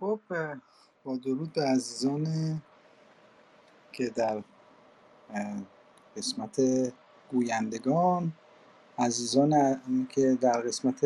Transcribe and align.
خب 0.00 0.20
با 1.04 1.16
درود 1.16 1.52
به 1.52 1.62
عزیزان 1.62 2.26
که 3.92 4.08
در 4.08 4.42
قسمت 6.16 6.60
گویندگان 7.32 8.32
عزیزان 8.98 9.80
که 10.08 10.38
در 10.40 10.60
قسمت 10.60 11.00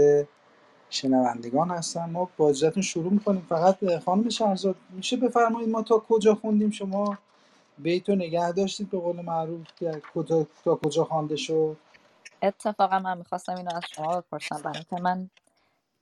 شنوندگان 0.91 1.71
هستن 1.71 2.11
ما 2.11 2.29
با 2.37 2.49
اجازهتون 2.49 2.83
شروع 2.83 3.13
می‌کنیم. 3.13 3.47
فقط 3.49 3.99
خانم 3.99 4.29
شهرزاد 4.29 4.77
میشه 4.91 5.17
بفرمایید 5.17 5.69
ما 5.69 5.83
تا 5.83 5.99
کجا 5.99 6.35
خوندیم؟ 6.35 6.71
شما 6.71 7.19
بیتو 7.79 8.15
نگه 8.15 8.53
داشتید 8.53 8.91
به 8.91 8.99
قول 8.99 9.21
معروف 9.21 9.67
که 9.77 10.03
تا 10.65 10.77
کجا 10.77 11.05
خوانده 11.05 11.37
شد؟ 11.37 11.77
اتفاقا 12.43 12.99
من 12.99 13.19
می‌خواستم 13.19 13.57
اینو 13.57 13.75
از 13.75 13.83
شما 13.95 14.21
بپرسم 14.21 14.63
برای 14.65 14.85
که 14.91 15.01
من 15.03 15.31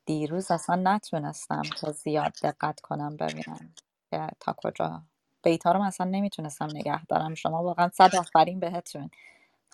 دیروز 0.08 0.52
اصلا 0.52 0.76
نتونستم 0.84 1.74
تا 1.76 1.92
زیاد 1.92 2.34
دقت 2.44 2.80
کنم 2.80 3.18
ببینم 3.18 3.74
که 4.12 4.28
تا 4.40 4.54
کجا. 4.58 5.02
بیتا 5.44 5.72
رو 5.72 5.84
مثلا 5.84 6.08
نمی‌تونستم 6.10 6.66
نگه 6.66 7.06
دارم. 7.06 7.34
شما 7.36 7.64
واقعا 7.64 7.90
صد 7.94 8.16
آفرین 8.16 8.60
بهتون. 8.60 9.10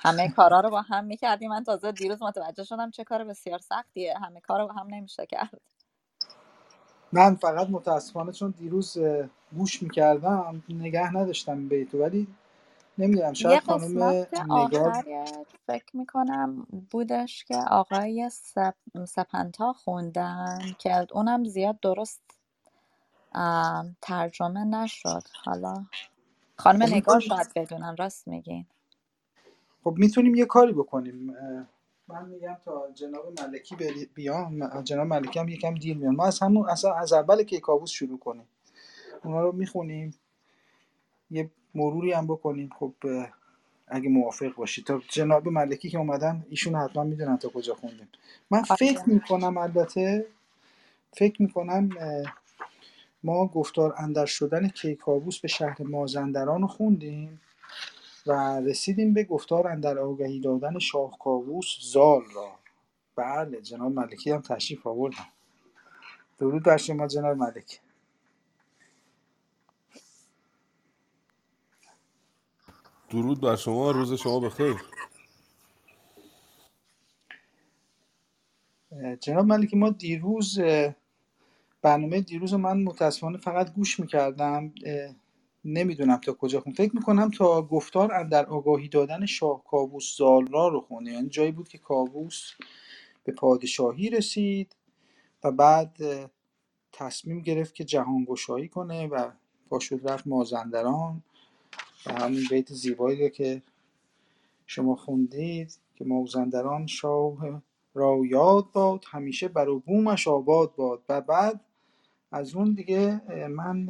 همه 0.01 0.31
کارا 0.31 0.61
رو 0.61 0.71
با 0.71 0.83
هم 0.83 1.05
می‌کردیم 1.07 1.51
من 1.51 1.65
تازه 1.65 1.93
دیروز 1.93 2.23
متوجه 2.25 2.65
شدم 2.65 2.91
چه 2.93 3.05
کار 3.05 3.25
بسیار 3.25 3.61
سختیه. 3.61 4.15
همه 4.19 4.41
کار 4.43 4.61
رو 4.61 4.69
با 4.69 4.75
هم 4.75 4.89
نمیشه 4.91 5.27
کرد. 5.27 5.63
من 7.13 7.37
فقط 7.37 7.71
متاسفانه 7.71 8.33
چون 8.33 8.55
دیروز 8.59 8.99
گوش 9.57 9.85
می‌کردم 9.85 10.65
نگه 10.71 11.17
نداشتم 11.17 11.69
بیتو 11.69 11.99
ولی 12.05 12.29
نمی‌دونم 12.99 13.33
یه 13.33 13.35
شاید 13.35 13.61
خانم 13.61 13.99
نگار 14.51 15.05
فکر 15.67 15.97
می‌کنم 15.97 16.67
بودش 16.91 17.45
که 17.45 17.57
آقای 17.57 18.31
سپ... 18.31 18.75
سپنتا 19.09 19.73
خوندن 19.73 20.59
که 20.79 21.07
اونم 21.13 21.45
زیاد 21.45 21.81
درست 21.81 22.23
ترجمه 24.03 24.65
نشد. 24.65 25.23
حالا 25.45 25.87
خانم 26.57 26.87
خب 26.87 26.95
نگار 26.95 27.21
شاید 27.21 27.53
بدونن 27.57 27.97
راست 27.99 28.29
میگین. 28.29 28.67
خب 29.85 29.95
می‌تونیم 29.99 30.35
یه 30.35 30.45
کاری 30.45 30.73
بکنیم. 30.73 31.37
من 32.09 32.29
میگم 32.29 32.57
تا 32.65 32.91
جناب 32.95 33.41
ملکی 33.41 33.77
بیان 34.15 34.85
جناب 34.85 35.07
ملکی 35.07 35.39
هم 35.39 35.49
یکم 35.49 35.75
دیر 35.75 35.97
میان 35.97 36.15
ما 36.17 36.27
از 36.27 36.41
همون 36.41 36.69
اصلا 36.71 36.95
از 36.95 37.13
اول 37.13 37.43
کیکاووس 37.43 37.91
شروع 37.91 38.19
کنیم. 38.19 38.49
اونا 39.25 39.41
رو 39.41 39.53
می‌خونیم. 39.53 40.15
یه 41.31 41.51
مروری 41.75 42.13
هم 42.13 42.27
بکنیم. 42.27 42.71
خب 42.79 42.95
اگه 43.89 44.09
موافق 44.09 44.55
باشید 44.55 44.87
تا 44.87 45.03
جناب 45.09 45.49
ملکی 45.49 45.91
که 45.91 45.99
اومدن 45.99 46.47
ایشون 46.51 46.75
حتما 46.75 47.05
می‌دونن 47.05 47.39
تا 47.39 47.49
کجا 47.49 47.75
خوندیم. 47.75 48.09
من 48.51 48.63
فکر 48.63 49.01
آره 49.01 49.15
می‌کنم 49.15 49.59
البته 49.59 50.27
فکر 51.13 51.43
می‌کنم 51.43 51.91
ما 53.25 53.47
گفتار 53.47 53.95
اندر 53.99 54.27
شدن 54.27 54.69
کیکاووس 54.69 55.41
به 55.41 55.49
شهر 55.49 55.83
مازندران 55.83 56.61
رو 56.61 56.67
خوندیم 56.67 57.41
و 58.27 58.61
رسیدیم 58.61 59.15
به 59.15 59.25
گفتار 59.25 59.69
اندر 59.69 59.99
آگهی 59.99 60.41
دادن 60.41 60.79
شاه 60.79 61.19
کاووس 61.19 61.67
زال 61.81 62.23
را. 62.35 62.53
بله 63.17 63.61
جناب 63.61 63.93
ملکی 63.93 64.31
هم 64.31 64.41
تشریف 64.41 64.87
آوردن. 64.87 65.27
درود 66.39 66.63
بر 66.63 66.77
شما 66.77 67.07
جناب 67.09 67.37
ملک 67.37 67.81
درود 73.11 73.41
بر 73.41 73.57
شما 73.57 73.91
روز 73.91 74.15
شما 74.15 74.41
بخیر. 74.41 74.77
جناب 79.21 79.47
ملکی 79.47 79.77
ما 79.77 79.91
دیروز 79.91 80.61
برنامه 81.83 82.21
دیروز 82.21 82.53
رو 82.53 82.59
من 82.59 82.83
متاسفانه 82.83 83.39
فقط 83.39 83.75
گوش 83.75 84.01
می‌کردم 84.01 84.75
نمی‌دونم 85.65 86.17
تا 86.17 86.33
کجا 86.33 86.61
خون 86.61 86.73
فکر 86.73 86.97
می‌کنم 86.97 87.31
تا 87.31 87.63
گفتار 87.63 88.15
اندر 88.15 88.47
آگاهی 88.47 88.89
دادن 88.89 89.27
شاه 89.27 89.65
کاووس 89.65 90.17
زال 90.19 90.47
را 90.47 90.69
رو 90.69 90.81
خونده. 90.81 91.13
یعنی 91.13 91.29
جایی 91.29 91.53
بود 91.53 91.69
که 91.69 91.79
کاووس 91.79 92.53
به 93.25 93.33
پادشاهی 93.33 94.11
رسید 94.11 94.77
و 95.45 95.53
بعد 95.53 95.99
تصمیم 96.93 97.41
گرفت 97.41 97.75
که 97.75 97.85
جهانگشایی 97.85 98.69
کنه 98.69 99.07
و 99.07 99.31
پا 99.71 99.79
شد 99.79 100.01
رفت 100.11 100.27
مازندران. 100.27 101.23
و 102.07 102.13
همین 102.13 102.43
بیت 102.51 102.73
زیبایی 102.73 103.31
که 103.31 103.63
شما 104.67 104.97
خوندید 104.97 105.79
که 105.95 106.05
مازندران 106.05 106.87
شاه 106.87 107.63
را 107.95 108.21
یاد 108.25 108.67
باد 108.73 109.05
همیشه 109.09 109.49
بر 109.49 109.69
و 109.69 109.79
بومش 109.79 110.29
آباد 110.29 110.75
باد. 110.77 111.03
و 111.09 111.21
بعد 111.21 111.61
از 112.33 112.55
اون 112.55 112.75
دیگه 112.75 113.21
من 113.49 113.89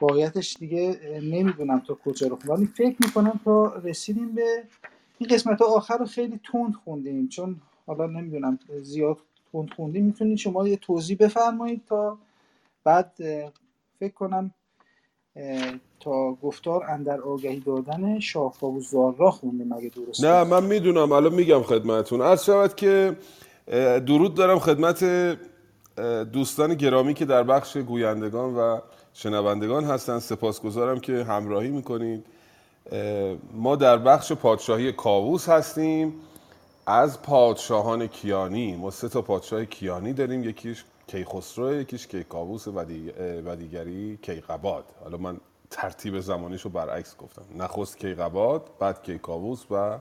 واقعیتش 0.00 0.56
دیگه 0.56 1.00
نمی‌دونم 1.22 1.80
تا 1.80 1.94
کجا 1.94 2.26
رو 2.26 2.36
خوندم. 2.36 2.54
ولی 2.54 2.66
فکر 2.66 2.96
می‌کنم 3.00 3.40
تا 3.44 3.74
رسیدیم 3.74 4.34
به 4.34 4.64
این 5.18 5.30
قسمت 5.30 5.62
آخر 5.62 5.96
رو 5.96 6.06
خیلی 6.06 6.40
تند 6.52 6.74
خوندیم. 6.74 7.28
چون 7.28 7.60
حالا 7.86 8.06
نمی‌دونم 8.06 8.58
زیاد 8.82 9.18
تند 9.52 9.70
خوندیم. 9.70 10.04
می‌تونید 10.04 10.38
شما 10.38 10.68
یه 10.68 10.76
توضیح 10.76 11.16
بفرمایید 11.16 11.84
تا 11.86 12.18
بعد 12.84 13.12
فکر 13.98 14.14
کنم 14.14 14.54
تا 16.00 16.32
گفتار 16.42 16.84
اندر 16.84 17.20
آگهی 17.20 17.60
دادن 17.60 18.20
شاه 18.20 18.54
کاووس 18.60 18.94
را 18.94 19.30
خوندیم 19.30 19.72
اگه 19.72 19.88
درست 19.88 20.24
نه 20.24 20.44
من 20.44 20.64
می‌دونم. 20.64 21.12
الان 21.12 21.34
میگم 21.34 21.62
خدمتون 21.62 22.20
عرض 22.20 22.44
شود 22.44 22.74
که 22.74 23.16
درود 24.06 24.34
دارم 24.34 24.58
خدمت 24.58 25.04
دوستان 26.32 26.74
گرامی 26.74 27.14
که 27.14 27.24
در 27.24 27.42
بخش 27.42 27.76
گویندگان 27.76 28.54
و 28.54 28.78
شنوندگان 29.14 29.84
هستن. 29.84 30.18
سپاسگزارم 30.18 31.00
که 31.00 31.24
همراهی 31.24 31.70
می‌کنید. 31.70 32.24
ما 33.54 33.76
در 33.76 33.98
بخش 33.98 34.32
پادشاهی 34.32 34.92
کاووس 34.92 35.48
هستیم. 35.48 36.14
از 36.86 37.22
پادشاهان 37.22 38.06
کیانی 38.06 38.76
ما 38.76 38.90
سه 38.90 39.08
تا 39.08 39.22
پادشاه 39.22 39.64
کیانی 39.64 40.12
داریم. 40.12 40.44
یکیش 40.44 40.84
کیخسرو 41.10 41.74
یکیش 41.74 42.06
کیکاووس 42.06 42.68
و 42.68 42.84
دی- 42.84 43.12
و 43.46 43.56
دیگری 43.56 44.18
کیقباد. 44.22 44.84
حالا 45.04 45.16
من 45.16 45.40
ترتیب 45.70 46.20
زمانیش 46.20 46.62
رو 46.62 46.70
برعکس 46.70 47.16
گفتم. 47.16 47.42
نخست 47.58 47.98
کیقباد 47.98 48.70
بعد 48.78 49.02
کیکاووس 49.02 49.64
و 49.70 49.98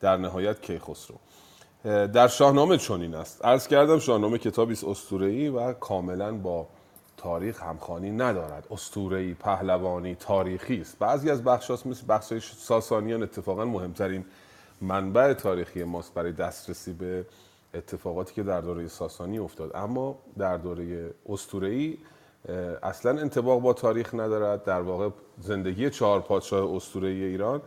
در 0.00 0.16
نهایت 0.16 0.60
کیخسرو. 0.62 1.16
در 2.06 2.28
شاهنامه 2.28 2.78
چنین 2.78 3.14
است. 3.14 3.44
عرض 3.44 3.68
کردم 3.68 3.98
شاهنامه 3.98 4.38
کتابی 4.38 4.72
است 4.72 4.84
اسطوره‌ای 4.84 5.48
و 5.48 5.72
کاملا 5.72 6.32
با 6.32 6.66
تاریخ 7.16 7.62
همخوانی 7.62 8.10
ندارد. 8.10 8.66
اسطوره‌ای 8.70 9.34
پهلوانی 9.34 10.14
تاریخی 10.14 10.80
است. 10.80 10.98
بعضی 10.98 11.30
از 11.30 11.44
بخشاش 11.44 11.86
مثل 11.86 12.02
بخش 12.08 12.32
ساسانیان 12.58 13.22
اتفاقا 13.22 13.64
مهمترین 13.64 14.24
منبع 14.80 15.32
تاریخی 15.32 15.84
ماست 15.84 16.14
برای 16.14 16.32
دسترسی 16.32 16.92
به 16.92 17.26
اتفاقاتی 17.76 18.34
که 18.34 18.42
در 18.42 18.60
دوره 18.60 18.88
ساسانی 18.88 19.38
افتاد. 19.38 19.76
اما 19.76 20.18
در 20.38 20.56
دوره 20.56 21.10
اسطوره‌ای 21.28 21.98
اه، 22.48 22.56
اصلا 22.82 23.20
انتباق 23.20 23.60
با 23.60 23.72
تاریخ 23.72 24.14
ندارد. 24.14 24.64
در 24.64 24.80
واقع 24.80 25.08
زندگی 25.40 25.90
چهار 25.90 26.20
پادشاه 26.20 26.76
اسطوره‌ای 26.76 27.24
ایران 27.24 27.62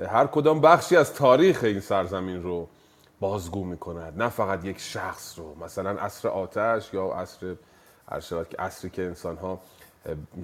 اه، 0.00 0.08
هر 0.08 0.26
کدام 0.26 0.60
بخشی 0.60 0.96
از 0.96 1.14
تاریخ 1.14 1.64
این 1.64 1.80
سرزمین 1.80 2.42
رو 2.42 2.68
بازگو 3.20 3.64
می‌کند. 3.64 4.22
نه 4.22 4.28
فقط 4.28 4.64
یک 4.64 4.78
شخص 4.78 5.38
رو. 5.38 5.64
مثلا 5.64 5.90
عصر 5.90 6.28
آتش 6.28 6.94
یا 6.94 7.04
عصر 7.04 7.56
عصری 8.58 8.90
که 8.90 9.02
انسان 9.02 9.36
ها 9.36 9.60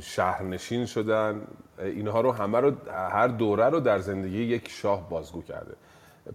شهرنشین 0.00 0.87
شدن 0.87 1.47
اینها 1.79 2.20
رو 2.20 2.32
همه 2.32 2.61
رو 2.61 2.73
هر 2.91 3.29
دوره 3.29 3.64
رو 3.64 3.81
در 3.81 3.99
زندگی 3.99 4.43
یک 4.43 4.69
شاه 4.70 5.09
بازگو 5.11 5.43
کرده. 5.43 5.75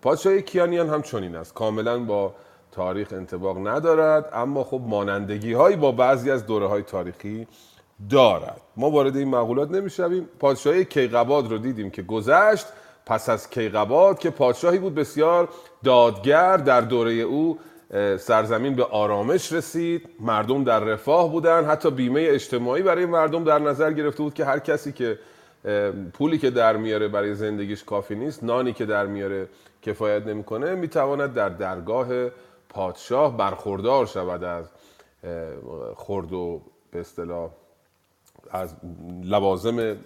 پادشاهی 0.01 0.41
کیانیان 0.41 0.89
هم 0.89 1.01
چنین 1.01 1.35
است. 1.35 1.53
کاملا 1.53 1.99
با 1.99 2.33
تاریخ 2.77 3.07
انتباق 3.13 3.67
ندارد 3.67 4.29
اما 4.33 4.63
خب 4.63 4.81
مانندگی 4.85 5.53
هایی 5.53 5.75
با 5.75 5.91
بعضی 5.91 6.31
از 6.31 6.45
دوره 6.45 6.67
های 6.67 6.81
تاریخی 6.81 7.47
دارد. 8.09 8.61
ما 8.75 8.89
وارد 8.89 9.17
این 9.17 9.27
مقولات 9.27 9.71
نمی‌شویم. 9.71 10.29
پادشاهی 10.39 10.85
کیقباد 10.85 11.51
رو 11.51 11.57
دیدیم 11.57 11.89
که 11.89 12.01
گذشت. 12.01 12.65
پس 13.05 13.29
از 13.29 13.49
کیقباد 13.49 14.19
که 14.19 14.29
پادشاهی 14.29 14.77
بود 14.77 14.95
بسیار 14.95 15.49
دادگر 15.83 16.57
در 16.57 16.81
دوره 16.81 17.11
او 17.11 17.59
سرزمین 18.17 18.75
به 18.75 18.83
آرامش 18.83 19.53
رسید. 19.53 20.09
مردم 20.19 20.63
در 20.63 20.79
رفاه 20.79 21.31
بودن. 21.31 21.65
حتی 21.65 21.91
بیمه 21.91 22.25
اجتماعی 22.29 22.83
برای 22.83 23.05
مردم 23.05 23.43
در 23.43 23.59
نظر 23.59 23.91
گرفته 23.93 24.23
بود 24.23 24.33
که 24.33 24.45
هر 24.45 24.59
کسی 24.59 24.91
که 24.91 25.19
پولی 26.13 26.37
که 26.37 26.49
در 26.49 26.77
میاره 26.77 27.07
برای 27.07 27.35
زندگیش 27.35 27.83
کافی 27.83 28.15
نیست 28.15 28.43
نانی 28.43 28.73
که 28.73 28.85
در 28.85 29.05
میاره 29.05 29.47
کفایت 29.81 30.27
نمی‌کنه 30.27 30.75
می‌تواند 30.75 31.33
در 31.33 31.49
درگاه 31.49 32.07
پادشاه 32.77 33.37
برخوردار 33.37 34.05
شود 34.05 34.43
از 34.43 34.65
اه، 35.23 35.93
خورد 35.95 36.33
و 36.33 36.61
به 36.91 36.99
اصطلاح 36.99 37.49
از 38.51 38.75
لوازم 39.23 39.97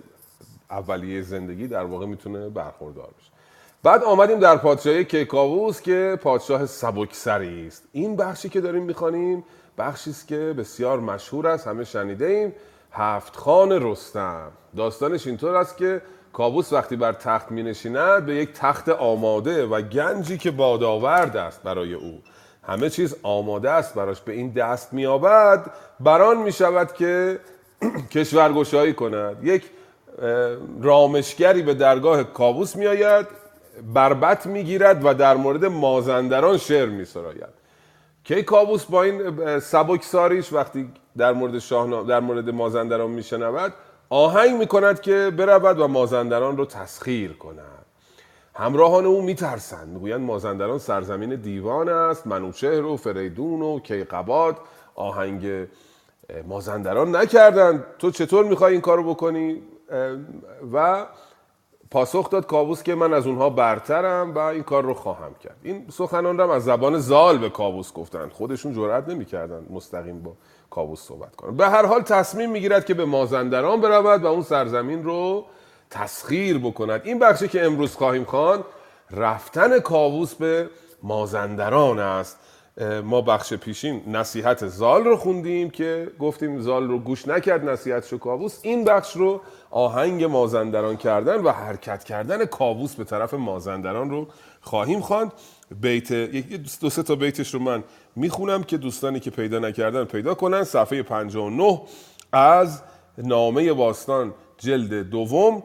اولیه 0.69 1.21
زندگی 1.21 1.67
در 1.67 1.83
واقع 1.83 2.05
می‌تونه 2.05 2.49
برخوردار 2.49 3.09
بشه. 3.19 3.31
بعد 3.83 4.03
آمدیم 4.03 4.39
در 4.39 4.57
پادشاهی 4.57 5.05
کیکاووس 5.05 5.81
که 5.81 6.19
پادشاه 6.23 6.65
سبکسری 6.65 7.67
است. 7.67 7.83
این 7.91 8.15
بخشی 8.15 8.49
که 8.49 8.61
داریم 8.61 8.83
می‌خوانیم 8.83 9.43
بخشی 9.77 10.09
است 10.09 10.27
که 10.27 10.55
بسیار 10.57 10.99
مشهور 10.99 11.47
است 11.47 11.67
همه 11.67 11.83
شنیده 11.83 12.25
ایم 12.25 12.53
هفت 12.91 13.35
خان 13.35 13.71
رستم. 13.71 14.51
داستانش 14.77 15.27
اینطور 15.27 15.55
است 15.55 15.77
که 15.77 16.01
کابوس 16.33 16.73
وقتی 16.73 16.95
بر 16.95 17.13
تخت 17.13 17.51
می 17.51 17.63
نشیند 17.63 18.25
به 18.25 18.35
یک 18.35 18.53
تخت 18.53 18.89
آماده 18.89 19.65
و 19.65 19.81
گنجی 19.81 20.37
که 20.37 20.51
بادآورد 20.51 21.37
است 21.37 21.63
برای 21.63 21.93
او. 21.93 22.21
همه 22.67 22.89
چیز 22.89 23.15
آماده 23.23 23.69
است 23.69 23.93
براش 23.93 24.21
به 24.21 24.33
این 24.33 24.49
دست 24.49 24.93
میابد 24.93 25.71
بران 25.99 26.37
می 26.37 26.51
شود 26.51 26.93
که 26.93 27.39
کشورگشایی 28.15 28.93
کند. 28.93 29.43
یک 29.43 29.63
رامشگری 30.81 31.61
به 31.61 31.73
درگاه 31.73 32.23
کابوس 32.23 32.75
میآید 32.75 33.27
بربت 33.93 34.45
می‌گیرد 34.45 35.05
و 35.05 35.13
در 35.13 35.35
مورد 35.35 35.65
مازندران 35.65 36.57
شعر 36.57 36.89
میسراید. 36.89 37.61
کی 38.23 38.43
کابوس 38.43 38.85
با 38.85 39.03
این 39.03 39.59
سبکساریش 39.59 40.53
وقتی 40.53 40.89
در 41.17 41.33
مورد 41.33 41.59
شاهنا 41.59 42.03
در 42.03 42.19
مورد 42.19 42.49
مازندران 42.49 43.11
میشنود 43.11 43.73
آهنگ 44.09 44.59
می‌کند 44.59 45.01
که 45.01 45.31
برود 45.37 45.79
و 45.79 45.87
مازندران 45.87 46.57
رو 46.57 46.65
تسخیر 46.65 47.33
کند. 47.33 47.80
همراهان 48.55 49.05
او 49.05 49.21
میترسند. 49.21 49.87
می‌گویند 49.87 50.21
مازندران 50.21 50.77
سرزمین 50.77 51.35
دیوان 51.35 51.89
است. 51.89 52.27
منوچهر 52.27 52.85
و 52.85 52.97
فریدون 52.97 53.61
و 53.61 53.79
کیقباد. 53.79 54.57
آهنگ 54.95 55.67
مازندران 56.47 57.15
نکردند. 57.15 57.83
تو 57.99 58.11
چطور 58.11 58.45
می‌خوای 58.45 58.73
این 58.73 58.81
کارو 58.81 59.03
بکنی؟ 59.13 59.61
و 60.73 61.05
پاسخ 61.91 62.29
داد 62.29 62.45
کابوس 62.45 62.83
که 62.83 62.95
من 62.95 63.13
از 63.13 63.27
اونها 63.27 63.49
برترم 63.49 64.35
و 64.35 64.37
این 64.37 64.63
کار 64.63 64.83
رو 64.83 64.93
خواهم 64.93 65.35
کرد. 65.35 65.57
این 65.63 65.85
سخنان 65.89 66.37
رو 66.37 66.51
از 66.51 66.63
زبان 66.63 66.97
زال 66.97 67.37
به 67.37 67.49
کابوس 67.49 67.93
گفتند 67.93 68.31
خودشون 68.31 68.73
جرئت 68.73 69.09
نمی‌کردند 69.09 69.71
مستقیم 69.71 70.23
با 70.23 70.33
کابوس 70.69 71.01
صحبت 71.01 71.35
کنند 71.35 71.57
به 71.57 71.69
هر 71.69 71.85
حال 71.85 72.01
تصمیم 72.01 72.51
می‌گیرد 72.51 72.85
که 72.85 72.93
به 72.93 73.05
مازندران 73.05 73.81
برود 73.81 74.23
و 74.23 74.27
اون 74.27 74.41
سرزمین 74.41 75.03
رو 75.03 75.45
تسخیر 75.91 76.57
بکند. 76.57 77.01
این 77.03 77.19
بخشی 77.19 77.47
که 77.47 77.65
امروز 77.65 77.95
خواهیم 77.95 78.23
خوان 78.23 78.63
رفتن 79.11 79.79
کابوس 79.79 80.33
به 80.33 80.69
مازندران 81.03 81.99
است. 81.99 82.37
ما 83.03 83.21
بخش 83.21 83.53
پیشین 83.53 84.01
نصیحت 84.07 84.67
زال 84.67 85.03
رو 85.03 85.17
خوندیم 85.17 85.69
که 85.69 86.07
گفتیم 86.19 86.59
زال 86.59 86.87
رو 86.87 86.99
گوش 86.99 87.27
نکرد 87.27 87.69
نصیحت 87.69 88.15
کابوس 88.15 88.59
این 88.61 88.83
بخش 88.83 89.15
رو 89.15 89.41
آهنگ 89.69 90.23
مازندران 90.23 90.97
کردن 90.97 91.35
و 91.35 91.49
حرکت 91.49 92.03
کردن 92.03 92.45
کابوس 92.45 92.95
به 92.95 93.03
طرف 93.03 93.33
مازندران 93.33 94.09
رو 94.09 94.27
خواهیم 94.61 94.99
خواند. 94.99 95.31
بیت 95.81 96.11
یک 96.11 96.79
دو 96.79 96.89
سه 96.89 97.03
تا 97.03 97.15
بیتش 97.15 97.53
رو 97.53 97.59
من 97.59 97.83
می‌خونم 98.15 98.63
که 98.63 98.77
دوستانی 98.77 99.19
که 99.19 99.29
پیدا 99.29 99.59
نکردن 99.59 100.03
پیدا 100.03 100.33
کنن. 100.33 100.63
صفحه 100.63 101.03
59 101.03 101.81
از 102.31 102.81
نامه 103.17 103.73
باستان 103.73 104.33
جلد 104.57 104.93
دوم. 104.93 105.63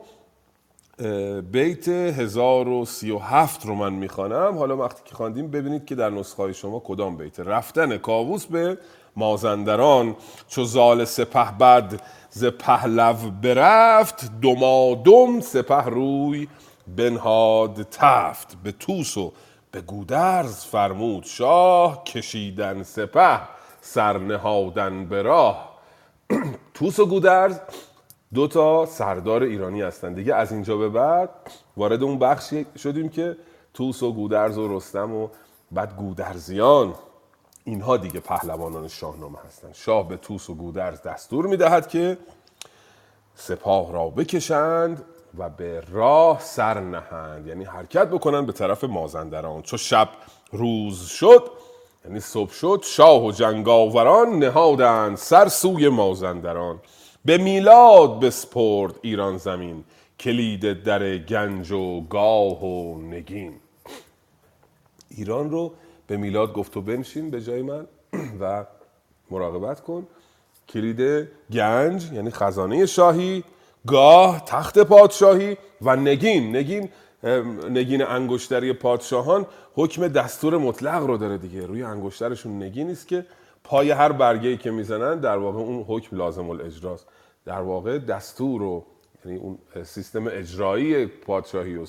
بیت 1.53 1.89
1037 1.89 3.67
رو 3.67 3.75
من 3.75 3.93
می‌خوانم. 3.93 4.59
حالا 4.59 4.77
وقتی 4.77 5.03
که 5.05 5.15
خواندیم 5.15 5.51
ببینید 5.51 5.85
که 5.85 5.95
در 5.95 6.11
نسخه 6.11 6.43
های 6.43 6.55
شما 6.55 6.83
کدام 6.85 7.17
بیت. 7.17 7.41
رفتن 7.41 7.97
کاووس 7.97 8.47
به 8.47 8.79
مازندران. 9.17 10.17
چو 10.49 10.65
زال 10.65 11.05
سپه 11.05 11.51
بد 11.51 12.03
ز 12.31 12.45
پهلو 12.45 13.31
برفت 13.43 14.41
دمادم 14.43 15.41
سپه 15.41 15.83
روی 15.83 16.49
بنهاد 16.97 17.83
تفت. 17.83 18.57
به 18.65 18.73
توس 18.73 19.17
و 19.17 19.33
به 19.71 19.81
گودرز 19.81 20.65
فرمود 20.65 21.25
شاه 21.25 22.05
کشیدن 22.05 22.83
سپه 22.83 23.41
سرنهادن 23.81 25.07
به 25.07 25.23
راه. 25.23 25.79
توس 26.75 26.99
و 26.99 27.07
گودرز 27.07 27.61
دو 28.35 28.47
تا 28.47 28.87
سردار 28.87 29.43
ایرانی 29.43 29.83
هستن. 29.83 30.13
دیگه 30.13 30.35
از 30.35 30.53
اینجا 30.53 30.77
به 30.77 30.89
بعد 30.89 31.31
وارد 31.77 32.03
اون 32.03 32.19
بخشی 32.19 32.67
شدیم 32.79 33.09
که 33.09 33.37
توس 33.75 34.03
و 34.03 34.13
گودرز 34.13 34.59
و 34.59 34.77
رستم 34.77 35.15
و 35.15 35.29
بعد 35.73 35.97
گودرزیان. 35.97 36.95
اینها 37.65 37.97
دیگه 37.97 38.21
پهلوانان 38.21 38.89
شاهنامه 38.89 39.39
هستن. 39.47 39.69
شاه 39.73 40.09
به 40.09 40.17
توس 40.17 40.51
و 40.51 40.55
گودرز 40.55 41.03
دستور 41.03 41.47
می‌دهد 41.47 41.89
که 41.89 42.19
سپاه 43.35 43.93
را 43.93 44.09
بکشند 44.09 45.05
و 45.39 45.51
به 45.51 45.83
راه 45.91 46.41
سر 46.41 46.81
نهند. 46.81 47.47
یعنی 47.47 47.65
حرکت 47.65 48.09
بکنن 48.09 48.47
به 48.47 48.53
طرف 48.53 48.85
مازندران. 48.85 49.63
چو 49.63 49.77
شب 49.77 50.09
روز 50.53 51.07
شد 51.07 51.51
یعنی 52.05 52.21
صبح 52.21 52.53
شد 52.53 52.81
شاه 52.85 53.25
و 53.25 53.33
جنگاوران 53.33 54.39
نهادند 54.39 55.17
سر 55.17 55.49
سوی 55.49 55.89
مازندران. 55.89 56.81
به 57.27 57.39
میلاد 57.39 58.21
بسپرد 58.21 58.95
ایران 59.03 59.39
زمین 59.39 59.85
کلید 60.21 60.83
در 60.83 61.19
گنج 61.19 61.73
و 61.73 62.01
گاه 62.01 62.65
و 62.65 63.01
نگین. 63.01 63.55
ایران 65.11 65.51
رو 65.51 65.73
به 66.07 66.17
میلاد 66.17 66.53
گفت 66.53 66.73
تو 66.73 66.81
بنشین 66.81 67.31
به 67.31 67.41
جای 67.43 67.63
من 67.63 67.87
و 68.41 68.65
مراقبت 69.31 69.81
کن. 69.81 70.07
کلید 70.69 71.29
گنج 71.53 72.13
یعنی 72.13 72.31
خزانه 72.31 72.87
شاهی 72.87 73.45
گاه 73.87 74.45
تخت 74.45 74.79
پادشاهی 74.79 75.57
و 75.83 75.97
نگین. 75.97 76.57
نگین 76.57 76.89
نگین 77.71 78.03
انگشتری 78.03 78.73
پادشاهان 78.73 79.47
حکم 79.75 80.09
دستور 80.09 80.59
مطلق 80.59 81.07
رو 81.07 81.17
داره 81.17 81.39
دیگه. 81.39 81.67
روی 81.67 81.83
انگشترشون 81.83 82.63
نگین 82.63 82.91
است 82.91 83.09
که 83.09 83.27
پای 83.69 83.91
هر 83.91 84.13
برگه 84.13 84.57
که 84.57 84.71
می‌زنن 84.71 85.21
در 85.21 85.37
واقع 85.37 85.59
اون 85.59 85.85
حکم 85.89 86.17
لازم 86.17 86.51
الاجراست. 86.51 87.07
در 87.45 87.61
واقع 87.61 87.99
دستور 87.99 88.63
و 88.63 88.85
یعنی 89.25 89.39
اون 89.39 89.59
سیستم 89.85 90.27
اجرایی 90.27 91.07
پادشاهی 91.07 91.77
و 91.77 91.87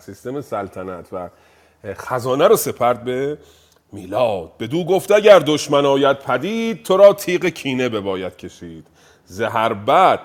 سیستم 0.00 0.40
سلطنت 0.40 1.08
و 1.12 1.28
خزانه 1.84 2.48
رو 2.48 2.56
سپرد 2.56 3.04
به 3.04 3.38
میلاد. 3.92 4.50
به 4.58 4.66
دو 4.66 4.84
گفت 4.84 5.12
اگر 5.12 5.38
دشمن 5.38 5.86
آید 5.86 6.18
پدید 6.18 6.82
تو 6.82 6.96
را 6.96 7.12
تیغ 7.12 7.46
کینه 7.46 7.88
بباید 7.88 8.36
کشید. 8.36 8.86
زهر 9.24 9.72
بد 9.72 10.20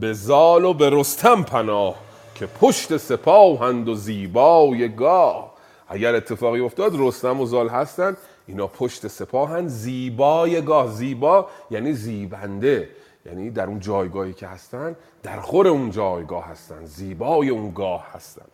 به 0.00 0.12
زال 0.12 0.64
و 0.64 0.74
به 0.74 0.90
رستم 0.90 1.42
پناه 1.42 1.94
که 2.34 2.46
پشت 2.46 2.96
سپاهند 2.96 3.88
و 3.88 3.94
زیبای 3.94 4.94
گاه. 4.94 5.52
اگر 5.88 6.14
اتفاقی 6.14 6.60
افتاد 6.60 6.92
رستم 6.98 7.40
و 7.40 7.46
زال 7.46 7.68
هستند. 7.68 8.16
اینا 8.46 8.66
پشت 8.66 9.08
سپاهند 9.08 9.68
زیبای 9.68 10.62
گاه. 10.62 10.90
زیبا 10.90 11.46
یعنی 11.70 11.92
زیبنده. 11.92 12.88
یعنی 13.26 13.50
در 13.50 13.66
اون 13.66 13.80
جایگاهی 13.80 14.32
که 14.32 14.46
هستن 14.46 14.96
در 15.22 15.40
خور 15.40 15.68
اون 15.68 15.90
جایگاه 15.90 16.44
هستن. 16.44 16.84
زیبای 16.84 17.48
اون 17.48 17.70
گاه 17.70 18.06
هستن. 18.12 18.44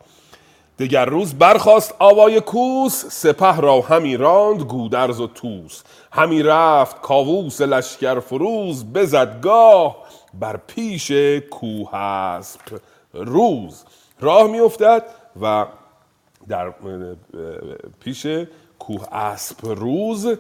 دگر 0.79 1.05
روز 1.05 1.35
برخواست 1.35 1.95
آوای 1.99 2.41
کوس. 2.41 3.07
سپه 3.07 3.61
را 3.61 3.81
همی 3.81 4.17
راند 4.17 4.61
گودرز 4.61 5.21
و 5.21 5.27
توس 5.27 5.83
همی 6.13 6.43
رفت 6.43 7.01
کاووس 7.01 7.61
لشکر 7.61 8.21
فروز. 8.21 8.85
بزدگاه 8.85 9.97
بر 10.35 10.57
پیش 10.67 11.13
کوه 11.51 11.95
اسب 11.95 12.61
روز. 13.15 13.85
راه 14.21 14.51
میافتد 14.51 15.05
و 15.41 15.67
در 16.49 16.73
پیش 18.01 18.27
کوه 18.79 19.13
اسب 19.13 19.67
روز 19.67 20.39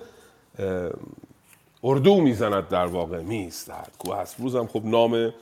اردو 1.84 2.20
می‌زند 2.20 2.68
در 2.68 2.86
واقع 2.86 3.20
میستد 3.20 3.90
کوه 3.98 4.24
روز 4.38 4.56
هم 4.56 4.66
خب 4.66 4.82
نام 4.84 5.32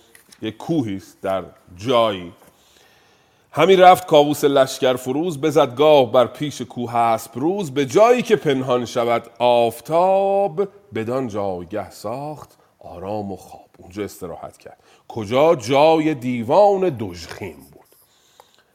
یک 0.42 0.56
کوهی 0.56 0.96
است 0.96 1.20
در 1.22 1.44
جایی. 1.76 2.32
همی 3.52 3.76
رفت 3.76 4.06
کاووس 4.06 4.44
لشکر 4.44 4.96
فروز 4.96 5.40
بزدگاه 5.40 6.12
بر 6.12 6.26
پیش 6.26 6.62
کوه 6.62 6.96
اسب 6.96 7.30
روز 7.34 7.70
به 7.70 7.86
جایی 7.86 8.22
که 8.22 8.36
پنهان 8.36 8.84
شود 8.84 9.30
آفتاب 9.38 10.68
بدان 10.94 11.28
جایگه 11.28 11.90
ساخت 11.90 12.58
آرام 12.78 13.32
و 13.32 13.36
خواب. 13.36 13.66
اونجا 13.78 14.04
استراحت 14.04 14.58
کرد. 14.58 14.78
کجا؟ 15.08 15.54
جای 15.54 16.14
دیوان 16.14 16.96
دژخیم 17.00 17.56
بود. 17.72 17.86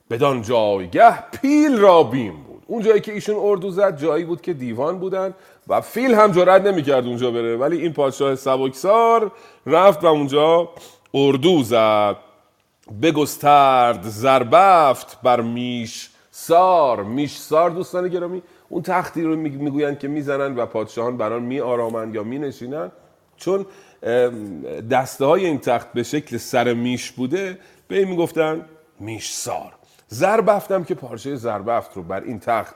بدان 0.10 0.42
جایگه 0.42 1.22
پیل 1.32 1.78
را 1.78 2.04
بیم 2.04 2.44
بود. 2.44 2.50
اون 2.72 2.84
جایی 2.84 3.01
که 3.01 3.13
ایشون 3.13 3.36
اردو 3.40 3.72
زد 3.72 3.98
جایی 3.98 4.25
بود 4.25 4.42
که 4.42 4.54
دیوان 4.54 5.00
بودن 5.00 5.34
و 5.68 5.82
فیل 5.82 6.13
هم 6.13 6.32
جرأت 6.32 6.62
نمی‌کرد 6.62 7.06
اونجا 7.06 7.32
بره. 7.32 7.58
ولی 7.58 7.82
این 7.82 7.94
پادشاه 7.94 8.36
سبکسار 8.36 9.32
رفت 9.66 10.04
و 10.04 10.08
اونجا 10.08 10.70
اردو 11.13 11.63
زد. 11.63 12.16
بگسترد 13.01 14.04
زربفت 14.04 15.22
بر 15.24 15.42
میش 15.42 16.10
سار 16.32 17.04
میش 17.04 17.38
سار 17.38 17.70
دوستان 17.70 18.08
گرامی 18.08 18.42
اون 18.70 18.82
تختی 18.82 19.24
رو 19.24 19.36
می‌گویند 19.36 20.00
که 20.00 20.08
می‌زنند 20.08 20.60
و 20.60 20.66
پادشاهان 20.66 21.18
بران 21.18 21.42
می 21.42 21.60
آرامند 21.60 22.16
یا 22.16 22.24
می 22.24 22.40
نشینند 22.40 22.92
چون 23.38 23.66
دسته 24.92 25.25
های 25.25 25.46
این 25.46 25.60
تخت 25.60 25.94
به 25.94 26.04
شکل 26.04 26.38
سر 26.38 26.74
میش 26.74 27.12
بوده 27.12 27.60
به 27.88 27.98
این 27.98 28.08
می‌گفتن 28.08 28.66
میش 29.00 29.32
سار 29.32 29.74
زربفتم 30.13 30.84
که 30.84 30.96
پارچه 30.96 31.36
زربفت 31.36 31.96
رو 31.96 32.03
بر 32.03 32.24
این 32.24 32.39
تخت 32.39 32.75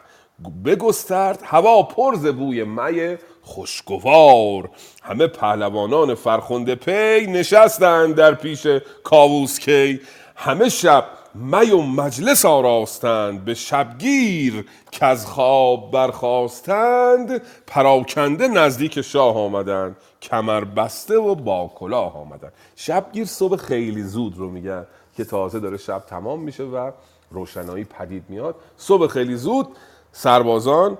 بگسترد. 0.66 1.40
هوا 1.44 1.84
پرز 1.84 2.26
بوی 2.26 2.64
می 2.64 3.18
خوشگوار. 3.42 4.70
همه 5.04 5.28
پهلوانان 5.28 6.16
فرخنده 6.16 6.76
پی 6.76 7.28
نشستند 7.28 8.16
در 8.16 8.34
پیش 8.34 8.68
کاووس 9.04 9.60
کی. 9.60 10.02
همه 10.36 10.70
شب 10.70 11.06
می 11.36 11.72
و 11.72 11.82
مجلس 11.82 12.46
آراستند 12.46 13.46
به 13.46 13.54
شبگیر 13.54 14.66
که 14.92 15.06
از 15.06 15.26
خواب 15.26 15.92
برخواستند 15.92 17.42
پراکنده 17.68 18.48
نزدیک 18.48 19.02
شاه 19.02 19.38
آمدند 19.38 19.96
کمر 20.22 20.64
بسته 20.64 21.18
و 21.18 21.36
با 21.36 21.72
کلاه 21.76 22.18
آمدند. 22.18 22.54
شبگیر 22.76 23.26
صبح 23.26 23.58
خیلی 23.58 24.04
زود 24.04 24.38
رو 24.38 24.50
میگن 24.50 24.86
که 25.18 25.26
تازه 25.26 25.60
داره 25.60 25.78
شب 25.78 26.00
تمام 26.00 26.40
میشه 26.40 26.64
و 26.64 26.92
روشنایی 27.36 27.84
پدید 27.84 28.24
میاد. 28.30 28.56
صبح 28.78 29.08
خیلی 29.08 29.36
زود 29.36 29.68
سربازان 30.12 30.98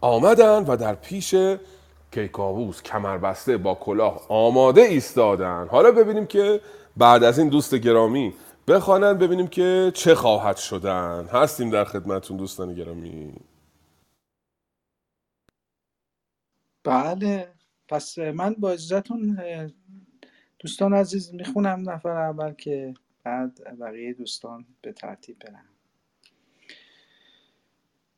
آمدن 0.00 0.64
و 0.64 0.76
در 0.76 0.94
پیش 0.94 1.34
کیکاووس 2.10 2.82
کمربسته 2.82 3.56
با 3.56 3.74
کلاه 3.74 4.26
آماده 4.28 4.80
ایستادن. 4.80 5.68
حالا 5.70 5.90
ببینیم 5.92 6.26
که 6.26 6.60
بعد 6.96 7.24
از 7.24 7.38
این 7.38 7.48
دوست 7.48 7.74
گرامی 7.74 8.34
بخوانند 8.68 9.18
ببینیم 9.18 9.46
که 9.46 9.92
چه 9.94 10.14
خواهد 10.14 10.56
شدن. 10.56 11.28
هستیم 11.32 11.70
در 11.70 11.84
خدمتون 11.84 12.36
دوستان 12.36 12.74
گرامی. 12.74 13.32
بله. 16.84 17.48
پس 17.88 18.18
من 18.18 18.54
با 18.54 18.70
اجازتون 18.70 19.40
دوستان 20.58 20.94
عزیز 20.94 21.34
می‌خونم 21.34 21.90
نفر 21.90 22.08
اول 22.08 22.52
که 22.52 22.94
بعد 23.24 23.78
بقیه 23.80 24.12
دوستان 24.12 24.66
به 24.82 24.92
ترتیب 24.92 25.38
برن 25.38 25.64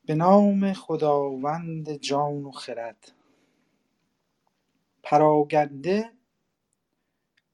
به 0.05 0.15
نام 0.15 0.73
خداوند 0.73 1.91
جان 1.91 2.45
و 2.45 2.51
خرد. 2.51 3.11
پراگنده 5.03 6.11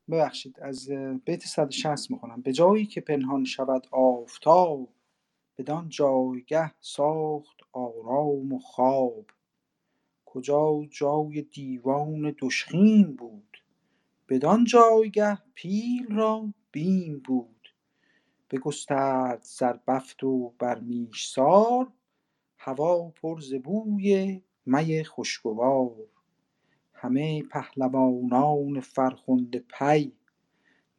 ببخشید 0.10 0.60
از 0.60 0.90
بیت 1.26 1.46
160 1.46 2.12
می‌خونم. 2.12 2.42
به 2.42 2.54
جایی 2.54 2.86
که 2.86 3.02
پنهان 3.02 3.46
شود 3.46 3.88
آفتاب 3.92 4.90
بدان 5.58 5.90
جایگه 5.90 6.72
ساخت 6.80 7.58
آرام 7.72 8.54
و 8.54 8.60
خواب. 8.60 9.26
کجا 10.26 10.86
جای 10.90 11.42
دیوان 11.42 12.36
دشخیم 12.40 13.16
بود 13.16 13.58
بدان 14.30 14.64
جایگه 14.64 15.38
پیل 15.54 16.08
را 16.10 16.54
بیم 16.72 17.22
بود. 17.26 17.74
بگسترد 18.52 19.42
زربفت 19.44 20.24
و 20.24 20.54
بر 20.60 20.80
میشسار 20.80 21.92
هوا 22.68 23.10
پر 23.10 23.40
ز 23.42 23.54
بوی 23.54 24.42
می 24.66 25.04
خوشگوار. 25.04 25.96
همه 26.94 27.44
پهلوانان 27.44 28.80
فرخنده 28.80 29.60
پی 29.60 30.12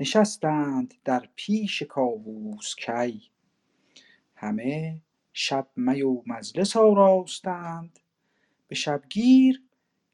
نشستند 0.00 0.94
در 1.04 1.28
پیش 1.34 1.82
کاووس 1.82 2.75
کی. 2.75 3.22
همه 4.34 5.00
شب 5.32 5.68
می 5.76 6.02
و 6.02 6.22
مجلس 6.26 6.76
آراستند. 6.76 7.98
به 8.68 8.75
شبگیر 8.75 9.62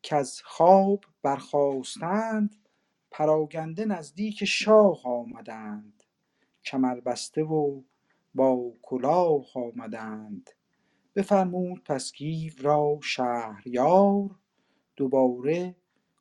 کز 0.03 0.41
خواب 0.45 1.05
برخاستند. 1.23 2.69
پراگنده 3.11 3.85
نزدیک 3.85 4.45
شاه 4.45 5.07
آمدند. 5.07 6.03
کمربسته 6.65 7.43
و 7.43 7.83
با 8.35 8.73
کلاه 8.83 9.47
آمدند. 9.55 10.51
بفرمود 11.17 11.85
پس 11.85 12.13
گیو 12.13 12.53
را 12.61 12.99
شهریار 13.03 14.31
دوباره 14.97 15.77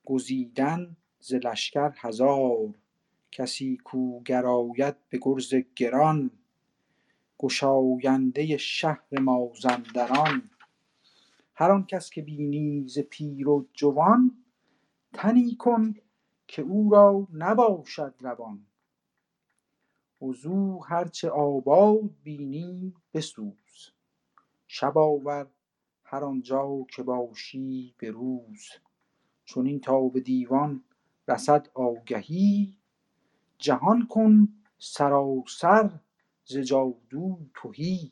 گزیدن 0.05 0.97
ز 1.19 1.33
لشکر 1.33 1.93
هزار. 1.97 2.73
کسی 3.31 3.77
کو 3.77 4.23
گراید 4.23 4.95
به 5.09 5.19
گرز 5.21 5.55
گران 5.75 6.31
گشاینده 7.39 8.57
شهر 8.57 9.19
مازندران. 9.19 10.49
هر 11.55 11.71
آن 11.71 11.85
کس 11.85 12.09
که 12.09 12.21
بینی 12.21 12.87
ز 12.87 12.99
پیر 12.99 13.49
و 13.49 13.67
جوان 13.73 14.43
تنی 15.13 15.55
کن 15.55 15.93
که 16.47 16.61
او 16.61 16.89
را 16.91 17.27
نباشد 17.33 18.15
روان. 18.19 18.65
وزو 20.21 20.79
هرچه 20.79 21.29
آباد 21.29 22.09
بینی 22.23 22.93
بسوز. 23.13 23.92
شب 24.75 24.97
آور 24.97 25.47
هر 26.03 26.23
آنجا 26.23 26.85
که 26.95 27.03
باشی 27.03 27.95
به 27.97 28.11
روز. 28.11 28.69
چنین 29.45 29.79
تا 29.79 30.01
به 30.07 30.19
دیوان 30.19 30.83
رسد 31.27 31.69
آگهی. 31.73 32.77
جهان 33.57 34.07
کن 34.07 34.47
سراسر 34.79 35.99
ز 36.45 36.57
جادو 36.57 37.39
تهی. 37.55 38.11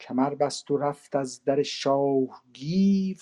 کمر 0.00 0.34
بست 0.34 0.70
و 0.70 0.76
رفت 0.76 1.16
از 1.16 1.44
در 1.44 1.62
شاه 1.62 2.42
گیو 2.52 3.16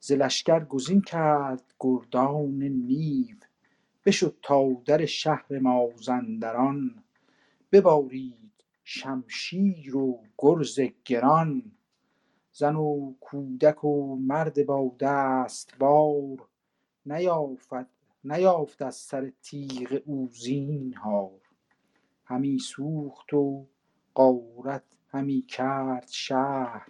ز 0.00 0.12
لشکر 0.12 0.64
گزین 0.64 1.02
کرد 1.02 1.74
گردان 1.80 2.62
نیو. 2.62 3.36
بشد 4.04 4.36
تا 4.42 4.82
در 4.86 5.06
شهر 5.06 5.58
مازندران. 5.58 7.04
ببارید 7.72 8.49
شمشیر 8.92 9.96
و 9.96 10.22
گرز 10.38 10.80
گران 11.04 11.72
زن 12.52 12.76
و 12.76 13.14
کودک 13.20 13.84
و 13.84 14.16
مرد 14.16 14.66
با 14.66 14.96
دستبار 15.00 16.48
نیافت 18.24 18.82
از 18.82 18.94
سر 18.94 19.32
تیغ 19.42 20.02
او 20.06 20.28
زینهار 20.32 21.40
همی 22.24 22.58
سوخت 22.58 23.34
و 23.34 23.66
غارت 24.14 24.84
همی 25.08 25.42
کرد 25.42 26.08
شهر 26.08 26.88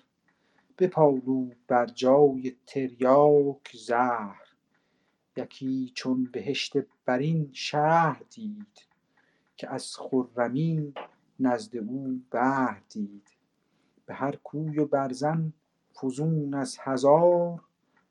بپالود 0.78 1.57
بر 1.66 1.87
جای 1.87 2.57
تریاک 2.66 3.76
زهر. 3.76 4.49
یکی 5.36 5.93
چون 5.95 6.25
بهشت 6.25 6.73
برین 7.06 7.50
شهر 7.52 8.23
دید 8.30 8.86
که 9.56 9.75
از 9.75 9.97
خرمی 9.97 10.95
نزد 11.40 11.76
او 11.76 12.20
بهر 12.30 12.82
دید. 12.88 13.28
به 14.06 14.14
هر 14.14 14.36
کوی 14.36 14.78
و 14.78 14.86
برزن 14.86 15.52
فزون 16.00 16.54
از 16.54 16.78
هزار 16.80 17.60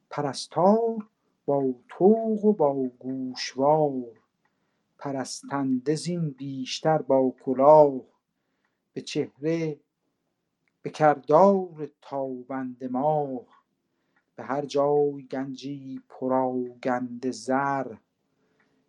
پرستار 0.09 1.07
با 1.45 1.73
طوق 1.89 2.45
و 2.45 2.53
با 2.53 2.73
گوشوار. 2.99 4.19
پرستنده 4.97 5.95
زین 5.95 6.29
بیشتر 6.29 7.01
با 7.01 7.33
کلاه. 7.43 8.01
به 8.93 9.01
چهره 9.01 9.79
به 10.81 10.89
کردار 10.89 11.89
تابنده 12.01 12.87
ماه. 12.87 13.45
به 14.35 14.43
هر 14.43 14.65
جای 14.65 15.27
گنجی 15.31 16.01
پراگنده 16.09 17.31
زر. 17.31 17.95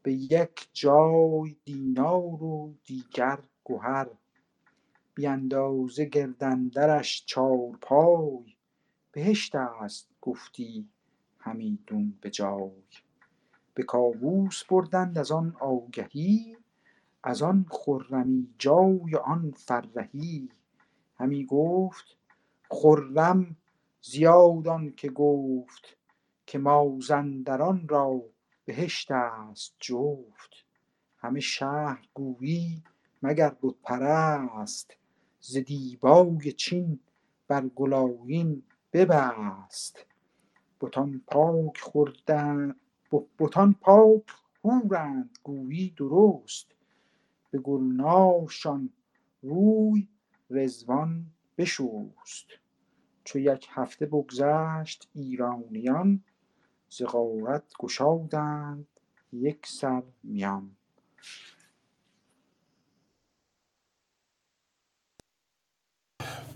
به 0.03 0.12
یک 0.12 0.68
جای 0.72 1.57
دینار 1.64 2.42
و 2.42 2.74
دیگر 2.85 3.38
گهر. 3.64 4.09
بی 5.21 5.27
اندازه 5.27 6.05
گرد 6.05 6.45
اندرش 6.45 7.25
چارپای. 7.27 8.55
بهشت 9.13 9.55
است 9.55 10.09
گفتی 10.21 10.89
همیدون 11.39 12.19
به 12.21 12.31
جای. 12.31 12.83
به 13.75 13.83
کاووس 13.83 14.65
بردند 14.65 15.19
از 15.19 15.33
آن 15.33 15.57
آگهی 15.61 16.57
از 17.23 17.43
آن 17.43 17.67
خرمی 17.71 18.55
جای 18.59 19.17
آن 19.25 19.55
فرهی. 19.57 20.49
همی 21.19 21.47
گفت 21.47 22.17
خرم 22.71 23.57
زیاد 24.03 24.69
آن 24.69 24.93
که 24.97 25.11
گفت 25.11 25.97
که 26.47 26.59
مازندران 26.59 27.89
را 27.89 28.23
بهشت 28.65 29.11
است 29.11 29.75
جفت. 29.81 30.65
همه 31.17 31.41
شهر 31.41 32.09
گویی 32.15 32.83
مگر 33.23 33.57
بت 33.63 33.75
پرست؟ 33.83 35.00
ز 35.40 35.57
دیبای 35.57 36.53
چین 36.53 37.00
بر 37.48 37.66
گلآیین 37.68 38.62
ببست. 38.92 40.07
بتان 40.81 41.22
پاک 41.26 41.81
بتان 43.38 43.74
پاک 43.74 44.24
حورند 44.62 45.38
گویی 45.42 45.90
درست. 45.90 46.66
به 47.50 47.59
گلنارشان 47.59 48.90
روی 49.42 50.09
رضوان 50.50 51.26
بشست. 51.59 52.46
چو 53.24 53.38
یک 53.38 53.68
هفته 53.70 54.07
بگذشت 54.07 55.09
ایرانیان 55.14 56.24
ز 56.88 57.03
غارت 57.03 57.64
گشادند 57.81 58.87
یکسر 59.33 60.03
میان. 60.22 60.76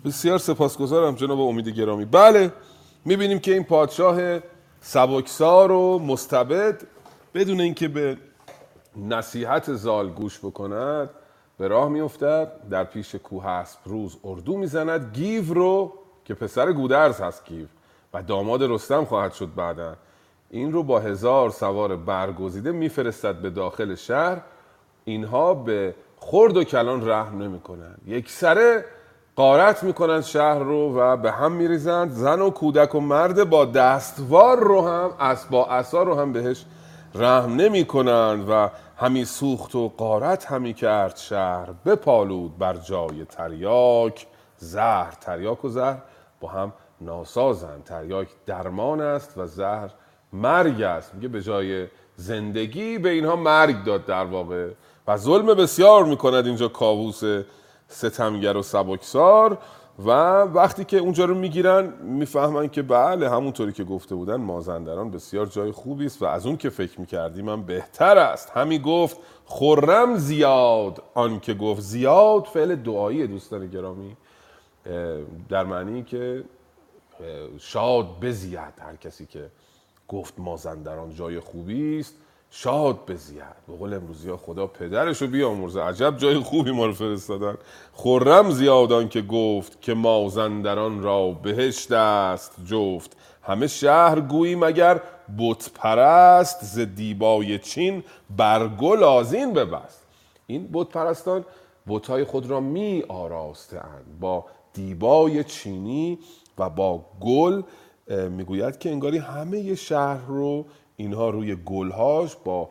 بسیار 0.04 0.38
سپاسگزارم 0.38 1.14
جناب 1.14 1.40
امید 1.40 1.68
گرامی. 1.68 2.04
بله 2.04 2.52
می‌بینیم 3.04 3.38
که 3.38 3.52
این 3.52 3.64
پادشاه 3.64 4.38
سبکسار 4.80 5.72
و 5.72 5.98
مستبد 5.98 6.82
بدون 7.34 7.60
اینکه 7.60 7.88
به 7.88 8.16
نصیحت 8.96 9.72
زال 9.72 10.10
گوش 10.10 10.38
بکند 10.38 11.10
به 11.58 11.68
راه 11.68 11.88
میافتد 11.88 12.52
در 12.70 12.84
پیش 12.84 13.14
کوه 13.14 13.46
اسب 13.46 13.78
روز 13.84 14.16
اردو 14.24 14.56
می‌زند. 14.56 15.14
گیو 15.14 15.54
رو 15.54 15.92
که 16.24 16.34
پسر 16.34 16.72
گودرز 16.72 17.20
هست 17.20 17.46
گیو 17.46 17.66
و 18.14 18.22
داماد 18.22 18.62
رستم 18.62 19.04
خواهد 19.04 19.32
شد 19.32 19.54
بعدا 19.56 19.96
این 20.50 20.72
رو 20.72 20.82
با 20.82 21.00
هزار 21.00 21.50
سوار 21.50 21.96
برگزیده 21.96 22.72
میفرستد 22.72 23.34
به 23.34 23.50
داخل 23.50 23.94
شهر. 23.94 24.40
اینها 25.04 25.54
به 25.54 25.94
خرد 26.16 26.56
و 26.56 26.64
کلان 26.64 27.08
رحم 27.08 27.42
نمی‌کنند. 27.42 28.00
یک 28.06 28.30
سره 28.30 28.84
قارت 29.36 29.82
می‌کنند 29.82 30.22
شهر 30.22 30.58
رو 30.58 30.98
و 30.98 31.16
به 31.16 31.30
هم 31.30 31.52
میریزند. 31.52 32.10
زن 32.10 32.40
و 32.40 32.50
کودک 32.50 32.94
و 32.94 33.00
مرد 33.00 33.50
با 33.50 33.64
دستوار 33.64 34.58
رو 34.58 34.88
هم 34.88 35.10
از 35.18 35.46
با 35.50 35.66
عصا 35.66 36.02
رو 36.02 36.14
هم 36.14 36.32
بهش 36.32 36.64
رحم 37.14 37.56
نمی 37.56 37.84
کنند 37.84 38.50
و 38.50 38.70
همی 38.96 39.24
سوخت 39.24 39.74
و 39.74 39.88
قارت 39.96 40.46
همی 40.46 40.74
کرد 40.74 41.16
شهر. 41.16 41.68
بپالود 41.86 42.58
بر 42.58 42.74
جای 42.74 43.24
تریاک. 43.24 44.26
زهر 44.56 45.12
تریاک 45.20 45.64
و 45.64 45.68
زهر 45.68 45.96
با 46.40 46.48
هم 46.48 46.72
ناسازند. 47.00 47.84
تریاک 47.84 48.28
درمان 48.46 49.00
است 49.00 49.38
و 49.38 49.46
زهر 49.46 49.90
مرگ 50.32 50.82
است. 50.82 51.14
میگه 51.14 51.28
به 51.28 51.42
جای 51.42 51.86
زندگی 52.16 52.98
به 52.98 53.10
اینها 53.10 53.36
مرگ 53.36 53.84
داد 53.84 54.06
در 54.06 54.24
واقع. 54.24 54.68
و 55.08 55.16
ظلم 55.16 55.46
بسیار 55.46 56.04
می‌کند 56.04 56.46
اینجا 56.46 56.68
کاووس 56.68 57.22
ستمگر 57.88 58.56
و 58.56 58.62
سبکسار 58.62 59.58
و 59.98 60.10
وقتی 60.42 60.84
که 60.84 60.98
اونجا 60.98 61.24
رو 61.24 61.34
می‌گیرن 61.34 61.92
می‌فهمن 62.02 62.68
که 62.68 62.82
بله 62.82 63.30
همونطوری 63.30 63.72
که 63.72 63.84
گفته 63.84 64.14
بودن 64.14 64.36
مازندران 64.36 65.10
بسیار 65.10 65.46
جای 65.46 65.72
خوبی 65.72 66.06
است 66.06 66.22
و 66.22 66.24
از 66.24 66.46
اون 66.46 66.56
که 66.56 66.70
فکر 66.70 67.00
می‌کردیم 67.00 67.44
من 67.44 67.62
بهتر 67.62 68.18
است. 68.18 68.50
همی 68.54 68.78
گفت 68.78 69.16
خرم 69.46 70.16
زیاد. 70.16 71.02
آن 71.14 71.40
که 71.40 71.54
گفت 71.54 71.80
زیاد 71.80 72.44
فعل 72.44 72.74
دعایی 72.74 73.26
دوستان 73.26 73.66
گرامی. 73.66 74.16
در 75.48 75.64
معنی 75.64 76.02
که 76.02 76.44
شاد 77.58 78.06
بزیاد 78.20 78.72
هر 78.78 78.96
کسی 78.96 79.26
که 79.26 79.50
گفت 80.08 80.34
مازندران 80.38 81.14
جای 81.14 81.40
خوبی 81.40 81.98
است 81.98 82.14
شاد 82.56 83.06
بزیاد 83.06 83.56
به 83.68 83.76
قول 83.76 83.94
امروزی 83.94 84.30
ها 84.30 84.36
خدا 84.36 84.66
پدرش 84.66 85.22
رو 85.22 85.28
بیامرزه. 85.28 85.80
عجب 85.80 86.16
جای 86.16 86.38
خوبی 86.38 86.70
ما 86.70 86.86
رو 86.86 86.92
فرستادن. 86.92 87.54
خرم 87.92 88.50
زیادان 88.50 89.08
که 89.08 89.22
گفت 89.22 89.82
که 89.82 89.94
مازندران 89.94 91.02
را 91.02 91.30
بهشت 91.30 91.92
است 91.92 92.52
جفت. 92.66 93.16
همه 93.42 93.66
شهر 93.66 94.20
گویی 94.20 94.54
مگر 94.54 95.00
بت 95.38 95.70
پرست 95.74 96.64
ز 96.64 96.78
دیبای 96.78 97.58
چین 97.58 98.02
بر 98.36 98.68
گل 98.68 99.02
آزین 99.02 99.52
ببست. 99.52 100.06
این 100.46 100.68
بت 100.72 100.88
پرستان 100.88 101.44
بتهای 101.88 102.24
خود 102.24 102.46
را 102.50 102.60
می 102.60 103.04
آراستند 103.08 104.18
با 104.20 104.44
دیبای 104.72 105.44
چینی 105.44 106.18
و 106.58 106.70
با 106.70 107.04
گل 107.20 107.62
می‌گوید 108.30 108.78
که 108.78 108.90
انگاری 108.90 109.18
همه 109.18 109.74
شهر 109.74 110.26
رو 110.26 110.66
اینها 110.96 111.30
روی 111.30 111.57
گلهاش 111.57 112.37
با 112.44 112.70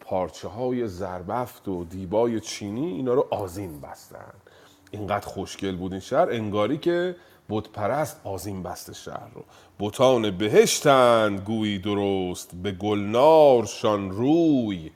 پارچه 0.00 0.48
های 0.48 0.88
زربفت 0.88 1.68
و 1.68 1.84
دیبای 1.84 2.40
چینی 2.40 2.86
اینا 2.86 3.14
رو 3.14 3.26
آزین 3.30 3.80
بستن. 3.80 4.32
اینقدر 4.90 5.26
خوشگل 5.26 5.76
بود 5.76 5.92
این 5.92 6.00
شهر 6.00 6.30
انگاری 6.30 6.78
که 6.78 7.16
بود 7.48 7.72
پرست 7.72 8.20
آزین 8.24 8.62
بست 8.62 8.92
شهر 8.92 9.30
رو. 9.34 9.44
بوتان 9.78 10.30
بهشتند 10.30 11.40
گویی 11.40 11.78
درست 11.78 12.54
به 12.62 12.72
گلنارشان 12.72 14.10
روی 14.10 14.90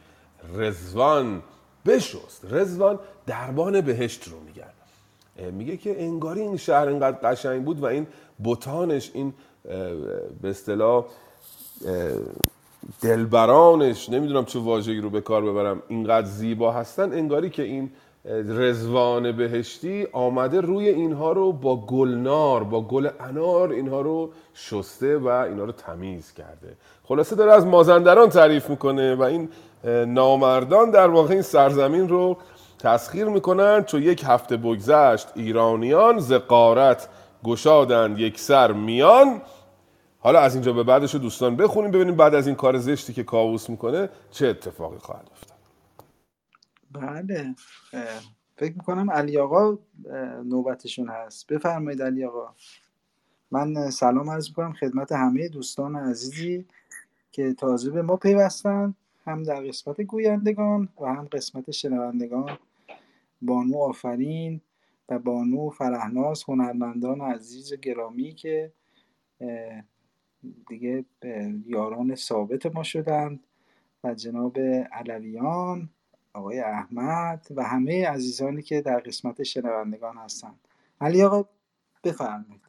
رزوان 0.54 1.42
بشست. 1.86 2.44
رزوان 2.50 2.98
دربان 3.26 3.80
بهشت 3.80 4.28
رو 4.28 4.40
میگن. 4.40 4.72
میگه 5.52 5.76
که 5.76 6.02
انگاری 6.02 6.40
این 6.40 6.56
شهر 6.56 6.88
اینقدر 6.88 7.30
قشنگ 7.30 7.64
بود 7.64 7.80
و 7.80 7.84
این 7.84 8.06
بوتانش 8.38 9.10
این 9.14 9.34
به 10.42 10.50
اصطلاح 10.50 11.04
دلبرانش 13.02 14.08
نمی‌دونم 14.08 14.44
چه 14.44 14.58
واژه‌ای 14.58 15.00
رو 15.00 15.10
به 15.10 15.20
کار 15.20 15.42
ببرم. 15.42 15.82
اینقدر 15.88 16.26
زیبا 16.26 16.72
هستن 16.72 17.12
انگاری 17.12 17.50
که 17.50 17.62
این 17.62 17.90
رزوان 18.48 19.32
بهشتی 19.32 20.06
آمده 20.12 20.60
روی 20.60 20.88
اینها 20.88 21.32
رو 21.32 21.52
با 21.52 21.76
گلنار 21.76 22.64
با 22.64 22.80
گل 22.80 23.08
انار 23.20 23.70
اینها 23.70 24.00
رو 24.00 24.30
شسته 24.54 25.18
و 25.18 25.28
اینها 25.28 25.64
رو 25.64 25.72
تمیز 25.72 26.32
کرده. 26.32 26.76
خلاصه 27.04 27.36
داره 27.36 27.52
از 27.52 27.66
مازندران 27.66 28.28
تعریف 28.28 28.70
می‌کنه 28.70 29.14
و 29.14 29.22
این 29.22 29.48
نامردان 30.06 30.90
در 30.90 31.08
واقع 31.08 31.32
این 31.32 31.42
سرزمین 31.42 32.08
رو 32.08 32.36
تسخیر 32.78 33.24
می‌کنن. 33.24 33.84
چون 33.84 34.02
یک 34.02 34.24
هفته 34.26 34.56
بگذشت 34.56 35.28
ایرانیان 35.34 36.18
زقارت 36.18 37.08
گشادند 37.44 38.18
یک 38.18 38.40
سر 38.40 38.72
میان. 38.72 39.40
حالا 40.18 40.40
از 40.40 40.54
اینجا 40.54 40.72
به 40.72 40.82
بعدش 40.82 41.14
رو 41.14 41.20
دوستان 41.20 41.56
بخونیم 41.56 41.90
ببینیم 41.90 42.16
بعد 42.16 42.34
از 42.34 42.46
این 42.46 42.56
کار 42.56 42.78
زشتی 42.78 43.12
که 43.12 43.24
کاووس 43.24 43.70
می‌کنه 43.70 44.08
چه 44.30 44.46
اتفاقی 44.46 44.98
خواهد 44.98 45.28
افتاد. 45.32 45.58
بله 46.92 47.54
فکر 48.56 48.74
می‌کنم 48.74 49.10
علی 49.10 49.38
آقا 49.38 49.78
نوبتشون 50.44 51.08
هست. 51.08 51.52
بفرمایید 51.52 52.02
علی 52.02 52.24
آقا. 52.24 52.54
من 53.50 53.90
سلام 53.90 54.30
عرض 54.30 54.48
می‌کنم 54.48 54.72
خدمت 54.72 55.12
همه 55.12 55.48
دوستان 55.48 55.96
عزیزی 55.96 56.66
که 57.32 57.54
تازه 57.54 57.90
به 57.90 58.02
ما 58.02 58.16
پیوستن 58.16 58.94
هم 59.26 59.42
در 59.42 59.60
قسمت 59.60 60.00
گویندگان 60.00 60.88
و 61.00 61.06
هم 61.06 61.24
قسمت 61.32 61.70
شنوندگان. 61.70 62.58
بانو 63.42 63.78
آفرین 63.78 64.60
و 65.08 65.18
بانو 65.18 65.70
فرهناز 65.70 66.44
هنرمندان 66.48 67.20
عزیز 67.20 67.74
گرامی 67.74 68.34
که 68.34 68.72
دیگه 70.68 71.04
یاران 71.66 72.14
ثابت 72.14 72.66
ما 72.66 72.82
شدند 72.82 73.40
و 74.04 74.14
جناب 74.14 74.58
علویان 74.92 75.90
آقای 76.32 76.60
احمد 76.60 77.46
و 77.56 77.62
همه 77.64 78.08
عزیزانی 78.08 78.62
که 78.62 78.80
در 78.80 79.00
قسمت 79.00 79.42
شنوندگان 79.42 80.16
هستند. 80.16 80.68
علی 81.00 81.22
آقا 81.22 81.48
بفرمایید. 82.04 82.62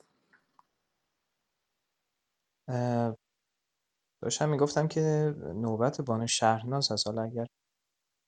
داشتم 4.21 4.49
می‌گفتم 4.49 4.87
که 4.87 5.35
نوبت 5.55 6.01
بانو 6.01 6.27
شهرناز 6.27 6.91
هست. 6.91 7.07
حالا 7.07 7.21
اگر 7.21 7.47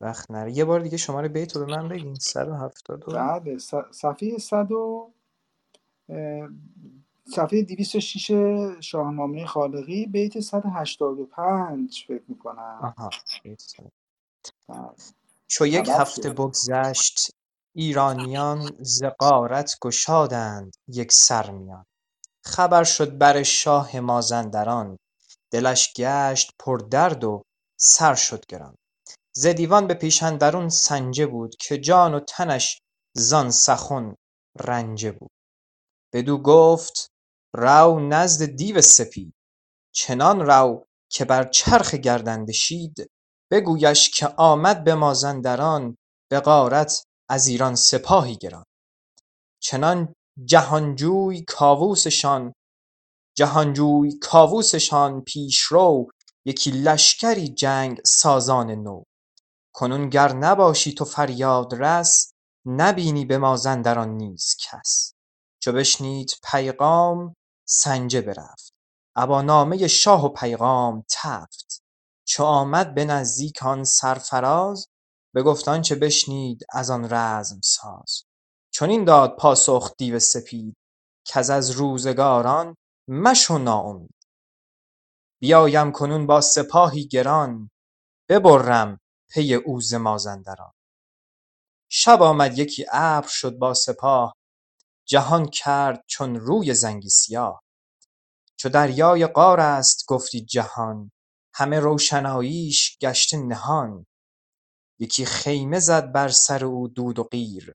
وقت 0.01 0.31
نره. 0.31 0.51
یه 0.51 0.65
بار 0.65 0.79
دیگه 0.79 0.97
شماره 0.97 1.27
بیت 1.27 1.55
رو 1.55 1.65
به 1.65 1.71
من 1.71 1.89
بگین. 1.89 2.15
170 2.15 3.03
بله 3.05 3.57
صفحه 3.91 4.37
100 4.37 4.69
صفحه 7.35 7.61
206 7.63 8.31
شاهنامه 8.79 9.45
خالقی 9.45 10.05
بیت 10.05 10.39
185 10.39 12.05
فکر 12.07 12.23
می‌کنم. 12.27 12.93
آها 12.97 13.09
چو 15.47 15.65
یک 15.65 15.89
هفته 15.89 16.29
بگذشت 16.29 17.31
ایرانیان 17.75 18.77
ز 18.79 19.03
غارت 19.19 19.77
گشادند 19.81 20.73
یک 20.87 21.11
سر 21.11 21.51
میان. 21.51 21.85
خبر 22.45 22.83
شد 22.83 23.17
بر 23.17 23.43
شاه 23.43 23.99
مازندران. 23.99 24.97
دلش 25.51 25.93
گشت 25.97 26.51
پر 26.59 26.77
درد 26.77 27.23
و 27.23 27.41
سر 27.79 28.15
شد 28.15 28.45
گران. 28.45 28.75
ز 29.35 29.47
دیوان 29.47 29.87
به 29.87 29.93
پیش 29.93 30.23
اندرون 30.23 30.69
سنجه 30.69 31.27
بود 31.27 31.55
که 31.55 31.77
جان 31.77 32.13
و 32.13 32.19
تنش 32.19 32.79
زان 33.17 33.51
سخن 33.51 34.15
رنجه 34.59 35.11
بود. 35.11 35.31
بدو 36.13 36.37
گفت 36.37 37.10
رو 37.53 37.99
نزد 37.99 38.45
دیو 38.45 38.81
سپید. 38.81 39.33
چنان 39.95 40.39
رو 40.39 40.85
که 41.09 41.25
بر 41.25 41.43
چرخ 41.43 41.95
گردنکشید 41.95 43.11
بگویش 43.51 44.09
که 44.09 44.27
آمد 44.37 44.83
به 44.83 44.95
مازندران 44.95 45.97
به 46.31 46.39
غارت 46.39 47.05
از 47.29 47.47
ایران 47.47 47.75
سپاهی 47.75 48.35
گران. 48.35 48.65
چنان 49.63 50.13
جهانجوی 50.45 51.41
کاووسشان 51.41 52.53
جهانجوی 53.37 54.19
کاووسشان 54.19 55.21
پیشرو 55.21 56.07
یکی 56.45 56.71
لشکری 56.71 57.49
جنگ 57.49 58.01
سازان 58.05 58.71
نو. 58.71 59.03
کنون 59.75 60.09
گر 60.09 60.33
نباشی 60.33 60.93
تو 60.93 61.05
فریادرس 61.05 62.33
نبینی 62.65 63.25
به 63.25 63.37
مازندران 63.37 64.09
نیز 64.09 64.55
کس. 64.59 65.13
چو 65.63 65.71
بشنید 65.71 66.31
پیغام 66.51 67.35
سنجه 67.73 68.21
برفت. 68.21 68.73
ابا 69.15 69.41
نامه 69.41 69.87
شاه 69.87 70.25
و 70.25 70.29
پیغام 70.29 71.03
تفت. 71.09 71.83
چو 72.27 72.43
آمد 72.43 72.93
به 72.93 73.05
نزدیک 73.05 73.63
آن 73.63 73.83
سرفراز 73.83 74.87
بگفت 75.35 75.67
آنچه 75.67 75.95
بشنید 75.95 76.65
از 76.69 76.89
آن 76.89 77.13
رزم 77.13 77.61
ساز. 77.63 78.23
چنین 78.73 79.05
داد 79.05 79.35
پاسخ 79.35 79.95
دیو 79.97 80.19
سپید 80.19 80.77
کز 81.25 81.49
از 81.49 81.71
روزگاران 81.71 82.75
مشو 83.07 83.57
ناامید. 83.57 84.27
بیایم 85.41 85.91
کنون 85.91 86.27
با 86.27 86.41
سپاهی 86.41 87.07
گران 87.07 87.69
ببرم 88.29 88.99
پی 89.29 89.53
او 89.53 89.81
ز 89.81 89.93
مازندران. 89.93 90.71
شب 91.89 92.21
آمد 92.21 92.57
یکی 92.57 92.85
ابر 92.91 93.27
شد 93.27 93.57
با 93.57 93.73
سپاه 93.73 94.33
جهان 95.11 95.45
کرد 95.45 96.03
چون 96.07 96.35
روی 96.35 96.73
زنگی 96.73 97.09
سیاه. 97.09 97.63
چو 98.59 98.69
دریای 98.69 99.27
قار 99.27 99.59
است 99.59 100.05
گفتی 100.07 100.41
جهان 100.45 101.11
همه 101.53 101.79
روشناییش 101.79 102.97
گشته 103.01 103.37
نهان. 103.37 104.05
یکی 104.99 105.25
خیمه 105.25 105.79
زد 105.79 106.11
بر 106.11 106.29
سر 106.29 106.65
او 106.65 106.87
دود 106.87 107.19
و 107.19 107.23
قیر. 107.23 107.73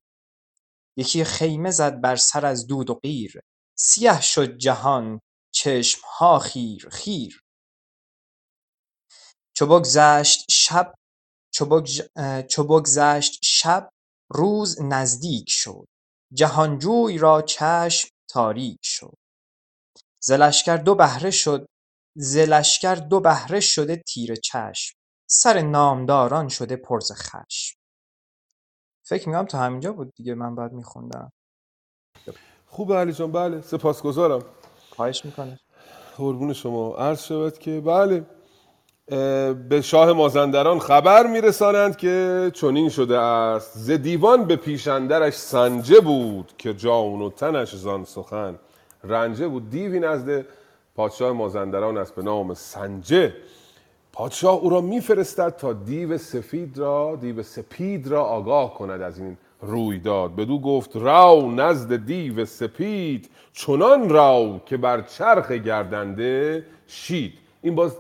یکی 0.97 1.25
خیمه 1.25 1.71
زد 1.71 2.01
بر 2.01 2.17
سر 2.17 2.47
از 2.47 2.67
دود 2.67 2.91
و 2.91 2.95
قیر. 2.95 3.41
سیه 3.79 4.21
شد 4.21 4.59
جهان 4.59 5.21
چشم 5.55 6.01
ها 6.19 6.39
خیر 6.39 6.89
خیر. 6.93 7.41
چو 9.57 9.67
بگذشت 9.67 10.51
شب 10.51 10.95
چو 12.49 12.65
بگذشت 12.65 13.41
شب 13.43 13.91
روز 14.31 14.83
نزدیک 14.83 15.47
شد. 15.49 15.87
جهانجوی 16.33 17.19
را 17.19 17.43
چشم 17.43 18.09
تاریک 18.31 18.79
شد. 18.83 19.15
ز 20.23 20.33
لشکر 20.33 20.77
دو 20.77 20.95
بهره 20.95 21.31
شد 21.31 21.67
ز 22.17 22.37
لشکر 22.37 22.95
دو 22.95 23.21
بهره 23.21 23.61
شده 23.61 23.97
تیره 23.97 24.37
چشم. 24.37 24.97
سر 25.31 25.61
نامداران 25.61 26.49
شده 26.49 26.77
پر 26.77 27.01
ز 27.01 27.13
خشم. 27.13 27.77
فکر 29.07 29.29
می‌کنم 29.29 29.47
تا 29.47 29.59
همینجا 29.59 29.93
بود 29.93 30.13
دیگه 30.17 30.35
من 30.35 30.55
بعد 30.55 30.73
میخوندم. 30.73 31.33
خوبه 32.67 32.97
علی 32.97 33.13
جان 33.13 33.33
بله. 33.33 33.61
سپاسگزارم. 33.63 34.45
خواهش 34.91 35.25
می‌کنه 35.25 35.61
قربون 36.17 36.53
شما. 36.53 36.97
عرض 36.97 37.23
شود 37.23 37.59
که 37.59 37.81
بله. 37.81 38.27
به 39.09 39.81
شاه 39.83 40.13
مازندران 40.13 40.79
خبر 40.79 41.27
میرسانند 41.27 41.97
که 41.97 42.51
چنین 42.55 42.89
شده 42.89 43.19
است. 43.19 43.79
ز 43.79 43.91
دیوان 43.91 44.45
به 44.45 44.57
پیشندرش 44.57 45.35
سنجه 45.35 46.01
بود 46.01 46.53
که 46.59 46.75
جان 46.75 47.23
و 47.23 47.31
تنش 47.31 47.75
زان 47.75 48.05
سخن 48.05 48.55
رنجه 49.05 49.49
بود. 49.49 49.71
دیوی 49.71 50.01
نزد 50.01 50.45
پادشاه 50.95 51.33
مازندران 51.33 51.99
است 51.99 52.15
به 52.15 52.23
نام 52.23 52.55
سنجه. 52.55 53.33
پادشاه 54.13 54.55
او 54.55 54.71
را 54.71 54.81
میفرستد 54.81 55.57
تا 55.57 55.73
دیو 55.73 56.19
سفید 56.19 56.79
را 56.79 57.19
دیو 57.21 57.43
سپید 57.43 58.09
را 58.09 58.25
آگاه 58.25 58.75
کند 58.75 59.03
از 59.03 59.19
این 59.19 59.37
رویداد. 59.63 60.37
بدو 60.37 60.59
گفت 60.59 60.97
رو 60.97 61.51
نزد 61.51 61.97
دیو 62.07 62.45
سپید 62.45 63.31
چنان 63.53 64.09
رو 64.09 64.61
که 64.67 64.77
بر 64.77 65.03
چرخ 65.03 65.51
گردنده 65.53 66.65
شید. 66.87 67.33
این 67.63 67.75
باز 67.75 67.97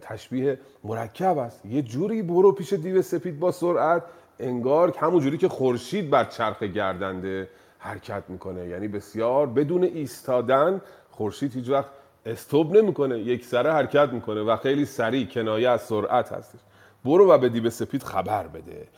تشبیه 0.00 0.58
مرکب 0.84 1.38
است. 1.38 1.66
یه 1.66 1.82
جوری 1.82 2.22
برو 2.22 2.52
پیش 2.52 2.72
دیو 2.72 3.02
سپید 3.02 3.40
با 3.40 3.52
سرعت 3.52 4.02
انگار 4.38 4.94
همون 4.98 5.20
جوری 5.20 5.38
که 5.38 5.48
خورشید 5.48 6.10
بر 6.10 6.24
چرخ 6.24 6.62
گردنده 6.62 7.48
حرکت 7.78 8.22
می‌کنه. 8.28 8.68
یعنی 8.68 8.88
بسیار 8.88 9.46
بدون 9.46 9.84
ایستادن 9.84 10.80
خورشید 11.10 11.54
هیچ 11.54 11.68
وقت 11.68 11.88
استوب 12.26 12.76
نمی‌کنه 12.76 13.18
یک 13.18 13.44
سره 13.44 13.72
حرکت 13.72 14.08
می‌کنه 14.12 14.42
و 14.42 14.56
خیلی 14.56 14.84
سریع 14.84 15.26
کنایه 15.26 15.68
از 15.68 15.82
سرعت 15.82 16.32
هستش. 16.32 16.60
برو 17.04 17.30
و 17.30 17.38
به 17.38 17.48
دیو 17.48 17.70
سپید 17.70 18.02
خبر 18.02 18.46
بده. 18.46 18.88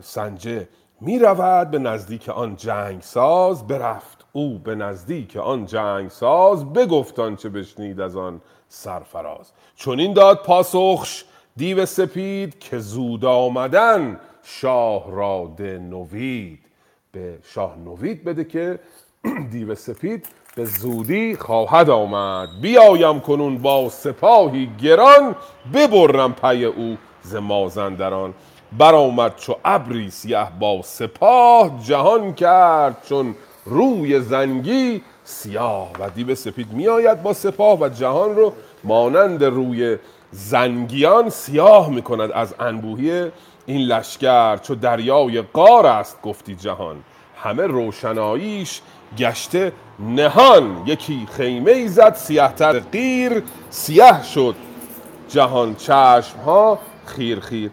سنجه 0.00 0.68
می 1.00 1.18
رود 1.18 1.70
به 1.70 1.78
نزدیک 1.78 2.28
آن 2.28 2.56
جنگ 2.56 3.00
ساز 3.00 3.66
برفت 3.66 4.24
او 4.32 4.58
به 4.58 4.74
نزدیک 4.74 5.36
آن 5.36 5.66
جنگ 5.66 6.08
ساز 6.08 6.72
بگفت 6.72 7.18
آنچه 7.18 7.48
بشنید 7.48 8.00
از 8.00 8.16
آن 8.16 8.40
سرفراز. 8.72 9.52
چون 9.76 10.00
این 10.00 10.12
داد 10.12 10.42
پاسخش 10.42 11.24
دیو 11.56 11.86
سپید 11.86 12.58
که 12.58 12.78
زود 12.78 13.24
آمدن 13.24 14.20
شاه 14.42 15.10
را 15.10 15.50
نوید 15.60 16.58
به 17.12 17.38
شاه 17.54 17.76
نوید 17.78 18.24
بده 18.24 18.44
که 18.44 18.78
دیو 19.52 19.74
سپید 19.74 20.26
به 20.56 20.64
زودی 20.64 21.36
خواهد 21.36 21.90
آمد. 21.90 22.48
بیایم 22.60 23.20
کنون 23.20 23.58
با 23.58 23.88
سپاهی 23.88 24.70
گران 24.82 25.36
ببرم 25.74 26.32
پی 26.34 26.64
او 26.64 26.98
ز 27.22 27.34
مازندران. 27.34 28.34
برآمد 28.78 29.36
چو 29.36 29.56
ابری 29.64 30.10
سیه 30.10 30.48
با 30.60 30.82
سپاه 30.82 31.80
جهان 31.84 32.34
کرد 32.34 32.96
چون 33.08 33.34
روی 33.64 34.20
زنگی 34.20 35.02
سیاه 35.24 35.90
و 36.00 36.10
دیو 36.10 36.34
سپید 36.34 36.72
میآید 36.72 37.22
با 37.22 37.32
سپاه 37.32 37.80
و 37.80 37.88
جهان 37.88 38.36
رو 38.36 38.52
مانند 38.84 39.44
روی 39.44 39.98
زنگیان 40.30 41.30
سیاه 41.30 41.90
می‌کند 41.90 42.32
از 42.32 42.54
انبوهی 42.60 43.30
این 43.66 43.80
لشکر 43.80 44.56
چو 44.56 44.74
دریای 44.74 45.42
قار 45.42 45.86
است 45.86 46.22
گفتی 46.22 46.54
جهان. 46.54 46.96
همه 47.42 47.66
روشناییش 47.66 48.80
گشته 49.18 49.72
نهان. 49.98 50.82
یکی 50.86 51.28
خیمه 51.32 51.70
ای 51.70 51.88
زد 51.88 52.14
سیه 52.14 52.48
تر 52.48 52.78
قیر 52.78 53.42
سیه 53.70 54.22
شد 54.22 54.54
جهان 55.28 55.74
چشم 55.74 56.38
ها. 56.46 56.78
خیر 57.06 57.40
خیر. 57.40 57.70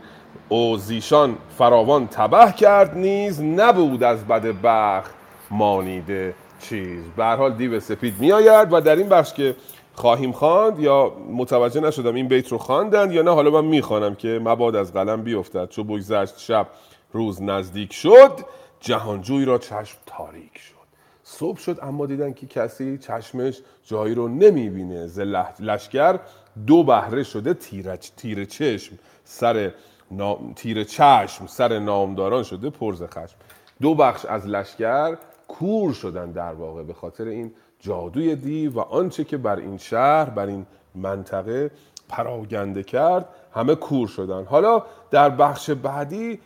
او 0.50 0.78
زیشان 0.78 1.38
فراوان 1.58 2.08
تبه 2.08 2.52
کرد 2.52 2.98
نیز 2.98 3.42
نبود 3.42 4.04
از 4.04 4.28
بد 4.28 4.62
بخت 4.64 5.14
مانیده 5.52 6.34
چیز. 6.60 7.04
به 7.18 7.26
حال 7.26 7.54
دیو 7.54 7.80
سپید 7.80 8.20
میآید 8.20 8.74
و 8.74 8.82
در 8.82 8.96
این 8.96 9.10
بخش 9.10 9.34
که 9.34 9.56
خواهیم 9.94 10.32
خواند 10.32 10.80
یا 10.80 11.14
متوجه 11.32 11.82
نشدم 11.82 12.16
این 12.16 12.28
بیت 12.28 12.52
رو 12.52 12.58
خواندن 12.58 13.12
یا 13.12 13.22
نه 13.22 13.32
حالا 13.32 13.62
من 13.62 13.66
می‌خوانم 13.66 14.16
که 14.16 14.40
مباد 14.44 14.76
از 14.76 14.94
قلم 14.94 15.24
بیفتد. 15.24 15.70
چو 15.70 15.84
بگذشت 15.84 16.40
شب 16.40 16.68
روز 17.14 17.42
نزدیک 17.42 17.94
شد 17.94 18.40
جهانجوی 18.80 19.46
را 19.46 19.58
چشم 19.58 19.98
تاریک 20.06 20.58
شد. 20.58 20.80
صبح 21.24 21.58
شد 21.58 21.80
اما 21.82 22.06
دیدن 22.06 22.34
که 22.34 22.48
کسی 22.48 22.98
چشمش 22.98 23.62
جایی 23.84 24.16
رو 24.16 24.28
نمی‌بینه. 24.28 25.08
ز 25.08 25.20
لشکر 25.60 26.20
دو 26.68 26.84
بهره 26.84 27.24
شده 27.24 27.54
تیره, 27.54 27.98
تیره 27.98 28.46
چشم 28.46 29.00
سر 29.24 29.72
نام... 30.12 30.54
تیره 30.56 30.86
چشم 30.86 31.48
سر 31.48 31.80
نامداران 31.80 32.44
شده 32.44 32.70
پرز 32.70 33.04
خشم. 33.04 33.38
دو 33.82 33.96
بخش 33.96 34.26
از 34.26 34.48
لشکر 34.48 35.18
کور 35.50 35.94
شدن 35.94 36.32
در 36.32 36.54
واقع 36.54 36.84
به 36.84 36.94
خاطر 36.94 37.24
این 37.24 37.52
جادوی 37.80 38.36
دیو 38.36 38.74
و 38.74 38.80
آنچه 38.80 39.24
که 39.24 39.38
بر 39.38 39.56
این 39.56 39.78
شهر 39.78 40.30
بر 40.30 40.46
این 40.46 40.66
منطقه 40.96 41.72
پراگنده 42.10 42.84
کرد 42.84 43.26
همه 43.54 43.76
کور 43.76 44.08
شدن. 44.08 44.44
حالا 44.44 44.84
در 45.12 45.30
بخش 45.30 45.70
بعدی 45.70 46.40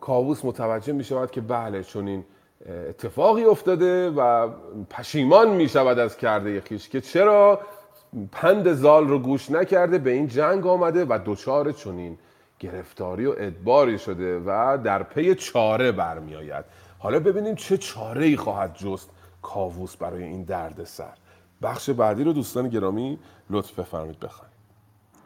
کاووس 0.00 0.44
متوجه 0.44 0.92
می 0.92 1.04
شود 1.04 1.30
که 1.30 1.40
بله 1.40 1.82
چون 1.82 2.08
این 2.08 2.24
اتفاقی 2.88 3.44
افتاده 3.44 4.10
و 4.10 4.48
پشیمان 4.90 5.50
می 5.50 5.68
شود 5.68 5.98
از 5.98 6.16
کرده 6.16 6.60
خیش 6.60 6.88
که 6.88 7.00
چرا 7.00 7.60
پند 8.32 8.72
زال 8.72 9.08
رو 9.08 9.18
گوش 9.18 9.50
نکرده 9.50 9.98
به 9.98 10.10
این 10.10 10.26
جنگ 10.26 10.66
آمده 10.66 11.04
و 11.04 11.18
دچار 11.26 11.72
چنین 11.72 12.18
گرفتاری 12.58 13.26
و 13.26 13.34
ادباری 13.38 13.98
شده 13.98 14.42
و 14.46 14.78
در 14.84 15.02
پی 15.02 15.34
چاره 15.34 15.92
برمی 15.92 16.36
آید 16.36 16.64
حالا 17.02 17.20
ببینیم 17.20 17.54
چه 17.54 17.78
چاره 17.78 18.26
ای 18.26 18.36
خواهد 18.36 18.74
جست 18.74 19.10
کاووس 19.42 19.96
برای 19.96 20.22
این 20.22 20.44
درد 20.44 20.84
سر 20.84 21.18
بخش 21.62 21.90
بعدی 21.90 22.24
رو 22.24 22.32
دوستان 22.32 22.68
گرامی 22.68 23.18
لطف 23.50 23.78
بفرمایید 23.78 24.20
بخوانید 24.20 24.56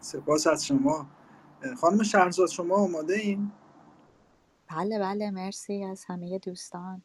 سپاس 0.00 0.46
از 0.46 0.66
شما. 0.66 1.06
خانم 1.80 2.02
شهرزاد 2.02 2.48
شما 2.48 2.76
آماده 2.76 3.14
این 3.14 3.52
بله 4.68 4.98
بله 4.98 5.30
مرسی 5.30 5.84
از 5.84 6.04
همه 6.04 6.38
دوستان. 6.38 7.02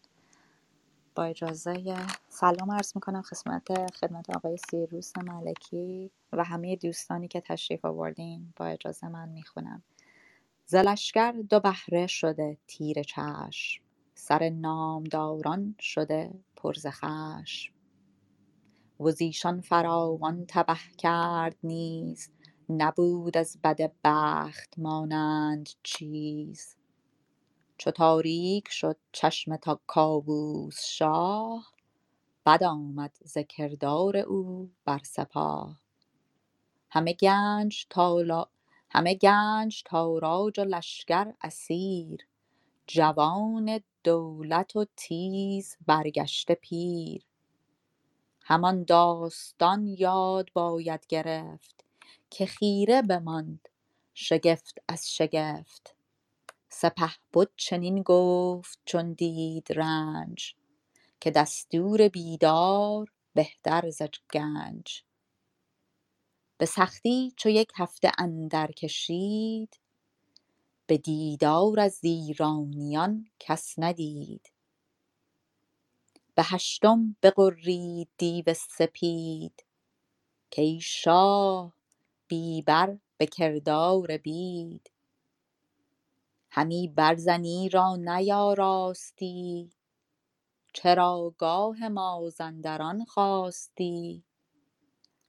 با 1.16 1.24
اجازه 1.24 1.96
سلام 2.30 2.72
عرض 2.72 2.92
می‌کنم 2.96 3.22
خدمت 3.22 3.92
خدمت 3.92 4.36
آقای 4.36 4.58
سیروس 4.72 5.18
ملکی 5.18 6.12
و 6.34 6.44
همه 6.44 6.76
دوستانی 6.76 7.28
که 7.28 7.42
تشریف 7.42 7.86
آوردین. 7.86 8.54
با 8.56 8.66
اجازه 8.66 9.08
من 9.08 9.30
می‌خونم. 9.30 9.84
زلشگر 10.66 11.32
دو 11.32 11.60
بهره 11.60 12.08
شده 12.08 12.58
تیر 12.68 13.04
چشم. 13.04 13.84
سر 14.20 14.50
نامداران 14.50 15.76
شده 15.80 16.34
پرز 16.56 16.88
خشم. 16.88 17.74
و 19.00 19.12
زیشان 19.12 19.62
فراوان 19.62 20.46
تبه 20.48 20.78
کرد 20.98 21.56
نیز 21.64 22.30
نبود 22.70 23.38
از 23.38 23.58
بد 23.64 23.92
بخت 24.04 24.80
مانند 24.80 25.70
چیز. 25.84 26.76
چو 27.78 27.92
تاریک 27.92 28.70
شد 28.70 28.98
چشم 29.12 29.56
تا 29.56 29.80
کاووس 29.88 30.86
شاه 30.86 31.74
بد 32.46 32.64
آمد 32.64 33.18
ز 33.22 33.38
کردار 33.38 34.18
او 34.18 34.72
بر 34.86 35.00
سپاه. 35.04 35.80
همه 36.90 37.14
گنج 37.14 37.86
تالا 37.90 38.46
همه 38.90 39.16
گنج 39.16 39.84
تاراج 39.86 40.60
و 40.60 40.64
لشکر 40.64 41.34
اسیر. 41.42 42.28
جوان 42.88 43.80
دولت 44.04 44.76
و 44.76 44.86
تیز 44.96 45.78
برگشته 45.88 46.56
پیر. 46.56 47.26
همان 48.42 48.84
داستان 48.84 49.88
یاد 49.88 50.50
باید 50.54 51.08
گرفت 51.08 51.86
که 52.30 52.46
خیره 52.46 53.02
بماند 53.02 53.70
شگفت 54.14 54.78
از 54.88 55.14
شگفت. 55.14 55.96
سپهبد 56.70 57.50
چنین 57.58 58.02
گفت 58.02 58.80
چون 58.86 59.14
دید 59.14 59.68
رنج 59.70 60.56
که 61.20 61.32
دستور 61.32 62.08
بیدار 62.08 63.12
بهتر 63.34 63.90
ز 63.90 64.02
گنج. 64.34 65.04
به 66.58 66.66
سختی 66.66 67.34
چو 67.38 67.50
یک 67.50 67.72
هفته 67.76 68.12
اندر 68.18 68.72
کشید 68.72 69.80
به 70.89 70.97
دیدار 70.97 71.82
از 71.82 71.99
ایرانیان 72.04 73.28
کس 73.39 73.75
ندید. 73.80 74.54
به 76.36 76.43
هشتم 76.45 77.15
بغرید 77.23 78.10
دیو 78.17 78.54
سپید 78.54 79.65
کای 80.56 80.80
شاه 80.82 81.73
بی 82.28 82.62
بر 82.62 82.97
به 83.17 83.25
کردار 83.25 84.17
بید. 84.17 84.91
همی 86.52 86.88
برزنی 86.88 87.69
را 87.69 87.95
نیاراستی 87.95 89.71
چرا 90.73 91.36
گاه 91.38 91.89
مازندران 91.89 93.06
خاستی 93.06 94.25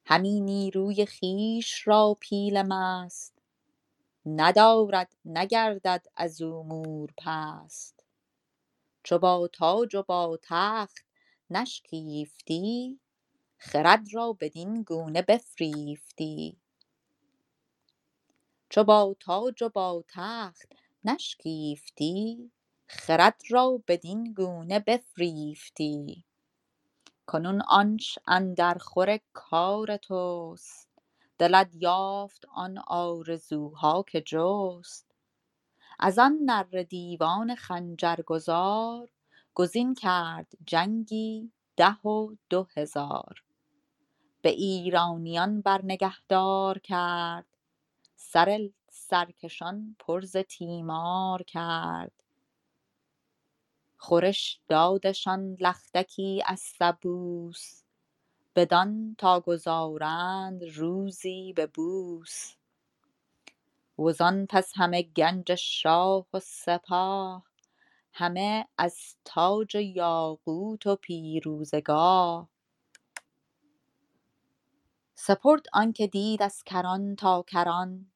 همی 0.06 0.40
نیروی 0.40 1.06
خویش 1.06 1.88
را 1.88 2.16
پیل 2.20 2.62
مست 2.62 3.39
ندارد 4.26 5.16
نگردد 5.24 6.06
ازو 6.16 6.62
مور 6.62 7.10
پست 7.18 8.04
چو 9.02 9.18
با 9.18 9.48
تاج 9.52 9.94
و 9.94 10.02
با 10.02 10.38
تخت 10.42 11.04
نشکیفتی 11.50 13.00
خرد 13.58 14.06
را 14.12 14.36
بدین 14.40 14.82
گونه 14.82 15.22
بفریفتی. 15.22 16.56
چو 18.68 18.84
با 18.84 19.16
تاج 19.20 19.62
و 19.62 19.68
با 19.68 20.04
تخت 20.08 20.72
نشکیفتی 21.04 22.50
خرد 22.86 23.40
را 23.50 23.82
بدین 23.88 24.32
گونه 24.32 24.80
بفریفتی. 24.80 26.24
کنون 27.26 27.62
آنچ 27.68 28.18
اندر 28.26 28.74
خور 28.74 29.20
کار 29.32 29.96
تست 29.96 30.89
دلت 31.40 31.70
یافت 31.74 32.44
آن 32.48 32.78
آرزوها 32.78 34.02
که 34.02 34.20
جست. 34.20 35.14
از 35.98 36.18
آن 36.18 36.38
نره 36.44 36.84
دیوان 36.84 37.54
خنجر 37.54 38.16
گذار 38.26 39.10
گزین 39.54 39.94
کرد 39.94 40.52
جنگی 40.66 41.52
ده 41.76 41.94
و 41.94 42.34
دو 42.50 42.66
هزار. 42.76 43.42
به 44.42 44.48
ایرانیان 44.48 45.60
بر 45.60 45.80
نگهدار 45.84 46.78
کرد 46.78 47.46
سر 48.16 48.70
سرکشان 48.90 49.96
پر 49.98 50.20
ز 50.20 50.36
تیمار 50.36 51.42
کرد. 51.42 52.12
خورش 53.96 54.60
دادشان 54.68 55.56
لختی 55.60 56.42
از 56.46 56.60
سبوس 56.60 57.79
بدان 58.56 59.14
تا 59.18 59.40
گذارند 59.40 60.64
روزی 60.64 61.52
به 61.52 61.66
بوس. 61.66 62.54
وزان 63.98 64.46
پس 64.46 64.72
همه 64.76 65.02
گنج 65.02 65.54
شاه 65.54 66.26
و 66.32 66.40
سپاه 66.40 67.44
همه 68.12 68.68
از 68.78 69.16
تاج 69.24 69.74
یاقوت 69.74 70.86
و 70.86 70.96
پیروزه 70.96 71.80
گاه 71.80 72.48
سپرد 75.14 75.66
آنکه 75.72 76.06
دید 76.06 76.42
از 76.42 76.62
کران 76.64 77.16
تا 77.16 77.44
کران 77.48 78.12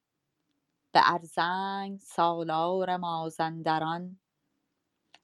به 0.91 1.01
ارزنگ 1.13 1.99
سالار 1.99 2.97
مازندران. 2.97 4.19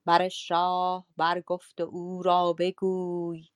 بر 0.06 0.30
شاه 0.30 1.06
برگفت 1.18 1.82
و 1.82 1.84
او 1.84 2.24
را 2.24 2.54
بگوی 2.54 3.48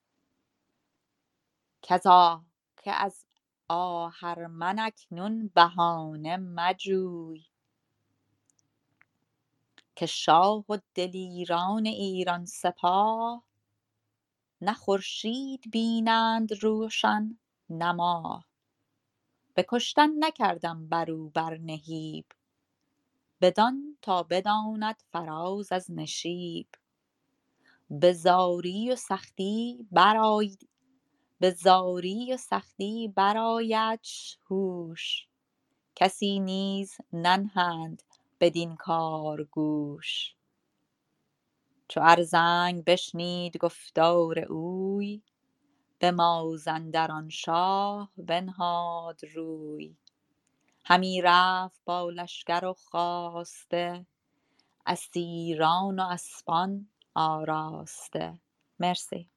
که 1.87 2.91
از 2.91 3.25
آهرمن 3.67 4.79
اکنون 4.79 5.47
بهانه 5.55 6.37
مجوی 6.37 7.45
که 9.95 10.05
شاه 10.05 10.65
و 10.69 10.77
دلیران 10.95 11.85
ایران 11.85 12.45
سپاه 12.45 13.43
نه 14.61 14.73
خورشید 14.73 15.71
بینند 15.71 16.63
روشن 16.63 17.37
نه 17.69 17.91
ماه. 17.91 18.45
به 19.53 19.65
کشتن 19.69 20.09
نکردم 20.19 20.87
برو 20.89 21.29
بر 21.29 21.57
نهیب 21.57 22.25
بدان 23.41 23.97
تا 24.01 24.23
بداند 24.23 25.03
فراز 25.11 25.71
از 25.71 25.91
نشیب. 25.91 26.67
به 27.89 28.13
زاری 28.13 28.91
و 28.91 28.95
سختی 28.95 29.87
برآیدش 33.15 34.37
هوش. 34.45 35.27
کسی 35.95 36.39
نیز 36.39 36.97
ننهند 37.13 38.03
بدین 38.39 38.75
کار 38.75 39.43
گوش. 39.43 40.35
چو 41.87 42.01
ارزنگ 42.03 42.83
بشنید 42.85 43.57
گفتار 43.57 44.39
اوی 44.39 45.21
به 45.99 46.11
مازندران 46.11 47.29
شاه 47.29 48.11
بنهاد 48.17 49.19
روی. 49.35 49.95
همی 50.85 51.21
رفت 51.21 51.81
با 51.85 52.09
لشکر 52.09 52.65
و 52.65 52.73
خواسته 52.73 54.05
اسیران 54.85 55.99
و 55.99 56.03
اسپان 56.03 56.89
آراسته. 57.15 58.39
مرسی. 58.79 59.29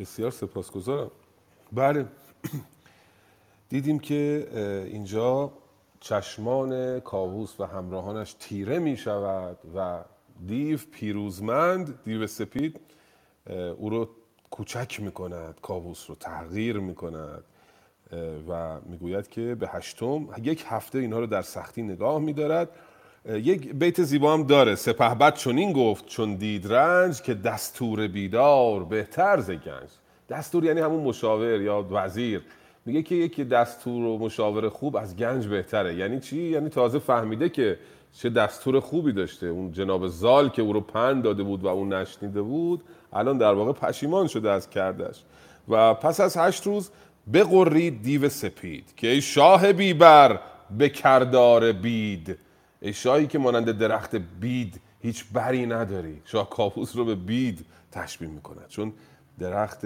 بسیار 0.00 0.30
سپاسگزارم. 0.30 1.10
بله. 1.72 2.06
دیدیم 3.68 3.98
که 3.98 4.48
اینجا 4.86 5.52
چشمان 6.00 7.00
کاووس 7.00 7.60
و 7.60 7.64
همراهانش 7.64 8.36
تیره 8.38 8.78
می 8.78 8.96
شود 8.96 9.58
و 9.76 10.04
دیو 10.46 10.78
پیروزمند 10.92 12.02
دیو 12.04 12.26
سپید 12.26 12.80
او 13.76 13.90
رو 13.90 14.08
کوچک 14.50 15.00
می 15.00 15.12
کند 15.12 15.60
کاووس 15.62 16.10
رو 16.10 16.14
تغییر 16.14 16.78
می 16.78 16.94
کند 16.94 17.44
و 18.48 18.80
می‌گوید 18.80 19.28
که 19.28 19.54
به 19.54 19.68
هشتم 19.68 20.28
یک 20.42 20.64
هفته 20.68 20.98
اینها 20.98 21.18
رو 21.18 21.26
در 21.26 21.42
سختی 21.42 21.82
نگاه 21.82 22.18
میدارد 22.18 22.68
یک 23.28 23.74
بیت 23.74 24.02
زیبا 24.02 24.34
هم 24.34 24.42
داره. 24.42 24.74
سپهبد 24.74 25.34
چنین 25.34 25.72
گفت 25.72 26.06
چون 26.06 26.34
دید 26.34 26.72
رنج 26.72 27.22
که 27.22 27.34
دستور 27.34 28.08
بیدار 28.08 28.84
بهتر 28.84 29.40
ز 29.40 29.50
گنج. 29.50 29.88
دستور 30.28 30.64
یعنی 30.64 30.80
همون 30.80 31.02
مشاور 31.02 31.60
یا 31.60 31.86
وزیر. 31.90 32.42
میگه 32.86 33.02
که 33.02 33.14
یکی 33.14 33.44
دستور 33.44 34.04
و 34.04 34.18
مشاور 34.18 34.68
خوب 34.68 34.96
از 34.96 35.16
گنج 35.16 35.46
بهتره. 35.46 35.94
یعنی 35.94 36.20
چی؟ 36.20 36.42
یعنی 36.42 36.68
تازه 36.68 36.98
فهمیده 36.98 37.48
که 37.48 37.78
چه 38.12 38.30
دستور 38.30 38.80
خوبی 38.80 39.12
داشته. 39.12 39.46
اون 39.46 39.72
جناب 39.72 40.06
زال 40.06 40.48
که 40.48 40.62
او 40.62 40.72
رو 40.72 40.80
پند 40.80 41.22
داده 41.22 41.42
بود 41.42 41.62
و 41.62 41.66
اون 41.66 41.92
نشنیده 41.92 42.42
بود 42.42 42.82
الان 43.12 43.38
در 43.38 43.52
واقع 43.52 43.72
پشیمان 43.72 44.26
شده 44.26 44.50
از 44.50 44.70
کردش. 44.70 45.22
و 45.68 45.94
پس 45.94 46.20
از 46.20 46.36
هشت 46.36 46.66
روز 46.66 46.90
بقرید 47.32 48.02
دیو 48.02 48.28
سپید 48.28 48.84
که 48.96 49.06
ای 49.08 49.20
شاه 49.20 49.72
بیبر 49.72 50.40
به 50.78 50.88
کردار 50.88 51.72
بید. 51.72 52.38
ای 52.82 52.92
شاهی 52.92 53.26
که 53.26 53.38
مانند 53.38 53.78
درخت 53.78 54.16
بید 54.16 54.80
هیچ 55.00 55.24
بری 55.32 55.66
نداری. 55.66 56.22
شاه 56.24 56.50
کاپوس 56.50 56.96
رو 56.96 57.04
به 57.04 57.14
بید 57.14 57.66
تشبیه 57.92 58.28
می‌کند. 58.28 58.68
چون 58.68 58.92
درخت 59.38 59.80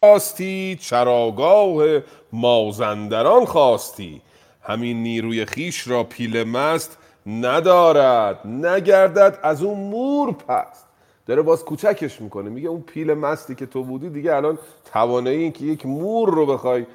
خواستی 0.00 0.78
چراگاه 0.80 2.00
مازندران 2.32 3.44
خواستی. 3.44 4.22
همین 4.62 5.02
نیروی 5.02 5.44
خیش 5.44 5.88
را 5.88 6.04
پیل 6.04 6.44
مست 6.44 6.98
ندارد 7.26 8.46
نگردد 8.46 9.38
از 9.42 9.62
اون 9.62 9.90
مور 9.90 10.32
پست. 10.32 10.86
داره 11.26 11.42
باز 11.42 11.64
کوچکش 11.64 12.20
می‌کنه. 12.20 12.50
میگه 12.50 12.68
اون 12.68 12.82
پیل 12.82 13.14
مستی 13.14 13.54
که 13.54 13.66
تو 13.66 13.84
بودی 13.84 14.10
دیگه 14.10 14.34
الان 14.34 14.58
توانایی 14.92 15.38
این 15.38 15.52
که 15.52 15.64
یک 15.64 15.86
مور 15.86 16.30
رو 16.30 16.46
بخوای 16.46 16.86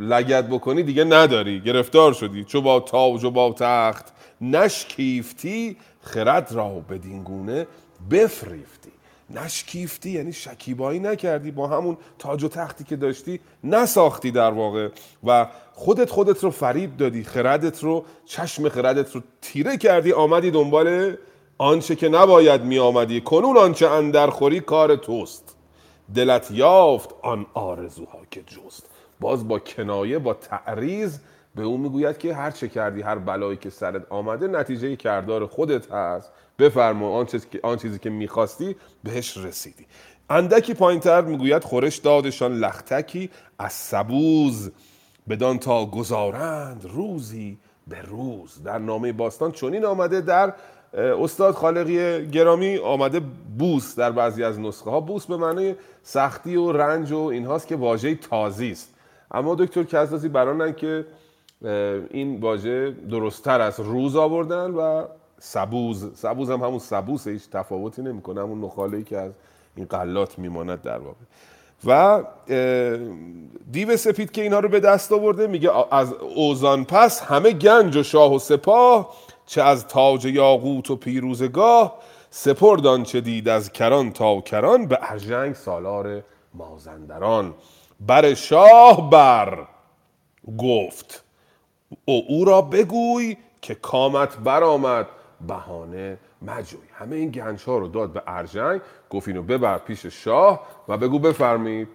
لگت 0.00 0.46
بکنی 0.48 0.82
دیگه 0.82 1.04
نداری. 1.04 1.60
گرفتار 1.60 2.12
شدی. 2.12 2.44
چو 2.44 2.60
با 2.60 2.80
تاج 2.80 3.24
و 3.24 3.30
با 3.30 3.54
تخت. 3.58 4.12
نشکیفتی 4.40 5.76
خرد 6.00 6.52
را 6.52 6.68
بدین 6.68 7.22
گونه 7.22 7.66
بفریفتی. 8.10 8.90
نشکیفتی 9.30 10.10
یعنی 10.10 10.32
شکیبایی 10.32 11.00
نکردی. 11.00 11.50
با 11.50 11.66
همون 11.66 11.96
تاج 12.18 12.44
و 12.44 12.48
تختی 12.48 12.84
که 12.84 12.96
داشتی 12.96 13.40
نساختی 13.64 14.30
در 14.30 14.50
واقع. 14.50 14.88
و 15.24 15.46
خودت 15.72 16.10
خودت 16.10 16.44
رو 16.44 16.50
فریب 16.50 16.96
دادی. 16.96 17.24
خردت 17.24 17.84
رو 17.84 18.04
چشم 18.26 18.68
خردت 18.68 19.14
رو 19.14 19.22
تیره 19.42 19.76
کردی. 19.76 20.12
آمدی 20.12 20.50
دنبال 20.50 21.16
آنچه 21.58 21.96
که 21.96 22.08
نباید 22.08 22.62
می 22.62 22.78
آمدی 22.78 23.20
کنون 23.20 23.56
آنچه 23.56 23.88
اندر 23.88 24.30
خوری 24.30 24.60
کار 24.60 24.96
توست. 24.96 25.54
دلت 26.14 26.50
یافت 26.50 27.10
آن 27.22 27.46
آرزوها 27.54 28.18
که 28.30 28.42
جست. 28.42 28.97
باز 29.20 29.48
با 29.48 29.58
کنایه 29.58 30.18
با 30.18 30.34
تعریض 30.34 31.18
به 31.54 31.62
اون 31.62 31.80
می‌گوید 31.80 32.18
که 32.18 32.34
هر 32.34 32.50
چه 32.50 32.68
کردی 32.68 33.02
هر 33.02 33.18
بلایی 33.18 33.56
که 33.56 33.70
سرت 33.70 34.12
آمده 34.12 34.48
نتیجه 34.48 34.96
کردار 34.96 35.46
خودت 35.46 35.92
هست. 35.92 36.32
بفرما 36.58 37.26
آن 37.62 37.76
چیزی 37.76 37.98
که 37.98 38.10
می‌خواستی 38.10 38.76
بهش 39.04 39.36
رسیدی. 39.36 39.86
اندکی 40.30 40.74
پایینتر 40.74 41.20
می‌گوید 41.20 41.64
خورش 41.64 41.96
دادشان 41.96 42.58
لختکی 42.58 43.30
از 43.58 43.72
سبوز. 43.72 44.70
بدان 45.28 45.58
تا 45.58 45.86
گذارند 45.86 46.86
روزی 46.92 47.58
به 47.88 48.02
روز. 48.02 48.62
در 48.62 48.78
نامه 48.78 49.12
باستان 49.12 49.52
چنین 49.52 49.84
آمده 49.84 50.20
در 50.20 50.52
استاد 50.94 51.54
خالقی 51.54 52.26
گرامی 52.26 52.76
آمده 52.76 53.20
بوس 53.58 53.98
در 53.98 54.12
بعضی 54.12 54.44
از 54.44 54.60
نسخه 54.60 54.90
ها 54.90 55.00
بوس 55.00 55.26
به 55.26 55.36
معنی 55.36 55.74
سختی 56.02 56.56
و 56.56 56.72
رنج 56.72 57.12
و 57.12 57.18
اینهاست 57.18 57.66
که 57.66 57.76
واژه 57.76 58.14
تازی 58.14 58.70
است. 58.70 58.94
اما 59.30 59.54
دکتر 59.54 59.82
کزازی 59.82 60.28
برانن 60.28 60.74
که 60.74 61.06
این 62.10 62.40
واژه 62.40 62.90
درستتر 63.10 63.60
از 63.60 63.80
روز 63.80 64.16
آوردن 64.16 64.70
و 64.70 65.04
سبوز. 65.38 66.10
سبوز 66.14 66.50
هم 66.50 66.62
همون 66.62 66.78
سبوس 66.78 67.28
هیچ 67.28 67.50
تفاوتی 67.50 68.02
نمی‌کنه 68.02 68.40
همون 68.40 68.64
نخاله 68.64 69.02
که 69.02 69.18
از 69.18 69.32
این 69.76 69.86
قلات 69.86 70.38
میماند 70.38 70.82
در 70.82 70.98
واقع. 70.98 71.16
و 71.84 72.22
دیو 73.72 73.96
سپید 73.96 74.30
که 74.30 74.42
اینها 74.42 74.60
رو 74.60 74.68
به 74.68 74.80
دست 74.80 75.12
آورده 75.12 75.46
میگه 75.46 75.94
از 75.94 76.12
اوزان 76.12 76.84
پس 76.84 77.22
همه 77.22 77.52
گنج 77.52 77.96
و 77.96 78.02
شاه 78.02 78.34
و 78.34 78.38
سپاه 78.38 79.14
چه 79.46 79.62
از 79.62 79.86
تاج 79.86 80.24
یاقوت 80.24 80.90
و 80.90 80.96
پیروزگاه 80.96 81.98
سپردان 82.30 83.02
چه 83.02 83.20
دید 83.20 83.48
از 83.48 83.72
کران 83.72 84.12
تا 84.12 84.40
کران 84.40 84.86
به 84.86 84.98
ارژنگ 85.02 85.54
سالار 85.54 86.22
مازندران. 86.54 87.54
بر 88.00 88.34
شاه 88.34 89.10
بر 89.10 89.66
گفت. 90.58 91.24
او 92.04 92.24
او 92.28 92.44
را 92.44 92.62
بگوی 92.62 93.36
که 93.62 93.74
کامت 93.74 94.36
برآمد. 94.36 95.06
بهانه 95.46 96.18
مجوی. 96.42 96.80
همه 96.94 97.16
این 97.16 97.30
گنج 97.30 97.62
ها 97.62 97.78
رو 97.78 97.88
داد 97.88 98.12
به 98.12 98.22
ارجنگ 98.26 98.80
گفت 99.10 99.28
اینو 99.28 99.42
ببر 99.42 99.78
پیش 99.78 100.06
شاه 100.06 100.60
و 100.88 100.96
بگو 100.96 101.18
بفرمید 101.18 101.88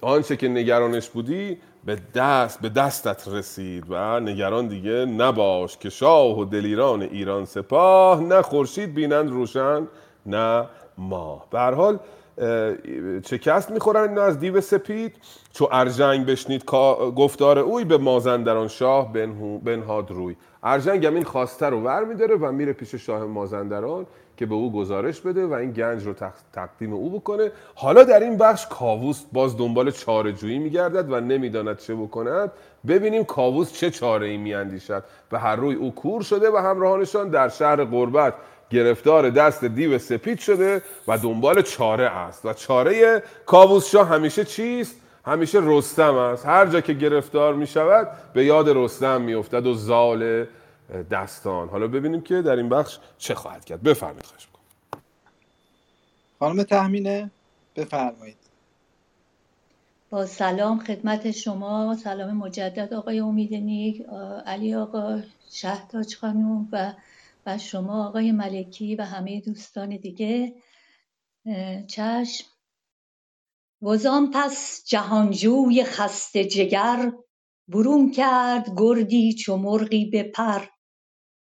آنچه 0.00 0.36
که 0.36 0.48
نگرانش 0.48 1.10
بودی 1.10 1.58
به 1.84 1.98
دست 2.14 2.60
به 2.60 2.68
دستت 2.68 3.28
رسید 3.28 3.84
و 3.88 4.20
نگران 4.20 4.68
دیگه 4.68 5.04
نباش 5.04 5.78
که 5.78 5.90
شاه 5.90 6.38
و 6.38 6.44
دلیران 6.44 7.02
ایران 7.02 7.44
سپاه 7.44 8.20
نه 8.20 8.42
خورشید 8.42 8.94
بینند 8.94 9.30
روشن 9.30 9.88
نه 10.26 10.66
ماه. 10.98 11.46
به 11.50 11.60
حال 11.60 11.98
شکست 13.26 13.70
می‌خورن 13.70 14.08
اینا 14.08 14.22
از 14.22 14.38
دیو 14.38 14.60
سپید؟ 14.60 15.16
چو 15.52 15.68
ارجنگ 15.72 16.26
بشنید 16.26 16.64
گفتار 17.16 17.58
اوی 17.58 17.84
به 17.84 17.98
مازندران 17.98 18.68
شاه 18.68 19.12
بنهاد 19.64 20.10
روی. 20.10 20.36
ارجنگ 20.62 21.06
هم 21.06 21.14
این 21.14 21.24
خواسته 21.24 21.66
رو 21.66 21.80
ور 21.80 22.04
میداره 22.04 22.36
و 22.36 22.52
میره 22.52 22.72
پیش 22.72 22.94
شاه 22.94 23.24
مازندران 23.24 24.06
که 24.36 24.46
به 24.46 24.54
او 24.54 24.72
گزارش 24.72 25.20
بده 25.20 25.46
و 25.46 25.52
این 25.52 25.70
گنج 25.72 26.06
رو 26.06 26.14
تقدیم 26.52 26.92
او 26.92 27.10
بکنه. 27.10 27.50
حالا 27.74 28.04
در 28.04 28.20
این 28.20 28.36
بخش 28.36 28.66
کاووس 28.66 29.22
باز 29.32 29.58
دنبال 29.58 29.90
چاره 29.90 30.32
جویی 30.32 30.58
میگردد 30.58 31.12
و 31.12 31.20
نمی‌داند 31.20 31.78
چه 31.78 31.94
بکند. 31.94 32.52
ببینیم 32.88 33.24
کاووس 33.24 33.72
چه 33.72 33.90
چاره 33.90 34.26
ای 34.26 34.36
میاندیشد. 34.36 35.04
و 35.32 35.38
هر 35.38 35.56
روی 35.56 35.74
او 35.74 35.94
کور 35.94 36.22
شده 36.22 36.50
و 36.50 36.56
همراهانشان 36.56 37.28
در 37.28 37.48
شهر 37.48 37.84
قربت 37.84 38.34
گرفتار 38.72 39.30
دست 39.30 39.64
دیو 39.64 39.98
سپید 39.98 40.38
شده 40.38 40.82
و 41.08 41.18
دنبال 41.18 41.62
چاره 41.62 42.04
است. 42.04 42.46
و 42.46 42.52
چاره 42.52 43.22
کاووس 43.46 43.90
شاه 43.90 44.08
همیشه 44.08 44.44
چیست؟ 44.44 44.96
همیشه 45.24 45.58
رستم 45.62 46.14
است. 46.14 46.46
هر 46.46 46.66
جا 46.66 46.80
که 46.80 46.92
گرفتار 46.92 47.54
می 47.54 47.66
شود 47.66 48.08
به 48.34 48.44
یاد 48.44 48.68
رستم 48.68 49.20
می 49.20 49.34
افتد 49.34 49.66
و 49.66 49.74
زال 49.74 50.46
دستان. 51.10 51.68
حالا 51.68 51.86
ببینیم 51.86 52.20
که 52.20 52.42
در 52.42 52.56
این 52.56 52.68
بخش 52.68 52.98
چه 53.18 53.34
خواهد 53.34 53.64
کرد. 53.64 53.82
بفرمایید 53.82 54.26
خواهش 54.26 54.48
خانم 56.38 56.62
تحمینه 56.62 57.30
بفرمایید. 57.76 58.36
با 60.10 60.26
سلام 60.26 60.78
خدمت 60.78 61.30
شما. 61.30 61.96
سلام 62.04 62.36
مجدد 62.36 62.94
آقای 62.94 63.20
امید 63.20 63.54
نیک 63.54 64.02
علی 64.46 64.74
آقا 64.74 65.20
شهتاج 65.50 66.16
خانوم 66.16 66.68
و 66.72 66.92
و 67.46 67.58
شما 67.58 68.08
آقای 68.08 68.32
ملکی 68.32 68.96
و 68.96 69.02
همه 69.02 69.40
دوستان 69.40 69.96
دیگه 69.96 70.54
چشم. 71.88 72.44
وزان 73.82 74.30
پس 74.34 74.82
جهانجوی 74.86 75.84
خسته 75.84 76.44
جگر 76.44 77.12
برون 77.68 78.10
کرد 78.10 78.72
گردی 78.76 79.34
چو 79.34 79.56
مرغی 79.56 80.04
به 80.04 80.22
پر. 80.22 80.66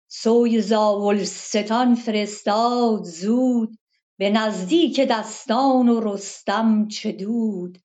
سوی 0.08 0.62
زاولستان 0.62 1.95
فرستاد 1.95 3.04
زود 3.04 3.78
به 4.18 4.30
نزدیک 4.30 4.99
دستان 4.99 5.89
و 5.89 5.99
رستم 5.99 6.88
چه 6.88 7.12
دود. 7.12 7.78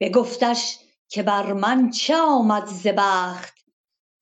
بگفتش 0.00 0.78
که 1.08 1.22
بر 1.22 1.52
من 1.52 1.90
چه 1.90 2.16
آمد 2.16 2.66
ز 2.66 2.86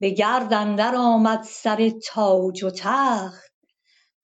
به 0.01 0.11
گرد 0.11 0.53
اندر 0.53 0.95
آمد 0.95 1.43
سر 1.43 1.93
تاج 2.07 2.65
و 2.65 2.71
تخت. 2.71 3.53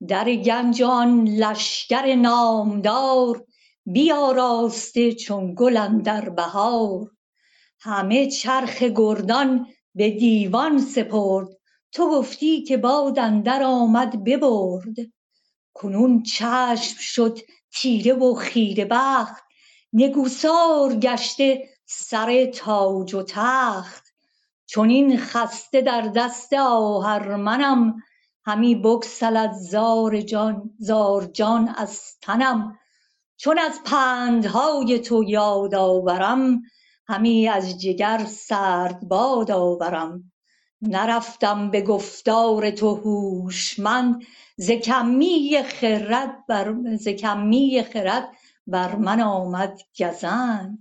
در 0.08 0.34
گنج 0.34 0.82
آن 0.82 1.24
لشکر 1.24 2.14
نامدار 2.14 3.44
بیاراسته 3.86 5.12
چون 5.12 5.54
گل 5.54 5.76
اندر 5.76 6.28
بهار. 6.28 7.10
همه 7.80 8.30
چرخ 8.30 8.82
گردان 8.82 9.66
به 9.94 10.10
دیوان 10.10 10.78
سپرد 10.78 11.48
تو 11.92 12.10
گفتی 12.10 12.62
که 12.62 12.76
باد 12.76 13.18
اندر 13.18 13.62
آمد 13.62 14.24
ببرد. 14.24 14.96
کنون 15.74 16.22
چشم 16.22 16.96
شد 16.98 17.38
تیره 17.72 18.12
و 18.12 18.34
خیره 18.34 18.84
بخت 18.90 19.44
نگوسار 19.92 20.94
گشته 20.94 21.68
سر 21.86 22.46
تاج 22.46 23.14
و 23.14 23.22
تخت. 23.22 24.03
چنین 24.74 25.18
خسته 25.18 25.80
در 25.80 26.00
دست 26.00 26.52
آهرمنم 26.52 28.02
همی 28.44 28.74
بگسلد 28.74 29.52
زار 29.52 30.20
جان 30.20 30.70
زار 30.78 31.24
جان 31.24 31.74
از 31.76 32.18
تنم. 32.22 32.78
چون 33.36 33.58
از 33.58 33.80
پندهای 33.84 34.98
تو 34.98 35.24
یاد 35.24 35.74
آورم 35.74 36.62
همی 37.06 37.48
از 37.48 37.80
جگر 37.80 38.24
سرد 38.28 39.00
باد 39.08 39.50
آورم. 39.50 40.32
نرفتم 40.82 41.70
به 41.70 41.80
گفتار 41.80 42.70
تو 42.70 42.94
هوشمند 42.94 44.22
ز 44.56 44.70
کمی 44.70 45.62
خرد 45.62 46.46
بر 46.46 46.74
ز 46.96 47.08
کمی 47.08 47.82
خرد 47.92 48.28
بر 48.66 48.96
من 48.96 49.20
آمد 49.20 49.80
گزند. 49.98 50.78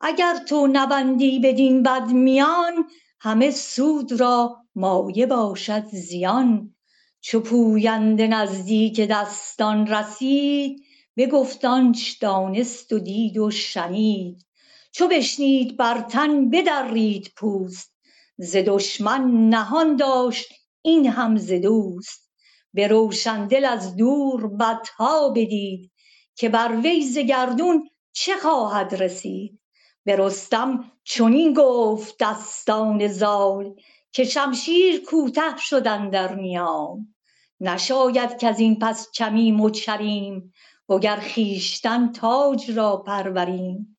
اگر 0.00 0.36
تو 0.48 0.66
نبندی 0.72 1.38
بدین 1.38 1.82
بد 1.82 2.06
میان 2.06 2.84
همه 3.24 3.50
سود 3.50 4.20
را 4.20 4.56
مایه 4.74 5.26
باشد 5.26 5.84
زیان. 5.86 6.74
چو 7.20 7.40
پوینده 7.40 8.26
نزدیک 8.26 9.00
دستان 9.00 9.86
رسید 9.86 10.84
بگفت 11.16 11.64
آنچ 11.64 12.20
دانست 12.20 12.92
و 12.92 12.98
دید 12.98 13.38
و 13.38 13.50
شنید. 13.50 14.46
چو 14.92 15.08
بشنید 15.08 15.76
بر 15.76 16.00
تن 16.00 16.50
بدرید 16.50 17.32
پوست 17.36 17.96
ز 18.38 18.56
دشمن 18.56 19.48
نهان 19.48 19.96
داشت 19.96 20.48
این 20.82 21.06
هم 21.06 21.36
ز 21.36 21.52
دوست. 21.52 22.30
به 22.74 22.88
روشندل 22.88 23.64
از 23.64 23.96
دور 23.96 24.48
بدها 24.48 25.28
بدید 25.28 25.92
که 26.36 26.48
بر 26.48 26.80
وی 26.84 27.02
ز 27.02 27.18
گردون 27.18 27.88
چه 28.12 28.36
خواهد 28.36 28.94
رسید؟ 28.94 29.63
به 30.04 30.16
رستم 30.16 30.92
چنین 31.04 31.54
گفت 31.54 32.16
دستان 32.20 33.08
زال 33.08 33.74
که 34.12 34.24
شمشیر 34.24 35.04
کوته 35.04 35.56
شد 35.58 35.86
اندر 35.86 36.34
نیام 36.34 37.14
نشاید 37.60 38.38
کزین 38.38 38.78
پس 38.78 39.10
چمیم 39.12 39.60
و 39.60 39.70
چریم 39.70 40.52
وگر 40.88 41.20
خویشتن 41.34 42.12
تاج 42.12 42.70
را 42.70 42.96
پروریم 42.96 43.96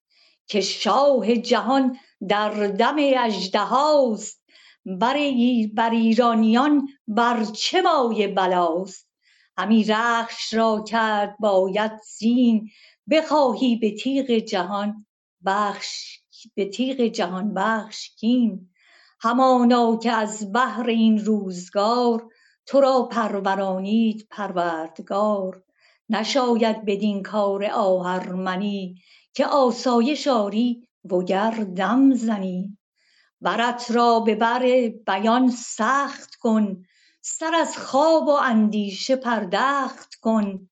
که 0.47 0.61
شاه 0.61 1.35
جهان 1.35 1.97
در 2.27 2.67
دم 2.67 2.95
اژدهاست. 2.99 4.45
بر 4.85 5.89
ایرانیان 5.91 6.87
بر 7.07 7.43
چه 7.43 7.81
مایه 7.81 8.27
بلاست؟ 8.27 9.09
همی 9.57 9.83
رخش 9.83 10.53
را 10.53 10.83
کرد 10.87 11.35
باید 11.39 11.91
زین 12.17 12.69
بخواهی 13.09 13.75
به 13.75 13.91
تیغ 13.91 14.31
جهان 14.31 15.05
بخش 15.45 16.19
به 16.55 16.65
تیغ 16.65 17.01
جهان 17.01 17.53
بخش 17.53 18.09
کین 18.09 18.69
همانا 19.19 19.97
که 19.97 20.11
از 20.11 20.51
بهر 20.51 20.85
این 20.87 21.25
روزگار 21.25 22.29
تو 22.65 22.81
را 22.81 23.03
پرورانید 23.11 24.27
پروردگار. 24.31 25.63
نشاید 26.09 26.85
بدین 26.85 27.23
کار 27.23 27.65
آهرمنی 27.65 29.01
که 29.33 29.45
آسایش 29.45 30.27
آری 30.27 30.87
وگر 31.11 31.51
دم 31.51 32.13
زنی. 32.13 32.77
برت 33.41 33.91
را 33.91 34.19
به 34.19 34.35
بر 34.35 34.89
بیان 35.07 35.51
سخت 35.51 36.35
کن 36.35 36.83
سر 37.21 37.55
از 37.55 37.77
خواب 37.77 38.27
و 38.27 38.31
اندیشه 38.31 39.15
پردخت 39.15 40.15
کن. 40.15 40.69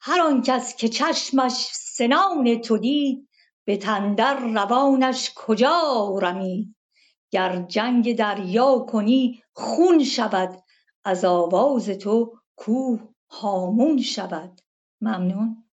هر 0.00 0.20
آن 0.20 0.42
کس 0.42 0.76
که 0.76 0.88
چشمش 0.88 1.68
سنان 1.72 2.60
تو 2.60 2.78
دید 2.78 3.28
به 3.70 3.76
تندر 3.76 4.40
روانش 4.54 5.32
کجا 5.36 6.18
رمید 6.22 6.76
گر 7.30 7.62
جنگ 7.62 8.16
دریا 8.16 8.78
کنی 8.78 9.42
خون 9.52 10.04
شود. 10.04 10.62
از 11.04 11.24
آواز 11.24 11.88
تو 11.90 12.40
کوه 12.56 13.08
هامون 13.30 14.02
شود. 14.02 14.60
ممنون. 15.00 15.64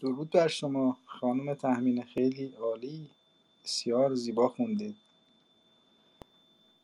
درود 0.00 0.30
بر 0.30 0.48
شما 0.48 0.98
خانم 1.06 1.54
تهمینه 1.54 2.04
خیلی 2.04 2.54
عالی. 2.54 3.10
بسیار 3.70 4.14
زیبا 4.14 4.48
خوندید 4.48 4.96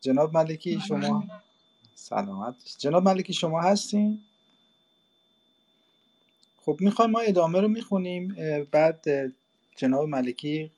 جناب 0.01 0.37
ملکی 0.37 0.79
شما؟ 0.87 1.27
سلامت 1.95 2.55
جناب 2.77 3.03
ملکی 3.03 3.33
شما 3.33 3.61
هستین؟ 3.61 4.21
خب 6.57 6.77
می‌خوایم 6.79 7.11
ما 7.11 7.19
ادامه 7.19 7.61
رو 7.61 7.67
می‌خونیم. 7.67 8.35
بعد 8.71 9.05
جناب 9.75 10.07
ملکی 10.07 10.71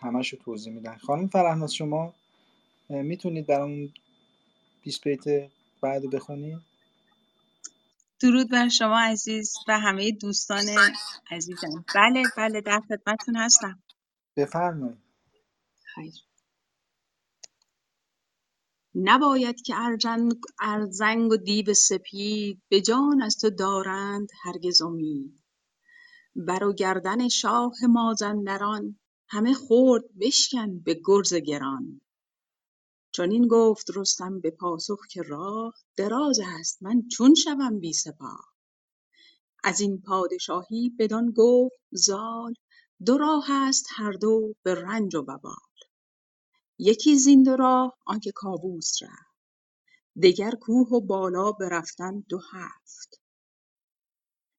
همش 0.00 0.32
رو 0.32 0.38
توضیح 0.38 0.72
میدن. 0.72 0.96
خانم 0.96 1.28
فرهناز 1.28 1.74
شما 1.74 2.14
می‌تونید 2.88 3.46
برامون 3.46 3.92
20 4.82 5.04
بیت 5.04 5.50
بعد 5.80 6.10
بخونید؟ 6.10 6.58
درود 8.20 8.50
بر 8.50 8.68
شما 8.68 9.00
عزیز 9.00 9.54
و 9.68 9.80
همه 9.80 10.10
دوستان 10.10 10.64
عزیزم. 11.30 11.84
بله 11.94 12.22
بله 12.36 12.60
در 12.60 12.80
خدمتتون 12.88 13.36
هستم. 13.36 13.82
بفرمایید. 14.36 15.01
خیر. 15.94 16.14
نباید 18.94 19.62
که 19.62 19.74
ارزنگ 20.60 21.32
و 21.32 21.36
دیو 21.36 21.74
سپید 21.74 22.62
به 22.68 22.80
جان 22.80 23.22
از 23.22 23.36
تو 23.36 23.50
دارند 23.50 24.28
هرگز 24.42 24.82
امید. 24.82 25.42
بر 26.36 26.64
و 26.64 26.72
گردن 26.72 27.28
شاه 27.28 27.74
مازندران 27.88 28.98
همه 29.28 29.54
خرد 29.54 30.04
بشکن 30.20 30.78
به 30.78 31.00
گرز 31.04 31.34
گران. 31.34 32.00
چنین 33.12 33.46
گفت 33.48 33.86
رستم 33.94 34.40
به 34.40 34.50
پاسخ 34.50 35.06
که 35.10 35.22
راه 35.22 35.74
دراز 35.96 36.40
است 36.58 36.82
من 36.82 37.08
چون 37.08 37.34
شوم 37.34 37.80
بی 37.80 37.92
سپاه. 37.92 38.52
از 39.64 39.80
این 39.80 40.02
پادشاهی 40.02 40.90
بدان 40.98 41.32
گفت 41.36 41.80
زال 41.92 42.54
دو 43.06 43.18
راه 43.18 43.50
است 43.50 43.86
هر 43.90 44.12
دو 44.12 44.54
به 44.62 44.74
رنج 44.74 45.14
و 45.14 45.18
وبال 45.18 45.71
یکی 46.82 47.16
زین 47.16 47.42
دو 47.42 47.56
راه 47.56 47.98
آنکه 48.06 48.32
کاووس 48.34 49.02
رفت. 49.02 49.32
دگر 50.22 50.50
کوه 50.60 50.88
و 50.88 51.00
بالا 51.00 51.52
برفتن 51.52 52.24
دو 52.28 52.40
هفت. 52.52 53.22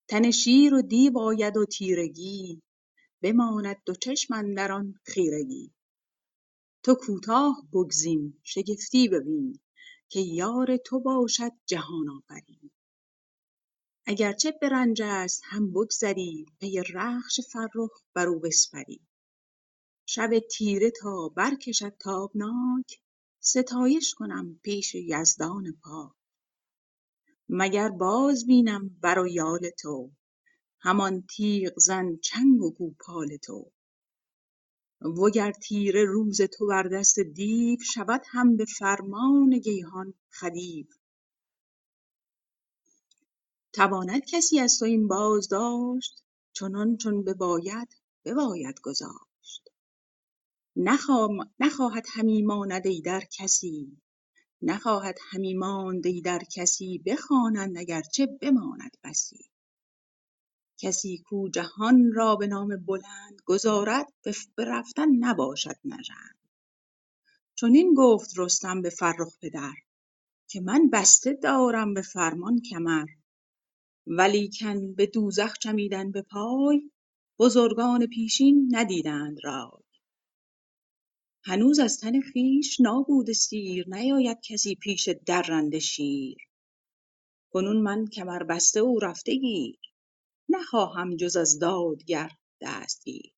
تن 0.10 0.32
شیر 0.32 0.74
و 0.74 0.82
دیو 0.82 1.20
آید 1.20 1.58
و 1.58 1.66
تیرگی 1.66 2.62
بماند 3.24 3.78
دو 3.86 3.94
چشم 3.96 4.34
اندر 4.34 4.72
آن 4.72 4.96
خیرگی. 5.06 5.74
تو 6.84 6.96
کوتاه 6.96 7.68
بگزین 7.74 8.40
شگفتی 8.44 9.08
ببین 9.10 9.60
که 10.10 10.20
یار 10.20 10.78
تو 10.78 11.00
باشد 11.00 11.52
جهان 11.66 12.10
آفرین. 12.10 12.72
اگر 14.08 14.34
چه 14.34 14.52
به 14.62 14.70
رنج 14.70 15.02
است 15.06 15.42
هم 15.46 15.72
بگذری 15.72 16.46
پی 16.60 16.82
رخش 16.94 17.40
فرخ 17.54 17.92
بر 18.16 18.28
او 18.28 18.40
بسپری. 18.40 19.02
شب 20.06 20.40
تیره 20.40 20.92
تا 21.02 21.30
برکشد 21.30 21.98
تابناک 22.00 23.02
ستایش 23.40 24.14
کنم 24.14 24.60
پیش 24.64 24.96
یزدان 24.96 25.78
پاک. 25.84 26.12
مگر 27.50 27.90
باز 27.90 28.46
بینم 28.46 28.90
بر 29.02 29.20
و 29.20 29.28
یال 29.28 29.70
تو 29.80 30.12
همان 30.80 31.22
تیغ 31.22 31.74
زن 31.80 32.18
چنگ 32.24 32.62
و 32.62 32.72
گوپال 32.72 33.38
تو. 33.38 33.72
وگر 35.24 35.52
تیره 35.52 36.06
روز 36.06 36.42
تو 36.42 36.68
بر 36.68 36.84
دست 36.84 37.20
دیو 37.20 37.80
شود 37.94 38.22
هم 38.28 38.58
به 38.58 38.66
فرمان 38.66 39.60
گیهان 39.60 40.14
خدیو. 40.32 40.88
تواند 43.74 44.26
کسی 44.26 44.60
از 44.60 44.80
تو 44.80 44.86
این 44.86 45.08
بازداشت 45.08 46.24
چنان 46.54 46.98
چون 46.98 47.24
بباید 47.24 47.88
بباید 48.26 48.80
گذاشت 48.82 49.33
نخواهد 50.76 52.06
همی 52.14 52.42
ماند 52.42 52.88
ایدر 52.88 53.22
کسی. 53.32 53.98
نخواهد 54.62 55.18
همی 55.32 55.54
ماند 55.54 56.08
ایدر 56.08 56.40
کسی 56.52 57.04
بخوانند 57.06 57.78
اگر 57.78 58.02
چه 58.02 58.26
بماند 58.26 58.98
بسی. 59.04 59.50
کسی 60.78 61.18
کو 61.18 61.50
جهان 61.50 62.12
را 62.14 62.36
به 62.36 62.48
نام 62.48 62.86
بلند 62.86 63.42
گذارد 63.46 64.14
به 64.24 64.66
رفتن 64.66 65.10
نباشد 65.20 65.76
نژند. 65.86 66.38
چنین 67.56 67.94
گفت 67.98 68.32
رستم 68.38 68.82
به 68.82 68.90
فرخ 68.90 69.38
پدر 69.42 69.74
که 70.50 70.62
من 70.62 70.90
بسته 70.90 71.34
دارم 71.34 71.94
به 71.94 72.02
فرمان 72.02 72.62
کمر 72.62 73.08
ولیکن 74.08 74.94
به 74.94 75.06
دوزخ 75.06 75.58
چمیدن 75.58 76.12
به 76.12 76.22
پای 76.22 76.92
بزرگان 77.40 78.08
پیشین 78.08 78.70
ندیدند 78.72 79.38
رای. 79.44 79.83
هنوز 81.46 81.80
از 81.80 82.00
تن 82.00 82.22
خویش 82.32 82.82
نابوده 82.82 83.34
سیر 83.34 83.90
نیاید 83.90 84.38
کسی 84.42 84.76
پیش 84.76 85.10
درنده 85.26 85.80
شیر. 85.80 86.38
کنون 87.50 87.82
من 87.82 88.08
کمربسته 88.08 88.82
و 88.82 89.00
رفته 89.00 89.36
گیر 89.36 89.80
نخواهم 90.50 91.16
جز 91.16 91.36
از 91.36 91.60
دادگر 91.60 92.32
دستگیر. 92.62 93.34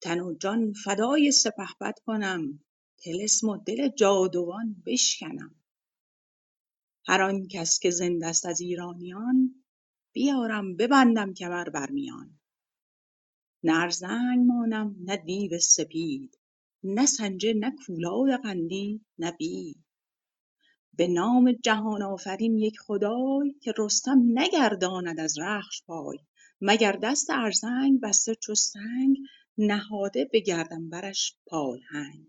تن 0.00 0.20
و 0.20 0.34
جان 0.34 0.72
فدای 0.72 1.32
سپهبد 1.32 1.94
کنم 2.06 2.64
طلسم 3.04 3.48
و 3.48 3.56
دل 3.56 3.88
جادوان 3.88 4.82
بشکنم. 4.86 5.54
هر 7.06 7.22
آن 7.22 7.48
کس 7.48 7.78
که 7.78 7.90
زنده 7.90 8.26
است 8.26 8.46
از 8.46 8.60
ایرانیان 8.60 9.64
بیارم 10.12 10.76
ببندم 10.76 11.34
کمر 11.34 11.68
بر 11.68 11.90
میان. 11.90 12.37
نه 13.64 13.82
ارزنگ 13.82 14.46
مانم 14.46 14.96
نه 15.00 15.16
دیو 15.16 15.58
سپید 15.58 16.38
نه 16.84 17.06
سنجه 17.06 17.54
نه 17.54 17.72
پولاد 17.86 18.42
قندی 18.42 19.04
نه 19.18 19.32
بید 19.32 19.84
به 20.94 21.08
نام 21.08 21.52
جهان 21.52 22.02
آفرین 22.02 22.58
یک 22.58 22.78
خدای 22.78 23.54
که 23.62 23.74
رستم 23.78 24.18
نگرداند 24.38 25.20
از 25.20 25.38
رخش 25.38 25.82
پای. 25.86 26.18
مگر 26.60 26.92
دست 26.92 27.30
ارزنگ 27.30 28.00
بسته 28.00 28.34
چو 28.34 28.54
سنگ 28.54 29.16
نهاده 29.58 30.24
به 30.24 30.40
گردن 30.40 30.88
برش 30.88 31.36
پالهنگ 31.46 32.26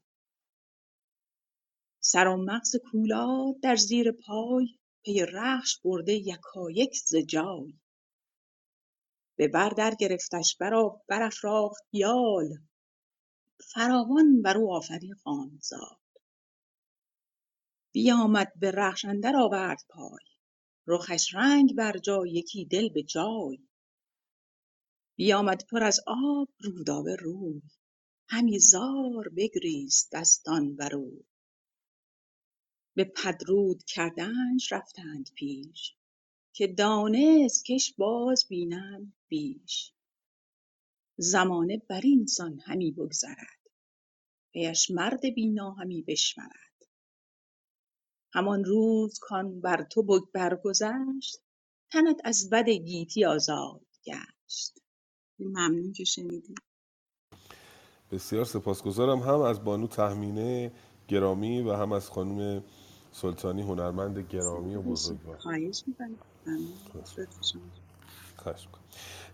سر 1.99 2.27
و 2.27 2.37
مغز 2.37 2.75
پولاد 2.91 3.59
در 3.61 3.75
زیر 3.75 4.11
پای 4.11 4.67
پی 5.03 5.25
رخش 5.25 5.79
برده 5.83 6.13
یکایک 6.13 6.97
ز 7.05 7.15
جای. 7.15 7.73
به 9.39 9.47
بر 9.47 9.69
درگرفتش 9.69 10.57
برا 10.59 11.01
برافراخت 11.07 11.83
یال. 11.91 12.57
فراوان 13.73 14.41
بر 14.41 14.57
او 14.57 14.73
آفرین 14.73 15.13
خواند 15.13 15.61
زال 15.61 15.97
بیامد 17.91 18.53
به 18.59 18.71
رخش 18.71 19.05
اندر 19.05 19.35
آورد 19.35 19.85
پای. 19.89 20.25
رخش 20.87 21.35
رنگ 21.35 21.75
بر 21.75 21.97
جای 21.97 22.31
یکی 22.31 22.65
دل 22.65 22.89
به 22.89 23.03
جای. 23.03 23.67
بیامد 25.15 25.65
پر 25.71 25.83
از 25.83 25.99
آب 26.07 26.49
رودابه 26.59 27.15
روی. 27.15 27.61
همی 28.29 28.59
زار 28.59 29.29
بگریست 29.37 30.11
دستان 30.11 30.75
بر 30.75 30.95
او. 30.95 31.25
به 32.95 33.03
پدرود 33.03 33.83
کردنش 33.83 34.71
رفتند 34.71 35.29
پیش. 35.35 35.98
که 36.53 36.67
دانست 36.67 37.65
کش 37.65 37.93
باز 37.97 38.45
بینند 38.49 39.13
بیش. 39.27 39.93
زمانه 41.17 41.77
بر 41.89 42.01
این 42.03 42.25
سان 42.25 42.59
همی 42.59 42.91
بگذرد. 42.91 43.59
پیش 44.53 44.91
مرد 44.91 45.25
بینا 45.35 45.71
همی 45.71 46.01
بشمرد. 46.01 46.69
همان 48.33 48.65
روز 48.65 49.19
کان 49.21 49.61
بر 49.61 49.83
تو 49.83 50.03
برگذشت 50.33 51.39
تنت 51.91 52.21
از 52.23 52.49
بد 52.49 52.69
گیتی 52.69 53.25
آزاد 53.25 53.85
گشت. 54.05 54.79
ممنون 55.39 55.93
که 55.93 56.03
شنیدید 56.03 56.59
بسیار 58.11 58.45
سپاسگزارم. 58.45 59.19
هم 59.19 59.41
از 59.41 59.63
بانو 59.63 59.87
تهمینه 59.87 60.71
گرامی 61.07 61.61
و 61.61 61.73
هم 61.73 61.91
از 61.91 62.09
خانم 62.09 62.63
سلطانی 63.11 63.61
هنرمند 63.61 64.19
گرامی 64.19 64.75
و 64.75 64.81
بزرگوار. 64.81 65.39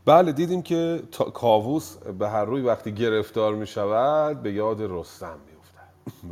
بله 0.05 0.31
دیدیم 0.31 0.61
که 0.61 1.03
کاووس 1.33 1.97
به 1.97 2.29
هر 2.29 2.45
روی 2.45 2.61
وقتی 2.61 2.91
گرفتار 2.91 3.55
می 3.55 3.67
شود 3.67 4.43
به 4.43 4.53
یاد 4.53 4.81
رستم 4.81 5.37
می 5.45 5.55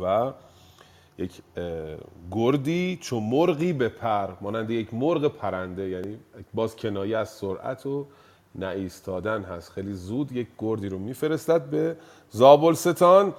و 0.04 0.32
یک 1.18 1.42
گردی 2.30 2.98
چون 3.02 3.22
مرغی 3.22 3.72
به 3.72 3.88
پر 3.88 4.28
مانند 4.40 4.70
یک 4.70 4.94
مرغ 4.94 5.28
پرنده 5.28 5.88
یعنی 5.88 6.18
باز 6.54 6.76
کنایه 6.76 7.18
از 7.18 7.28
سرعت 7.28 7.86
و 7.86 8.06
نایستادن 8.54 9.42
هست. 9.42 9.70
خیلی 9.70 9.92
زود 9.94 10.32
یک 10.32 10.48
گردی 10.58 10.88
رو 10.88 10.98
میفرستد 10.98 11.62
به 11.62 11.96
زابلستان 12.30 13.34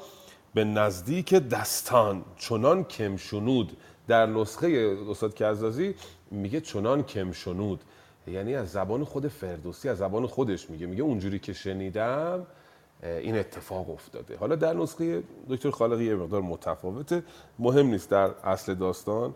به 0.54 0.64
نزدیک 0.64 1.34
دستان. 1.34 2.26
چنان 2.38 2.84
کمشنود 2.84 3.78
در 4.08 4.26
نسخه 4.26 4.98
استاد 5.10 5.34
کرزازی 5.34 5.96
میگه 6.32 6.62
چنان 6.62 7.04
کمشنود 7.04 7.84
یعنی 8.28 8.56
از 8.56 8.72
زبان 8.72 9.04
خود 9.04 9.28
فردوسی 9.28 9.90
از 9.90 9.98
زبان 9.98 10.28
خودش 10.28 10.70
میگه. 10.70 10.86
میگه 10.86 11.04
اونجوری 11.04 11.40
که 11.40 11.54
شنیدم 11.54 12.46
این 13.04 13.38
اتفاق 13.38 13.90
افتاده. 13.90 14.38
حالا 14.38 14.56
در 14.56 14.74
نسخه 14.74 15.24
دکتر 15.50 15.72
خالقی 15.72 16.06
یه 16.06 16.16
مقدار 16.16 16.42
متفاوته. 16.42 17.24
مهم 17.60 17.86
نیست 17.86 18.10
در 18.10 18.32
اصل 18.44 18.74
داستان 18.74 19.34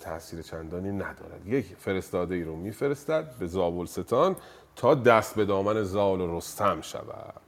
تاثیر 0.00 0.42
چندانی 0.42 0.90
ندارد. 0.90 1.46
یک 1.46 1.66
فرستاده 1.78 2.34
ای 2.34 2.42
رو 2.42 2.56
میفرستد 2.56 3.34
به 3.38 3.46
زابلستان 3.46 4.36
تا 4.76 4.94
دست 4.94 5.34
به 5.34 5.44
دامن 5.44 5.82
زال 5.82 6.20
و 6.20 6.36
رستم 6.36 6.80
شود. 6.80 7.40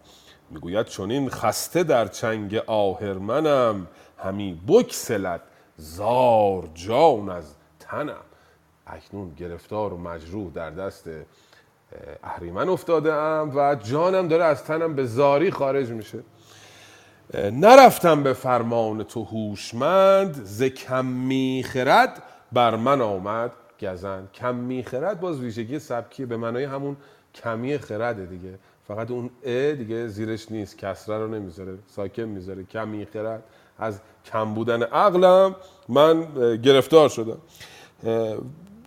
می‌گوید 0.51 0.87
چونین 0.87 1.31
خسته 1.31 1.83
در 1.83 2.07
چنگ 2.07 2.55
آهرمنم 2.67 3.87
همی 4.19 4.61
بکسلد 4.69 5.43
زار 5.77 6.69
جان 6.75 7.29
از 7.29 7.55
تنم. 7.81 8.28
اکنون 8.89 9.35
گرفتار 9.35 9.93
و 9.93 9.97
مجروح 9.97 10.53
در 10.53 10.71
دست 10.71 11.09
اه، 11.09 11.15
اهریمن 12.23 12.69
افتاده 12.69 13.13
ام 13.13 13.57
و 13.57 13.75
جانم 13.75 14.29
داره 14.29 14.45
از 14.45 14.65
تنم 14.65 14.95
به 14.95 15.07
زاری 15.07 15.51
خارج 15.51 15.91
میشه. 15.91 16.19
نرفتم 17.35 18.23
به 18.23 18.33
فرمان 18.33 19.03
تو 19.03 19.25
هوشمند 19.25 20.41
ز 20.45 20.63
کمی 20.63 21.65
خرد 21.67 22.23
بر 22.53 22.77
من 22.77 23.01
آمد 23.01 23.53
گزند. 23.81 24.33
کمی 24.33 24.83
خرد 24.83 25.21
باز 25.21 25.41
ویژگی 25.41 25.79
سبکی 25.79 26.27
به 26.27 26.37
معنای 26.37 26.65
همون 26.65 26.97
کمی 27.35 27.79
خرده 27.79 28.27
دیگه. 28.27 28.59
فقط 28.89 29.11
اون 29.11 29.31
ا 29.45 29.73
دیگه 29.73 30.07
زیرش 30.07 30.53
نیست 30.53 30.79
کسره 30.79 31.19
رو 31.19 31.29
نمی‌ذاره 31.29 31.79
ساکن 31.87 32.23
می‌ذاره. 32.23 32.65
کمی 32.65 33.07
خرد 33.07 33.43
از 33.79 34.01
کم 34.25 34.55
بودن 34.55 34.83
عقلم 34.83 35.57
من 35.89 36.27
گرفتار 36.57 37.09
شدم. 37.09 37.39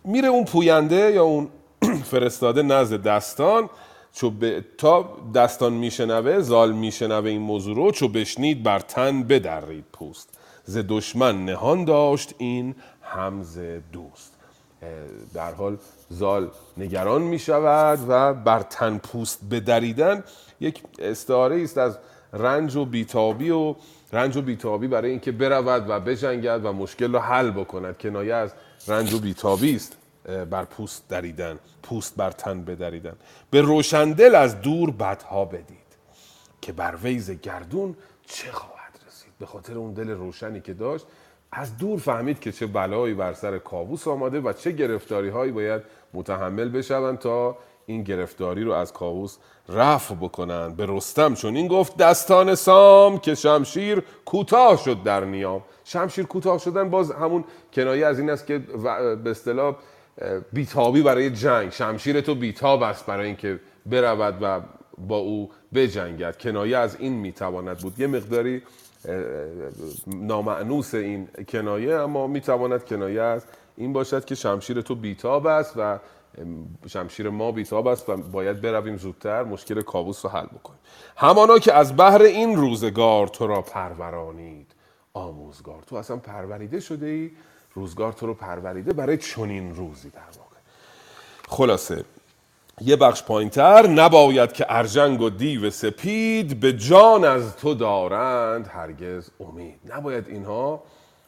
میره 0.04 0.28
اون 0.28 0.46
پوینده 0.46 1.12
یا 1.12 1.24
اون 1.24 1.48
فرستاده 2.12 2.62
نزد 2.62 3.04
دستان 3.04 3.70
چو 4.14 4.30
به 4.30 4.66
تا 4.78 5.18
دستان 5.36 5.74
میشنوه 5.74 6.40
زال 6.40 6.72
میشنوه 6.72 7.30
این 7.30 7.42
موضوع 7.42 7.76
رو 7.76 7.92
چو 7.92 8.08
بشنید 8.08 8.64
بر 8.64 8.80
تن 8.80 9.24
بدرید 9.24 9.86
پوست. 9.94 10.30
ز 10.64 10.78
دشمن 10.90 11.46
نهان 11.46 11.86
داشت 11.86 12.36
این 12.38 12.76
همز 13.02 13.60
دوست. 13.94 14.34
در 15.34 15.54
حال 15.54 15.78
زال 16.10 16.50
نگران 16.78 17.22
می 17.22 17.40
شود 17.40 18.00
و 18.08 18.34
بر 18.34 18.62
تن 18.62 18.98
پوست 18.98 19.40
بدریدن 19.52 20.24
یک 20.60 20.84
استعاره 21.00 21.62
است 21.62 21.78
از 21.78 21.98
رنج 22.34 22.76
و 22.76 22.86
بیتابی 22.86 23.50
و 23.50 23.76
رنج 24.14 24.38
و 24.38 24.42
بیتابی 24.42 24.88
برای 24.88 25.12
اینکه 25.12 25.32
برود 25.32 25.90
و 25.90 26.00
بجنگد 26.00 26.66
و 26.66 26.74
مشکل 26.74 27.14
رو 27.14 27.20
حل 27.20 27.52
بکند. 27.52 27.98
کنایه 27.98 28.34
از 28.34 28.54
رنج 28.88 29.14
و 29.14 29.20
بیتابی 29.20 29.76
است 29.76 29.98
بر 30.50 30.66
پوست 30.66 31.08
دریدن 31.10 31.60
پوست 31.84 32.16
بر 32.16 32.32
تن 32.32 32.64
بدریدن. 32.64 33.16
به 33.52 33.62
روشندل 33.62 34.36
از 34.36 34.62
دور 34.62 34.92
بدها 34.92 35.46
بدید 35.46 35.78
که 36.62 36.72
بر 36.72 36.96
ویز 37.04 37.32
گردون 37.32 37.96
چه 38.26 38.52
خواهد 38.52 39.00
رسید. 39.08 39.32
به 39.40 39.46
خاطر 39.46 39.78
اون 39.78 39.94
دل 39.94 40.10
روشنی 40.10 40.62
که 40.62 40.74
داشت 40.74 41.06
از 41.52 41.78
دور 41.78 42.00
فهمید 42.00 42.40
که 42.40 42.52
چه 42.52 42.68
بلایی 42.68 43.14
بر 43.14 43.34
سر 43.34 43.58
کاووس 43.58 44.08
آمده 44.08 44.40
و 44.40 44.54
چه 44.54 44.72
گرفتاری 44.72 45.30
هایی 45.30 45.52
باید 45.52 45.82
متحمل 46.14 46.70
بشوند 46.70 47.20
تا 47.20 47.58
این 47.86 48.04
گرفتاری 48.04 48.64
رو 48.64 48.72
از 48.72 48.94
کاووس 48.94 49.38
رفع 49.70 50.16
بکنن. 50.16 50.76
به 50.76 50.86
رستم 50.90 51.34
چون 51.34 51.56
این 51.56 51.68
گفت 51.68 51.98
دستان 51.98 52.56
سام 52.56 53.20
که 53.20 53.36
شمشیر 53.36 54.04
کوتاه 54.26 54.78
شد 54.78 55.04
در 55.04 55.26
نیام. 55.26 55.62
شمشیر 55.84 56.26
کوتاه 56.26 56.58
شدن 56.58 56.90
باز 56.90 57.12
همون 57.12 57.44
کنایه 57.74 58.06
از 58.06 58.20
این 58.20 58.30
است 58.30 58.48
که 58.48 58.58
به 59.24 59.30
اصطلاح 59.30 59.76
بیتابی 60.54 61.02
برای 61.02 61.30
جنگ. 61.30 61.72
شمشیر 61.72 62.22
تو 62.22 62.36
بیتاب 62.36 62.84
است 62.84 63.06
برای 63.06 63.28
اینکه 63.28 63.60
برود 63.86 64.38
و 64.42 64.62
با 64.98 65.18
او 65.18 65.50
بجنگد. 65.74 66.38
کنایه 66.38 66.78
از 66.78 66.96
این 67.00 67.14
می‌تواند 67.14 67.78
بود. 67.78 68.00
یه 68.00 68.08
مقداری 68.08 68.62
نامعنوس 70.08 70.94
این 70.94 71.28
کنایه 71.48 71.96
اما 71.96 72.28
می‌تواند 72.28 72.86
کنایه 72.86 73.22
از 73.22 73.46
این 73.78 73.94
باشد 73.94 74.26
که 74.26 74.36
شمشیر 74.36 74.82
تو 74.82 74.96
بیتاب 74.96 75.48
است 75.48 75.74
و 75.78 76.00
شمشیر 76.88 77.30
ما 77.30 77.52
بیتاب 77.52 77.88
است 77.88 78.10
و 78.10 78.18
باید 78.18 78.62
برویم 78.62 78.98
زودتر 78.98 79.44
مشکل 79.44 79.82
کابوس 79.82 80.26
رو 80.26 80.32
حل 80.32 80.46
بکنیم. 80.46 80.80
همانا 81.18 81.60
که 81.60 81.74
از 81.74 81.98
بحر 81.98 82.22
این 82.22 82.56
روزگار 82.56 83.28
تو 83.28 83.48
را 83.48 83.62
پرورانید 83.62 84.72
آموزگار. 85.14 85.84
تو 85.88 85.96
اصلا 85.96 86.18
پروریده 86.18 86.80
شده 86.80 87.06
ای 87.06 87.32
روزگار 87.74 88.14
تو 88.14 88.28
رو 88.28 88.34
پروریده 88.34 88.94
برای 88.94 89.18
چنین 89.18 89.76
روزی 89.76 90.10
در 90.10 90.22
واقع. 90.38 90.58
خلاصه 91.48 92.04
یه 92.82 92.96
بخش 92.96 93.24
پایینتر 93.24 93.88
نباید 93.88 94.54
که 94.54 94.66
ارجنگ 94.70 95.22
و 95.22 95.30
دیو 95.30 95.70
سپید 95.70 96.60
به 96.60 96.74
جان 96.74 97.26
از 97.26 97.56
تو 97.56 97.74
دارند 97.74 98.68
هرگز 98.68 99.30
امید. 99.40 99.80
نباید 99.90 100.28
اینها 100.28 100.84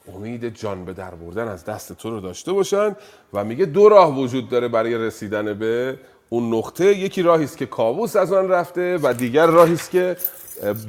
امید 0.08 0.56
جان 0.56 0.86
به 0.86 0.94
در 0.94 1.16
بردن 1.16 1.48
از 1.48 1.66
دست 1.66 1.94
تو 1.94 2.10
رو 2.10 2.20
داشته 2.20 2.52
باشند 2.52 2.98
و 3.34 3.44
میگه 3.44 3.66
دو 3.66 3.90
راه 3.90 4.20
وجود 4.20 4.50
داره 4.50 4.68
برای 4.68 4.98
رسیدن 4.98 5.54
به 5.54 6.00
اون 6.30 6.54
نقطه. 6.54 6.86
یکی 6.86 7.22
راهی 7.22 7.44
است 7.44 7.58
که 7.58 7.66
کاووس 7.66 8.16
از 8.16 8.34
آن 8.34 8.50
رفته 8.50 8.98
و 8.98 9.14
دیگر 9.14 9.46
راهی 9.46 9.74
است 9.74 9.92
که 9.92 10.18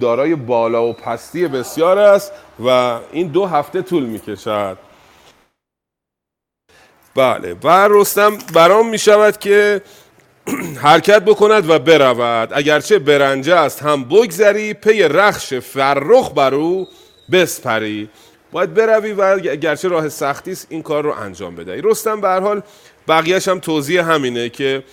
دارای 0.00 0.34
بالا 0.34 0.86
و 0.86 0.92
پستی 0.92 1.48
بسیار 1.48 1.98
است 1.98 2.32
و 2.66 2.98
این 3.12 3.28
دو 3.28 3.46
هفته 3.46 3.82
طول 3.82 4.04
می‌کشد. 4.04 4.78
بله 7.14 7.56
و 7.64 7.88
رستم 7.90 8.38
برام 8.54 8.88
می 8.90 8.98
شود 8.98 9.38
که 9.38 9.82
حرکت 10.82 11.24
بکند 11.24 11.70
و 11.70 11.78
برود. 11.78 12.48
اگرچه 12.52 12.98
برنجه 12.98 13.54
است 13.54 13.82
هم 13.82 14.04
بگذری 14.04 14.74
پی 14.74 15.02
رخش 15.02 15.54
فرخ 15.54 16.32
بر 16.32 16.54
او 16.54 16.88
بسپری. 17.32 18.08
باید 18.54 18.74
بروی 18.74 19.12
و 19.12 19.22
اگرچه 19.22 19.88
راه 19.88 20.08
سختی 20.08 20.52
است 20.52 20.66
این 20.70 20.82
کار 20.82 21.04
رو 21.04 21.12
انجام 21.12 21.54
بدهی 21.54 21.82
رستم 21.82 22.20
به 22.20 22.28
هر 22.28 22.40
حال 22.40 22.62
بقیهش 23.08 23.48
هم 23.48 23.58
توضیح 23.58 24.10
همینه 24.10 24.48
که 24.48 24.84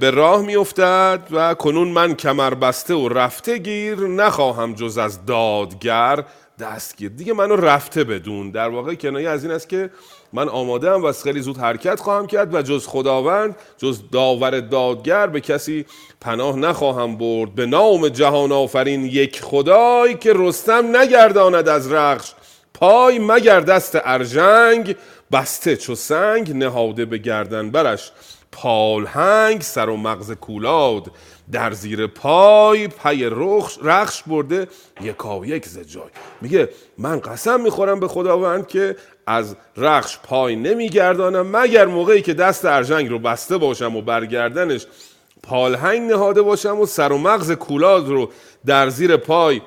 به 0.00 0.10
راه 0.10 0.42
میافتد 0.42 1.28
و 1.30 1.54
کنون 1.54 1.88
من 1.88 2.14
کمر 2.14 2.54
بسته 2.54 2.94
و 2.94 3.08
رفته 3.08 3.58
گیر 3.58 4.00
نخواهم 4.00 4.74
جز 4.74 4.98
از 4.98 5.26
دادگر 5.26 6.24
دستگیر 6.60 7.08
دیگه 7.08 7.32
منو 7.32 7.56
رفته 7.56 8.04
بدون. 8.04 8.50
در 8.50 8.68
واقع 8.68 8.94
کنایه 8.94 9.28
از 9.28 9.44
این 9.44 9.52
است 9.52 9.68
که 9.68 9.90
من 10.32 10.48
آماده 10.48 10.90
ام 10.90 11.04
و 11.04 11.12
خیلی 11.12 11.40
زود 11.40 11.58
حرکت 11.58 12.00
خواهم 12.00 12.26
کرد 12.26 12.54
و 12.54 12.62
جز 12.62 12.86
خداوند 12.86 13.56
جز 13.78 14.10
داور 14.12 14.60
دادگر 14.60 15.26
به 15.26 15.40
کسی 15.40 15.84
پناه 16.20 16.56
نخواهم 16.56 17.16
برد. 17.16 17.54
به 17.54 17.66
نام 17.66 18.08
جهان 18.08 18.52
آفرین 18.52 19.04
یک 19.04 19.42
خدای 19.42 20.14
که 20.14 20.32
رستم 20.34 20.96
نگرداند 20.96 21.68
از 21.68 21.92
رخش. 21.92 22.32
پای 22.74 23.18
مگر 23.18 23.60
دست 23.60 23.98
ارژنگ؟ 24.04 24.96
بسته 25.32 25.76
چو 25.76 25.94
سنگ 25.94 26.56
نهاده 26.56 27.04
به 27.04 27.18
گردن 27.18 27.70
برش. 27.70 28.12
پالهنگ 28.52 29.60
سر 29.60 29.88
و 29.88 29.96
مغز 29.96 30.32
کولاد. 30.32 31.10
در 31.52 31.72
زیر 31.72 32.06
پای 32.06 32.88
پی 32.88 33.28
رخش 33.30 33.78
رخش 33.82 34.22
برده 34.22 34.68
یکا 35.00 35.46
یک 35.46 35.66
ز 35.66 35.78
جای. 35.78 36.10
میگه 36.40 36.68
من 36.98 37.20
قسم 37.20 37.60
می‌خورم 37.60 38.00
به 38.00 38.08
خداوند 38.08 38.66
که 38.66 38.96
از 39.26 39.56
رخش 39.76 40.18
پای 40.18 40.56
نمیگردانم 40.56 41.56
مگر 41.56 41.86
موقعی 41.86 42.22
که 42.22 42.34
دست 42.34 42.64
ارژنگ 42.64 43.08
رو 43.08 43.18
بسته 43.18 43.58
باشم 43.58 43.96
و 43.96 44.02
برگردنش 44.02 44.86
پالهنگ 45.42 46.10
نهاده 46.10 46.42
باشم 46.42 46.80
و 46.80 46.86
سر 46.86 47.12
و 47.12 47.18
مغز 47.18 47.52
کولاد 47.52 48.08
رو 48.08 48.30
در 48.66 48.88
زیر 48.88 49.16
پای 49.16 49.60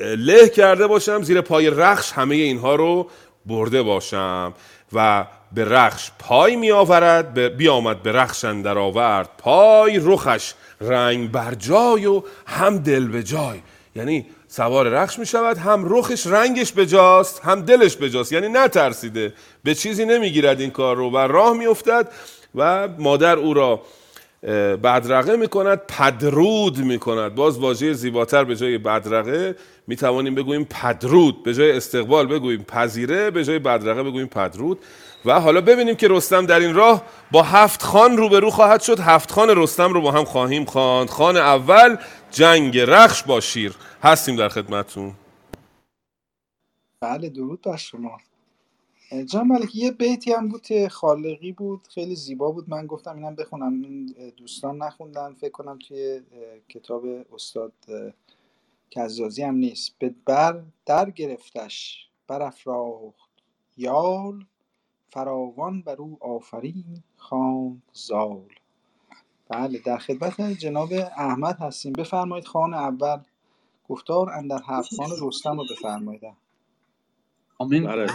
له 0.00 0.48
کرده 0.48 0.86
باشم 0.86 1.22
زیر 1.22 1.40
پای 1.40 1.70
رخش 1.70 2.12
همه 2.12 2.34
اینها 2.34 2.74
رو 2.74 3.08
برده 3.46 3.82
باشم 3.82 4.54
و 4.92 5.26
به 5.52 5.64
رخش 5.64 6.10
پای 6.18 6.56
می 6.56 6.70
آورد 6.70 7.38
بیامد 7.56 8.02
به 8.02 8.12
رخش 8.12 8.44
اندر 8.44 8.78
آورد 8.78 9.30
پای 9.38 10.00
رخش 10.02 10.54
رنگ 10.80 11.30
بر 11.30 11.54
جای 11.54 12.06
و 12.06 12.22
هم 12.46 12.78
دل 12.78 13.08
به 13.08 13.22
جای. 13.22 13.60
یعنی 13.96 14.26
سوار 14.48 14.88
رخش 14.88 15.18
می 15.18 15.26
شود 15.26 15.58
هم 15.58 15.96
رخش 15.96 16.26
رنگش 16.26 16.72
بجاست 16.72 17.40
هم 17.44 17.62
دلش 17.62 17.96
بجاست. 17.96 18.32
یعنی 18.32 18.48
نترسیده 18.48 19.32
به 19.64 19.74
چیزی 19.74 20.04
نمی‌گیرد 20.04 20.60
این 20.60 20.70
کار 20.70 20.96
رو 20.96 21.10
و 21.10 21.16
راه 21.16 21.56
می 21.56 21.66
افتد 21.66 22.08
و 22.54 22.88
مادر 22.98 23.36
او 23.36 23.54
را 23.54 23.82
بدرقه 24.82 25.36
می 25.36 25.48
کند 25.48 25.78
پدرود 25.88 26.78
می 26.78 26.98
کند 26.98 27.34
باز 27.34 27.58
واژه 27.58 27.92
زیباتر 27.92 28.44
به 28.44 28.56
جای 28.56 28.78
بدرقه 28.78 29.56
می 29.86 29.96
توانیم 29.96 30.34
بگوییم 30.34 30.64
پدرود 30.64 31.42
به 31.42 31.54
جای 31.54 31.76
استقبال 31.76 32.26
بگوییم 32.26 32.62
پذیره 32.62 33.30
به 33.30 33.44
جای 33.44 33.58
بدرقه 33.58 34.02
بگوییم 34.02 34.26
پدرود. 34.26 34.78
و 35.24 35.40
حالا 35.40 35.60
ببینیم 35.60 35.94
که 35.94 36.08
رستم 36.10 36.46
در 36.46 36.60
این 36.60 36.74
راه 36.74 37.02
با 37.30 37.42
هفت 37.42 37.82
خان 37.82 38.16
روبرو 38.16 38.50
خواهد 38.50 38.80
شد. 38.80 39.00
هفت 39.00 39.30
خان 39.30 39.50
رستم 39.50 39.92
رو 39.92 40.00
با 40.00 40.10
هم 40.12 40.24
خواهیم 40.24 40.64
خواند. 40.64 41.10
خان 41.10 41.36
اول 41.36 41.96
جنگ 42.30 42.78
رخش 42.78 43.22
با 43.22 43.40
شیر. 43.40 43.74
هستیم 44.02 44.36
در 44.36 44.48
خدمتتون. 44.48 45.12
بله 47.00 47.28
درود 47.28 47.62
بر 47.62 47.76
شما. 47.76 48.18
جان 49.26 49.48
ملکی 49.48 49.78
یه 49.78 49.92
بیتی 49.92 50.32
هم 50.32 50.48
بود 50.48 50.62
که 50.62 50.88
خالقی 50.88 51.52
بود 51.52 51.88
خیلی 51.88 52.16
زیبا 52.16 52.52
بود. 52.52 52.70
من 52.70 52.86
گفتم 52.86 53.16
اینم 53.16 53.34
بخونم. 53.36 53.82
این 53.82 54.06
دوستان 54.36 54.78
نخوندن 54.82 55.34
فکر 55.34 55.50
کنم 55.52 55.78
توی 55.88 56.22
کتاب 56.68 57.04
استاد 57.34 57.72
کزازی 58.90 59.42
هم 59.42 59.54
نیست. 59.56 59.96
به 59.98 60.14
بر 60.26 60.62
در 60.86 61.10
گرفتش 61.10 62.08
برافراخت. 62.28 63.30
یال 63.76 64.46
فراوان 65.12 65.82
بر 65.82 65.96
او 65.96 66.18
آفرین 66.20 67.04
خان 67.16 67.82
زال. 67.92 68.48
بله 69.48 69.78
در 69.78 69.98
خدمت 69.98 70.40
جناب 70.42 70.92
احمد 71.18 71.58
هستیم. 71.60 71.92
بفرمایید 71.92 72.46
خان 72.46 72.74
اول. 72.74 73.20
گفتار 73.88 74.30
اندر 74.30 74.60
هفت 74.66 74.94
خان 74.94 75.10
رستم 75.22 75.58
رو 75.58 75.64
بفرمایید. 75.70 76.22
آمین. 77.62 77.84
بله 77.86 78.06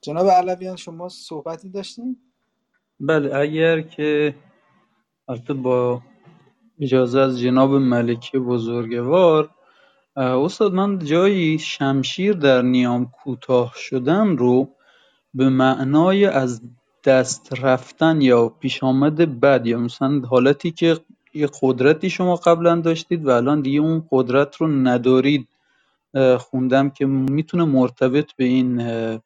جناب 0.00 0.28
علویان 0.28 0.76
شما 0.76 1.08
صحبتی 1.08 1.68
داشتین؟ 1.68 2.16
بله 3.00 3.36
اگر 3.36 3.80
که 3.80 4.34
البته 5.28 5.54
با 5.54 6.02
اجازه 6.80 7.20
از 7.20 7.40
جناب 7.40 7.74
ملکی 7.74 8.38
بزرگوار 8.38 9.50
استاد 10.16 10.72
من 10.74 10.98
جایی 10.98 11.58
شمشیر 11.58 12.32
در 12.32 12.62
نیام 12.62 13.10
کوتاه 13.10 13.72
شدن 13.76 14.36
رو 14.36 14.68
به 15.34 15.48
معنای 15.48 16.24
از 16.26 16.62
دست 17.04 17.52
رفتن 17.62 18.20
یا 18.20 18.48
پیش 18.48 18.82
آمد 18.84 19.40
بد 19.40 19.66
یا 19.66 19.78
مثلا 19.78 20.20
حالتی 20.20 20.70
که 20.70 21.00
یه 21.34 21.48
قدرتی 21.62 22.10
شما 22.10 22.36
قبلا 22.36 22.76
داشتید 22.80 23.26
و 23.26 23.30
الان 23.30 23.60
دیگه 23.62 23.80
اون 23.80 24.04
قدرت 24.12 24.56
رو 24.56 24.68
ندارید. 24.68 25.48
خوندم 26.38 26.90
که 26.90 27.06
می‌تونه 27.06 27.64
مرتبط 27.64 28.32
به 28.36 28.44
این 28.44 28.82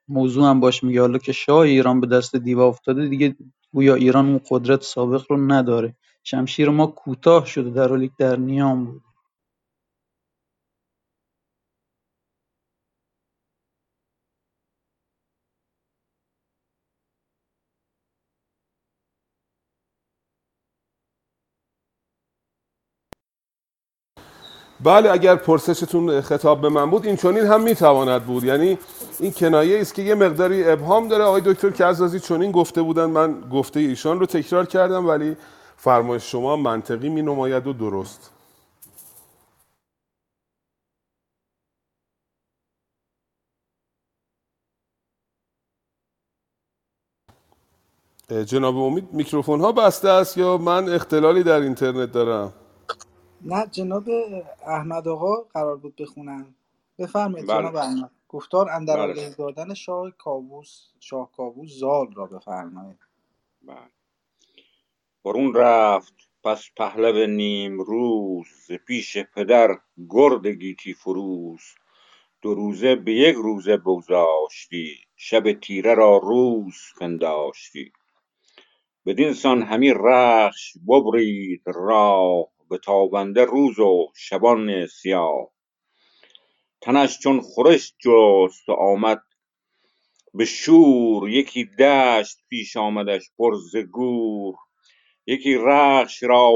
موضوع 0.09 0.51
هم 0.51 0.61
باشه. 0.61 0.87
میگه 0.87 1.01
حالا 1.01 1.19
که 1.19 1.33
شاه 1.33 1.59
ایران 1.61 2.01
به 2.01 2.07
دست 2.07 2.37
دیو 2.37 2.61
افتاده 2.61 3.09
دیگه 3.09 3.37
گویا 3.75 3.95
ایران 3.95 4.27
اون 4.27 4.41
قدرت 4.51 4.83
سابق 4.83 5.25
رو 5.31 5.53
نداره. 5.53 5.97
شمشیر 6.25 6.71
ما 6.71 6.87
کوتاه 6.87 7.47
شده 7.47 7.71
در 7.71 7.89
حالی 7.89 8.13
در 8.19 8.37
نیام 8.37 8.85
بود. 8.87 9.03
بله 24.85 25.11
اگر 25.11 25.37
پرسشتون 25.37 26.21
خطاب 26.21 26.61
به 26.61 26.69
من 26.69 26.91
بود 26.91 27.07
این 27.07 27.17
چونین 27.17 27.47
هم 27.47 27.63
می‌تواند 27.63 28.25
بود. 28.25 28.45
یعنی 28.45 28.79
این 29.21 29.33
کنایه 29.33 29.81
است 29.81 29.95
که 29.95 30.03
یه 30.03 30.15
مقداری 30.15 30.65
ابهام 30.65 31.09
داره. 31.09 31.25
آقای 31.25 31.43
دکتر 31.45 31.71
کرزازی 31.71 32.21
چونین 32.21 32.53
گفته 32.53 32.83
بودن. 32.83 33.05
من 33.05 33.41
گفته 33.53 33.81
ایشان 33.81 34.21
رو 34.21 34.27
تکرار 34.27 34.67
کردم 34.67 35.09
ولی 35.09 35.37
فرمایش 35.77 36.31
شما 36.33 36.57
منطقی 36.57 37.09
می 37.09 37.23
نماید 37.23 37.67
و 37.67 37.73
درست. 37.73 38.31
جناب 48.47 48.77
امید 48.77 49.09
میکروفون 49.13 49.61
ها 49.61 49.73
بسته 49.73 50.09
است 50.09 50.39
یا 50.39 50.57
من 50.59 50.89
اختلالی 50.89 51.43
در 51.43 51.61
اینترنت 51.61 52.13
دارم؟ 52.13 52.53
نه 53.47 53.67
جناب 53.67 54.05
احمد 54.67 55.09
آقا 55.09 55.37
قرار 55.43 55.77
بود 55.77 55.97
بخونن 55.97 56.55
بفرمایید 56.99 57.49
بله. 57.49 57.49
جناب 57.49 57.77
احمد 57.77 58.13
گفتار 58.29 58.71
اندر 58.71 59.01
بله. 59.01 59.01
آگهی 59.01 59.31
دادن 59.35 59.75
شاه 59.75 60.11
کاووس 60.11 60.89
شاه 61.01 61.33
کاووس 61.33 61.71
زال 61.81 62.15
را 62.15 62.27
بفرمایید 62.27 63.01
بله. 63.63 63.91
برون 65.25 65.55
رفت 65.55 66.15
پس 66.45 66.65
پهلو 66.77 67.27
نیم 67.27 67.81
روز 67.81 68.47
ز 68.69 68.73
پیش 68.73 69.19
پدر 69.19 69.79
گرد 70.11 70.47
گیتی 70.47 70.95
فروز 70.95 71.63
دو 72.43 72.55
روزه 72.55 72.97
به 72.97 73.15
یک 73.15 73.35
روزه 73.37 73.77
بگذاشتی 73.77 74.97
شب 75.17 75.53
تیره 75.53 75.95
را 75.95 76.19
روز 76.19 76.77
پنداشتی 77.01 77.93
بدین 79.07 79.33
سان 79.35 79.63
همی 79.63 79.95
رخش 79.97 80.75
ببرید 80.89 81.63
راه 81.67 82.47
به 82.73 82.79
تابنده 82.79 83.45
روز 83.45 83.79
و 83.79 84.13
شبان 84.17 84.87
سیاه. 84.87 85.51
تنش 86.81 87.19
چون 87.19 87.41
خورش 87.41 87.95
جست 88.05 88.69
آمد 88.69 89.23
به 90.35 90.45
شور 90.45 91.31
یکی 91.31 91.65
دشت 91.65 92.39
پیش 92.49 92.77
آمدش 92.77 93.31
پر 93.39 93.55
ز 93.73 93.77
گور. 93.77 94.55
یکی 95.27 95.55
رخش 95.55 96.23
را 96.23 96.53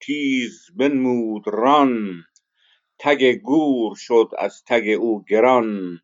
تیز 0.00 0.66
بنمود 0.76 1.42
ران 1.46 2.24
تگ 2.98 3.32
گور 3.32 3.96
شد 3.96 4.28
از 4.38 4.62
تگ 4.66 4.96
او 5.00 5.24
گران. 5.24 6.00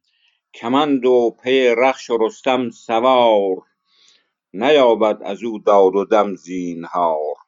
کمند 0.54 1.06
و 1.06 1.36
پی 1.42 1.68
رخش 1.68 2.10
و 2.10 2.18
رستم 2.20 2.70
سوار 2.70 3.56
نیابد 4.54 5.22
از 5.22 5.44
او 5.44 5.58
داد 5.58 5.96
و 5.96 6.04
دم 6.04 6.34
زینهار. 6.34 7.45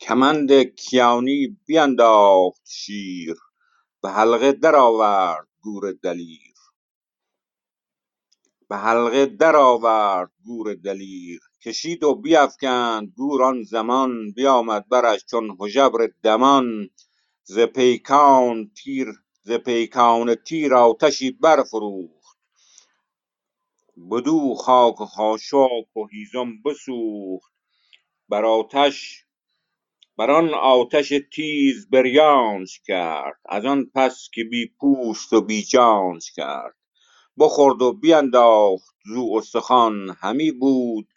کمند 0.00 0.52
کیانی 0.62 1.58
بینداخت 1.66 2.62
شیر 2.68 3.36
به 4.02 4.10
حلقه 4.10 4.52
درآورد 4.52 5.48
گور 5.62 5.92
دلیر. 5.92 6.54
به 8.68 8.76
حلقه 8.76 9.26
درآورد 9.26 10.32
گور 10.44 10.74
دلیر. 10.74 11.40
کشید 11.62 12.04
و 12.04 12.14
بیفکند 12.14 13.08
گور 13.16 13.44
آن 13.44 13.62
زمان 13.62 14.32
بیامد 14.32 14.88
برش 14.88 15.24
چون 15.26 15.58
هژبر 15.60 16.08
دمان. 16.22 16.90
ز 17.44 17.58
پیکان 17.58 18.70
تیر 18.76 19.08
ز 19.42 19.52
پیکان 19.52 20.34
تیر 20.34 20.74
آتشی 20.74 21.30
برفروخت. 21.30 22.38
بدو 24.10 24.54
خاک 24.54 25.00
و 25.00 25.06
خاشاک 25.06 25.96
و 25.96 26.06
هیزم 26.12 26.62
بسوخت. 26.64 27.52
بر 28.30 28.44
آتش 28.46 29.23
بر 30.16 30.30
آن 30.30 30.54
آتش 30.54 31.12
تیز 31.32 31.90
بریانش 31.90 32.80
کرد. 32.86 33.40
از 33.46 33.64
آن 33.64 33.90
پس 33.94 34.28
که 34.34 34.44
بی 34.44 34.66
پوست 34.80 35.32
و 35.32 35.40
بی 35.40 35.62
جانش 35.62 36.32
کرد. 36.32 36.74
بخورد 37.38 37.82
و 37.82 37.92
بینداخت 37.92 38.96
زو 39.06 39.34
استخوان 39.36 40.16
همی 40.20 40.52
بود 40.52 41.08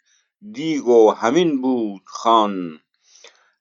دیگ 0.52 0.86
و 0.88 1.10
همین 1.10 1.60
بود 1.60 2.02
خوان 2.06 2.80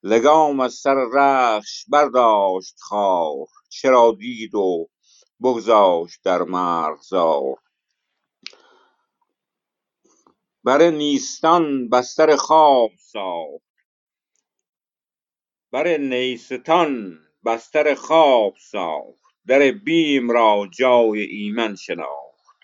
لگام 0.03 0.59
از 0.59 0.73
سر 0.73 0.95
رخش 1.13 1.85
برداشت 1.89 2.75
خار. 2.79 3.47
چرا 3.69 4.15
دید 4.19 4.55
و 4.55 4.89
بگذاشت 5.43 6.23
در 6.23 6.41
مرغزار 6.41 7.55
بر 10.63 10.89
نیستان 10.89 11.89
بستر 11.89 12.35
خواب 12.35 12.91
ساخت. 12.99 13.66
بر 15.71 15.97
نیستان 15.97 17.19
بستر 17.45 17.93
خواب 17.95 18.55
ساخت 18.71 19.35
در 19.47 19.71
بیم 19.71 20.31
را 20.31 20.69
جای 20.77 21.21
ایمن 21.21 21.75
شناخت. 21.75 22.57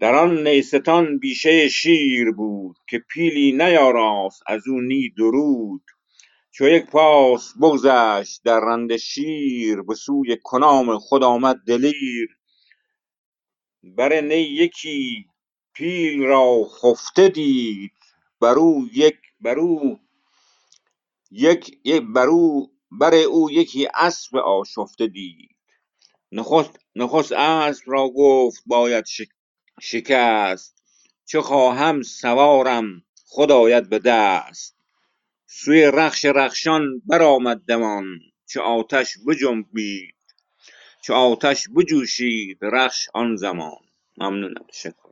در 0.00 0.14
آن 0.14 0.48
نیستان 0.48 1.18
بیشه 1.18 1.68
شیر 1.68 2.30
بود 2.30 2.76
که 2.88 2.98
پیلی 2.98 3.52
نیاراست 3.52 4.42
از 4.46 4.68
او 4.68 4.80
نی 4.80 5.10
درود. 5.10 5.82
چو 6.50 6.68
یک 6.68 6.86
پاس 6.86 7.54
بگذشت 7.62 8.42
در 8.44 8.60
رنده 8.60 8.96
شیر 8.96 9.82
به 9.82 9.94
سوی 9.94 10.36
کنام 10.42 10.98
خود 10.98 11.22
آمد 11.22 11.56
دلیر. 11.66 12.28
بر 13.82 14.20
نی 14.20 14.34
یکی 14.34 15.26
پیل 15.74 16.22
را 16.22 16.64
خفته 16.64 17.28
دید 17.28 17.92
برو 18.40 18.82
یک 18.94 19.18
برو 19.40 19.98
یک 21.32 21.80
یک 21.84 22.02
برو 22.02 22.70
بر 22.92 23.14
او 23.14 23.52
یکی 23.52 23.88
اسب 23.94 24.36
آشفته 24.36 25.08
دید. 25.08 25.56
نخست 26.32 26.80
نخست 26.96 27.32
اسب 27.32 27.84
را 27.86 28.08
گفت 28.16 28.62
باید 28.66 29.06
شک- 29.06 29.32
شکست. 29.82 30.82
چو 31.26 31.40
خواهم 31.42 32.02
سوارم 32.02 33.04
خود 33.26 33.52
آید 33.52 33.88
به 33.88 33.98
دست. 33.98 34.76
سوی 35.46 35.84
رخش 35.94 36.24
رخشان 36.24 37.02
برآمد 37.06 37.58
دمان 37.68 38.06
چو 38.46 38.60
آتش 38.62 39.18
بجنبید. 39.28 40.14
چو 41.04 41.14
آتش 41.14 41.68
بجوشید 41.76 42.58
رخش 42.62 43.08
آن 43.14 43.36
زمان. 43.36 43.78
ممنونم 44.18 44.66
تشکر 44.68 45.07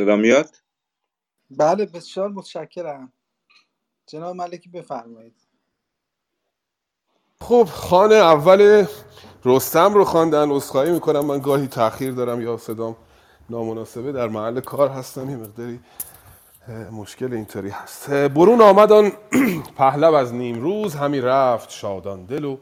صدا 0.00 0.16
میاد؟ 0.16 0.56
بله 1.50 1.86
بسیار 1.86 2.28
متشکرم. 2.28 3.12
جناب 4.06 4.36
ملکی 4.36 4.68
بفرمایید. 4.68 5.36
خب 7.40 7.64
خانه 7.64 8.14
اول 8.14 8.86
رستم 9.44 9.94
رو 9.94 10.04
خواندن 10.04 10.50
عذرخواهی 10.50 10.92
می‌کنم. 10.92 11.26
من 11.26 11.38
گاهی 11.38 11.66
تاخیر 11.66 12.12
دارم 12.12 12.40
یا 12.40 12.56
صدام 12.56 12.96
نامناسبه. 13.50 14.12
در 14.12 14.28
محل 14.28 14.60
کار 14.60 14.88
هستم 14.88 15.30
یه 15.30 15.36
مقداری 15.36 15.80
مشکل 16.92 17.32
اینطوری 17.32 17.70
هست. 17.70 18.10
برون 18.10 18.60
آمد 18.60 18.92
آن 18.92 19.12
پهلو 19.78 20.14
از 20.14 20.34
نیمروز. 20.34 20.94
همی 20.94 21.20
رفت 21.20 21.70
شادان 21.70 22.24
دل 22.24 22.44
و 22.44 22.58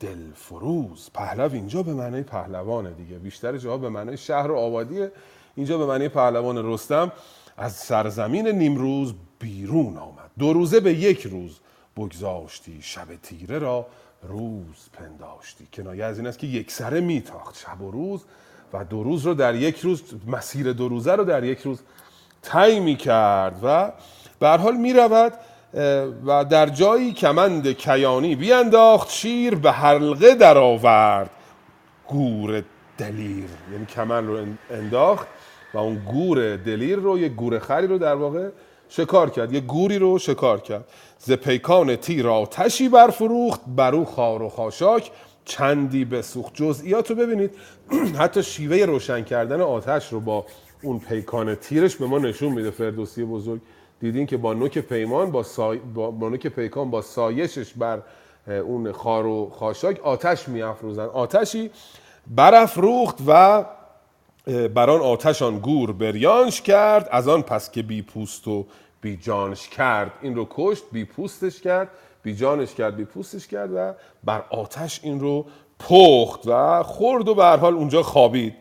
دل 0.00 0.32
فروز. 0.34 1.10
پهلو 1.14 1.52
اینجا 1.52 1.82
به 1.82 1.94
معنای 1.94 2.22
پهلوانه 2.22 2.90
دیگه. 2.90 3.18
بیشتر 3.18 3.56
جاها 3.56 3.78
به 3.78 3.88
معنای 3.88 4.16
شهر 4.16 4.50
و 4.50 4.56
آبادیه 4.56 5.12
اینجا 5.56 5.78
به 5.78 5.86
معنای 5.86 6.08
پهلوان 6.08 6.72
رستم 6.72 7.12
از 7.56 7.72
سرزمین 7.72 8.48
نیمروز 8.48 9.14
بیرون 9.38 9.96
آمد. 9.96 10.30
دو 10.38 10.52
روزه 10.52 10.80
به 10.80 10.94
یک 10.94 11.22
روز 11.22 11.58
بگذاشتی 11.96 12.78
شب 12.82 13.16
تیره 13.22 13.58
را 13.58 13.86
روز 14.22 14.88
پنداشتی. 14.92 15.68
کنایه 15.72 16.04
از 16.04 16.18
این 16.18 16.26
است 16.26 16.38
که 16.38 16.46
یک 16.46 16.70
سره 16.70 17.00
میتاخت 17.00 17.58
شب 17.58 17.82
و 17.82 17.90
روز 17.90 18.24
و 18.72 18.84
دو 18.84 19.02
روز 19.02 19.26
رو 19.26 19.34
در 19.34 19.54
یک 19.54 19.80
روز 19.80 20.02
مسیر 20.26 20.72
دو 20.72 20.88
روزه 20.88 21.12
رو 21.12 21.24
در 21.24 21.44
یک 21.44 21.60
روز 21.60 21.80
طی 22.42 22.80
می 22.80 22.96
کرد 22.96 23.60
و 23.62 23.92
به 24.38 24.48
حال 24.48 24.76
می 24.76 24.92
رود 24.92 25.32
و 26.26 26.44
در 26.44 26.66
جایی 26.66 27.12
کمند 27.12 27.72
کیانی 27.72 28.36
بینداخت 28.36 29.10
شیر 29.10 29.54
به 29.54 29.72
حلقه 29.72 30.34
در 30.34 30.58
آورد 30.58 31.30
گور 32.08 32.62
دلیر 32.98 33.48
یعنی 33.72 33.86
کمن 33.86 34.26
رو 34.26 34.46
انداخت. 34.70 35.26
و 35.76 35.78
اون 35.78 36.02
گور 36.12 36.56
دلیر 36.56 36.96
رو 36.98 37.18
یه 37.18 37.28
گور 37.28 37.58
خری 37.58 37.86
رو 37.86 37.98
در 37.98 38.14
واقع 38.14 38.48
شکار 38.88 39.30
کرد. 39.30 39.52
یه 39.52 39.60
گوری 39.60 39.98
رو 39.98 40.18
شکار 40.18 40.60
کرد. 40.60 40.84
ز 41.18 41.32
پیکان 41.32 41.96
تیر 41.96 42.28
آتشی 42.28 42.88
برفروخت 42.88 43.60
برو 43.76 44.04
خار 44.04 44.42
و 44.42 44.48
خاشاک 44.48 45.10
چندی 45.44 46.04
بسوخت. 46.04 46.54
جزئیات 46.54 47.10
رو 47.10 47.16
ببینید. 47.16 47.50
حتی 48.20 48.42
شیوه 48.42 48.76
روشن 48.76 49.24
کردن 49.24 49.60
آتش 49.60 50.12
رو 50.12 50.20
با 50.20 50.46
اون 50.82 50.98
پیکان 50.98 51.54
تیرش 51.54 51.96
به 51.96 52.06
ما 52.06 52.18
نشون 52.18 52.52
میده 52.52 52.70
فردوسی 52.70 53.24
بزرگ. 53.24 53.60
دیدین 54.00 54.26
که 54.26 54.36
با 54.36 54.54
نوک 54.54 54.78
پیمان 54.78 55.30
با, 55.30 55.42
سای... 55.42 55.78
با 55.78 56.10
با 56.10 56.28
نوک 56.28 56.46
پیکان 56.46 56.90
با 56.90 57.02
سایشش 57.02 57.72
بر 57.74 58.02
اون 58.46 58.92
خار 58.92 59.26
و 59.26 59.50
خاشاک 59.50 60.00
آتش 60.00 60.48
میافروزن. 60.48 61.04
آتشی 61.04 61.70
برافروخت 62.26 63.18
و 63.26 63.64
بر 64.46 64.90
آن 64.90 65.00
آتش 65.00 65.42
آن 65.42 65.58
گور 65.58 65.92
بریانش 65.92 66.60
کرد 66.60 67.08
از 67.12 67.28
آن 67.28 67.42
پس 67.42 67.70
که 67.70 67.82
بی 67.82 68.02
پوست 68.02 68.48
و 68.48 68.66
بی 69.00 69.16
جانش 69.16 69.68
کرد. 69.68 70.12
این 70.22 70.34
رو 70.36 70.46
کشت 70.50 70.82
بی 70.92 71.04
پوستش 71.04 71.60
کرد 71.60 71.88
بی 72.22 72.36
جانش 72.36 72.74
کرد 72.74 72.96
بی 72.96 73.04
پوستش 73.04 73.46
کرد 73.46 73.70
و 73.74 73.92
بر 74.24 74.44
آتش 74.50 75.00
این 75.02 75.20
رو 75.20 75.46
پخت 75.78 76.40
و 76.46 76.82
خورد 76.82 77.28
و 77.28 77.34
به 77.34 77.44
حال 77.44 77.74
اونجا 77.74 78.02
خوابید. 78.02 78.54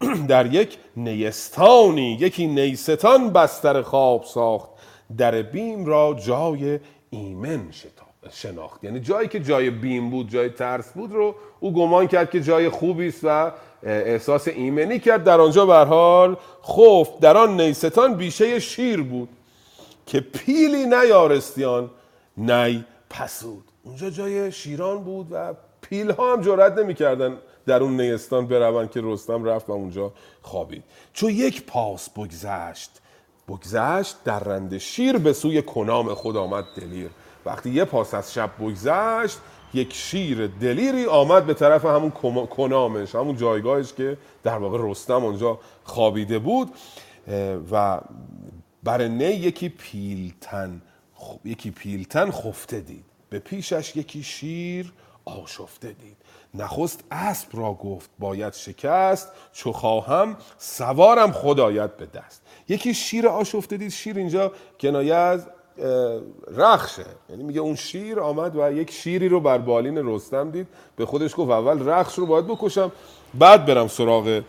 در 0.28 0.54
یک 0.54 0.78
نیستانی 0.96 2.12
یکی 2.20 2.46
نیستان 2.46 3.30
بستر 3.30 3.82
خواب 3.82 4.24
ساخت. 4.24 4.70
در 5.18 5.42
بیم 5.42 5.86
را 5.86 6.16
جای 6.26 6.80
ایمن 7.10 7.68
شتا- 7.72 8.03
شناخت. 8.32 8.84
یعنی 8.84 9.00
جایی 9.00 9.28
که 9.28 9.40
جای 9.40 9.70
بیم 9.70 10.10
بود 10.10 10.30
جای 10.30 10.48
ترس 10.48 10.92
بود 10.92 11.12
رو 11.12 11.34
او 11.60 11.72
گمان 11.72 12.06
کرد 12.06 12.30
که 12.30 12.40
جای 12.40 12.68
خوبی 12.68 13.08
است 13.08 13.20
و 13.22 13.52
احساس 13.82 14.48
ایمنی 14.48 14.98
کرد. 14.98 15.24
در 15.24 15.40
آنجا 15.40 15.66
به 15.66 15.76
حال 15.76 16.36
خفت 16.64 17.20
در 17.20 17.36
آن 17.36 17.60
نیستان 17.60 18.14
بیشه 18.14 18.60
شیر 18.60 19.02
بود 19.02 19.28
که 20.06 20.20
پیلی 20.20 20.86
نیارستیان 20.86 21.90
نی 22.36 22.84
پسود 23.10 23.64
اونجا 23.82 24.10
جای 24.10 24.52
شیران 24.52 25.04
بود 25.04 25.26
و 25.30 25.54
پیل 25.80 26.10
ها 26.10 26.32
هم 26.32 26.42
جرأت 26.42 26.78
نمی‌کردن 26.78 27.38
در 27.66 27.82
اون 27.82 28.00
نیستان 28.00 28.46
بروند 28.46 28.90
که 28.90 29.00
رستم 29.04 29.44
رفت 29.44 29.68
و 29.68 29.72
اونجا 29.72 30.12
خوابید. 30.42 30.84
چون 31.12 31.30
یک 31.30 31.66
پاس 31.66 32.10
بگذشت 32.10 32.90
بگذشت 33.48 34.16
در 34.24 34.38
رند 34.38 34.78
شیر 34.78 35.18
به 35.18 35.32
سوی 35.32 35.62
کنام 35.62 36.14
خود 36.14 36.36
آمد 36.36 36.64
دلیر. 36.76 37.10
وقتی 37.46 37.70
یه 37.70 37.84
پاس 37.84 38.14
از 38.14 38.34
شب 38.34 38.50
بگذشت 38.60 39.38
یک 39.74 39.94
شیر 39.94 40.46
دلیری 40.46 41.06
آمد 41.06 41.46
به 41.46 41.54
طرف 41.54 41.84
همون 41.84 42.10
کنامش 42.46 43.14
همون 43.14 43.36
جایگاهش 43.36 43.92
که 43.92 44.18
در 44.42 44.58
واقع 44.58 44.78
رستم 44.80 45.24
اونجا 45.24 45.58
خوابیده 45.84 46.38
بود 46.38 46.70
و 47.70 48.00
بر 48.84 49.08
نی 49.08 49.24
یکی 49.24 49.68
پیلتن 49.68 50.82
یکی 51.44 51.70
پیلتن 51.70 52.30
خفته 52.30 52.80
دید. 52.80 53.04
به 53.30 53.38
پیشش 53.38 53.96
یکی 53.96 54.22
شیر 54.22 54.92
آشفته 55.24 55.88
دید. 55.92 56.16
نخست 56.54 57.04
اسب 57.10 57.48
را 57.52 57.72
گفت 57.74 58.10
باید 58.18 58.52
شکست 58.52 59.28
چو 59.52 59.72
خواهم 59.72 60.36
سوارم 60.58 61.32
خدایت 61.32 61.96
به 61.96 62.06
دست. 62.06 62.42
یکی 62.68 62.94
شیر 62.94 63.28
آشفته 63.28 63.76
دید. 63.76 63.90
شیر 63.90 64.16
اینجا 64.16 64.52
کنایه 64.80 65.14
از 65.14 65.46
رخشه. 66.56 67.06
یعنی 67.30 67.42
میگه 67.42 67.60
اون 67.60 67.74
شیر 67.74 68.20
آمد 68.20 68.56
و 68.56 68.72
یک 68.72 68.90
شیری 68.90 69.28
رو 69.28 69.40
بر 69.40 69.58
بالین 69.58 70.14
رستم 70.14 70.50
دید. 70.50 70.66
به 70.96 71.06
خودش 71.06 71.32
گفت 71.36 71.50
اول 71.50 71.88
رخش 71.88 72.18
رو 72.18 72.26
باید 72.26 72.46
بکشم 72.46 72.92
بعد 73.34 73.66
برم 73.66 73.88
سراغ 73.88 74.42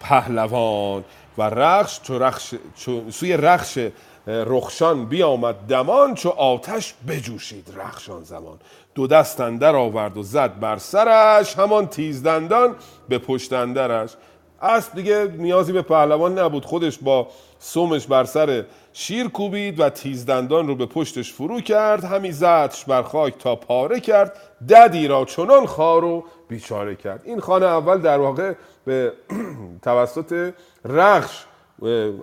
پهلوان. 0.00 1.04
و 1.38 1.42
رخش 1.42 2.00
چو 2.02 2.18
رخش 2.18 2.54
چو 2.76 3.10
سوی 3.10 3.36
رخش 3.36 3.78
رخشان 4.26 5.04
بیامد 5.04 5.54
دمان 5.68 6.14
چو 6.14 6.28
آتش 6.28 6.94
بجوشید 7.08 7.72
رخشان 7.76 8.22
زمان. 8.22 8.58
دو 8.94 9.06
دست 9.06 9.40
اندر 9.40 9.76
آورد 9.76 10.16
و 10.16 10.22
زد 10.22 10.60
بر 10.60 10.76
سرش 10.76 11.58
همان 11.58 11.86
تیزدندان 11.86 12.74
به 13.08 13.18
پشت 13.18 13.52
اندرش. 13.52 14.10
اسب 14.62 14.94
دیگه 14.94 15.32
نیازی 15.36 15.72
به 15.72 15.82
پهلوان 15.82 16.38
نبود. 16.38 16.64
خودش 16.64 16.98
با 16.98 17.28
سومش 17.58 18.06
بر 18.06 18.24
سر 18.24 18.64
شیر 18.92 19.28
کوبید 19.28 19.80
و 19.80 19.90
تیزدندان 19.90 20.68
رو 20.68 20.74
به 20.74 20.86
پشتش 20.86 21.32
فرو 21.32 21.60
کرد. 21.60 22.04
همی 22.04 22.32
زدش 22.32 22.84
بر 22.84 23.02
خاک 23.02 23.38
تا 23.38 23.56
پاره 23.56 24.00
کرد. 24.00 24.32
ددی 24.68 25.08
را 25.08 25.24
چنان 25.24 25.66
خار 25.66 26.22
بیچاره 26.48 26.96
کرد. 26.96 27.22
این 27.24 27.40
خانه 27.40 27.66
اول 27.66 28.00
در 28.00 28.18
واقع 28.18 28.54
به 28.84 29.12
توسط 29.82 30.52
رخش 30.84 31.44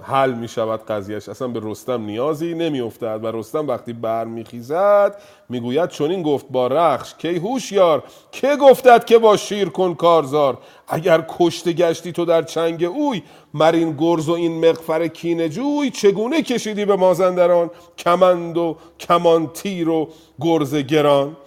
حل 0.01 0.33
می 0.33 0.47
شود 0.47 0.85
قضیهش 0.85 1.29
اصلا 1.29 1.47
به 1.47 1.61
رستم 1.63 2.05
نیازی 2.05 2.53
نمی 2.53 2.81
افتد 2.81 3.19
و 3.23 3.27
رستم 3.27 3.67
وقتی 3.67 3.93
بر 3.93 4.25
می 4.25 4.45
خیزد 4.45 5.21
می 5.49 5.59
گوید 5.59 5.89
چنین 5.89 6.23
گفت 6.23 6.45
با 6.49 6.67
رخش 6.67 7.13
کی 7.17 7.35
هوشیار 7.35 8.03
که 8.31 8.55
گفتد 8.55 9.05
که 9.05 9.17
با 9.17 9.37
شیر 9.37 9.69
کن 9.69 9.93
کارزار؟ 9.93 10.57
اگر 10.87 11.25
کشته 11.39 11.73
گشتی 11.73 12.11
تو 12.11 12.25
در 12.25 12.41
چنگ 12.41 12.83
اوی 12.83 13.23
مرین 13.53 13.95
گرز 13.97 14.29
و 14.29 14.33
این 14.33 14.69
مغفر 14.69 15.07
کینه 15.07 15.49
جوی 15.49 15.89
چگونه 15.89 16.41
کشیدی 16.41 16.85
به 16.85 16.95
مازندران؟ 16.95 17.69
کمند 17.97 18.57
و 18.57 18.77
کمان 18.99 19.47
تیر 19.47 19.89
و 19.89 20.09
گرز 20.41 20.75
گران. 20.75 21.37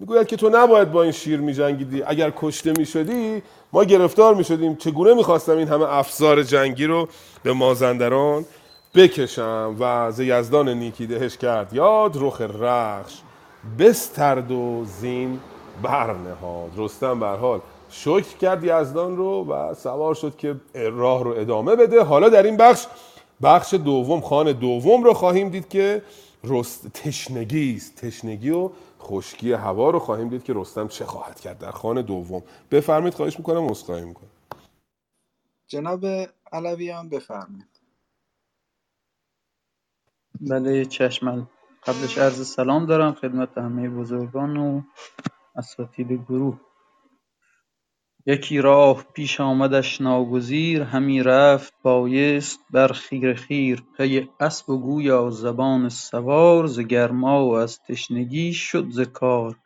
می‌گوید 0.00 0.26
که 0.26 0.36
تو 0.36 0.50
نباید 0.52 0.92
با 0.92 1.02
این 1.02 1.12
شیر 1.12 1.40
میجنگیدی. 1.40 2.02
اگر 2.02 2.32
کشته 2.36 2.72
می‌شدی 2.78 3.42
ما 3.72 3.84
گرفتار 3.84 4.34
می‌شدیم. 4.34 4.76
چگونه 4.76 5.14
می‌خواستم 5.14 5.56
این 5.56 5.68
همه 5.68 5.94
افزار 5.94 6.42
جنگی 6.42 6.86
رو 6.86 7.08
به 7.42 7.52
مازندران 7.52 8.44
بکشم 8.94 9.76
و 9.78 10.10
ز 10.10 10.20
یزدان 10.20 10.68
نیکی 10.68 11.06
دهش 11.06 11.36
کرد. 11.36 11.72
یاد 11.72 12.16
رخ 12.16 12.40
رخش 12.40 13.20
بسترد 13.78 14.50
و 14.50 14.84
زین 14.84 15.40
برنهاد 15.82 16.70
رستم 16.76 17.20
به 17.20 17.26
هر 17.26 17.36
حال 17.36 17.60
شکر 17.88 18.36
کرد 18.36 18.64
یزدان 18.64 19.16
رو 19.16 19.44
و 19.44 19.74
سوار 19.74 20.14
شد 20.14 20.36
که 20.36 20.56
راه 20.74 21.24
رو 21.24 21.30
ادامه 21.30 21.76
بده. 21.76 22.02
حالا 22.02 22.28
در 22.28 22.42
این 22.42 22.56
بخش 22.56 22.86
بخش 23.42 23.74
دوم 23.74 24.20
خانه 24.20 24.52
دوم 24.52 25.04
رو 25.04 25.14
خواهیم 25.14 25.48
دید 25.48 25.68
که 25.68 26.02
رست 26.44 26.88
تشنگی 26.88 27.74
است. 27.76 27.96
تشنگی 27.96 28.50
و 28.50 28.70
خشکی 29.00 29.52
هوا 29.52 29.90
رو 29.90 29.98
خواهیم 29.98 30.28
دید 30.28 30.44
که 30.44 30.52
رستم 30.56 30.88
چه 30.88 31.04
خواهد 31.04 31.40
کرد 31.40 31.58
در 31.58 31.70
خانه 31.70 32.02
دوم. 32.02 32.42
بفرمایید 32.70 33.14
خواهش 33.14 33.38
می‌کنم 33.38 33.68
عذرخواهی 33.68 34.04
می‌کنم. 34.04 34.30
جناب 35.68 36.04
علویان 36.52 37.08
بفرمایید. 37.08 37.80
بله 40.40 40.84
چشم 40.84 41.48
قبلش 41.86 42.18
عرض 42.18 42.46
سلام 42.48 42.86
دارم 42.86 43.12
خدمت 43.14 43.58
همه 43.58 43.90
بزرگان 43.90 44.56
و 44.56 44.82
اساتید 45.56 46.12
گروه. 46.12 46.60
یکی 48.26 48.58
راه 48.58 49.04
پیش 49.14 49.40
آمدش 49.40 50.00
ناگزیر 50.00 50.82
همی 50.82 51.22
رفت 51.22 51.74
بایست 51.82 52.60
بر 52.70 52.88
خیره 52.88 53.34
خیر 53.34 53.84
پی 53.96 54.30
اسب 54.40 54.70
و 54.70 54.78
گویا 54.78 55.30
زبان 55.30 55.88
سوار 55.88 56.66
ز 56.66 56.80
گرما 56.80 57.46
و 57.48 57.54
از 57.54 57.80
تشنگی 57.82 58.52
شد 58.52 58.90
ز 58.90 59.00
کار. 59.00 59.56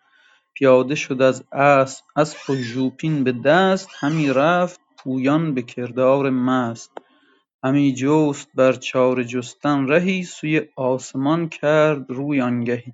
پیاده 0.55 0.95
شد 0.95 1.23
از 1.23 1.45
اسب 1.53 2.05
اسپ 2.17 2.51
و 2.51 2.55
ژوپین 2.57 3.25
به 3.25 3.33
دست 3.33 3.89
همی 4.01 4.33
رفت 4.33 4.81
پویان 4.99 5.55
به 5.55 5.63
کردار 5.63 6.31
مست. 6.31 6.93
همی 7.65 7.95
جست 7.95 8.49
بر 8.55 8.73
چاره 8.73 9.25
جستن 9.25 9.89
رهی 9.89 10.23
سوی 10.23 10.63
آسمان 10.77 11.49
کرد 11.49 12.11
روی 12.11 12.41
آنگهی. 12.41 12.93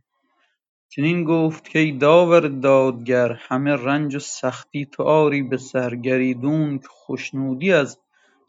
چنین 0.89 1.25
گفت 1.25 1.73
کای 1.73 1.93
داور 1.93 2.41
دادگر 2.49 3.33
همه 3.33 3.77
رنج 3.77 4.17
و 4.17 4.19
سختی 4.19 4.87
تو 4.87 5.03
آری 5.03 5.43
به 5.43 5.57
سر 5.57 5.97
گریدونک 5.97 6.83
خشنودی 6.87 7.73
از 7.73 7.99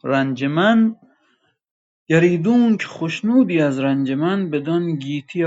رنج 0.04 0.44
من 0.44 0.96
گریدونک 2.08 2.84
خشنودی 2.86 3.60
از 3.60 3.78
رنج 3.80 4.12
من 4.12 4.50
بدان 4.50 4.96
گیتی 4.96 5.44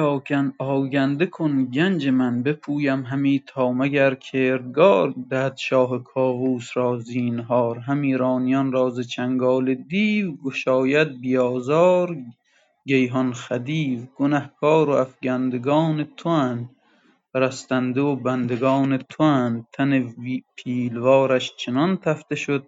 آگنده 0.60 1.26
کن 1.26 1.66
گنج 1.66 2.08
من. 2.08 2.44
بپویم 2.44 3.02
همی 3.04 3.44
تا 3.48 3.72
مگر 3.72 4.16
کردگار 4.16 5.14
دهد 5.30 5.58
شاه 5.58 6.04
کاووس 6.04 6.78
را 6.78 7.00
زینهار. 7.00 7.80
هم 7.80 8.02
ایرانیان 8.02 8.72
را 8.72 8.92
چنگال 9.04 9.74
دیو 9.76 10.32
گشاید 10.36 11.22
بی 11.22 11.38
آزار 11.38 12.18
گیهان 12.86 13.34
خدیو 13.34 14.00
گنهکار 14.16 14.90
و 14.90 14.94
افگندگان 14.94 16.08
تواند 16.18 16.70
پرستنده 17.34 18.02
و 18.02 18.16
بندگان 18.16 18.98
تواند 18.98 19.68
تن 19.74 20.16
پیلوارش 20.56 21.54
چنان 21.58 21.98
تفته 21.98 22.36
شد 22.36 22.68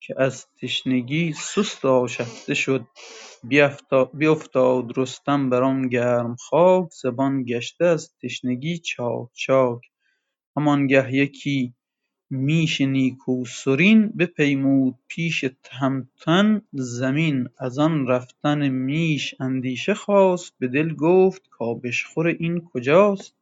که 0.00 0.14
از 0.18 0.46
تشنگی 0.62 1.32
سست 1.32 1.84
و 1.84 1.88
آشفته 1.88 2.54
شد 2.54 2.86
بیفتاد 4.14 4.98
رستم 4.98 5.50
بران 5.50 5.88
گرم 5.88 6.36
خاک 6.36 6.88
زبان 7.02 7.44
گشته 7.44 7.84
از 7.84 8.12
تشنگی 8.22 8.78
چاک 8.78 9.28
چاک 9.34 9.80
همانگه 10.56 11.14
یکی 11.14 11.74
میش 12.30 12.80
نیکوسرین 12.80 14.08
بپیمود 14.08 14.94
پیش 15.08 15.44
تهمتن 15.62 16.62
زمین. 16.72 17.48
ازان 17.58 18.06
رفتن 18.06 18.68
میش 18.68 19.34
اندیشه 19.40 19.94
خاست 19.94 20.54
به 20.58 20.68
دل 20.68 20.94
گفت 20.94 21.48
کآبشخور 21.50 22.26
این 22.26 22.60
کجاست؟ 22.60 23.34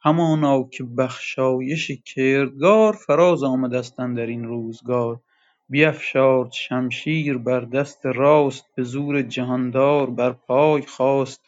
همانا 0.00 0.62
که 0.62 0.84
بخشایش 0.84 1.90
کردگار 2.04 2.92
فراز 2.92 3.42
آمدست 3.42 4.00
اندرین 4.00 4.44
روزگار. 4.44 5.20
بیفشارد 5.68 6.52
شمشیر 6.52 7.38
بر 7.38 7.60
دست 7.60 8.06
راست 8.06 8.66
به 8.76 8.82
زور 8.82 9.22
جهاندار 9.22 10.10
بر 10.10 10.32
پای 10.32 10.82
خاست. 10.82 11.40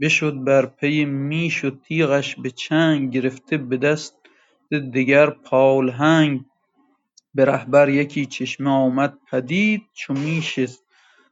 بشد 0.00 0.44
بر 0.44 0.66
پی 0.66 1.04
میش 1.04 1.64
و 1.64 1.70
تیغش 1.70 2.36
به 2.36 2.50
چنگ 2.50 3.12
گرفته 3.12 3.56
به 3.56 3.76
دست 3.76 4.14
دگر 4.94 5.30
پالهنگ 5.30 6.40
به 7.34 7.44
ره 7.44 7.64
بر 7.64 7.88
یکی 7.88 8.26
چشمه 8.26 8.70
آمد 8.70 9.18
پدید 9.30 9.82
چو 9.94 10.14
میش 10.14 10.58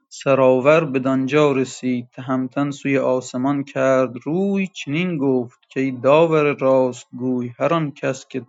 سرآور 0.09 0.85
بدانجا 0.85 1.51
رسید. 1.51 2.07
تهمتن 2.13 2.71
سوی 2.71 2.97
آسمان 2.97 3.63
کرد 3.63 4.13
روی 4.23 4.67
چنین 4.67 5.17
گفت 5.17 5.59
کای 5.73 5.91
داور 5.91 6.53
راست 6.53 7.07
گوی 7.17 7.53
هر 7.59 7.73
آن 7.73 7.91
کس 7.91 8.27
که 8.27 8.45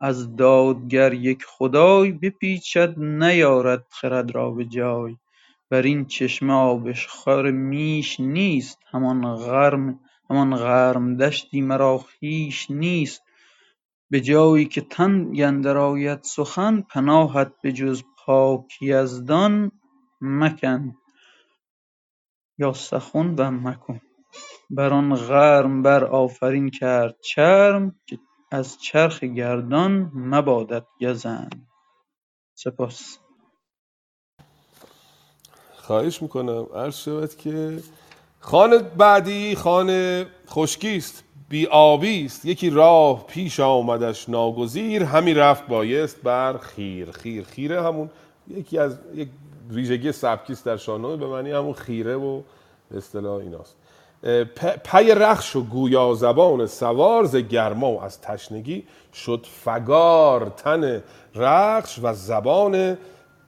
از 0.00 0.36
دادگر 0.36 1.12
یک 1.14 1.44
خدای 1.44 2.12
بپیچد 2.12 2.98
نیارد 2.98 3.86
خرد 3.90 4.34
را 4.34 4.50
به 4.50 4.64
جای. 4.64 5.16
برین 5.70 6.04
چشمه 6.06 6.52
آبشخور 6.52 7.50
میش 7.50 8.20
نیست 8.20 8.78
همان 8.86 9.36
غرم 10.56 11.16
دشتی 11.16 11.60
مرا 11.60 11.98
خویش 11.98 12.70
نیست. 12.70 13.22
به 14.10 14.20
جایی 14.20 14.64
که 14.66 14.80
تنگ 14.80 15.40
اندر 15.40 15.76
آید 15.76 16.22
سخن 16.22 16.80
پناهت 16.80 17.52
به 17.62 17.72
جز 17.72 18.02
پاک 18.18 18.82
یزدان 18.82 19.72
مکن. 20.20 20.96
یا 22.58 22.72
سخن 22.72 23.34
بم 23.34 23.68
مکن. 23.68 24.00
بران 24.70 25.14
غرم 25.14 25.82
بر 25.82 26.04
آفرین 26.04 26.70
کرد 26.70 27.16
چرم 27.20 27.94
که 28.06 28.18
از 28.56 28.78
چرخ 28.80 29.24
گردان 29.24 30.10
مبادت 30.14 30.84
گزند. 31.00 31.68
سپاس. 32.54 33.18
خواهش 35.76 36.22
می‌کنم. 36.22 36.66
عرض 36.74 36.96
شود 36.96 37.34
که 37.34 37.82
خان 38.40 38.78
بعدی 38.78 39.54
خان 39.54 39.90
خشکی 40.48 40.96
است 40.96 41.24
بی 41.48 41.66
آبی 41.66 42.24
است 42.24 42.44
یکی 42.44 42.70
راه 42.70 43.26
پیش 43.26 43.60
آمدش 43.60 44.28
ناگزیر 44.28 45.02
همی 45.04 45.34
رفت 45.34 45.66
بایست 45.66 46.22
بر 46.22 46.58
خیر. 46.58 47.10
خیر 47.10 47.44
خیره 47.44 47.82
همون. 47.82 48.10
یکی 48.48 48.78
از 48.78 48.98
یک 49.14 49.28
ویژگی 49.70 50.12
سبکی 50.12 50.52
است 50.52 50.64
در 50.64 50.76
شاهنامه 50.76 51.16
به 51.16 51.26
معنی 51.26 51.50
همون 51.50 51.72
خیره 51.72 52.16
و 52.16 52.42
به 52.90 52.96
اصطلاح 52.96 53.40
ایناست. 53.40 53.76
پی 54.84 55.14
رخش 55.14 55.56
و 55.56 55.64
گویا 55.64 56.14
زبان 56.14 56.66
سوار 56.66 57.24
ز 57.24 57.36
گرما 57.36 57.92
و 57.92 58.02
از 58.02 58.20
تشنگی 58.20 58.86
شد 59.14 59.46
فگار 59.64 60.52
تن 60.56 61.02
رخش 61.34 61.98
و 62.02 62.14
زبان 62.14 62.98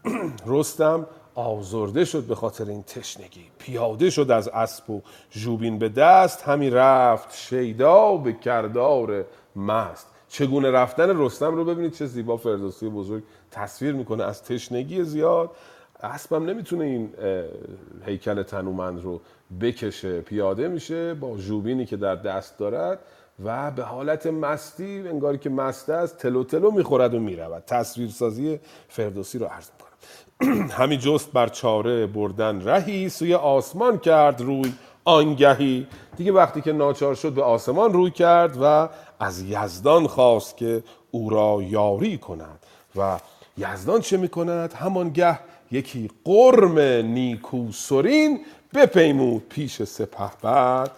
رستم 0.46 1.06
آزرده 1.34 2.04
شد 2.04 2.22
به 2.22 2.34
خاطر 2.34 2.64
این 2.64 2.82
تشنگی. 2.82 3.44
پیاده 3.58 4.10
شد 4.10 4.30
از 4.30 4.48
اسپ 4.48 4.90
و 4.90 5.00
ژوبین 5.32 5.78
به 5.78 5.88
دست 5.88 6.42
همی 6.42 6.70
رفت 6.70 7.34
شیدا 7.36 8.16
به 8.16 8.32
کردار 8.32 9.24
مست. 9.56 10.06
چگونه 10.28 10.70
رفتن 10.70 11.18
رستم 11.22 11.54
رو 11.54 11.64
ببینید 11.64 11.92
چه 11.92 12.06
زیبا 12.06 12.36
فردوسی 12.36 12.88
بزرگ 12.88 13.22
تصویر 13.50 13.92
می‌کنه. 13.92 14.24
از 14.24 14.42
تشنگی 14.42 15.04
زیاد 15.04 15.50
اسبم 16.02 16.44
نمی‌تونه 16.44 16.84
این 16.84 17.14
هیکل 18.06 18.42
تنومند 18.42 19.02
رو 19.02 19.20
بکشه 19.60 20.20
پیاده 20.20 20.68
میشه 20.68 21.14
با 21.14 21.38
ژوبینی 21.38 21.86
که 21.86 21.96
در 21.96 22.14
دست 22.14 22.58
دارد 22.58 22.98
و 23.44 23.70
به 23.70 23.82
حالت 23.82 24.26
مستی 24.26 25.08
انگاری 25.08 25.38
که 25.38 25.50
مست 25.50 25.90
است 25.90 26.18
تلو 26.18 26.44
تلو 26.44 26.70
می‌خورد 26.70 27.14
و 27.14 27.20
می‌رود. 27.20 27.62
تصویرسازی 27.66 28.60
فردوسی 28.88 29.38
رو 29.38 29.46
عرض 29.46 29.68
می‌کنم. 29.70 30.68
همی 30.78 30.98
جست 30.98 31.32
بر 31.32 31.48
چاره 31.48 32.06
بردن 32.06 32.68
رهی 32.68 33.08
سوی 33.08 33.34
آسمان 33.34 33.98
کرد 33.98 34.40
روی 34.40 34.72
آنگهی. 35.04 35.86
دیگه 36.16 36.32
وقتی 36.32 36.60
که 36.60 36.72
ناچار 36.72 37.14
شد 37.14 37.32
به 37.32 37.42
آسمان 37.42 37.92
روی 37.92 38.10
کرد 38.10 38.56
و 38.62 38.88
از 39.20 39.42
یزدان 39.42 40.06
خواست 40.06 40.56
که 40.56 40.82
او 41.10 41.30
را 41.30 41.62
یاری 41.62 42.18
کند. 42.18 42.66
و 42.96 43.18
یزدان 43.58 44.00
چه 44.00 44.16
می‌کند؟ 44.16 44.72
همانگه 44.72 45.38
یکی 45.70 46.10
قرم 46.24 46.78
نیکوسرین 47.06 48.40
بپیمود 48.74 49.42
پیش 49.48 49.82
سپهبد. 49.82 50.90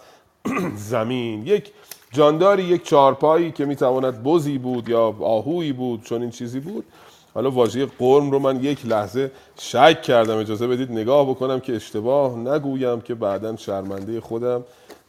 زمین. 0.75 1.47
یک 1.47 1.71
جانداری 2.11 2.63
یک 2.63 2.83
چارپایی 2.83 3.51
که 3.51 3.65
می‌تواند 3.65 4.23
بزی 4.23 4.57
بود 4.57 4.89
یا 4.89 5.15
آهویی 5.21 5.73
بود 5.73 6.03
چون 6.03 6.21
این 6.21 6.31
چیزی 6.31 6.59
بود. 6.59 6.85
حالا 7.33 7.51
واژه 7.51 7.85
قرم 7.85 8.31
رو 8.31 8.39
من 8.39 8.63
یک 8.63 8.85
لحظه 8.85 9.31
شک 9.59 10.01
کردم. 10.01 10.37
اجازه 10.37 10.67
بدید 10.67 10.91
نگاه 10.91 11.29
بکنم 11.29 11.59
که 11.59 11.75
اشتباه 11.75 12.37
نگویم 12.37 13.01
که 13.01 13.15
بعدا 13.15 13.55
شرمنده 13.55 14.21
خودم 14.21 14.63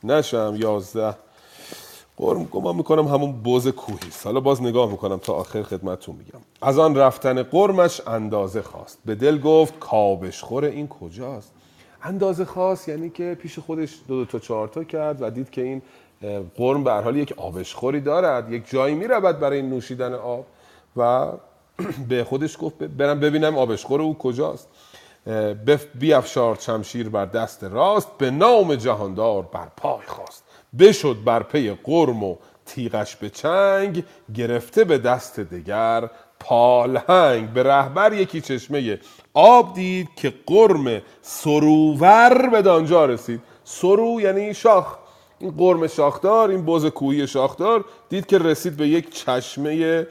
نشم. 0.04 0.54
یازده. 0.58 1.14
قرم 2.16 2.44
گمان 2.44 2.76
می‌کنم 2.76 3.08
همون 3.08 3.42
بز 3.42 3.68
کوهی 3.68 4.08
است. 4.08 4.26
حالا 4.26 4.40
باز 4.40 4.62
نگاه 4.62 4.90
می‌کنم 4.90 5.18
تا 5.18 5.32
آخر 5.32 5.62
خدمتتون 5.62 6.16
میگم. 6.16 6.40
از 6.62 6.78
آن 6.78 6.96
رفتن 6.96 7.42
قرمش 7.42 8.00
اندازه 8.06 8.62
خواست. 8.62 8.98
به 9.04 9.14
دل 9.14 9.38
گفت 9.38 9.78
کابشخور 9.78 10.64
این 10.64 10.88
کجاست؟ 10.88 11.52
اندازه 12.02 12.44
خواست 12.44 12.88
یعنی 12.88 13.10
که 13.10 13.36
پیش 13.42 13.58
خودش 13.58 13.98
دو, 14.08 14.16
دو 14.18 14.24
تا 14.24 14.38
چهار 14.38 14.68
تا 14.68 14.84
کرد 14.84 15.22
و 15.22 15.30
دید 15.30 15.50
که 15.50 15.62
این 15.62 15.82
قرم 16.56 16.84
به 16.84 16.92
حال 16.92 17.16
یک 17.16 17.34
آبشخوری 17.36 18.00
دارد 18.00 18.52
یک 18.52 18.70
جایی 18.70 18.94
می‌رود 18.94 19.40
برای 19.40 19.62
نوشیدن 19.62 20.14
آب 20.14 20.46
و 20.96 21.32
به 22.08 22.24
خودش 22.24 22.56
گفت 22.60 22.76
برم 22.76 23.20
ببینم 23.20 23.58
آبشخور 23.58 24.02
او 24.02 24.18
کجاست. 24.18 24.68
بیفشارد 25.94 26.60
شمشیر 26.60 27.08
بر 27.08 27.26
دست 27.26 27.64
راست 27.64 28.08
به 28.18 28.30
نام 28.30 28.74
جهاندار 28.74 29.42
بر 29.42 29.68
پای 29.76 30.06
خواست. 30.06 30.44
بشد 30.78 31.16
بر 31.24 31.42
پی 31.42 31.70
قرم 31.70 32.24
و 32.24 32.36
تیغش 32.66 33.16
به 33.16 33.30
چنگ 33.30 34.04
گرفته 34.34 34.84
به 34.84 34.98
دست 34.98 35.40
دگر 35.40 36.10
پالهنگ 36.42 37.52
به 37.52 37.62
رهبر 37.62 38.12
یکی 38.12 38.40
چشمه 38.40 38.98
آب 39.34 39.74
دید 39.74 40.08
که 40.16 40.34
قرم 40.46 41.02
سروور 41.22 42.48
به 42.48 42.62
دانجا 42.62 43.04
رسید. 43.04 43.40
سرو 43.64 44.20
یعنی 44.20 44.54
شاخ. 44.54 44.96
این 45.38 45.50
قرم 45.50 45.86
شاخدار 45.86 46.50
این 46.50 46.64
بز 46.66 46.86
کوهی 46.86 47.26
شاخدار 47.26 47.84
دید 48.08 48.26
که 48.26 48.38
رسید 48.38 48.76
به 48.76 48.88
یک 48.88 49.10
چشمه 49.10 50.06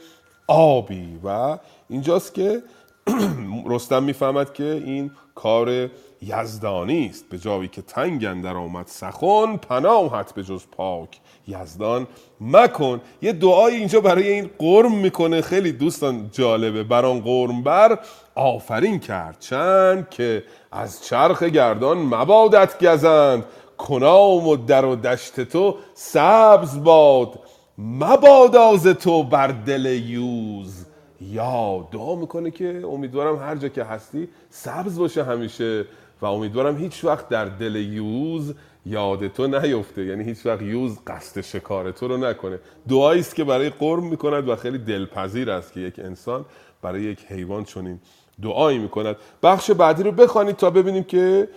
آبی 0.48 1.20
و 1.24 1.58
اینجاست 1.88 2.34
که 2.34 2.62
رستم 3.70 4.02
می‌فهمد 4.02 4.52
که 4.54 4.82
این 4.84 5.10
کار 5.34 5.90
یزدانی 6.22 7.06
است. 7.06 7.28
به 7.28 7.38
جایی 7.38 7.68
که 7.68 7.82
تنگ 7.82 8.24
اندر 8.24 8.56
آمد 8.56 8.86
سخن 8.86 9.56
پناهت 9.56 10.34
به 10.34 10.42
جز 10.42 10.62
پاک. 10.72 11.20
یزدان 11.48 12.06
مکن 12.40 13.00
یه 13.22 13.32
دعای 13.32 13.74
اینجا 13.74 14.00
برای 14.00 14.32
این 14.32 14.50
قرم 14.58 14.92
می‌کنه. 14.92 15.40
خیلی 15.40 15.72
دوستان 15.72 16.28
جالبه. 16.32 16.82
بر 16.82 17.04
آن 17.04 17.20
قرم 17.20 17.62
بر 17.62 17.98
آفرین 18.34 18.98
کرد 18.98 19.36
چند 19.40 20.10
که 20.10 20.44
از 20.72 21.04
چرخ 21.04 21.42
گردان 21.42 21.98
مبادت 21.98 22.84
گزند. 22.84 23.44
کنام 23.78 24.48
و 24.48 24.56
در 24.56 24.84
و 24.84 24.96
دشت 24.96 25.40
تو 25.40 25.76
سبز 25.94 26.84
باد. 26.84 27.38
مبادا 27.78 28.76
ز 28.76 28.88
تو 28.88 29.22
بر 29.22 29.46
دل 29.46 29.86
یوز. 29.86 30.86
یا 31.20 31.88
دعا 31.92 32.14
می‌کنه 32.14 32.50
که 32.50 32.82
امیدوارم 32.92 33.36
هر 33.36 33.56
جا 33.56 33.68
که 33.68 33.84
هستی 33.84 34.28
سبز 34.50 34.98
باشه 34.98 35.24
همیشه 35.24 35.84
و 36.22 36.26
امیدوارم 36.26 36.76
هیچ 36.76 37.04
وقت 37.04 37.28
در 37.28 37.44
دل 37.44 37.76
یوز 37.76 38.54
یاد 38.86 39.28
تو 39.28 39.46
نیفته. 39.46 40.04
یعنی 40.04 40.24
هیچ 40.24 40.46
وقت 40.46 40.62
یوز 40.62 40.98
قصد 41.06 41.40
شکار 41.40 41.90
تو 41.90 42.08
رو 42.08 42.16
نکنه. 42.16 42.58
دعایی 42.88 43.20
است 43.20 43.34
که 43.34 43.44
برای 43.44 43.70
قرم 43.70 44.04
می‌کند 44.04 44.48
و 44.48 44.56
خیلی 44.56 44.78
دلپذیر 44.78 45.50
است 45.50 45.72
که 45.72 45.80
یک 45.80 45.98
انسان 45.98 46.44
برای 46.82 47.02
یک 47.02 47.24
حیوان 47.24 47.64
چنین 47.64 48.00
دعایی 48.42 48.78
می‌کند. 48.78 49.16
بخش 49.42 49.70
بعدی 49.70 50.02
رو 50.02 50.12
بخوانید 50.12 50.56
تا 50.56 50.70
ببینیم 50.70 51.04
که 51.04 51.48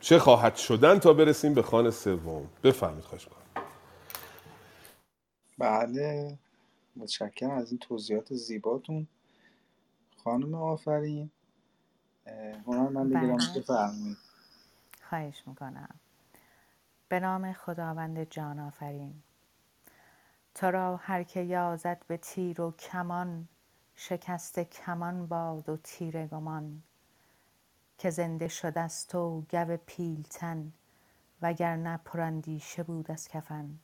چه 0.00 0.18
خواهد 0.18 0.56
شدن 0.56 0.98
تا 0.98 1.12
برسیم 1.12 1.54
به 1.54 1.62
خانه 1.62 1.90
سوم. 1.90 2.46
بفرمایید 2.64 3.04
خواهش 3.04 3.26
کنم 3.26 3.64
بله. 5.58 6.38
متشکرم 6.96 7.50
از 7.50 7.70
این 7.70 7.78
توضیحات 7.78 8.34
زیباتون. 8.34 9.06
خانم 10.24 10.54
آفرین. 10.54 11.30
اه، 12.26 12.34
هنرمند 12.66 13.14
بله. 13.14 13.26
گرامی 13.26 13.44
بفرمایید 13.56 14.16
خواهش 15.08 15.42
می‌کنم. 15.46 16.00
به 17.08 17.20
نام 17.20 17.52
خداوند 17.52 18.24
جان 18.24 18.58
آفرین 18.58 19.22
تو 20.54 20.70
را 20.70 20.96
هر 20.96 21.22
که 21.22 21.40
یازد 21.40 22.02
به 22.06 22.16
تیر 22.16 22.60
و 22.60 22.72
کمان 22.72 23.48
شکست 23.94 24.58
کمان 24.58 25.26
باد 25.26 25.68
و 25.68 25.76
تیر 25.76 26.26
گمان. 26.26 26.82
که 27.98 28.10
زنده 28.10 28.48
شده 28.48 28.80
است 28.80 29.14
و 29.14 29.44
گو 29.50 29.76
پیلتن 29.76 30.72
وگرنه 31.42 31.96
پراندیشه 31.96 32.82
بود 32.82 33.10
از 33.10 33.28
کفن. 33.28 33.78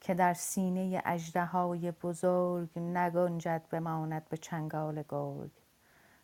که 0.00 0.14
در 0.14 0.34
سینه 0.34 1.02
اژدهای 1.04 1.90
بزرگ 1.90 2.78
نگنجد 2.78 3.62
بماند 3.70 4.28
به 4.28 4.36
چنگال 4.36 5.04
گرگ. 5.08 5.50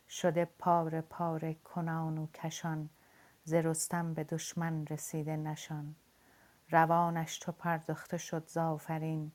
شده 0.08 0.44
پاره 0.44 1.00
پاره 1.00 1.54
کنان 1.54 2.18
و 2.18 2.26
کشان 2.26 2.90
ز 3.44 3.54
رستم 3.54 4.14
به 4.14 4.24
دشمن 4.24 4.86
رسیده 4.86 5.36
نشان. 5.36 5.94
روانش 6.70 7.38
تو 7.38 7.52
پرداخته 7.52 8.16
شد 8.16 8.46
ز 8.46 8.56
آفرین 8.56 9.32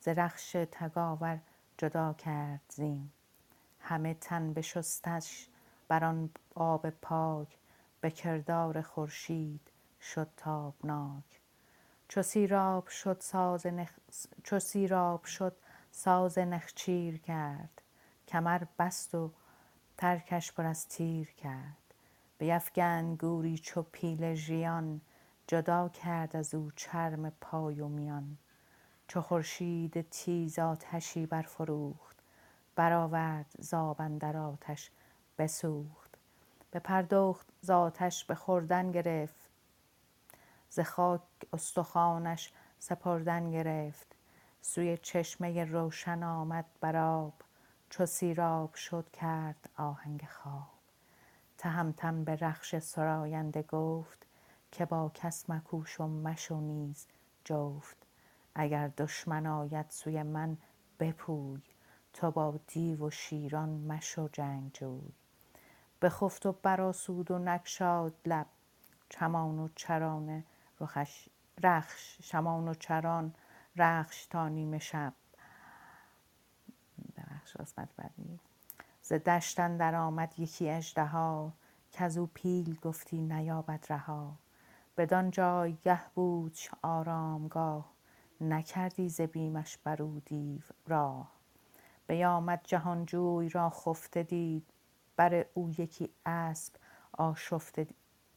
ز 0.00 0.08
رخش 0.08 0.52
تگاور 0.72 1.40
جدا 1.78 2.12
کرد 2.12 2.60
زین. 2.68 3.10
همه 3.80 4.14
تن 4.14 4.52
بشستش 4.52 5.48
بر 5.88 6.04
آن 6.04 6.30
آب 6.54 6.90
پاک 6.90 7.58
به 8.00 8.10
کردار 8.10 8.82
خورشید 8.82 9.70
شد 10.00 10.28
تابناک. 10.36 11.40
چو 12.08 12.22
سیراب 12.22 12.88
شد 12.88 13.20
ساز 13.20 13.66
نخ... 13.66 13.90
چو 14.42 14.58
سیراب 14.58 15.24
شد 15.24 15.56
ساز 15.90 16.38
نخچیر 16.38 17.18
کرد. 17.18 17.82
کمر 18.28 18.62
بست 18.78 19.14
و 19.14 19.30
ترکش 19.96 20.52
پر 20.52 20.66
از 20.66 20.88
تیر 20.88 21.30
کرد. 21.30 21.83
بیفگند 22.38 23.18
گوری 23.18 23.58
چو 23.58 23.82
پیل 23.82 24.34
ژیان 24.34 25.00
جدا 25.46 25.88
کرد 25.88 26.36
از 26.36 26.54
او 26.54 26.70
چرم 26.76 27.30
پای 27.30 27.80
و 27.80 27.88
میان. 27.88 28.38
چو 29.08 29.20
خورشید 29.20 30.10
تیز 30.10 30.58
آتشی 30.58 31.26
برفروخت 31.26 32.16
برآورد 32.76 33.54
ز 33.58 33.74
آب 33.74 34.00
اندر 34.00 34.36
آتش 34.36 34.90
بسوخت. 35.38 36.14
بپردخت 36.72 37.46
ز 37.60 37.70
آتش 37.70 38.24
به 38.24 38.34
خوردن 38.34 38.92
گرفت. 38.92 39.50
ز 40.70 40.80
خاک 40.80 41.22
استخوانش 41.52 42.52
سپردن 42.78 43.50
گرفت. 43.50 44.16
سوی 44.60 44.98
چشمه 44.98 45.64
روشن 45.64 46.22
آمد 46.22 46.64
بر 46.80 46.96
آب 46.96 47.34
چو 47.90 48.06
سیراب 48.06 48.74
شد 48.74 49.10
کرد 49.10 49.70
آهنگ 49.76 50.28
خواب. 50.30 50.73
تهمتن 51.64 52.24
به 52.24 52.36
رخش 52.36 52.78
سراینده 52.78 53.62
گفت 53.62 54.26
که 54.72 54.84
با 54.84 55.10
کس 55.14 55.50
مکوش 55.50 56.00
و 56.00 56.06
مشو 56.06 56.60
نیز 56.60 57.06
جفت. 57.44 57.96
اگر 58.54 58.88
دشمن 58.88 59.46
آید 59.46 59.86
سوی 59.88 60.22
من 60.22 60.56
بپوی. 61.00 61.62
تو 62.12 62.30
با 62.30 62.60
دیو 62.66 63.06
و 63.06 63.10
شیران 63.10 63.68
مشو 63.68 64.28
جنگجوی 64.32 65.12
بخفت 66.02 66.46
و 66.46 66.52
برآسود 66.52 67.30
و 67.30 67.38
نگشاد 67.38 68.14
لب. 68.26 68.46
چمان 69.08 69.58
و 69.58 69.68
چران 69.74 70.44
رخش 70.80 71.28
رخش 71.62 72.18
شمان 72.22 72.68
و 72.68 72.74
چران 72.74 73.34
رخش 73.76 74.26
تا 74.26 74.48
نیمه 74.48 74.78
شب. 74.78 75.12
ببخش 77.16 77.56
قسمت 77.56 77.88
بعدی 77.96 78.40
ز 79.06 79.12
دشت 79.12 79.60
اندر 79.60 79.94
آمد 79.94 80.34
یکی 80.38 80.70
اژدها 80.70 81.52
کز 81.92 82.18
او 82.18 82.30
پیل 82.34 82.78
گفتی 82.82 83.20
نیابد 83.20 83.86
رها 83.88 84.38
بدان 84.96 85.30
جایگه 85.30 86.00
بود 86.14 86.58
آرامگاه 86.82 87.90
نکردی 88.40 89.08
ز 89.08 89.20
بیمش 89.20 89.78
بر 89.78 90.02
او 90.02 90.20
دیو 90.24 90.60
راه 90.86 91.30
بیامد 92.06 92.60
جهانجوی 92.64 93.48
را 93.48 93.70
خفته 93.70 94.22
دید 94.22 94.70
بر 95.16 95.46
او 95.54 95.70
یکی 95.78 96.10
اسب 96.26 96.74
آشفته 97.12 97.86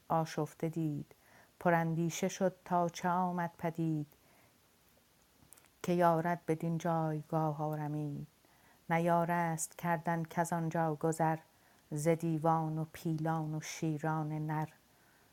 آشفته 0.09 0.69
دید 0.69 1.15
پراندیشه 1.59 2.27
شد 2.27 2.55
تا 2.65 2.89
چه 2.89 3.09
آمد 3.09 3.51
پدید 3.57 4.07
که 5.83 5.93
یارد 5.93 6.45
بدین 6.47 6.77
جایگاه 6.77 7.61
آرمید 7.63 8.36
نیارست 8.89 9.77
کردن 9.77 10.23
کز 10.23 10.53
آنجا 10.53 10.95
گذر 10.95 11.37
ز 11.91 12.07
دیوان 12.07 12.77
و 12.77 12.85
پیلان 12.93 13.55
و 13.55 13.61
شیران 13.61 14.47
نر. 14.47 14.69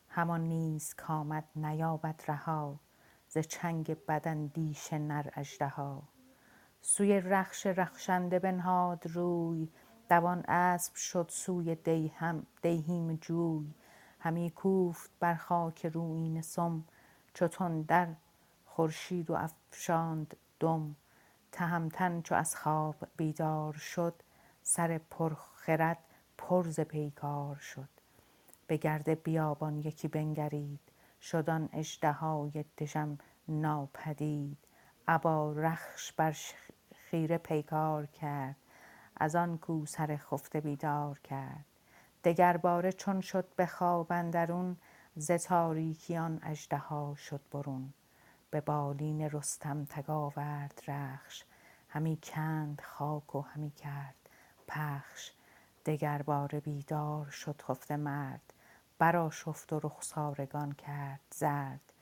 همان 0.09 0.41
نیز 0.41 0.93
کآمد 0.93 1.43
نیابد 1.55 2.21
رها 2.27 2.79
ز 3.27 3.37
چنگ 3.37 3.97
بداندیش 4.07 4.93
نر 4.93 5.29
اژدها. 5.33 6.03
سوی 6.81 7.19
رخش 7.21 7.65
رخشنده 7.65 8.39
بنهاد 8.39 9.03
روی 9.07 9.69
دوان 10.09 10.43
اسب 10.47 10.95
شد 10.95 11.27
سوی 11.29 11.75
دیهم 11.75 12.45
دیهیم 12.61 13.15
جوی. 13.15 13.73
همی 14.19 14.51
کوفت 14.51 15.09
بر 15.19 15.35
خاک 15.35 15.85
رویینه 15.85 16.41
سم 16.41 16.83
چو 17.33 17.47
تندر 17.47 18.07
خورشید 18.65 19.29
و 19.29 19.33
افشاند 19.33 20.35
دم. 20.59 20.95
تهمتن 21.55 22.21
چو 22.21 22.35
از 22.35 22.55
خواب 22.55 22.95
بیدار 23.17 23.73
شد 23.73 24.13
سر 24.63 24.97
پرخرد 24.97 25.97
پر 26.37 26.69
ز 26.69 26.79
پیکار 26.79 27.55
شد. 27.55 27.89
به 28.67 28.77
گرد 28.77 29.23
بیابان 29.23 29.77
یکی 29.77 30.07
بنگرید 30.07 30.79
شد 31.21 31.49
آن 31.49 31.69
اژدهای 31.73 32.65
دژم 32.77 33.17
ناپدید. 33.47 34.57
ابا 35.07 35.51
رخش 35.51 36.11
بر 36.11 36.35
خیره 36.95 37.37
پیکار 37.37 38.05
کرد 38.05 38.55
از 39.17 39.35
آن 39.35 39.57
کو 39.57 39.85
سر 39.85 40.17
خفته 40.17 40.61
بیدار 40.61 41.19
کرد. 41.19 41.65
دگر 42.23 42.57
باره 42.57 42.91
چون 42.91 43.21
شد 43.21 43.45
به 43.55 43.65
خواب 43.65 44.11
اندرون 44.11 44.77
ز 45.15 45.31
تاریکی 45.31 46.17
آن 46.17 46.39
اژدها 46.43 47.15
شد 47.15 47.41
برون. 47.51 47.93
به 48.51 48.61
بالین 48.61 49.21
رستم 49.21 49.85
تگ 49.85 50.09
آورد 50.09 50.81
رخش. 50.87 51.43
همی 51.89 52.19
کند 52.23 52.81
خاک 52.81 53.35
و 53.35 53.41
همی 53.41 53.71
کرد 53.71 54.15
پخش. 54.67 55.31
دگر 55.85 56.21
باره 56.21 56.59
بیدار 56.59 57.29
شد 57.29 57.61
خفته 57.61 57.95
مرد. 57.95 58.53
برآشفت 58.99 59.73
و 59.73 59.79
رخسارگان 59.83 60.71
کرد 60.71 61.19
زرد. 61.31 61.93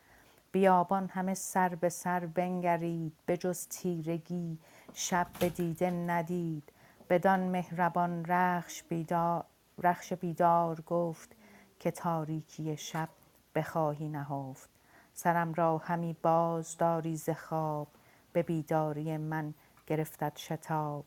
بیابان 0.51 1.09
همه 1.09 1.33
سر 1.33 1.75
به 1.75 1.89
سر 1.89 2.25
بنگرید. 2.25 3.13
بجز 3.27 3.67
تیرگی 3.67 4.59
شب 4.93 5.27
به 5.39 5.49
دیده 5.49 5.91
ندید. 5.91 6.71
بدان 7.09 7.39
مهربان 7.39 8.25
رخش 8.25 8.83
بیدار, 8.83 9.45
رخش 9.77 10.13
بیدار 10.13 10.81
گفت 10.81 11.35
که 11.79 11.91
تاریکی 11.91 12.77
شب 12.77 13.09
بخواهی 13.55 14.09
نهفت. 14.09 14.72
سرم 15.13 15.53
را 15.53 15.77
همی 15.77 16.15
باز 16.21 16.77
داری 16.77 17.15
ز 17.15 17.29
خواب 17.29 17.87
به 18.33 18.43
بیداری 18.43 19.17
من 19.17 19.53
گرفتت 19.87 20.37
شتاب. 20.37 21.05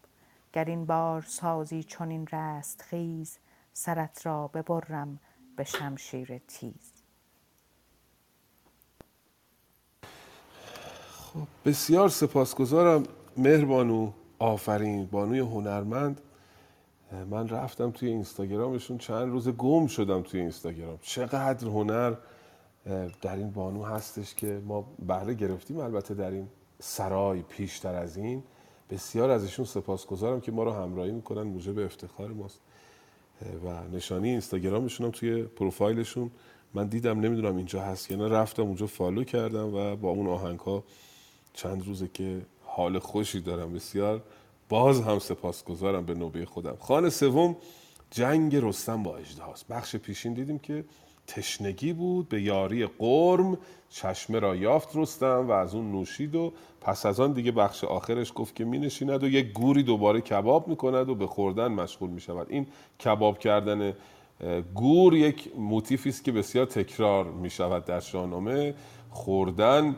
گر 0.52 0.64
این 0.64 0.86
بار 0.86 1.22
سازی 1.22 1.82
چنین 1.82 2.26
رستخیز 2.32 3.38
سرت 3.72 4.26
را 4.26 4.48
ببرم 4.48 5.18
به 5.56 5.64
شمشیر 5.64 6.38
تیز. 6.38 6.92
بسیار 11.64 12.08
سپاسگزارم 12.08 13.02
مهربانو 13.36 14.12
آفرین 14.38 15.06
بانوی 15.06 15.38
هنرمند. 15.38 16.20
من 17.30 17.48
رفتم 17.48 17.90
توی 17.90 18.08
اینستاگرامشون 18.08 18.98
چند 18.98 19.28
روز 19.28 19.48
گم 19.48 19.86
شدم 19.86 20.22
توی 20.22 20.40
اینستاگرام. 20.40 20.98
چقدر 21.02 21.68
هنر 21.68 22.14
در 23.22 23.36
این 23.36 23.50
بانو 23.50 23.82
هستش 23.84 24.34
که 24.34 24.62
ما 24.66 24.84
بهره 25.06 25.34
گرفتیم 25.34 25.78
البته 25.78 26.14
در 26.14 26.30
این 26.30 26.48
سرای 26.80 27.42
پیشتر 27.42 27.94
از 27.94 28.16
این. 28.16 28.42
بسیار 28.90 29.30
ازشون 29.30 29.64
سپاسگزارم 29.64 30.40
که 30.40 30.52
ما 30.52 30.62
رو 30.62 30.72
همراهی 30.72 31.12
می‌کنن 31.12 31.42
موجب 31.42 31.78
افتخار 31.78 32.28
ماست. 32.28 32.60
و 33.64 33.88
نشانی 33.96 34.30
اینستاگرامشون 34.30 35.06
هم 35.06 35.12
توی 35.12 35.42
پروفایلشون. 35.42 36.30
من 36.74 36.86
دیدم 36.86 37.20
نمی‌دونم 37.20 37.56
اینجا 37.56 37.82
هست 37.82 38.10
یا 38.10 38.16
نه 38.16 38.28
رفتم 38.28 38.62
اونجا 38.62 38.86
فالو 38.86 39.24
کردم 39.24 39.74
و 39.74 39.96
با 39.96 40.10
اون 40.10 40.26
آهنگ 40.26 40.58
ها 40.58 40.84
چند 41.52 41.86
روزه 41.86 42.08
که 42.08 42.42
حال 42.64 42.98
خوشی 42.98 43.40
دارم. 43.40 43.72
بسیار 43.72 44.22
باز 44.68 45.00
هم 45.00 45.18
سپاسگزارم 45.18 46.06
به 46.06 46.14
نوبه 46.14 46.44
خودم. 46.44 46.76
خانه 46.80 47.10
سوم 47.10 47.56
جنگ 48.10 48.56
رستم 48.56 49.02
با 49.02 49.16
اژدهاست. 49.16 49.68
بخش 49.68 49.96
پیشین 49.96 50.34
دیدیم 50.34 50.58
که 50.58 50.84
تشنگی 51.26 51.92
بود 51.92 52.28
به 52.28 52.42
یاری 52.42 52.86
قرم 52.86 53.58
چشمه 53.90 54.38
را 54.38 54.56
یافت 54.56 54.96
رستم 54.96 55.46
و 55.48 55.50
از 55.50 55.74
اون 55.74 55.92
نوشید 55.92 56.34
و 56.34 56.52
پس 56.80 57.06
از 57.06 57.20
آن 57.20 57.32
دیگه 57.32 57.52
بخش 57.52 57.84
آخرش 57.84 58.32
گفت 58.34 58.54
که 58.54 58.64
می 58.64 58.78
نشیند 58.78 59.22
و 59.22 59.28
یک 59.28 59.52
گوری 59.52 59.82
دوباره 59.82 60.20
کباب 60.20 60.68
می 60.68 60.76
کند 60.76 61.08
و 61.08 61.14
به 61.14 61.26
خوردن 61.26 61.68
مشغول 61.68 62.10
می 62.10 62.20
شود. 62.20 62.46
این 62.50 62.66
کباب 63.04 63.38
کردن 63.38 63.92
گور 64.74 65.16
یک 65.16 65.50
موتیفی 65.56 66.08
است 66.08 66.24
که 66.24 66.32
بسیار 66.32 66.66
تکرار 66.66 67.24
می 67.24 67.50
شود 67.50 67.84
در 67.84 68.00
شاهنامه. 68.00 68.74
خوردن 69.10 69.96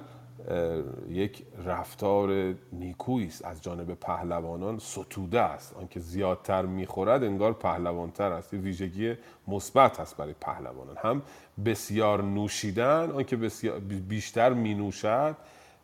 یک 1.10 1.42
رفتار 1.64 2.54
نیکویی 2.72 3.26
است 3.26 3.44
از 3.44 3.62
جانب 3.62 3.94
پهلوانان. 3.94 4.78
ستوده 4.78 5.40
است. 5.40 5.76
آنکه 5.76 6.00
زیادتر 6.00 6.62
می‌خورد 6.62 7.24
انگار 7.24 7.52
پهلوانتر 7.52 8.32
است. 8.32 8.54
ویژگی 8.54 9.14
مثبت 9.48 10.00
است 10.00 10.16
برای 10.16 10.34
پهلوانان. 10.40 10.96
هم 11.02 11.22
بسیار 11.64 12.22
نوشیدن 12.22 13.10
آنکه 13.10 13.36
بسیار 13.36 13.78
بیشتر 14.08 14.52
می 14.52 14.74
نوشد 14.74 15.36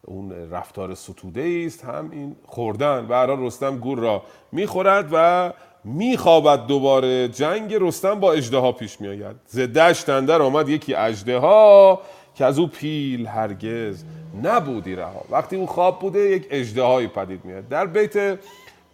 اون 0.03 0.33
رفتار 0.51 0.95
ستوده 0.95 1.63
است. 1.67 1.85
هم 1.85 2.11
این 2.11 2.37
خوردن. 2.47 3.07
و 3.07 3.13
رستم 3.47 3.79
گور 3.79 3.99
را 3.99 4.23
می‌خورد 4.53 5.09
و 5.13 5.53
میخوابد 5.85 6.67
دوباره. 6.67 7.29
جنگ 7.29 7.75
رستم 7.81 8.21
با 8.21 8.33
اجده 8.33 8.73
پیش 8.73 9.01
میآید. 9.01 9.37
ز 9.47 9.59
دشت 9.59 10.09
اندر 10.09 10.43
آمد 10.43 10.69
یکی 10.69 10.95
اجده 10.95 11.39
ها 11.39 12.01
که 12.35 12.45
از 12.45 12.59
او 12.59 12.67
پیل 12.67 13.27
هرگز 13.27 14.05
نبودی 14.43 14.95
رها. 14.95 15.25
وقتی 15.31 15.57
اون 15.57 15.67
خواب 15.67 16.01
بوده 16.01 16.21
یک 16.21 16.47
اجدهایی 16.51 17.07
پدید 17.07 17.45
میاد. 17.45 17.69
در 17.69 17.87
بیت 17.87 18.39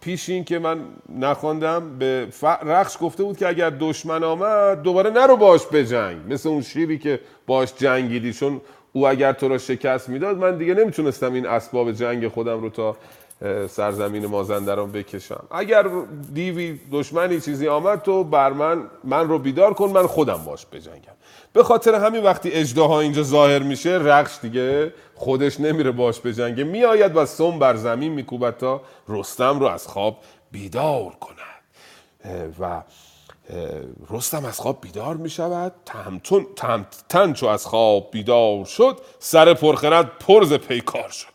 پیشین 0.01 0.43
که 0.43 0.59
من 0.59 0.79
نخواندم 1.19 1.97
به 1.99 2.27
رخش 2.63 2.97
گفته 3.01 3.23
بود 3.23 3.37
که 3.37 3.47
اگر 3.47 3.69
دشمن 3.69 4.23
آمد 4.23 4.81
دوباره 4.81 5.09
نرو 5.09 5.37
باش 5.37 5.61
بجنگ 5.73 6.17
مثل 6.33 6.49
اون 6.49 6.61
شیری 6.61 6.97
که 6.97 7.19
باش 7.47 7.73
جنگیدی. 7.75 8.33
چون 8.33 8.61
او 8.93 9.07
اگر 9.07 9.33
تو 9.33 9.47
را 9.47 9.57
شکست 9.57 10.09
می‌داد 10.09 10.37
من 10.37 10.57
دیگه 10.57 10.73
نمی‌تونستم 10.73 11.33
این 11.33 11.45
اسباب 11.45 11.91
جنگ 11.91 12.27
خودم 12.27 12.61
رو 12.61 12.69
تا 12.69 12.97
سرزمین 13.69 14.25
مازندران 14.25 14.91
بکشم. 14.91 15.43
اگر 15.51 15.85
دیوی 16.33 16.79
دشمنی 16.91 17.41
چیزی 17.41 17.67
آمد 17.67 18.01
تو 18.01 18.23
بر 18.23 18.53
من 18.53 18.83
من 19.03 19.27
رو 19.27 19.39
بیدار 19.39 19.73
کن 19.73 19.89
من 19.89 20.07
خودم 20.07 20.45
باش 20.45 20.65
بجنگم. 20.65 21.13
به 21.53 21.63
خاطر 21.63 21.95
همین 21.95 22.23
وقتی 22.23 22.51
اجدها 22.51 22.99
اینجا 22.99 23.23
ظاهر 23.23 23.59
میشه 23.59 23.89
رخش 23.89 24.39
دیگه 24.41 24.93
خودش 25.15 25.59
نمیره 25.59 25.91
باش 25.91 26.19
بجنگه. 26.19 26.63
میآید 26.63 27.15
و 27.15 27.25
سم 27.25 27.59
بر 27.59 27.75
زمین 27.75 28.11
میکوبد 28.11 28.57
تا 28.57 28.81
رستم 29.09 29.59
رو 29.59 29.65
از 29.65 29.87
خواب 29.87 30.17
بیدار 30.51 31.11
کند. 31.19 31.37
و 32.59 32.83
رستم 34.09 34.45
از 34.45 34.59
خواب 34.59 34.81
بیدار 34.81 35.15
می 35.15 35.29
شود 35.29 35.73
تن 37.09 37.33
چو 37.33 37.47
از 37.47 37.65
خواب 37.65 38.11
بیدار 38.11 38.65
شد 38.65 38.99
سر 39.19 39.53
پرخرد 39.53 40.11
پرز 40.19 40.53
پیکار 40.53 41.09
شد. 41.09 41.30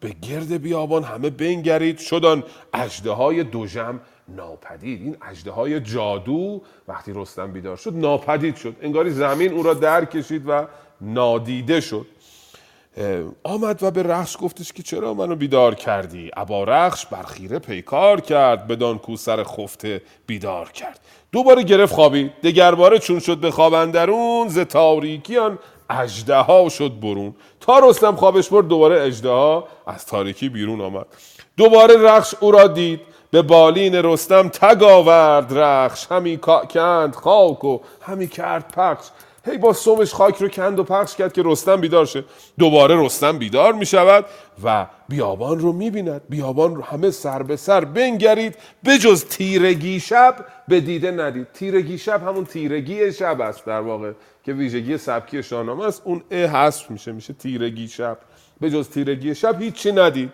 به 0.00 0.08
گرد 0.22 0.62
بیابان 0.62 1.02
همه 1.02 1.30
بنگرید. 1.30 1.98
شدن 1.98 2.42
اجده 2.74 3.10
های 3.10 3.44
دوژم 3.44 4.00
ناپدید. 4.28 5.02
این 5.02 5.16
اجده 5.30 5.50
های 5.50 5.80
جادو 5.80 6.62
وقتی 6.88 7.12
رستم 7.14 7.52
بیدار 7.52 7.76
شد 7.76 7.94
ناپدید 7.94 8.56
شد. 8.56 8.76
انگاری 8.82 9.10
زمین 9.10 9.52
او 9.52 9.62
را 9.62 9.74
در 9.74 10.04
کشید 10.04 10.42
و 10.48 10.66
نادیده 11.00 11.80
شد. 11.80 12.06
آمد 13.42 13.82
و 13.82 13.90
به 13.90 14.02
رخش 14.02 14.36
گفتش 14.40 14.72
که 14.72 14.82
چرا 14.82 15.14
منو 15.14 15.36
بیدار 15.36 15.74
کردی؟ 15.74 16.30
ابا 16.36 16.64
رخش 16.64 17.06
بر 17.06 17.22
خیره 17.22 17.58
پیکار 17.58 18.20
کرد 18.20 18.66
بدان 18.66 18.98
کو 18.98 19.16
سر 19.16 19.44
خفته 19.44 20.02
بیدار 20.26 20.72
کرد. 20.72 21.00
دوباره 21.32 21.62
گرفت 21.62 21.94
خوابی. 21.94 22.30
دگرباره 22.42 22.98
چون 22.98 23.18
شد 23.18 23.38
به 23.38 23.50
خواب 23.50 23.74
اندرون 23.74 24.48
ز 24.48 24.58
تاریکیان 24.58 25.58
اجده 25.90 26.36
ها 26.36 26.68
شد 26.68 27.00
برون. 27.00 27.34
تا 27.60 27.78
رستم 27.78 28.16
خوابش 28.16 28.48
برد 28.48 28.68
دوباره 28.68 29.02
اجده 29.02 29.28
ها 29.28 29.68
از 29.86 30.06
تاریکی 30.06 30.48
بیرون 30.48 30.80
آمد. 30.80 31.06
دوباره 31.56 31.96
رخش 31.96 32.34
او 32.40 32.50
را 32.50 32.66
دید. 32.66 33.00
به 33.30 33.42
بالین 33.42 33.94
رستم 33.94 34.48
تگ 34.48 34.82
آورد 34.82 35.58
رخش. 35.58 36.06
همی 36.10 36.38
کند 36.38 37.14
خاک 37.14 37.64
و 37.64 37.80
همی 38.00 38.28
کرد 38.28 38.72
پخش. 38.76 39.06
هی 39.46 39.58
با 39.58 39.72
سومش 39.72 40.14
خاک 40.14 40.36
رو 40.36 40.48
کند 40.48 40.78
و 40.78 40.84
پخش 40.84 41.16
کرد 41.16 41.32
که 41.32 41.42
رستم 41.44 41.80
بیدار 41.80 42.06
شه. 42.06 42.24
دوباره 42.58 43.04
رستم 43.04 43.38
بیدار 43.38 43.72
می 43.72 43.86
شود 43.86 44.24
و 44.64 44.86
بیابان 45.08 45.58
رو 45.58 45.72
می 45.72 45.90
بیند 45.90 46.22
بیابان 46.28 46.76
رو 46.76 46.82
همه 46.82 47.10
سر 47.10 47.42
به 47.42 47.56
سر 47.56 47.84
بنگرید. 47.84 48.56
بجز 48.84 49.24
تیرگی 49.24 50.00
شب 50.00 50.46
به 50.68 50.80
دیده 50.80 51.10
ندید. 51.10 51.46
تیرگی 51.52 51.98
شب 51.98 52.28
همون 52.28 52.44
تیرگی 52.44 53.12
شب 53.12 53.40
است 53.40 53.64
در 53.64 53.80
واقع 53.80 54.12
که 54.44 54.52
ویژگی 54.52 54.98
سبکی 54.98 55.42
شاهنامه 55.42 55.84
است. 55.84 56.02
اون 56.04 56.22
ا 56.30 56.34
حذف 56.36 56.90
میشه 56.90 57.12
میشه 57.12 57.32
تیرگی 57.32 57.88
شب. 57.88 58.18
به 58.60 58.70
جز 58.70 58.88
تیرگی 58.88 59.34
شب 59.34 59.62
هیچی 59.62 59.92
ندید. 59.92 60.32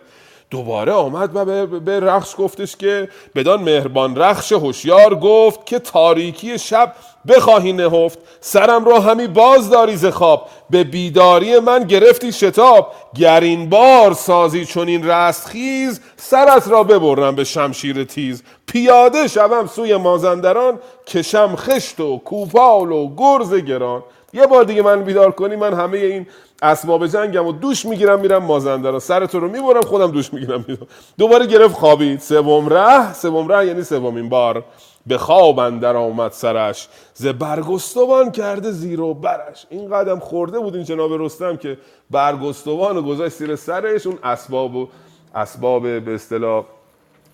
دوباره 0.53 0.91
آمد 0.91 1.35
و 1.35 1.65
به 1.79 1.99
رخش 1.99 2.35
گفتش 2.37 2.75
که 2.75 3.09
بدان 3.35 3.61
مهربان 3.61 4.15
رخش 4.15 4.51
هوشیار 4.51 5.15
گفت 5.15 5.65
که 5.65 5.79
تاریکی 5.79 6.59
شب 6.59 6.93
بخواهی 7.27 7.73
نهفت. 7.73 8.19
سرم 8.41 8.85
را 8.85 8.99
همی 8.99 9.27
باز 9.27 9.69
داری 9.69 9.95
ز 9.95 10.05
خواب. 10.05 10.49
به 10.69 10.83
بیداری 10.83 11.59
من 11.59 11.83
گرفتی 11.83 12.31
شتاب. 12.31 12.91
گرین 13.15 13.69
بار 13.69 14.13
سازی 14.13 14.65
چون 14.65 14.87
این 14.87 15.09
رستخیز. 15.09 16.01
سرت 16.17 16.67
را 16.67 16.83
ببرم 16.83 17.35
به 17.35 17.43
شمشیر 17.43 18.03
تیز. 18.03 18.43
پیاده 18.67 19.27
شوم 19.27 19.67
سوی 19.67 19.97
مازندران 19.97 20.79
کشم 21.07 21.55
خشت 21.55 21.99
و 21.99 22.17
کوپال 22.17 22.91
و 22.91 23.15
گرز 23.15 23.53
گران. 23.53 24.03
یه 24.33 24.47
بار 24.47 24.63
دیگه 24.63 24.81
من 24.81 25.03
بیدار 25.03 25.31
کنی 25.31 25.55
من 25.55 25.73
همه 25.73 25.97
این 25.97 26.27
اسباب 26.61 27.07
جنگم 27.07 27.47
و 27.47 27.51
دوش 27.51 27.85
می‌گیرم 27.85 28.19
میرم 28.19 28.43
مازندران 28.43 28.99
سر 28.99 29.25
تو 29.25 29.39
رو 29.39 29.49
می‌برم 29.49 29.81
خودم 29.81 30.11
دوش 30.11 30.33
می‌گیرم 30.33 30.65
میرم 30.67 30.87
دوباره 31.17 31.45
گرفت 31.45 31.75
خوابید 31.75 32.19
سوم 32.19 32.69
ره 32.69 33.13
سوم 33.13 33.51
ره 33.51 33.67
یعنی 33.67 33.83
سومین 33.83 34.29
بار. 34.29 34.63
به 35.07 35.17
خواب 35.17 35.59
اندر 35.59 35.95
آمد 35.95 36.31
سرش. 36.31 36.87
ز 37.13 37.27
برگستوان 37.27 38.31
کرده 38.31 38.71
زیر 38.71 39.01
و 39.01 39.13
برش. 39.13 39.65
این 39.69 39.89
قدم 39.89 40.19
خورده 40.19 40.59
بود 40.59 40.75
این 40.75 40.83
جناب 40.83 41.13
رستم 41.13 41.57
که 41.57 41.77
برگستوان 42.11 42.95
رو 42.95 43.01
گذاشت 43.01 43.35
زیر 43.35 43.55
سرش. 43.55 44.07
اون 44.07 44.19
اسباب 44.23 44.75
و 44.75 44.87
اسباب 45.35 45.99
به 45.99 46.15
اصطلاح 46.15 46.65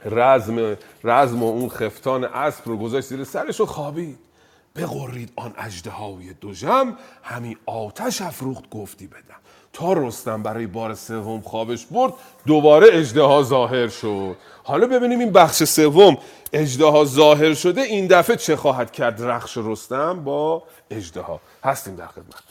رزم 0.06 0.78
رزم 1.04 1.44
و 1.44 1.50
اون 1.50 1.70
خفتان 1.70 2.24
اسب 2.24 2.62
رو 2.66 2.78
گذاشت 2.78 3.08
زیر 3.08 3.24
سرش 3.24 3.62
و 3.62 3.66
خوابید. 3.66 4.18
بقرید 4.80 5.34
آن 5.36 5.54
اژدهای 5.58 6.34
دوژم 6.34 6.98
همی 7.24 7.58
آتش 7.66 8.22
افروخت 8.22 8.70
گفتی 8.70 9.08
بدم. 9.08 9.40
تا 9.74 9.94
رستم 9.94 10.44
برای 10.44 10.68
بار 10.68 10.94
سوم 10.94 11.42
خوابش 11.42 11.86
برد 11.86 12.14
دوباره 12.46 12.88
اژدها 12.92 13.44
ظاهر 13.44 13.88
شد. 13.88 14.36
حالا 14.64 14.88
ببینیم 14.88 15.20
این 15.20 15.32
بخش 15.32 15.64
سوم 15.64 16.18
اژدها 16.54 17.06
ظاهر 17.06 17.54
شده 17.54 17.82
این 17.82 18.08
دفعه 18.08 18.36
چه 18.36 18.56
خواهد 18.56 18.92
کرد 18.92 19.22
رخش 19.22 19.58
رستم 19.58 20.24
با 20.24 20.64
اژدها؟ 20.92 21.42
هستیم 21.64 21.96
در 21.96 22.08
خدمت. 22.08 22.44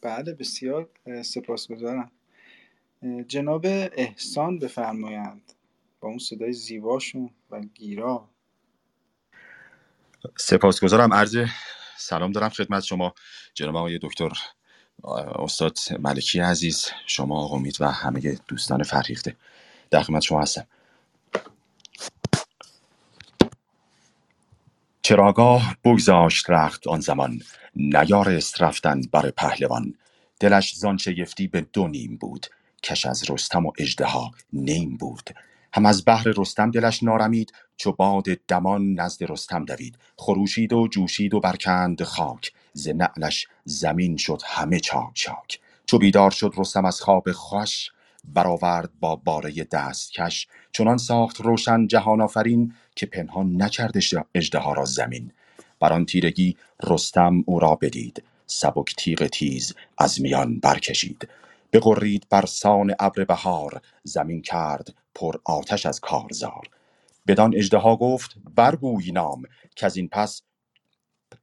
بله 0.00 0.32
بسیار 0.32 0.88
سپاسگزارم. 1.22 2.10
جناب 3.26 3.66
احسان 3.96 4.58
بفرمایند. 4.58 5.52
با 6.00 6.08
اون 6.08 6.18
صدای 6.18 6.52
زیباشون 6.52 7.30
و 7.50 7.60
گیرا. 7.60 8.28
سپاسگزارم. 10.36 11.14
عرض 11.14 11.38
سلام 11.96 12.32
دارم 12.32 12.48
خدمت 12.48 12.84
شما. 12.84 13.14
جناب 13.54 13.76
آقای 13.76 13.98
دکتر 14.02 14.32
استاد 15.38 15.78
ملکی 15.98 16.40
عزیز 16.40 16.88
شما 17.06 17.44
آقا 17.44 17.56
امید 17.56 17.76
و 17.80 17.86
همه 17.90 18.38
دوستان 18.48 18.82
فرهیخته. 18.82 19.36
در 19.90 20.02
خدمت 20.02 20.22
شما 20.22 20.42
هستم. 20.42 20.66
چراگاه 25.02 25.76
بگذاشت 25.84 26.50
رخت 26.50 26.88
آن 26.88 27.00
زمان. 27.00 27.42
نیارست 27.76 28.62
رفتن 28.62 29.00
بر 29.00 29.30
پهلوان. 29.30 29.94
دلش 30.40 30.74
زان 30.76 30.96
شگفتی 30.96 31.46
به 31.46 31.60
دو 31.60 31.88
نیم 31.88 32.16
بود. 32.16 32.46
کش 32.82 33.06
از 33.06 33.30
رستم 33.30 33.66
و 33.66 33.72
اژدها 33.78 34.30
نیم 34.52 34.96
بود. 34.96 35.30
هم 35.74 35.86
از 35.86 36.04
بحر 36.06 36.32
رستم 36.38 36.70
دلش 36.70 37.02
نارمید 37.02 37.52
چو 37.76 37.92
باد 37.92 38.24
دمان 38.48 38.94
نزد 38.94 39.32
رستم 39.32 39.64
دوید. 39.64 39.98
خروشید 40.16 40.72
و 40.72 40.88
جوشید 40.88 41.34
و 41.34 41.40
برکند 41.40 42.02
خاک 42.02 42.52
ز 42.72 42.88
نعلش 42.88 43.48
زمین 43.64 44.16
شد 44.16 44.42
همه 44.46 44.80
چاک 44.80 45.10
چاک. 45.14 45.60
چو 45.86 45.98
بیدار 45.98 46.30
شد 46.30 46.54
رستم 46.58 46.84
از 46.84 47.00
خواب 47.00 47.32
خوش 47.32 47.90
برآورد 48.24 48.90
با 49.00 49.16
باره 49.16 49.64
دستکش 49.72 50.48
چنان 50.72 50.98
ساخت 50.98 51.40
روشن 51.40 51.86
جهان 51.86 52.20
آفرین 52.20 52.74
که 52.96 53.06
پنهان 53.06 53.62
نکرد 53.62 53.94
اژدها 54.34 54.72
را 54.72 54.84
زمین. 54.84 55.32
بر 55.80 55.92
آن 55.92 56.06
تیرگی 56.06 56.56
رستم 56.84 57.44
او 57.46 57.60
را 57.60 57.74
بدید. 57.74 58.22
سبک 58.46 58.94
تیغ 58.96 59.26
تیز 59.26 59.74
از 59.98 60.20
میان 60.22 60.60
برکشید. 60.60 61.28
بغرید 61.72 62.26
بر 62.30 62.46
سان 62.46 62.94
ابر 63.00 63.24
بهار. 63.24 63.80
زمین 64.04 64.42
کرد 64.42 64.94
پر 65.18 65.34
آتش 65.44 65.86
از 65.86 66.00
کارزار. 66.00 66.68
بدان 67.26 67.54
اژدها 67.56 67.96
گفت 67.96 68.36
برگوی 68.54 69.12
نام 69.12 69.42
از 69.82 69.96
این 69.96 70.08
پس 70.08 70.42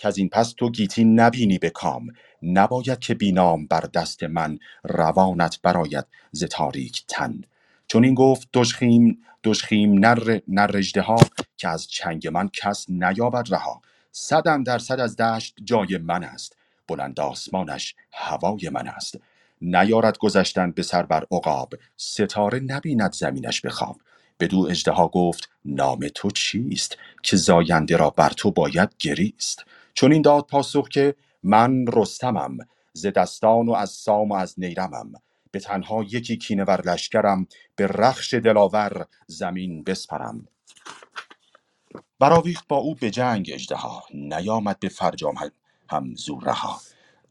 از 0.04 0.18
این 0.18 0.30
پس 0.30 0.54
تو 0.58 0.70
گیتی 0.72 1.04
نبینی 1.06 1.58
به 1.58 1.70
کام. 1.70 2.08
نباید 2.42 3.00
که 3.00 3.14
بینام 3.14 3.68
بر 3.68 3.80
دست 3.94 4.24
من 4.24 4.60
روانت 4.84 5.60
براید 5.62 6.06
ز 6.32 6.44
تاریک 6.44 7.04
تن. 7.08 7.42
چون 7.88 8.04
این 8.04 8.14
گفت 8.14 8.50
دژخیم 8.54 9.18
دژخیم 9.44 9.94
نر 9.94 10.40
نر 10.48 10.72
اژدها 10.78 11.18
که 11.58 11.68
از 11.70 11.88
چنگ 11.88 12.28
من 12.28 12.50
کس 12.54 12.86
نیابد 12.90 13.54
رها. 13.54 13.82
صد 14.12 14.64
در 14.64 14.80
صد 14.80 15.00
از 15.00 15.16
دشت 15.16 15.56
جای 15.64 15.98
من 15.98 16.24
است. 16.24 16.58
بلند 16.88 17.20
آسمانش 17.20 17.96
هوای 18.12 18.70
من 18.70 18.88
است. 18.88 19.20
نیارد 19.66 20.18
گذشتن 20.18 20.72
به 20.72 20.84
سر 20.84 21.04
بر 21.04 21.26
عقاب. 21.32 21.74
ستاره 21.98 22.60
نبیند 22.60 23.14
زمینش 23.14 23.62
به 23.62 23.70
خواب 23.70 24.02
بدو 24.40 24.68
اژدها 24.70 25.08
گفت 25.08 25.50
نام 25.66 26.08
تو 26.16 26.32
چیست 26.32 26.98
که 27.24 27.38
زاینده 27.38 27.98
را 27.98 28.10
بر 28.10 28.30
تو 28.30 28.52
باید 28.52 28.96
گریست؟ 29.00 29.66
چون 29.94 30.12
این 30.12 30.22
داد 30.22 30.46
پاسخ 30.48 30.90
که 30.90 31.16
من 31.44 31.86
رستمم 31.94 32.58
ز 32.94 33.08
دستان 33.08 33.70
و 33.70 33.74
از 33.74 33.90
سام 33.90 34.32
و 34.32 34.34
از 34.34 34.56
نیرمم. 34.58 35.14
به 35.52 35.60
تنها 35.60 36.04
یکی 36.04 36.38
کینه 36.38 36.64
ور 36.64 36.82
لشکرم 36.82 37.48
به 37.76 37.88
رخش 37.88 38.34
دلاور 38.34 39.06
زمین 39.28 39.84
بسپرم. 39.84 40.48
برآویخت 42.20 42.68
با 42.68 42.78
او 42.78 42.96
به 42.96 43.12
جنگ 43.12 43.52
اژدها. 43.54 44.04
نیامد 44.14 44.80
به 44.80 44.90
فرجام 44.90 45.36
هم 45.90 46.16
زور 46.16 46.44
رها 46.44 46.80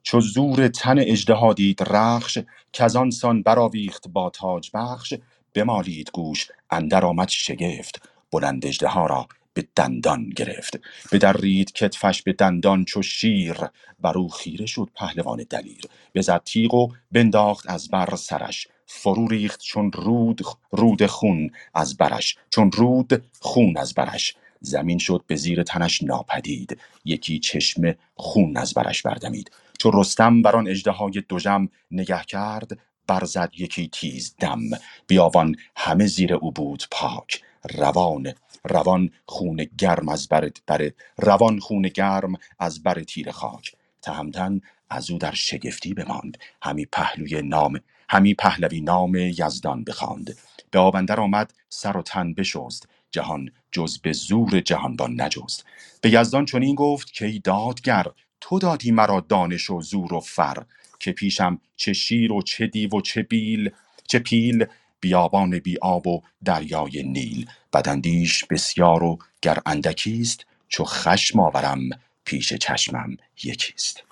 چو 0.05 0.21
زور 0.21 0.69
تن 0.69 0.99
اژدها 0.99 1.53
دید 1.53 1.83
رخش 1.83 2.39
کزان 2.73 3.11
سان 3.11 3.43
برآویخت 3.43 4.09
با 4.09 4.31
تاج 4.31 4.71
بخش. 4.75 5.15
بمالید 5.55 6.11
گوش 6.13 6.49
اندر 6.71 7.07
آمد 7.07 7.29
شگفت 7.29 8.09
بلند 8.33 8.67
اژدها 8.67 9.07
را 9.07 9.29
به 9.55 9.67
دندان 9.77 10.31
گرفت. 10.37 10.81
بدرید 11.13 11.73
کتفش 11.73 12.23
به 12.23 12.33
دندان 12.33 12.85
چو 12.85 13.03
شیر 13.03 13.57
بر 14.01 14.19
او 14.19 14.29
خیره 14.29 14.67
شد 14.67 14.89
پهلوان 14.95 15.47
دلیر. 15.51 15.85
بزد 16.15 16.43
تیغ 16.45 16.75
و 16.75 16.89
بنداخت 17.13 17.71
از 17.71 17.89
بر 17.89 18.17
سرش. 18.17 18.69
فرو 18.87 19.29
ریخت 19.29 19.61
چون 19.63 19.93
رود 19.93 20.43
رود 20.71 21.07
خون 21.07 21.51
از 21.75 21.97
برش. 21.97 22.37
چون 22.51 22.73
رود 22.73 23.25
خون 23.41 23.77
از 23.77 23.95
برش. 23.95 24.35
زمین 24.61 24.99
شد 24.99 25.25
به 25.27 25.37
زیر 25.37 25.63
تنش 25.63 26.03
ناپدید. 26.03 26.79
یکی 27.05 27.39
چشمه 27.39 27.97
خون 28.17 28.57
از 28.57 28.75
برش 28.75 29.03
بردمید. 29.03 29.51
چو 29.85 29.91
رستم 29.91 30.43
بر 30.43 30.57
آن 30.57 30.69
اژدهای 30.69 31.23
دژم 31.29 31.69
نگه 31.91 32.23
کرد 32.23 32.79
برزد 33.07 33.51
یکی 33.59 33.89
تیز 33.89 34.35
دم. 34.41 34.61
بیابان 35.07 35.57
همه 35.77 36.07
زیر 36.07 36.35
او 36.35 36.53
بود 36.53 36.85
پاک. 36.91 37.43
روان 37.75 38.33
روان 38.65 39.11
خون 39.27 39.67
گرم 39.79 40.09
از 40.09 40.29
بر, 40.29 40.51
بر 40.67 40.91
روان 41.19 41.59
خون 41.59 41.83
گرم 41.83 42.35
از 42.59 42.83
بر 42.83 43.03
تیر 43.03 43.31
خاک. 43.31 43.73
تهمتن 44.03 44.61
از 44.91 45.11
او 45.11 45.19
در 45.19 45.35
شگفتی 45.35 45.95
بماند. 45.95 46.39
همی 46.63 46.87
پهلوی 46.87 47.43
نام 47.43 47.81
همی 48.09 48.35
پهلوی 48.35 48.81
نام 48.81 49.15
یزدان 49.15 49.85
بخواند. 49.85 50.37
به 50.71 50.79
آب 50.79 50.97
اندر 50.97 51.21
آمد 51.21 51.55
سر 51.69 51.97
و 51.97 52.03
تن 52.03 52.35
بشست. 52.35 52.89
جهان 53.11 53.51
جز 53.73 53.99
به 53.99 54.13
زور 54.13 54.61
جهانبان 54.61 55.21
نجست. 55.21 55.65
به 56.01 56.11
یزدان 56.11 56.45
چنین 56.45 56.75
گفت 56.75 57.13
که 57.13 57.27
ای 57.27 57.39
دادگر 57.39 58.07
تو 58.47 58.59
دادی 58.59 58.91
مرا 58.91 59.21
دانش 59.29 59.71
و 59.71 59.81
زور 59.81 60.15
و 60.15 60.21
فر 60.21 60.63
که 60.99 61.13
پیشم 61.13 61.61
چه 61.77 61.93
شیر 61.93 62.33
و 62.33 62.43
چه 62.43 62.67
دیو 62.67 62.91
و 62.91 63.01
چه 63.01 63.23
بیل 63.23 63.71
چه 64.09 64.19
پیل 64.19 64.67
بیابان 65.01 65.59
بی 65.59 65.79
آب 65.83 66.07
و 66.07 66.23
دریای 66.45 67.03
نیل. 67.03 67.51
بداندیش 67.73 68.45
بسیار 68.45 69.03
و 69.03 69.19
گر 69.43 69.59
اندکیست 69.67 70.47
چو 70.69 70.85
خشم 70.85 71.41
آورم 71.41 71.81
پیش 72.25 72.53
چشمم 72.53 73.17
یکیست. 73.45 74.03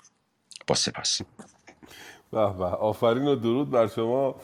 با 0.67 0.75
سپاس. 0.75 1.21
به 2.31 2.53
به. 2.53 2.65
آفرین 2.65 3.27
و 3.27 3.35
درود 3.35 3.69
بر 3.69 3.87
شما. 3.87 4.35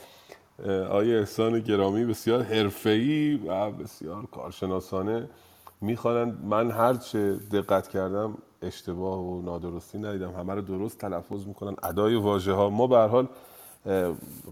آقای 0.65 1.15
احسان 1.15 1.59
گرامی 1.59 2.05
بسیار 2.05 2.43
حرفه‌ای 2.43 3.35
و 3.35 3.71
بسیار 3.71 4.25
کارشناسانه. 4.25 5.29
می‌خوانند. 5.81 6.45
من 6.45 6.71
هرچه 6.71 7.35
دقت 7.35 7.87
کردم 7.87 8.37
اشتباه 8.61 9.19
و 9.19 9.41
نادرستی 9.41 9.97
ندیدم. 9.97 10.31
همه 10.31 10.53
رو 10.53 10.61
درست 10.61 10.97
تلفظ 10.97 11.45
می‌کنن. 11.47 11.75
ادای 11.83 12.15
واژه 12.15 12.53
ها. 12.53 12.69
ما 12.69 12.87
به 12.87 12.97
هر 12.97 13.07
حال 13.07 13.27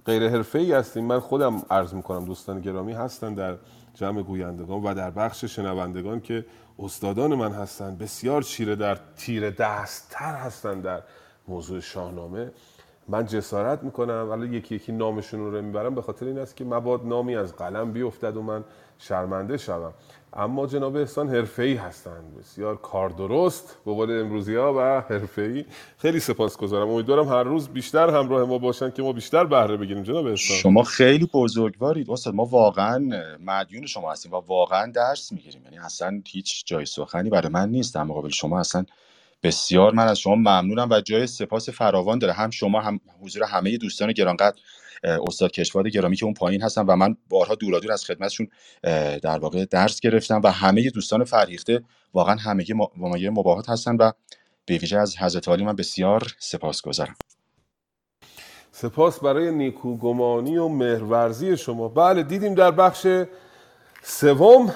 غیر 0.05 0.29
حرفه‌ای 0.29 0.73
هستیم. 0.73 1.05
من 1.05 1.19
خودم 1.19 1.61
عرض 1.69 1.93
می‌کنم 1.93 2.25
دوستان 2.25 2.61
گرامی 2.61 2.93
هستن 2.93 3.33
در 3.33 3.57
جمع 3.93 4.21
گویندگان 4.21 4.83
و 4.83 4.93
در 4.93 5.11
بخش 5.11 5.45
شنوندگان 5.45 6.19
که 6.19 6.45
استادان 6.79 7.35
من 7.35 7.51
هستند 7.51 7.97
بسیار 7.97 8.41
چیره 8.41 8.75
در 8.75 8.97
تیر 9.17 9.49
دستتر 9.49 10.35
هستند 10.35 10.83
در 10.83 11.01
موضوع 11.47 11.79
شاهنامه. 11.79 12.51
من 13.07 13.25
جسارت 13.25 13.83
می‌کنم. 13.83 14.27
ولی 14.29 14.57
یکی 14.57 14.75
یکی 14.75 14.91
نامشون 14.91 15.39
رو 15.39 15.61
می‌برم. 15.61 15.95
به 15.95 16.01
خاطر 16.01 16.25
این 16.25 16.39
است 16.39 16.55
که 16.55 16.65
مباد 16.65 17.05
نامی 17.05 17.35
از 17.35 17.55
قلم 17.55 17.91
بیفتد 17.91 18.37
و 18.37 18.41
من 18.41 18.63
شرمنده 18.97 19.57
شوم. 19.57 19.93
اما 20.33 20.67
جناب 20.67 20.95
احسان 20.95 21.29
حرفه‌ای 21.29 21.73
هستند. 21.73 22.35
بسیار 22.39 22.75
کار 22.75 23.09
درست 23.09 23.77
به 23.85 23.93
قول 23.93 24.19
امروزی 24.19 24.55
ها 24.55 24.73
و 24.73 25.01
حرفه‌ای. 25.13 25.65
خیلی 25.97 26.19
سپاسگزارم. 26.19 26.89
امیدوارم 26.89 27.27
هر 27.27 27.43
روز 27.43 27.69
بیشتر 27.69 28.09
همراه 28.09 28.47
ما 28.47 28.57
باشن 28.57 28.91
که 28.91 29.03
ما 29.03 29.13
بیشتر 29.13 29.45
بهره 29.45 29.77
بگیریم. 29.77 30.03
جناب 30.03 30.25
احسان. 30.25 30.57
شما 30.57 30.83
خیلی 30.83 31.29
بزرگوارید. 31.33 32.11
استاد 32.11 32.35
ما 32.35 32.45
واقعا 32.45 33.09
مدیون 33.39 33.85
شما 33.85 34.11
هستیم 34.11 34.33
و 34.33 34.35
واقعا 34.35 34.91
درس 34.91 35.31
می‌گیریم. 35.31 35.61
یعنی 35.63 35.77
اصلا 35.77 36.21
هیچ 36.27 36.65
جای 36.65 36.85
سخنی 36.85 37.29
برای 37.29 37.51
من 37.51 37.69
نیست. 37.69 37.95
در 37.95 38.03
مقابل 38.03 38.29
شما 38.29 38.59
اصلا 38.59 38.85
بسیار 39.43 39.93
من 39.93 40.07
از 40.07 40.19
شما 40.19 40.35
ممنونم 40.35 40.89
و 40.89 41.01
جای 41.01 41.27
سپاس 41.27 41.69
فراوان 41.69 42.19
داره. 42.19 42.33
هم 42.33 42.49
شما 42.49 42.81
هم 42.81 42.99
حضور 43.21 43.43
همه 43.43 43.77
دوستان 43.77 44.11
گرانقدر 44.11 44.57
استاد 45.03 45.51
کشواد 45.51 45.87
گرامی 45.87 46.15
که 46.15 46.25
اون 46.25 46.33
پایین 46.33 46.61
هستن 46.61 46.81
و 46.81 46.95
من 46.95 47.17
بارها 47.29 47.55
دورادور 47.55 47.91
از 47.91 48.05
خدمتشون 48.05 48.47
در 49.23 49.39
واقع 49.39 49.65
درس 49.65 49.99
گرفتم 49.99 50.41
و 50.43 50.51
همه 50.51 50.89
دوستان 50.89 51.23
فرهیخته 51.23 51.83
واقعا 52.13 52.35
همگی 52.35 52.73
مایه 52.97 53.29
مباهات 53.29 53.69
هستن 53.69 53.95
و 53.95 54.11
به 54.65 54.77
ویژه 54.77 54.97
از 54.97 55.17
حضرت 55.17 55.47
عالی 55.47 55.65
من 55.65 55.75
بسیار 55.75 56.27
سپاسگزارم 56.39 57.15
سپاس 58.71 59.19
برای 59.19 59.51
نیکوگمانی 59.51 60.57
و 60.57 60.67
مهرورزی 60.67 61.57
شما. 61.57 61.87
بله 61.87 62.23
دیدیم 62.23 62.53
در 62.53 62.71
بخش 62.71 63.07
سوم 64.03 64.73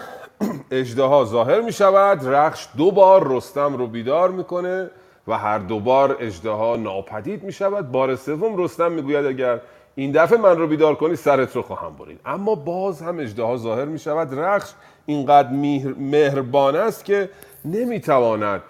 اجدها 0.71 1.25
ظاهر 1.25 1.61
می 1.61 1.73
شود 1.73 2.27
رخش 2.27 2.67
دو 2.77 2.91
بار 2.91 3.35
رستم 3.35 3.77
رو 3.77 3.87
بیدار 3.87 4.31
می‌کنه 4.31 4.89
و 5.27 5.37
هر 5.37 5.59
دو 5.59 5.79
بار 5.79 6.17
اجدها 6.19 6.75
ناپدید 6.75 7.43
می 7.43 7.51
شود 7.51 7.91
بار 7.91 8.15
سوم 8.15 8.57
رستم 8.57 8.91
می‌گوید 8.91 9.25
اگر 9.25 9.61
این 9.95 10.11
دفعه 10.11 10.37
من 10.37 10.57
رو 10.57 10.67
بیدار 10.67 10.95
کنی 10.95 11.15
سرت 11.15 11.55
رو 11.55 11.61
خواهم 11.61 11.95
برید. 11.95 12.19
اما 12.25 12.55
باز 12.55 13.01
هم 13.01 13.19
اجدها 13.19 13.57
ظاهر 13.57 13.85
می 13.85 13.99
شود 13.99 14.39
رخش 14.39 14.71
اینقدر 15.05 15.49
مهربان 15.97 16.75
است 16.75 17.05
که 17.05 17.29
نمی‌تواند 17.65 18.61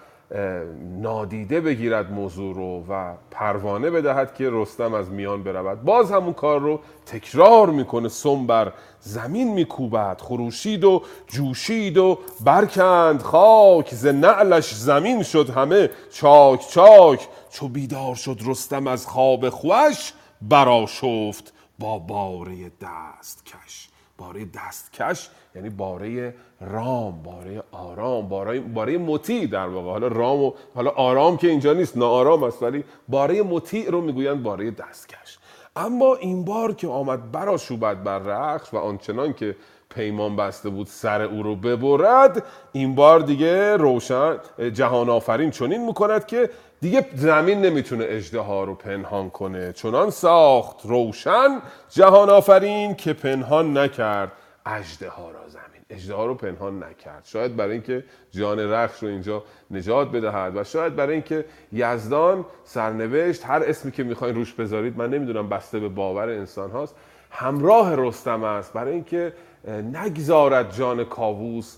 نادیده 1.02 1.60
بگیرد 1.60 2.12
موضوع 2.12 2.54
رو 2.54 2.84
و 2.88 3.14
پروانه 3.30 3.90
بدهد 3.90 4.34
که 4.34 4.48
رستم 4.52 4.94
از 4.94 5.10
میان 5.10 5.42
برود. 5.42 5.82
باز 5.82 6.12
همون 6.12 6.32
کار 6.32 6.60
رو 6.60 6.80
تکرار 7.06 7.70
می‌کنه 7.70 8.08
سم 8.08 8.72
زمین 9.00 9.54
میکوبد. 9.54 10.20
خروشید 10.20 10.84
و 10.84 11.02
جوشید 11.26 11.98
و 11.98 12.18
برکند 12.44 13.22
خاک 13.22 13.94
ز 13.94 14.06
نعلش 14.06 14.74
زمین 14.74 15.22
شد 15.22 15.50
همه 15.50 15.90
چاک 16.12 16.68
چاک. 16.68 17.28
چو 17.50 17.68
بیدار 17.68 18.14
شد 18.14 18.38
رستم 18.46 18.86
از 18.86 19.06
خواب 19.06 19.48
خوش 19.48 20.12
براشفت 20.48 21.52
با 21.78 21.98
باره 21.98 22.68
دست 22.68 23.46
کش 23.46 23.88
باره 24.18 24.44
دستکش 24.44 25.30
یعنی 25.54 25.70
باره 25.70 26.34
رام 26.60 27.22
باره 27.22 27.62
آرام 27.72 28.28
باره 28.28 28.60
باره 28.60 28.98
مطیع 28.98 29.46
در 29.46 29.68
واقع. 29.68 29.90
حالا 29.90 30.06
رام 30.06 30.42
و 30.42 30.52
حالا 30.74 30.90
آرام 30.90 31.36
که 31.36 31.48
اینجا 31.48 31.72
نیست 31.72 31.96
ناآرام 31.96 32.42
است 32.42 32.62
ولی 32.62 32.84
باره 33.08 33.42
مطیع 33.42 33.90
رو 33.90 34.00
می‌گویند 34.00 34.42
باره 34.42 34.70
دستکش. 34.70 35.38
اما 35.76 36.14
این 36.14 36.44
بار 36.44 36.74
که 36.74 36.88
آمد 36.88 37.32
برا 37.32 37.56
شوبد 37.56 38.02
بر 38.02 38.18
رخش 38.18 38.74
و 38.74 38.76
آنچنان 38.76 39.32
که 39.32 39.56
پیمان 39.94 40.36
بسته 40.36 40.68
بود 40.68 40.86
سر 40.86 41.22
او 41.22 41.42
رو 41.42 41.56
ببرد 41.56 42.42
این 42.72 42.94
بار 42.94 43.20
دیگه 43.20 43.76
روشن 43.76 44.36
جهان 44.72 45.08
آفرین 45.08 45.50
چنین 45.50 45.86
می‌کند 45.86 46.26
که 46.26 46.50
دیگه 46.80 47.06
زمین 47.14 47.60
نمی‌تونه 47.60 48.04
اجده 48.08 48.46
رو 48.46 48.74
پنهان 48.74 49.30
کنه. 49.30 49.72
چنان 49.72 50.10
ساخت 50.10 50.76
روشن 50.84 51.62
جهان 51.90 52.30
آفرین 52.30 52.94
که 52.94 53.12
پنهان 53.12 53.78
نکرد 53.78 54.32
اجده 54.66 55.06
را 55.06 55.48
زمین. 55.48 55.82
اجده 55.90 56.16
رو 56.16 56.34
پنهان 56.34 56.84
نکرد. 56.84 57.22
شاید 57.24 57.56
برای 57.56 57.72
اینکه 57.72 58.04
جان 58.30 58.58
رخش 58.58 59.02
رو 59.02 59.08
اینجا 59.08 59.42
نجات 59.70 60.08
بدهد 60.08 60.56
و 60.56 60.64
شاید 60.64 60.96
برای 60.96 61.12
اینکه 61.12 61.44
یزدان 61.72 62.44
سرنوشت 62.64 63.46
هر 63.46 63.62
اسمی 63.66 63.92
که 63.92 64.02
می‌خواین 64.02 64.34
روش 64.34 64.52
بذارید 64.52 64.98
من 64.98 65.10
نمی‌دونم 65.10 65.48
بسته 65.48 65.78
به 65.78 65.88
باور 65.88 66.28
انسان 66.28 66.70
هاست 66.70 66.94
همراه 67.30 67.94
رستم 67.96 68.44
است. 68.44 68.72
برای 68.72 68.92
اینکه 68.92 69.32
نگذارد 69.68 70.74
جان 70.74 71.04
کاووس 71.04 71.76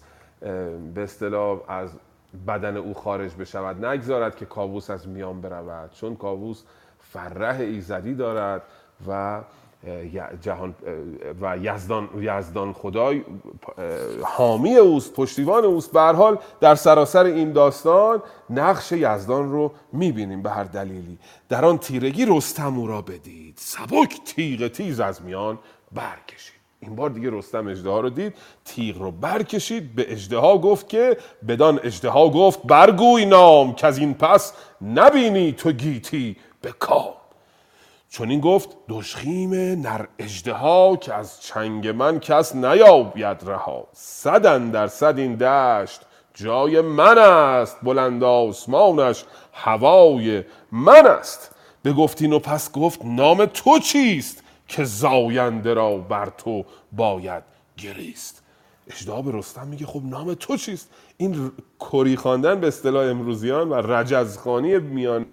به 0.95 1.03
اصطلاح 1.03 1.61
از 1.69 1.91
بدن 2.47 2.77
او 2.77 2.95
خارج 2.95 3.35
بشود. 3.35 3.85
نگذارد 3.85 4.37
که 4.37 4.45
کاووس 4.45 4.91
از 4.91 5.09
میان 5.09 5.41
برود 5.41 5.91
چون 5.91 6.17
کاووس 6.17 6.63
فرح 6.99 7.61
ایزدی 7.61 8.15
دارد 8.15 8.63
و 9.09 9.41
جهان 10.41 10.75
و 11.41 11.59
یزدان 11.59 12.09
یزدان 12.21 12.73
خدای 12.73 13.25
حامی 14.23 14.77
اوست 14.77 15.15
پشتیبان 15.15 15.65
اوست. 15.65 15.93
به 15.93 16.01
حال 16.01 16.39
در 16.61 16.75
سراسر 16.75 17.25
این 17.25 17.53
داستان 17.53 18.23
نقش 18.51 18.93
یزدان 18.93 19.53
رو 19.53 19.73
می‌بینیم 19.93 20.43
به 20.43 20.51
هر 20.51 20.65
دلیلی. 20.65 21.19
در 21.49 21.65
آن 21.65 21.79
تیرگی 21.79 22.27
رستم 22.27 22.79
او 22.79 22.87
را 22.87 23.03
بدید. 23.03 23.55
سبک 23.59 24.21
تیغ 24.25 24.69
تیز 24.69 25.01
از 25.01 25.23
میان 25.23 25.59
برکشید. 25.93 26.54
این 26.85 26.97
بار 26.97 27.11
دیگه 27.11 27.31
رستم 27.31 27.69
اجده 27.69 28.01
رو 28.01 28.11
دید 28.11 28.35
تیغ 28.65 28.99
رو 28.99 29.11
برکشید 29.11 29.95
به 29.95 30.13
اجده 30.13 30.37
گفت 30.37 30.89
که 30.89 31.17
بدان 31.49 31.81
اجده 31.83 32.11
گفت 32.11 32.63
برگوی 32.63 33.25
نام 33.25 33.75
که 33.75 33.87
از 33.87 33.99
این 33.99 34.15
پس 34.15 34.53
نبینی 34.83 35.53
تو 35.53 35.73
گیتی 35.73 36.37
به 36.63 36.73
کام. 36.73 37.15
چون 38.11 38.31
این 38.31 38.41
گفت 38.41 38.69
دشخیم 38.89 39.55
نر 39.55 40.07
اجده 40.19 40.55
که 41.01 41.15
از 41.15 41.43
چنگ 41.43 41.89
من 41.89 42.21
کس 42.21 42.55
نیابید 42.55 43.37
رها. 43.47 43.87
صدن 43.93 44.71
در 44.71 44.87
صد 44.87 45.19
این 45.19 45.35
دشت 45.35 46.01
جای 46.35 46.81
من 46.81 47.19
است 47.19 47.77
بلند 47.83 48.25
آسمانش 48.25 49.25
هوای 49.53 50.43
من 50.73 51.07
است. 51.07 51.51
گفتین 51.93 52.33
و 52.33 52.39
پس 52.39 52.73
گفت 52.73 53.05
نام 53.05 53.45
تو 53.45 53.79
چیست؟ 53.79 54.44
که 54.69 54.85
زاینده 54.85 55.75
را 55.75 55.97
بر 55.97 56.27
تو 56.27 56.65
باید 56.93 57.43
گریست. 57.77 58.43
اجدا 58.87 59.23
به 59.23 59.39
رستم 59.39 59.67
میگه 59.67 59.87
خب 59.87 60.03
نام 60.05 60.35
تو 60.35 60.57
چیست؟ 60.57 60.91
این 61.17 61.53
کری 61.81 62.17
خواندن 62.17 62.61
به 62.61 62.67
اصطلاح 62.67 63.11
امروزیان 63.11 63.69
و 63.69 63.75
رجزخانی 63.75 64.79
میان. 64.79 65.27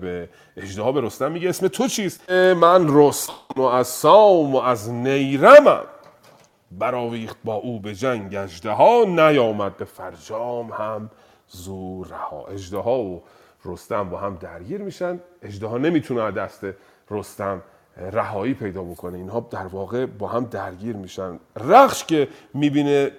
به 0.00 0.28
اجده 0.56 0.92
به 0.92 1.00
رستم 1.00 1.32
میگه 1.32 1.48
اسم 1.48 1.68
تو 1.68 1.88
چیست؟ 1.88 2.30
من 2.30 2.86
رستم 2.88 3.32
و 3.56 3.62
از 3.62 3.88
سام 3.88 4.54
و 4.54 4.58
از 4.58 4.90
نیرمم. 4.90 5.84
براویخت 6.70 7.36
با 7.44 7.54
او 7.54 7.80
به 7.80 7.94
جنگ 7.94 8.34
اجده 8.34 9.04
نیامد 9.06 9.76
به 9.76 9.84
فرجام 9.84 10.72
هم. 10.72 11.10
زور 11.48 12.06
رها 12.06 12.46
اجده 12.46 12.78
ها 12.78 12.98
و 12.98 13.22
رستم 13.64 14.10
با 14.10 14.18
هم 14.18 14.36
درگیر 14.36 14.80
میشن. 14.80 15.20
اجده 15.42 15.66
ها 15.66 15.78
نمی‌تونه 15.78 16.30
دست 16.30 16.66
رستم 17.10 17.62
رهایی 17.96 18.54
پیدا 18.54 18.82
بکنه. 18.82 19.18
اینها 19.18 19.48
در 19.50 19.66
واقع 19.66 20.06
با 20.06 20.28
هم 20.28 20.44
درگیر 20.44 20.96
میشن. 20.96 21.38
رخش 21.56 22.04
که 22.04 22.28
می‌بینه 22.54 23.10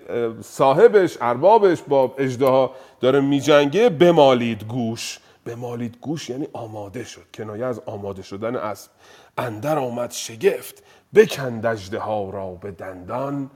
صاحبش 0.41 1.17
اربابش 1.21 1.81
با 1.81 2.15
اجده 2.17 2.69
داره 2.99 3.21
میجنگه 3.21 3.89
بمالید 3.89 4.63
گوش. 4.63 5.19
بمالید 5.45 5.97
گوش 6.01 6.29
یعنی 6.29 6.47
آماده 6.53 7.03
شد. 7.03 7.21
کنایه 7.33 7.65
از 7.65 7.81
آماده 7.85 8.21
شدن 8.21 8.55
اسب. 8.55 8.91
اندر 9.37 9.77
آمد 9.77 10.11
شگفت. 10.11 10.83
بکند 11.15 11.65
اجده 11.65 11.99
ها 11.99 12.29
را 12.29 12.51
به 12.51 12.71
دندان. 12.71 13.49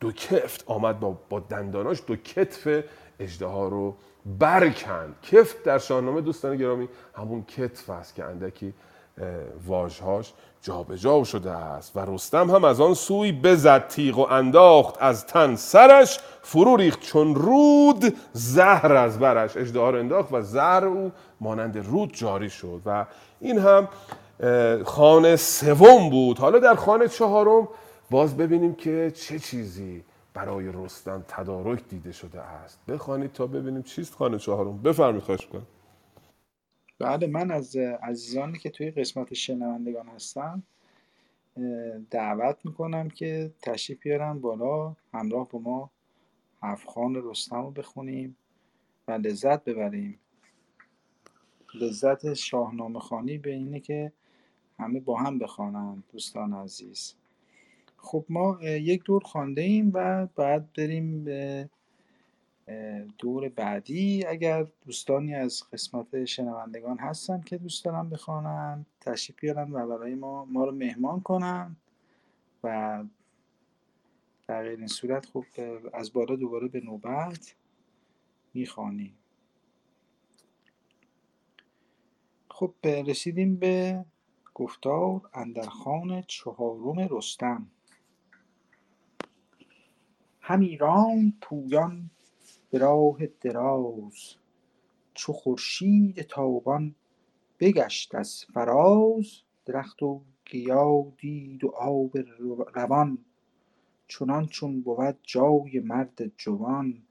دو 0.00 0.12
کفت 0.12 0.64
آمد 0.66 1.00
با, 1.00 1.18
با 1.28 1.40
دنداناش. 1.40 2.02
دو 2.06 2.16
کتف 2.16 2.84
اجده 3.20 3.46
ها 3.46 3.68
رو 3.68 3.96
برکند 4.38 5.14
کفت 5.22 5.62
در 5.62 5.78
شاهنامه 5.78 6.20
دوستان 6.20 6.56
گرامی 6.56 6.88
همون 7.16 7.42
کتف 7.42 7.90
است 7.90 8.14
که 8.14 8.24
اندکی 8.24 8.74
واژهاش 9.66 10.32
جابجا 10.62 11.24
شده 11.24 11.50
است 11.50 11.96
و 11.96 12.00
رستم 12.14 12.50
هم 12.50 12.64
از 12.64 12.80
آن 12.80 12.94
سوی 12.94 13.32
بزد 13.32 13.88
تیغ 13.88 14.18
و 14.18 14.26
انداخت 14.30 14.94
از 15.00 15.26
تن 15.26 15.56
سرش 15.56 16.18
فرو 16.42 16.76
ریخت 16.76 17.00
چون 17.00 17.34
رود 17.34 18.16
زهر 18.32 18.92
از 18.92 19.18
برش 19.18 19.56
اجده 19.56 19.78
رو 19.80 19.98
انداخت 19.98 20.32
و 20.32 20.42
زهر 20.42 20.84
او 20.84 21.12
مانند 21.40 21.86
رود 21.86 22.12
جاری 22.14 22.50
شد 22.50 22.80
و 22.86 23.06
این 23.40 23.58
هم 23.58 23.88
خانه 24.84 25.36
سوم 25.36 26.10
بود. 26.10 26.38
حالا 26.38 26.58
در 26.58 26.74
خانه 26.74 27.08
چهارم 27.08 27.68
باز 28.10 28.36
ببینیم 28.36 28.74
که 28.74 29.12
چه 29.14 29.38
چیزی 29.38 30.04
برای 30.36 30.72
رستم 30.72 31.24
تدارک 31.28 31.88
دیده 31.88 32.12
شده 32.12 32.40
است. 32.40 32.86
بخوانید 32.86 33.32
تا 33.32 33.46
ببینیم 33.46 33.82
چیست 33.82 34.14
خانه 34.14 34.38
چهارم. 34.38 34.82
بفرمایید 34.82 35.22
خواهش 35.22 35.46
کنم 35.46 35.66
بله 36.98 37.26
من 37.26 37.50
از 37.50 37.76
عزیزانی 37.76 38.58
که 38.58 38.70
توی 38.70 38.90
قسمت 38.90 39.34
شنوندگان 39.34 40.08
هستم 40.08 40.62
دعوت 42.10 42.56
می‌کنم 42.64 43.10
که 43.10 43.52
تشریف 43.62 44.02
بیارن 44.02 44.40
بالا 44.40 44.96
همراه 45.12 45.48
با 45.48 45.58
ما 45.58 45.90
هفخان 46.62 47.14
رستم 47.30 47.62
رو 47.62 47.70
بخونیم 47.70 48.36
و 49.08 49.12
لذت 49.12 49.64
ببریم. 49.64 50.18
لذت 51.74 52.34
شاهنامه 52.34 53.00
خانی 53.00 53.38
به 53.38 53.50
اینه 53.50 53.80
که 53.80 54.12
همه 54.78 55.00
با 55.00 55.16
هم 55.16 55.38
بخوانند 55.38 56.04
دوستان 56.12 56.52
عزیز. 56.54 57.14
خب 58.06 58.24
ما 58.28 58.58
یک 58.62 59.04
دور 59.04 59.22
خوانده 59.22 59.62
ایم 59.62 59.90
و 59.94 60.26
بعد 60.26 60.72
بریم 60.72 61.24
به 61.24 61.68
دور 63.18 63.48
بعدی. 63.48 64.24
اگر 64.26 64.66
دوستانی 64.86 65.34
از 65.34 65.62
قسمت 65.72 66.24
شنوندگان 66.24 66.98
هستن 66.98 67.40
که 67.40 67.58
دوست 67.58 67.84
دارن 67.84 68.10
بخوانند 68.10 68.86
تشریف 69.00 69.40
بیارن 69.40 69.72
و 69.72 69.86
برای 69.86 70.14
ما 70.14 70.44
ما 70.44 70.64
رو 70.64 70.72
مهمان 70.72 71.20
کنن 71.20 71.76
و 72.64 73.04
در 74.48 74.62
غیر 74.62 74.78
این 74.78 74.86
صورت 74.86 75.26
خب 75.26 75.44
از 75.92 76.12
بالا 76.12 76.36
دوباره 76.36 76.68
به 76.68 76.80
نوبت 76.80 77.54
می‌خوانیم. 78.54 79.14
خب 82.50 82.74
رسیدیم 82.84 83.56
به 83.56 84.04
گفتار 84.54 85.20
اندر 85.34 85.68
خان 85.68 86.22
چهارم 86.22 86.98
رستم. 87.10 87.66
همی 90.48 90.76
راند 90.76 91.32
پویان 91.40 92.10
به 92.70 92.78
راه 92.78 93.26
دراز. 93.40 94.34
چو 95.14 95.32
خورشید 95.32 96.22
تابان 96.22 96.94
بگشت 97.60 98.14
از 98.14 98.44
فراز 98.44 99.26
درخت 99.64 100.02
و 100.02 100.20
گیا 100.44 101.12
دید 101.18 101.64
و 101.64 101.68
آب 101.68 102.18
روان. 102.74 103.18
چنان 104.08 104.46
چون 104.46 104.80
بود 104.80 105.18
جای 105.22 105.80
مرد 105.84 106.36
جوان. 106.36 107.02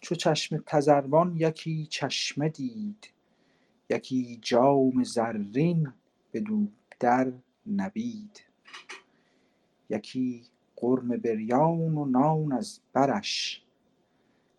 چو 0.00 0.14
چشم 0.14 0.62
تذروان 0.66 1.36
یکی 1.36 1.86
چشمه 1.86 2.48
دید 2.48 3.08
یکی 3.90 4.38
جام 4.42 5.04
زرین 5.04 5.92
بدو 6.32 6.66
در 7.00 7.32
نبید. 7.66 8.40
یکی 9.90 10.51
قرم 10.82 11.08
بریان 11.08 11.94
و 11.98 12.04
نان 12.04 12.52
از 12.52 12.80
برش 12.92 13.62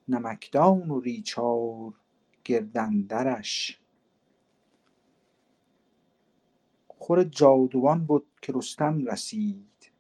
نمکدان 0.08 0.90
و 0.90 1.00
ریچار 1.00 1.94
گرد 2.44 2.78
اندرش. 2.78 3.80
خور 6.88 7.24
جادوان 7.24 8.06
بد 8.06 8.22
که 8.41 8.54
رستم 8.56 9.06
رسید 9.06 9.91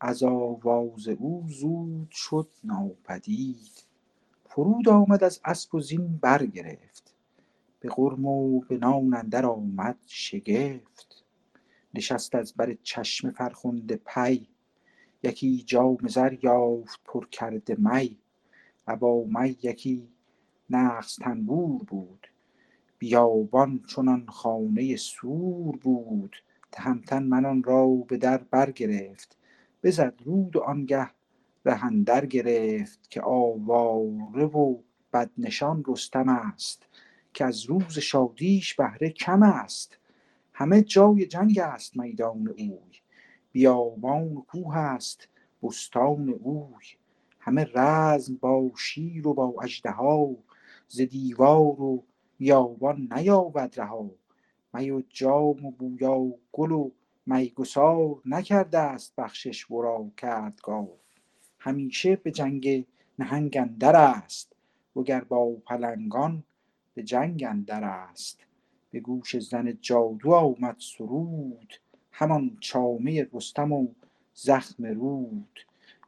از 0.00 0.22
آواز 0.22 1.08
او 1.08 1.44
زود 1.48 2.10
شد 2.10 2.48
ناپدید. 2.64 3.84
فرود 4.44 4.88
آمد 4.88 5.24
از 5.24 5.40
اسپ 5.44 5.74
و 5.74 5.80
زین 5.80 6.16
برگرفت 6.16 7.14
به 7.80 7.88
غرم 7.88 8.26
و 8.26 8.60
به 8.60 8.78
نان 8.78 9.14
اندر 9.14 9.46
آمد 9.46 9.98
شگفت. 10.06 11.24
نشست 11.94 12.34
از 12.34 12.54
بر 12.54 12.76
چشمه 12.82 13.30
فرخنده 13.30 14.00
پی 14.06 14.48
یکی 15.24 15.62
جام 15.66 15.98
زر 16.08 16.36
یافت 16.42 17.00
پر 17.04 17.26
کرده 17.26 17.76
می 17.78 18.18
ابا 18.86 19.24
می 19.24 19.56
یکی 19.62 20.08
نغز 20.70 21.16
تنبور 21.16 21.82
بود. 21.84 22.26
بیابان 22.98 23.80
چنان 23.88 24.26
خانه 24.26 24.96
سور 24.96 25.76
بود 25.76 26.36
تهمتن 26.72 27.22
من 27.22 27.44
آن 27.44 27.62
را 27.62 27.86
به 27.88 28.16
در 28.16 28.38
برگرفت. 28.38 29.36
بزد 29.82 30.14
رود 30.24 30.56
و 30.56 30.60
آنگه 30.60 31.10
ره 31.64 31.84
اندر 31.84 32.26
گرفت 32.26 33.10
که 33.10 33.22
آواره 33.22 34.44
و 34.44 34.78
بدنشان 35.12 35.84
رستم 35.86 36.28
است 36.28 36.86
که 37.34 37.44
از 37.44 37.64
روز 37.64 37.98
شادیش 37.98 38.74
بهره 38.74 39.10
کم 39.10 39.42
است. 39.42 39.98
همه 40.52 40.82
جای 40.82 41.26
جنگ 41.26 41.58
است 41.58 41.96
میدان 41.96 42.48
اوی. 42.48 43.03
بیابان 43.54 44.32
و 44.36 44.40
کوه 44.40 44.76
است 44.76 45.28
بستان 45.62 46.28
اوی. 46.28 46.84
همه 47.38 47.64
رزم 47.74 48.36
با 48.36 48.70
شیر 48.76 49.28
و 49.28 49.34
با 49.34 49.54
اژدها. 49.62 50.36
ز 50.88 51.00
دیوار 51.00 51.82
و 51.82 52.04
بیابان 52.38 53.08
نیابد 53.16 53.80
رها. 53.80 54.10
می 54.74 54.90
و 54.90 55.02
جام 55.08 55.66
و 55.66 55.70
بویا 55.70 56.18
و 56.18 56.40
گل 56.52 56.70
و 56.72 56.90
میگسار 57.26 58.22
نکرده 58.26 58.78
است 58.78 59.16
بخشش 59.16 59.70
ورا 59.70 60.10
کردگار. 60.16 60.88
همیشه 61.58 62.16
به 62.16 62.30
جنگ 62.30 62.86
نهنگ 63.18 63.56
اندر 63.56 63.96
است 63.96 64.56
وگر 64.96 65.24
با 65.24 65.56
پلنگان 65.66 66.44
به 66.94 67.02
جنگ 67.02 67.44
اندر 67.48 67.84
است. 67.84 68.46
به 68.90 69.00
گوش 69.00 69.38
زن 69.38 69.78
جادو 69.80 70.32
آمد 70.32 70.76
سرود 70.78 71.74
همان 72.16 72.56
چامه 72.60 73.28
رستم 73.32 73.72
و 73.72 73.88
زخم 74.34 74.86
رود. 74.86 75.60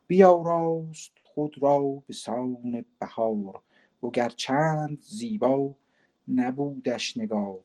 بیاراست 0.07 1.12
خود 1.24 1.62
را 1.62 2.03
به 2.07 2.15
سان 2.15 2.85
بهار 3.01 3.62
وگر 4.03 4.28
چند 4.28 4.99
زیبا 5.03 5.74
نبودش 6.28 7.16
نگار. 7.16 7.61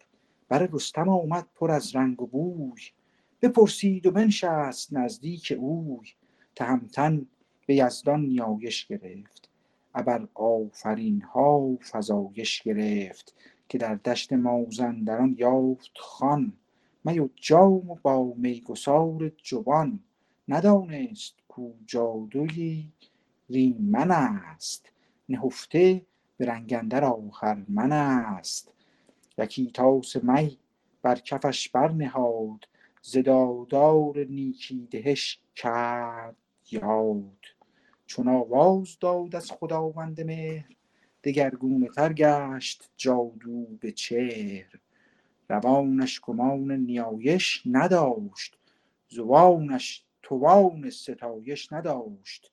بر 0.49 0.69
رستم 0.73 1.09
آمد 1.09 1.47
پر 1.55 1.71
از 1.71 1.95
رنگ 1.95 2.21
و 2.21 2.27
بوی. 2.27 2.81
بپرسید 3.41 4.05
و 4.05 4.11
بنشست 4.11 4.93
نزدیک 4.93 5.53
اوی. 5.59 6.07
تهمتن 6.55 7.25
به 7.65 7.75
یزدان 7.75 8.21
نیایش 8.21 8.87
گرفت. 8.87 9.49
ابر 9.95 10.27
آفرین 10.33 11.21
ها 11.21 11.77
فزایش 11.91 12.61
گرفت 12.61 13.35
که 13.69 13.77
در 13.77 13.95
دشت 13.95 14.33
مازندران 14.33 15.35
یافت 15.39 15.91
خان. 15.95 16.53
می 17.03 17.19
و 17.19 17.29
جام 17.35 17.99
با 18.01 18.33
میگسار 18.37 19.29
جوان. 19.29 19.99
ندانست 20.47 21.35
کو 21.47 21.71
جادوی 21.85 22.91
ریمن 23.49 24.11
است. 24.11 24.91
نهفته 25.29 26.05
به 26.37 26.45
رنگ 26.45 26.73
اندر 26.73 27.03
آهرمن 27.03 27.91
است. 27.91 28.71
یکی 29.37 29.71
طاس 29.71 30.23
می 30.23 30.57
بر 31.01 31.15
کفش 31.15 31.69
برنهاد. 31.69 32.67
دادار 33.25 34.19
نیکی 34.19 34.87
دهش 34.91 35.39
کرد 35.55 36.35
یاد. 36.71 37.37
چون 38.05 38.27
آواز 38.27 38.99
داد 38.99 39.35
از 39.35 39.51
خداوند 39.51 40.21
مهر 40.21 40.69
دگرگونه 41.23 41.87
تر 41.87 42.13
گشت 42.13 42.89
جادو 42.97 43.65
به 43.79 43.91
چهر. 43.91 44.79
روانش 45.51 46.21
گمان 46.21 46.71
نیایش 46.71 47.63
نداشت 47.65 48.57
زبانش 49.09 50.05
توان 50.23 50.89
ستایش 50.89 51.73
نداشت. 51.73 52.51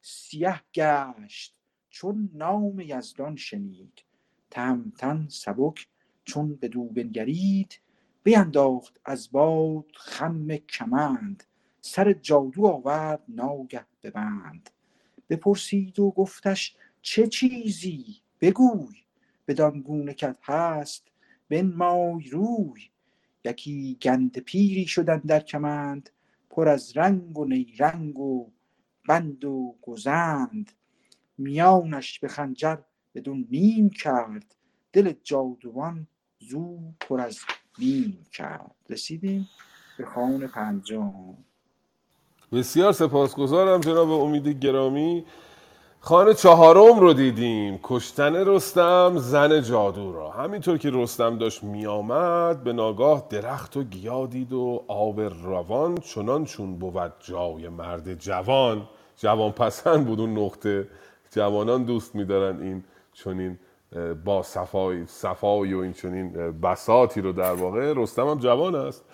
سیه 0.00 0.60
گشت 0.74 1.54
چون 1.90 2.30
نام 2.34 2.80
یزدان 2.80 3.36
شنید. 3.36 4.02
تهمتن 4.50 5.26
سبک 5.28 5.88
چون 6.24 6.56
بدو 6.56 6.84
بنگرید 6.84 7.80
بینداخت 8.22 9.00
از 9.04 9.32
باد 9.32 9.86
خم 9.94 10.56
کمند. 10.56 11.44
سر 11.80 12.12
جادو 12.12 12.66
آورد 12.66 13.22
ناگه 13.28 13.86
به 14.00 14.10
بند 14.10 14.70
بپرسید 15.30 15.98
و 15.98 16.10
گفتش 16.10 16.76
چه 17.02 17.26
چیزی؟ 17.26 18.16
بگوی. 18.40 18.96
بدان 19.48 19.80
گونه 19.80 20.14
کت 20.14 20.38
هست 20.42 21.10
بنمای 21.50 22.28
روی. 22.30 22.80
یکی 23.44 23.98
گند 24.02 24.38
پیری 24.38 24.86
شد 24.86 25.10
اندر 25.10 25.40
کمند 25.40 26.10
پر 26.50 26.68
از 26.68 26.96
رنگ 26.96 27.38
و 27.38 27.44
نیرنگ 27.44 28.18
و 28.18 28.50
بند 29.08 29.44
و 29.44 29.76
گزند. 29.82 30.72
میانش 31.38 32.18
به 32.18 32.28
خنجر 32.28 32.76
بدون 33.14 33.46
نیم 33.50 33.90
کرد. 33.90 34.54
دل 34.92 35.12
جادوان 35.22 36.06
زو 36.38 36.78
پر 37.00 37.20
از 37.20 37.38
بیم 37.78 38.26
کرد. 38.32 38.74
رسیدیم 38.90 39.48
به 39.98 40.04
خان 40.04 40.46
پنجم. 40.46 41.34
بسیار 42.52 42.92
سپاسگزارم 42.92 43.80
جناب 43.80 44.10
امید 44.10 44.48
گرامی. 44.48 45.24
خانه 46.02 46.34
چهارم 46.34 46.98
رو 47.00 47.12
دیدیم. 47.12 47.80
کشتن 47.82 48.36
رستم 48.36 49.12
زن 49.16 49.62
جادو 49.62 50.12
را. 50.12 50.30
همینطور 50.30 50.78
که 50.78 50.90
رستم 50.92 51.38
داشت 51.38 51.64
میآمد 51.64 52.64
به 52.64 52.72
ناگاه 52.72 53.26
درخت 53.30 53.76
و 53.76 53.82
گیا 53.82 54.26
دید 54.26 54.52
و 54.52 54.84
آب 54.88 55.20
روان 55.20 55.96
چنان 55.96 56.44
چون 56.44 56.78
بود 56.78 57.12
جای 57.20 57.68
مرد 57.68 58.14
جوان. 58.14 58.88
جوان 59.16 59.52
پسند 59.52 60.06
بود 60.06 60.20
اون 60.20 60.38
نقطه. 60.38 60.88
جوانان 61.30 61.84
دوست 61.84 62.14
میدارن 62.14 62.62
این 62.62 62.84
چنین 63.12 63.58
با 64.24 64.42
صفای 64.42 65.06
صفای 65.06 65.74
و 65.74 65.78
این 65.78 65.92
چنین 65.92 66.32
بساتی 66.60 67.20
رو 67.20 67.32
در 67.32 67.52
واقع. 67.52 67.92
رستم 67.96 68.28
هم 68.28 68.38
جوان 68.38 68.74
است. 68.74 69.04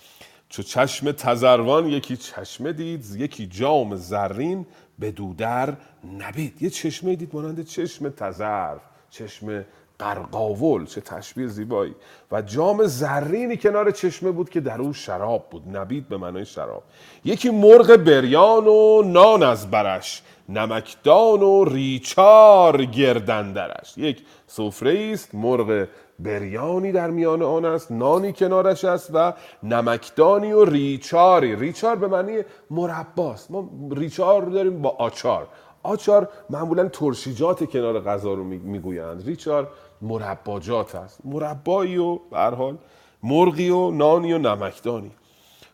چو 0.49 0.63
چشم 0.63 1.13
تزروان 1.13 1.87
یکی 1.87 2.17
چشمه 2.17 2.73
دید 2.73 3.05
یکی 3.17 3.47
جام 3.47 3.97
زرین. 3.97 4.67
به 4.99 5.11
دودر 5.11 5.77
نبید. 6.19 6.63
یه 6.63 6.71
چشمه 6.71 7.15
دید 7.15 7.35
مانند 7.35 7.65
چشم 7.65 8.09
تزرف 8.09 8.81
چشم 9.11 9.65
قرقاول 9.99 10.87
چه 10.87 11.01
تشبیه 11.01 11.47
زیبایی. 11.47 11.95
و 12.33 12.43
جام 12.43 12.87
زرینی 12.87 13.57
کنار 13.57 13.91
چشمه 13.91 14.31
بود 14.31 14.51
که 14.51 14.61
در 14.61 14.81
او 14.81 14.93
شراب 14.93 15.51
بود. 15.51 15.77
نبید 15.77 16.09
به 16.09 16.17
معنای 16.17 16.45
شراب. 16.45 16.83
یکی 17.25 17.51
مرغ 17.51 17.97
بریان 17.97 18.67
و 18.67 19.03
نان 19.03 19.43
از 19.43 19.71
برش 19.71 20.23
نمکدان 20.49 21.43
و 21.43 21.65
ریچار 21.65 22.85
گردندرش. 22.85 23.99
یک 23.99 24.23
سفره 24.47 25.11
است 25.13 25.35
مرغ 25.35 25.87
بریانی 26.19 26.93
در 26.93 27.11
میان 27.11 27.43
آن 27.43 27.65
است 27.65 27.93
نانی 27.93 28.33
کنارش 28.33 28.85
است 28.85 29.11
و 29.15 29.33
نمکدانی 29.63 30.53
و 30.53 30.65
ریچاری. 30.65 31.57
ریچار 31.57 31.97
به 31.97 32.07
معنی 32.09 32.39
مرباست 32.71 33.51
ما 33.51 33.71
ریچار 33.91 34.43
داریم 34.43 34.83
با 34.83 34.91
آچار. 34.91 35.49
آچار 35.83 36.29
معمولا 36.51 36.89
ترشیجات 36.89 37.71
کنار 37.71 38.01
غذا 38.01 38.35
رو 38.35 38.45
می‌گویند. 38.45 39.27
ریچار 39.27 39.71
مرباجات 40.03 40.95
است. 40.95 41.21
مربایی 41.25 41.97
و 41.97 42.19
به 42.31 42.39
حال 42.39 42.79
مرغی 43.23 43.71
و 43.71 43.91
نانی 43.91 44.33
و 44.33 44.39
نمکدانی. 44.39 45.11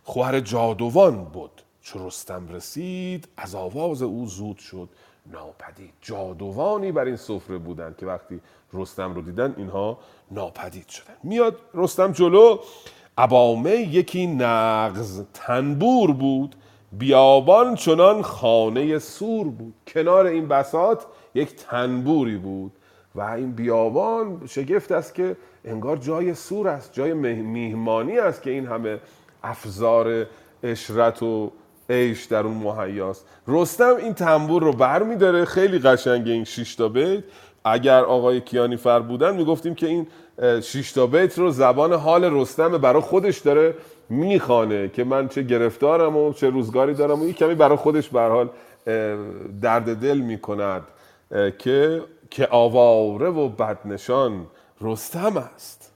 خواهر 0.05 0.41
جادوان 0.41 1.25
بود. 1.25 1.63
چو 1.83 2.07
رستم 2.07 2.49
رسید 2.49 3.29
از 3.37 3.55
آواز 3.55 4.03
او 4.03 4.27
زود 4.27 4.59
شد 4.59 4.89
ناپدید. 5.27 5.93
جادوانی 6.01 6.93
بر 6.93 7.05
این 7.05 7.17
سفره 7.17 7.59
بودن 7.59 7.95
که 7.99 8.07
وقتی 8.07 8.41
رستم 8.73 9.15
رو 9.15 9.23
دیدن 9.23 9.55
اینها 9.57 9.99
ناپدید 10.31 10.89
شدن. 10.89 11.15
میاد 11.23 11.57
رستم 11.75 12.13
جلو. 12.13 12.59
ابامه 13.19 13.71
یکی 13.71 14.27
نغز 14.27 15.23
تنبور 15.35 16.13
بود. 16.13 16.57
بیابان 16.93 17.75
چنان 17.75 18.23
خانه 18.23 18.99
سور 18.99 19.49
بود. 19.49 19.75
کنار 19.87 20.27
این 20.27 20.49
بسات 20.49 21.07
یک 21.35 21.57
تنبوری 21.57 22.37
بود. 22.37 22.73
و 23.15 23.21
این 23.21 23.53
بیابان 23.53 24.43
شگفت 24.47 24.93
است 24.93 25.15
که 25.15 25.37
انگار 25.65 25.97
جای 25.97 26.35
سور 26.35 26.69
است 26.69 26.93
جای 26.93 27.15
میهمانی 27.15 28.19
است 28.19 28.43
که 28.43 28.51
این 28.51 28.67
همه 28.67 29.01
افزار 29.43 30.27
اشرت 30.63 31.23
و 31.23 31.53
عیش 31.91 32.25
در 32.25 32.43
اون 32.43 32.57
مهیاست. 32.57 33.27
رستم 33.49 33.97
این 33.97 34.15
تنبور 34.15 34.63
رو 34.63 34.73
بر 34.73 35.03
میداره 35.03 35.45
خیلی 35.45 35.79
قشنگه 35.79 36.33
این 36.33 36.45
شش 36.45 36.75
تا 36.75 36.89
بیت. 36.89 37.25
اگر 37.65 38.05
آقای 38.05 38.41
کیانی 38.41 38.77
فر 38.77 39.01
بودن 39.01 39.37
می‌گفتیم 39.37 39.75
که 39.75 39.87
این 39.87 40.07
شش 40.61 40.93
تا 40.93 41.07
بیت 41.07 41.39
رو 41.39 41.51
زبان 41.51 41.93
حال 41.93 42.25
رستم 42.25 42.79
برای 42.79 43.03
خودش 43.03 43.39
داره 43.39 43.75
می‌خوانه 44.09 44.89
که 44.89 45.05
من 45.05 45.29
چه 45.29 45.43
گرفتارم 45.43 46.17
و 46.17 46.33
چه 46.33 46.51
روزگاری 46.51 46.95
دارم 46.95 47.21
و 47.21 47.25
این 47.25 47.33
کمی 47.33 47.55
برای 47.55 47.77
خودش 47.77 48.09
به 48.09 48.21
حال 48.21 48.49
درد 49.63 49.97
دل 49.97 50.19
می‌کند 50.19 50.83
که 51.59 52.03
که 52.31 52.49
آواره 52.51 53.29
و 53.29 53.49
بدنشان 53.49 54.47
رستم 54.81 55.37
است 55.37 55.93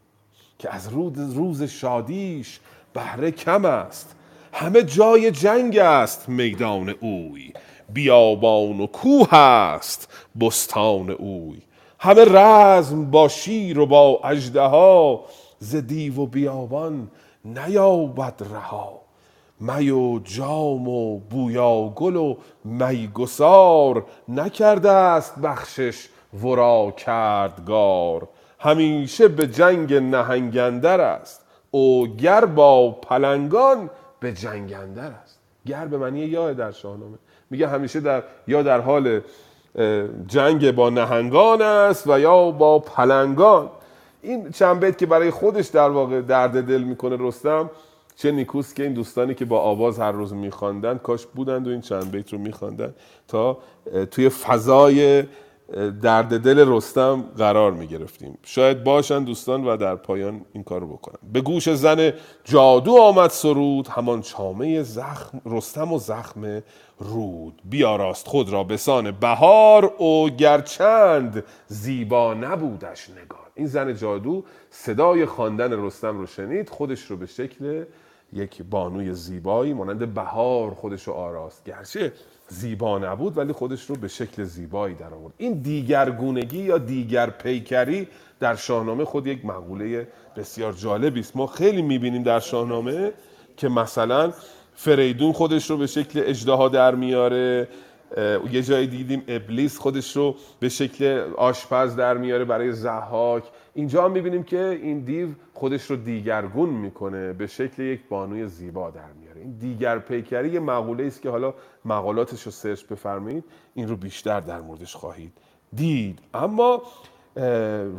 که 0.59 0.75
از 0.75 0.89
روز 1.13 1.63
شادیش 1.63 2.61
بهره 2.95 3.31
کم 3.31 3.65
است. 3.65 4.17
همه 4.53 4.83
جای 4.83 5.31
جنگ 5.31 5.79
است 5.79 6.29
میدان 6.29 6.95
اوی 7.01 7.53
بیابان 7.89 8.81
و 8.81 8.87
کوه 8.87 9.35
است. 9.35 10.16
بستان 10.41 11.11
اوی. 11.11 11.63
همه 11.99 12.25
رزم 12.25 13.11
با 13.11 13.29
شیر 13.29 13.79
و 13.79 13.87
با 13.87 14.21
اژدها 14.25 15.25
ز 15.59 15.77
دیو 15.77 16.21
و 16.21 16.27
بیابان 16.27 17.11
نیابد 17.45 18.43
رها. 18.53 19.01
می 19.61 19.91
و 19.91 20.19
جام 20.19 20.89
و 20.89 21.19
بویا 21.19 21.89
گل 21.89 22.17
و 22.17 22.37
می 22.65 23.09
گسار 23.15 24.07
نکرده 24.29 24.91
است 24.91 25.39
بخشش 25.39 26.09
ورا 26.43 26.95
کردگار. 26.97 28.29
همیشه 28.59 29.29
به 29.29 29.47
جنگ 29.47 29.95
نهنگندر 29.95 31.01
است 31.01 31.45
او 31.71 32.07
گر 32.07 32.45
با 32.45 32.91
پلنگان 32.91 33.91
به 34.21 34.33
جنگندر 34.33 35.11
است 35.11 35.39
گر 35.67 35.87
به 35.87 35.99
معنی 35.99 36.19
یا 36.19 36.53
در 36.53 36.73
شاهنامه. 36.73 37.19
میگه 37.51 37.69
همیشه 37.69 38.01
در 38.01 38.23
یا 38.49 38.63
در 38.63 38.81
حال 38.81 39.21
جنگ 40.27 40.71
با 40.71 40.91
نهنگان 40.91 41.63
است 41.63 42.07
و 42.07 42.21
یا 42.21 42.51
با 42.51 42.79
پلنگان. 42.79 43.71
این 44.23 44.51
چند 44.51 44.81
بیت 44.81 44.99
که 44.99 45.07
برای 45.07 45.31
خودش 45.31 45.67
در 45.67 45.89
واقع 45.89 46.21
درد 46.21 46.63
دل 46.63 46.83
می‌کنه 46.83 47.17
رستم 47.21 47.71
چه 48.17 48.31
نیکوست 48.31 48.77
که 48.77 48.83
این 48.83 48.93
دوستانی 48.93 49.35
که 49.35 49.45
با 49.45 49.61
آواز 49.61 49.99
هر 49.99 50.13
روز 50.13 50.35
میخواندن 50.35 50.99
کاش 50.99 51.27
بودند 51.27 51.67
و 51.67 51.71
این 51.71 51.81
چند 51.81 52.11
بیت 52.11 52.33
رو 52.33 52.39
میخواندن 52.39 52.95
تا 53.29 53.59
توی 54.11 54.29
فضای 54.29 55.25
درد 56.03 56.41
دل 56.41 56.65
رستم 56.69 57.25
قرار 57.39 57.73
می 57.73 57.87
گرفتیم. 57.87 58.39
شاید 58.43 58.85
باشن 58.85 59.25
دوستان 59.25 59.65
و 59.65 59.77
در 59.77 59.97
پایان 59.97 60.41
این 60.53 60.65
کار 60.65 60.81
رو 60.81 60.87
بکنن. 60.87 61.19
به 61.33 61.41
گوش 61.41 61.69
زن 61.69 62.13
جادو 62.45 62.97
آمد 62.97 63.31
سرود 63.31 63.89
همان 63.89 64.23
چامه 64.23 64.83
زخم 64.83 65.41
رستم 65.47 65.93
و 65.93 65.99
زخم 65.99 66.63
رود. 66.99 67.63
بیاراست 67.65 68.29
خود 68.29 68.53
را 68.53 68.65
به 68.65 68.77
سان 68.77 69.11
بهار 69.11 69.95
او 69.99 70.31
گرچند 70.31 71.45
زیبا 71.67 72.35
نبودش 72.35 73.11
نگار. 73.11 73.47
این 73.55 73.67
زن 73.67 73.95
جادو 73.95 74.45
صدای 74.71 75.27
خواندن 75.27 75.85
رستم 75.85 76.19
رو 76.19 76.27
شنید 76.27 76.69
خودش 76.69 77.03
رو 77.03 77.17
به 77.17 77.27
شکل 77.27 77.85
یک 78.33 78.63
بانوی 78.63 79.15
زیبایی 79.15 79.73
مانند 79.73 80.15
بهار 80.15 80.71
خودش 80.71 81.03
رو 81.03 81.13
آراست. 81.13 81.65
گرچه 81.65 82.13
زیبا 82.49 82.99
نبود 82.99 83.39
ولی 83.39 83.53
خودش 83.53 83.91
رو 83.91 83.97
به 83.97 84.09
شکل 84.09 84.45
زیبایی 84.45 84.95
در 84.95 85.15
آورد 85.15 85.35
این 85.39 85.53
دیگرگونگی 85.53 86.59
یا 86.59 86.79
دیگر 86.79 87.31
پیکری 87.31 88.09
در 88.41 88.55
شاهنامه 88.55 89.05
خود 89.05 89.27
یک 89.27 89.45
مقوله 89.45 90.09
بسیار 90.37 90.73
جالبی 90.73 91.21
است. 91.21 91.37
ما 91.37 91.47
خیلی 91.47 91.83
می‌بینیم 91.83 92.23
در 92.23 92.41
شاهنامه 92.41 93.13
که 93.57 93.69
مثلا 93.69 94.33
فریدون 94.75 95.33
خودش 95.33 95.71
رو 95.71 95.77
به 95.77 95.87
شکل 95.87 96.23
اجدها 96.25 96.69
در 96.69 96.95
میاره 96.95 97.69
یه 98.53 98.63
جایی 98.63 98.87
دیدیم 98.87 99.23
ابلیس 99.29 99.79
خودش 99.79 100.17
رو 100.17 100.37
به 100.61 100.69
شکل 100.69 101.05
آشپز 101.37 101.97
در 101.97 102.17
میاره 102.17 102.45
برای 102.45 102.73
زحاک 102.73 103.45
اینجا 103.75 104.05
هم 104.05 104.11
می‌بینیم 104.11 104.43
که 104.43 104.79
این 104.83 105.01
دیو 105.01 105.29
خودش 105.55 105.91
رو 105.91 105.97
دیگرگون 105.97 106.71
می‌کنه 106.71 107.33
به 107.33 107.47
شکل 107.47 107.83
یک 107.83 108.01
بانوی 108.09 108.47
زیبا 108.47 108.91
در 108.91 109.13
میاره. 109.21 109.26
دیگر 109.61 109.99
پیکری 109.99 110.49
یه 110.49 110.61
مقوله 110.61 111.05
است 111.05 111.23
که 111.23 111.31
حالا 111.31 111.55
مقالاتش 111.85 112.43
رو 112.43 112.53
سرچ 112.53 112.85
بفرمایید 112.85 113.45
این 113.75 113.89
رو 113.89 113.97
بیشتر 113.97 114.41
در 114.41 114.61
موردش 114.61 114.97
خواهید 114.97 115.33
دید. 115.73 116.19
اما 116.35 116.83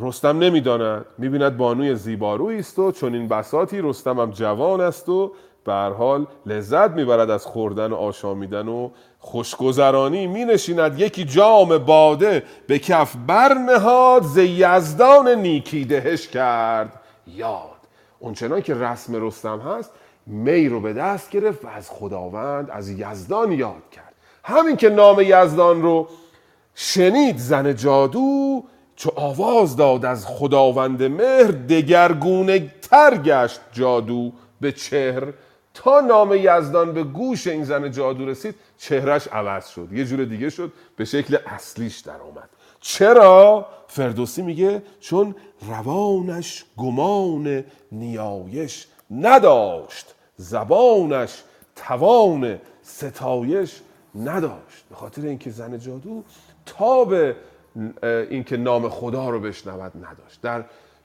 رستم 0.02 0.40
نمی‌داند. 0.40 1.06
می‌بیند 1.18 1.58
بانوی 1.58 1.96
زیبارویی 1.96 2.60
است 2.60 2.80
و 2.80 2.92
چون 2.92 3.14
این 3.14 3.28
بساتی 3.28 3.82
رستم 3.82 4.20
هم 4.20 4.32
جوان 4.32 4.82
است 4.82 5.10
و 5.10 5.32
به 5.64 5.74
حال 5.74 6.26
لذت 6.46 6.92
می‌برد 6.92 7.30
از 7.30 7.46
خوردن 7.46 7.92
و 7.92 7.96
آشامیدن 7.96 8.68
و 8.68 8.90
خوشگذرانی. 9.20 10.28
می 10.28 10.46
نشیند 10.46 11.00
یکی 11.00 11.26
جام 11.26 11.78
باده 11.78 12.44
به 12.68 12.80
کف 12.80 13.16
برنهاد 13.28 14.24
ز 14.24 14.38
یزدان 14.38 15.28
نیکی 15.30 15.86
دهش 15.86 16.28
کرد 16.28 17.02
یاد. 17.28 17.70
اونچنان 18.20 18.62
که 18.62 18.74
رسم 18.74 19.26
رستم 19.28 19.60
هست 19.60 19.92
می 20.28 20.70
رو 20.70 20.80
به 20.82 20.94
دست 20.94 21.30
گرفت 21.30 21.66
و 21.66 21.68
از 21.68 21.90
خداوند 21.90 22.70
از 22.70 22.90
یزدان 22.90 23.52
یاد 23.52 23.90
کرد. 23.92 24.14
همین 24.44 24.76
که 24.76 24.90
نام 24.90 25.22
یزدان 25.22 25.82
رو 25.82 26.08
شنید 26.76 27.38
زن 27.38 27.76
جادو 27.76 28.64
چو 28.96 29.12
آواز 29.16 29.76
داد 29.76 30.06
از 30.06 30.26
خداوند 30.26 31.04
مهر 31.04 31.52
دگرگونه 31.52 32.74
تر 32.82 33.18
گشت 33.18 33.62
جادو 33.72 34.32
به 34.62 34.72
چهر. 34.72 35.24
تا 35.74 36.00
نام 36.00 36.34
یزدان 36.34 36.94
به 36.94 37.04
گوش 37.04 37.48
این 37.48 37.64
زن 37.64 37.92
جادو 37.92 38.26
رسید 38.26 38.56
چهرش 38.78 39.28
عوض 39.28 39.68
شد. 39.68 39.88
یه 39.92 40.06
جور 40.06 40.26
دیگه 40.26 40.50
شد 40.50 40.74
به 40.96 41.06
شکل 41.06 41.38
اصلیش 41.46 42.00
در 42.00 42.22
اومد 42.22 42.50
چرا؟ 42.82 43.66
فردوسی 43.88 44.42
میگه 44.42 44.82
چون 45.00 45.36
روانش 45.62 46.66
گمان 46.78 47.64
نیایش 47.92 48.88
نداشت. 49.12 50.16
زبانش 50.38 51.44
توان 51.76 52.60
ستایش 52.82 53.82
نداشت. 54.16 54.86
به 54.90 54.96
خاطر 54.96 55.22
اینکه 55.22 55.50
زن 55.50 55.80
جادو 55.80 56.24
تاب 56.66 57.14
اینکه 58.04 58.58
نام 58.58 58.90
خدا 58.90 59.30
رو 59.30 59.40
بشنود 59.40 59.92
نداشت. 59.96 60.42
در 60.42 60.64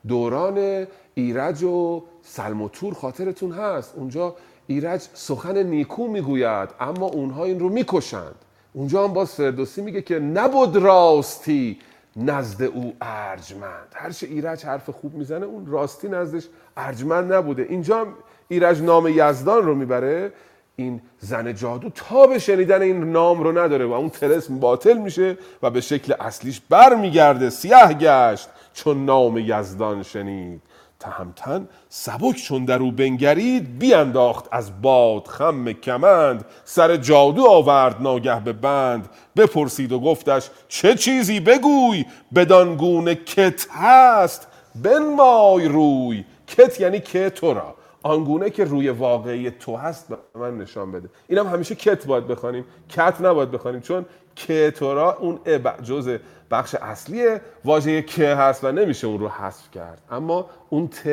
دوران 0.08 0.86
ایرج 1.14 1.62
و 1.62 2.02
سلموتور 2.22 2.94
خاطرتون 2.94 3.52
هست. 3.52 3.94
اونجا 3.96 4.34
ایرج 4.66 5.00
سخن 5.14 5.62
نیکو 5.62 6.06
می‌گوید 6.06 6.68
اما 6.80 7.06
اونها 7.06 7.44
این 7.44 7.60
رو 7.60 7.68
می‌کشند. 7.68 8.34
اونجا 8.72 9.04
هم 9.04 9.12
باز 9.12 9.30
فردوسی 9.34 9.82
میگه 9.82 10.02
که 10.02 10.18
نبود 10.18 10.76
راستی 10.76 11.78
نزد 12.16 12.62
او 12.62 12.94
ارجمند. 13.00 13.88
هرچه 13.94 14.26
ایرج 14.26 14.64
حرف 14.64 14.90
خوب 14.90 15.14
می‌زنه 15.14 15.46
اون 15.46 15.66
راستی 15.66 16.08
نزدش 16.08 16.48
ارجمند 16.76 17.32
نبوده. 17.32 17.62
اینجا 17.62 18.00
هم 18.00 18.14
ایرج 18.52 18.82
نام 18.82 19.08
یزدان 19.08 19.62
رو 19.62 19.74
می‌بره 19.74 20.32
این 20.76 21.00
زن 21.18 21.54
جادو 21.54 21.90
تا 21.90 22.26
به 22.26 22.38
شنیدن 22.38 22.82
این 22.82 23.12
نام 23.12 23.42
رو 23.42 23.58
نداره 23.58 23.86
و 23.86 23.92
اون 23.92 24.10
تلسم 24.10 24.60
باطل 24.60 24.98
میشه 24.98 25.38
و 25.62 25.70
به 25.70 25.80
شکل 25.80 26.14
اصلیش 26.20 26.60
بر 26.68 26.94
میگرده 26.94 27.50
سیاه 27.50 27.94
گشت 27.94 28.48
چون 28.74 29.04
نام 29.04 29.38
یزدان 29.38 30.02
شنید. 30.02 30.62
تهمتن 31.00 31.68
سبک 31.88 32.36
چون 32.36 32.64
در 32.64 32.78
او 32.78 32.92
بنگرید 32.92 33.78
بیانداخت 33.78 34.48
از 34.52 34.82
باد 34.82 35.26
خم 35.26 35.72
کمند. 35.72 36.44
سر 36.64 36.96
جادو 36.96 37.46
آورد 37.46 38.02
ناگه 38.02 38.40
به 38.40 38.52
بند. 38.52 39.08
بپرسید 39.36 39.92
و 39.92 40.00
گفتش 40.00 40.50
چه 40.68 40.94
چیزی 40.94 41.40
بگوی؟ 41.40 42.04
بدان 42.34 42.76
گونه 42.76 43.14
کت 43.14 43.66
هست 43.70 44.48
بنمای 44.82 45.68
روی. 45.68 46.24
کت 46.46 46.80
یعنی 46.80 47.00
که 47.00 47.30
تو 47.30 47.54
را. 47.54 47.74
آنگونه 48.02 48.50
که 48.50 48.64
روی 48.64 48.88
واقعی 48.88 49.50
تو 49.50 49.76
هست 49.76 50.08
به 50.08 50.16
من 50.40 50.58
نشان 50.58 50.92
بده. 50.92 51.08
اینم 51.28 51.46
همیشه 51.46 51.74
کت 51.74 52.06
باید 52.06 52.26
بخوانیم. 52.26 52.64
کت 52.88 53.20
نباید 53.20 53.50
بخوانیم 53.50 53.80
چون 53.80 54.06
کتورا 54.36 55.16
اون 55.16 55.40
جز 55.82 56.18
بخش 56.50 56.74
اصلی 56.74 57.36
واژه 57.64 58.02
که 58.02 58.28
هست 58.28 58.64
و 58.64 58.72
نمیشه 58.72 59.06
اون 59.06 59.20
رو 59.20 59.28
حذف 59.28 59.70
کرد. 59.70 60.00
اما 60.10 60.50
اون 60.68 60.88
ت 60.88 61.06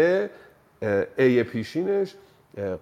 ای 1.18 1.44
پیشینش 1.44 2.16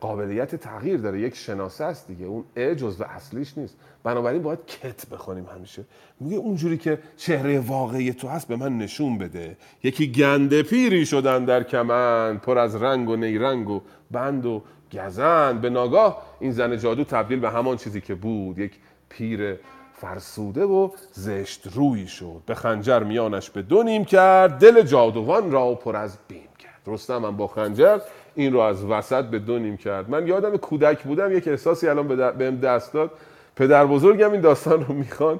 قابلیت 0.01 0.55
تغییر 0.55 0.97
داره. 0.97 1.19
یک 1.19 1.35
شناسه 1.35 1.83
است 1.83 2.07
دیگه. 2.07 2.25
اون 2.25 2.43
ا 2.55 2.73
جزو 2.73 3.03
اصلیش 3.03 3.57
نیست. 3.57 3.77
بنابراین 4.03 4.41
باید 4.41 4.65
کت 4.65 5.09
بخونیم 5.09 5.45
همیشه. 5.55 5.85
میگه 6.19 6.37
اونجوری 6.37 6.77
که 6.77 6.99
چهره 7.17 7.59
واقعی 7.59 8.13
تو 8.13 8.27
هست 8.27 8.47
به 8.47 8.55
من 8.55 8.77
نشون 8.77 9.17
بده. 9.17 9.57
یکی 9.83 10.11
گنده 10.11 10.63
پیری 10.63 11.05
شدن 11.05 11.45
در 11.45 11.63
کمن 11.63 12.37
پر 12.37 12.57
از 12.57 12.75
رنگ 12.75 13.09
و 13.09 13.15
نیرنگ 13.15 13.69
و 13.69 13.81
بند 14.11 14.45
و 14.45 14.63
گزن 14.93 15.59
به 15.61 15.69
ناگاه 15.69 16.21
این 16.39 16.51
زن 16.51 16.77
جادو 16.77 17.03
تبدیل 17.03 17.39
به 17.39 17.49
همان 17.49 17.77
چیزی 17.77 18.01
که 18.01 18.15
بود. 18.15 18.59
یک 18.59 18.71
پیر 19.09 19.59
فرسوده 19.93 20.63
و 20.63 20.89
زشت 21.11 21.67
روی 21.73 22.07
شد. 22.07 22.41
به 22.45 22.55
خنجر 22.55 23.03
میانش 23.03 23.49
به 23.49 23.61
دو 23.61 23.83
نیم 23.83 24.05
کرد. 24.05 24.59
دل 24.59 24.81
جادوان 24.81 25.51
را 25.51 25.73
پر 25.73 25.95
از 25.95 26.17
بیم 26.27 26.49
کرد. 26.59 26.81
رستم 26.87 27.25
هم 27.25 27.37
با 27.37 27.47
خنجر 27.47 27.99
این 28.37 28.53
رو 28.53 28.59
از 28.59 28.85
وسط 28.85 29.25
به 29.25 29.39
دو 29.39 29.59
نیم 29.59 29.77
کرد. 29.77 30.09
من 30.09 30.27
یادم 30.27 30.57
کودک 30.57 31.03
بودم 31.03 31.37
یک 31.37 31.47
احساسی 31.47 31.87
الان 31.87 32.07
بهم 32.31 32.55
دست 32.55 32.93
داد. 32.93 33.11
پدر 33.55 33.85
بزرگم 33.85 34.31
این 34.31 34.41
داستان 34.41 34.85
رو 34.85 34.93
می‌خوان. 34.93 35.39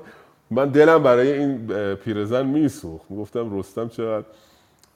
من 0.52 0.70
دلم 0.70 1.04
برای 1.04 1.32
این 1.32 1.68
پیرزن 1.96 2.46
میسوخت. 2.46 3.06
می‌گفتم 3.12 3.60
رستم 3.60 3.88
چقدر 3.88 4.26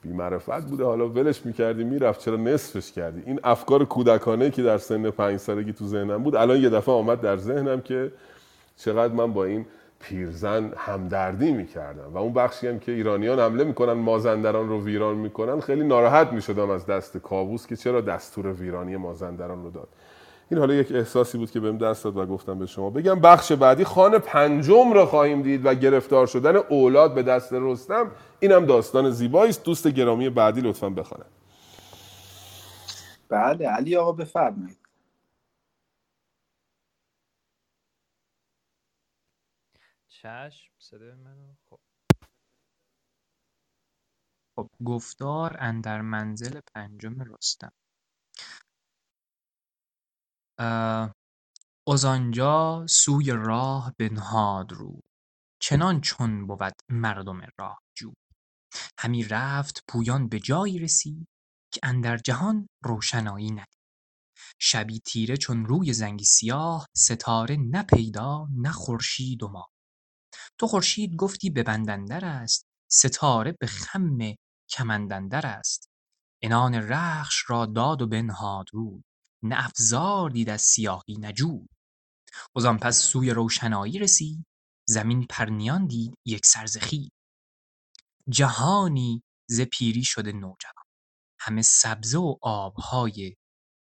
بیمعرفت 0.02 0.62
بوده. 0.62 0.84
حالا 0.84 1.08
ولش 1.08 1.46
می‌کردی 1.46 1.84
می‌رفت. 1.84 2.20
چرا 2.20 2.36
نصفش 2.36 2.92
کردی؟ 2.92 3.22
این 3.26 3.40
افکار 3.44 3.84
کودکانه 3.84 4.50
که 4.50 4.62
در 4.62 4.78
سن 4.78 5.10
پنج 5.10 5.36
سالگی 5.36 5.72
تو 5.72 5.86
ذهنم 5.86 6.22
بود 6.22 6.36
الان 6.36 6.60
یه 6.60 6.68
دفعه 6.68 6.94
آمد 6.94 7.20
در 7.20 7.36
ذهنم 7.36 7.80
که 7.80 8.12
چقدر 8.76 9.12
من 9.12 9.32
با 9.32 9.44
این 9.44 9.66
پیرزن 10.02 10.72
همدردی 10.76 11.52
می‌کردم 11.52 12.14
و 12.14 12.18
اون 12.18 12.32
بخشی 12.32 12.68
هم 12.68 12.78
که 12.78 12.92
ایرانیان 12.92 13.40
حمله 13.40 13.64
می‌کنن 13.64 13.92
مازندران 13.92 14.68
رو 14.68 14.84
ویران 14.84 15.14
می‌کنن 15.14 15.60
خیلی 15.60 15.84
ناراحت 15.84 16.32
می‌شدم 16.32 16.70
از 16.70 16.86
دست 16.86 17.16
کابوس 17.16 17.66
که 17.66 17.76
چرا 17.76 18.00
دستور 18.00 18.52
ویرانی 18.52 18.96
مازندران 18.96 19.62
رو 19.62 19.70
داد. 19.70 19.88
این 20.50 20.58
حالا 20.58 20.74
یک 20.74 20.92
احساسی 20.92 21.38
بود 21.38 21.50
که 21.50 21.60
بهم 21.60 21.78
دست 21.78 22.04
داد 22.04 22.16
و 22.16 22.26
گفتم 22.26 22.58
به 22.58 22.66
شما. 22.66 22.90
بگم 22.90 23.20
بخش 23.20 23.52
بعدی 23.52 23.84
خانه 23.84 24.18
پنجم 24.18 24.92
را 24.92 25.06
خواهیم 25.06 25.42
دید 25.42 25.66
و 25.66 25.74
گرفتار 25.74 26.26
شدن 26.26 26.56
اولاد 26.56 27.14
به 27.14 27.22
دست 27.22 27.52
رستم. 27.52 28.10
اینم 28.40 28.66
داستان 28.66 29.10
زیبایی 29.10 29.50
است. 29.50 29.64
دوست 29.64 29.88
گرامی 29.88 30.30
بعدی 30.30 30.60
لطفا 30.60 30.88
بخوانه 30.88 31.24
بله 33.28 33.68
علی 33.68 33.96
آقا 33.96 34.12
بفرمایید. 34.12 34.81
چشم 40.22 40.72
صدای 40.78 41.14
منو؟ 41.14 41.54
خب. 41.70 41.80
خب 44.56 44.68
گفتار 44.84 45.56
اندر 45.60 46.00
منزل 46.00 46.60
پنجم 46.74 47.14
رستم. 47.20 47.72
از 51.88 52.04
آنجا 52.04 52.86
سوی 52.88 53.30
راه 53.30 53.94
بنهاد 53.98 54.72
رو. 54.72 55.00
چنان 55.62 56.00
چون 56.00 56.46
بود 56.46 56.72
مردم 56.88 57.40
راه 57.58 57.78
جو. 57.98 58.12
همی 58.98 59.24
رفت 59.24 59.84
پویان 59.88 60.28
به 60.28 60.40
جایی 60.40 60.78
رسید 60.78 61.28
که 61.72 61.80
اندر 61.82 62.16
جهان 62.16 62.68
روشنایی 62.84 63.50
ندید. 63.50 63.82
شبی 64.60 65.00
تیره 65.00 65.36
چون 65.36 65.66
روی 65.66 65.92
زنگی 65.92 66.24
سیاه 66.24 66.86
ستاره 66.96 67.56
نه 67.56 67.82
پیدا 67.82 68.48
نه 68.50 68.72
خورشید 68.72 69.42
و 69.42 69.48
ماه. 69.48 69.71
تو 70.58 70.66
خورشید 70.66 71.16
گفتی 71.16 71.50
به 71.50 71.62
بند 71.62 71.90
اندر 71.90 72.24
است 72.24 72.66
ستاره 72.90 73.56
به 73.60 73.66
خم 73.66 74.18
کمند 74.70 75.12
اندر 75.12 75.46
است. 75.46 75.90
عنان 76.42 76.74
رخش 76.74 77.44
را 77.50 77.66
داد 77.66 78.02
و 78.02 78.06
بنهاد 78.06 78.66
روی 78.72 79.02
نه 79.42 79.64
افزار 79.64 80.30
دید 80.30 80.50
از 80.50 80.62
سیاهی 80.62 81.14
نه 81.14 81.32
جوی. 81.32 81.68
آن 82.54 82.78
پس 82.78 82.98
سوی 82.98 83.30
روشنایی 83.30 83.98
رسید 83.98 84.46
زمین 84.88 85.26
پرنیان 85.26 85.86
دید 85.86 86.14
یکسر 86.26 86.66
ز 86.66 86.78
جهانی 88.28 89.22
ز 89.48 89.60
پیری 89.60 90.04
شده 90.04 90.32
نوجوان 90.32 90.84
همه 91.40 91.62
سبزه 91.62 92.18
و 92.18 92.36
آبهای 92.42 93.36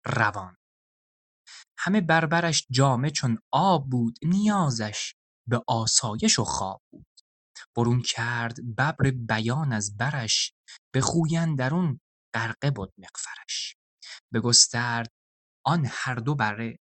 روان. 0.06 0.56
همه 1.78 2.02
بر 2.02 2.26
برش 2.26 2.68
جامه 2.72 3.10
چون 3.10 3.38
آب 3.52 3.90
بود 3.90 4.18
نیازش 4.24 5.16
به 5.48 5.64
آسایش 5.68 6.40
و 6.40 6.44
خواب 6.44 6.82
بود. 6.92 7.06
برون 7.78 8.02
کرد 8.02 8.76
ببر 8.78 9.12
بیان 9.12 9.74
از 9.74 9.98
برش 9.98 10.54
به 10.94 11.02
خوی 11.02 11.38
اندرون 11.38 12.00
غرقه 12.34 12.72
بد 12.72 12.90
مغفرش. 12.98 13.76
بگسترد 14.34 15.12
آن 15.66 15.86
هر 15.90 16.16
دو 16.16 16.36
بره 16.36 16.80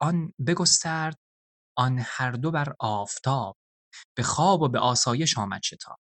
آن 0.00 0.32
بگسترد 0.46 1.18
آن 1.76 1.98
هر 2.04 2.32
دو 2.32 2.50
بر 2.50 2.74
آفتاب. 2.80 3.56
به 4.16 4.22
خواب 4.22 4.62
و 4.62 4.68
به 4.68 4.78
آسایش 4.78 5.38
آمد 5.38 5.62
شتاب. 5.62 5.98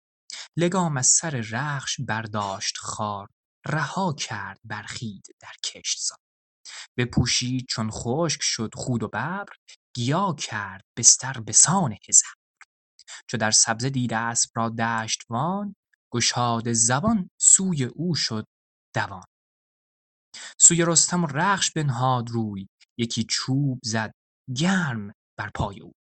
لگام 0.58 0.98
از 0.98 1.08
سر 1.08 1.30
رخش 1.52 2.02
برداشت 2.08 2.78
خار 2.78 3.28
رها 3.68 4.14
کرد 4.14 4.60
بر 4.64 4.84
خوید 4.84 5.28
در 5.40 5.54
کشتزار 5.64 6.18
بپوشید 6.98 7.66
چون 7.70 7.90
خشک 7.92 8.42
شد 8.42 8.72
خود 8.76 9.04
و 9.04 9.08
ببر 9.08 9.46
گیا 9.96 10.36
کرد 10.40 10.84
بستر 10.98 11.42
بسان 11.48 11.98
حذر 12.08 12.28
چو 13.30 13.38
در 13.38 13.52
سبزه 13.52 13.90
دید 13.90 14.14
اسپ 14.14 14.50
را 14.56 14.70
دشتوان 14.70 15.76
گشاده 16.14 16.74
زبان 16.74 17.30
سوی 17.42 17.84
او 17.84 18.16
شد 18.16 18.46
دوان. 18.96 19.24
سوی 20.60 20.84
رستم 20.88 21.24
و 21.24 21.28
رخش 21.28 21.72
بنهاد 21.72 22.30
روی 22.30 22.68
یکی 22.98 23.26
چوب 23.30 23.80
زد 23.84 24.12
گرم 24.58 25.14
بر 25.38 25.50
پای 25.56 25.82
او. 25.82 25.92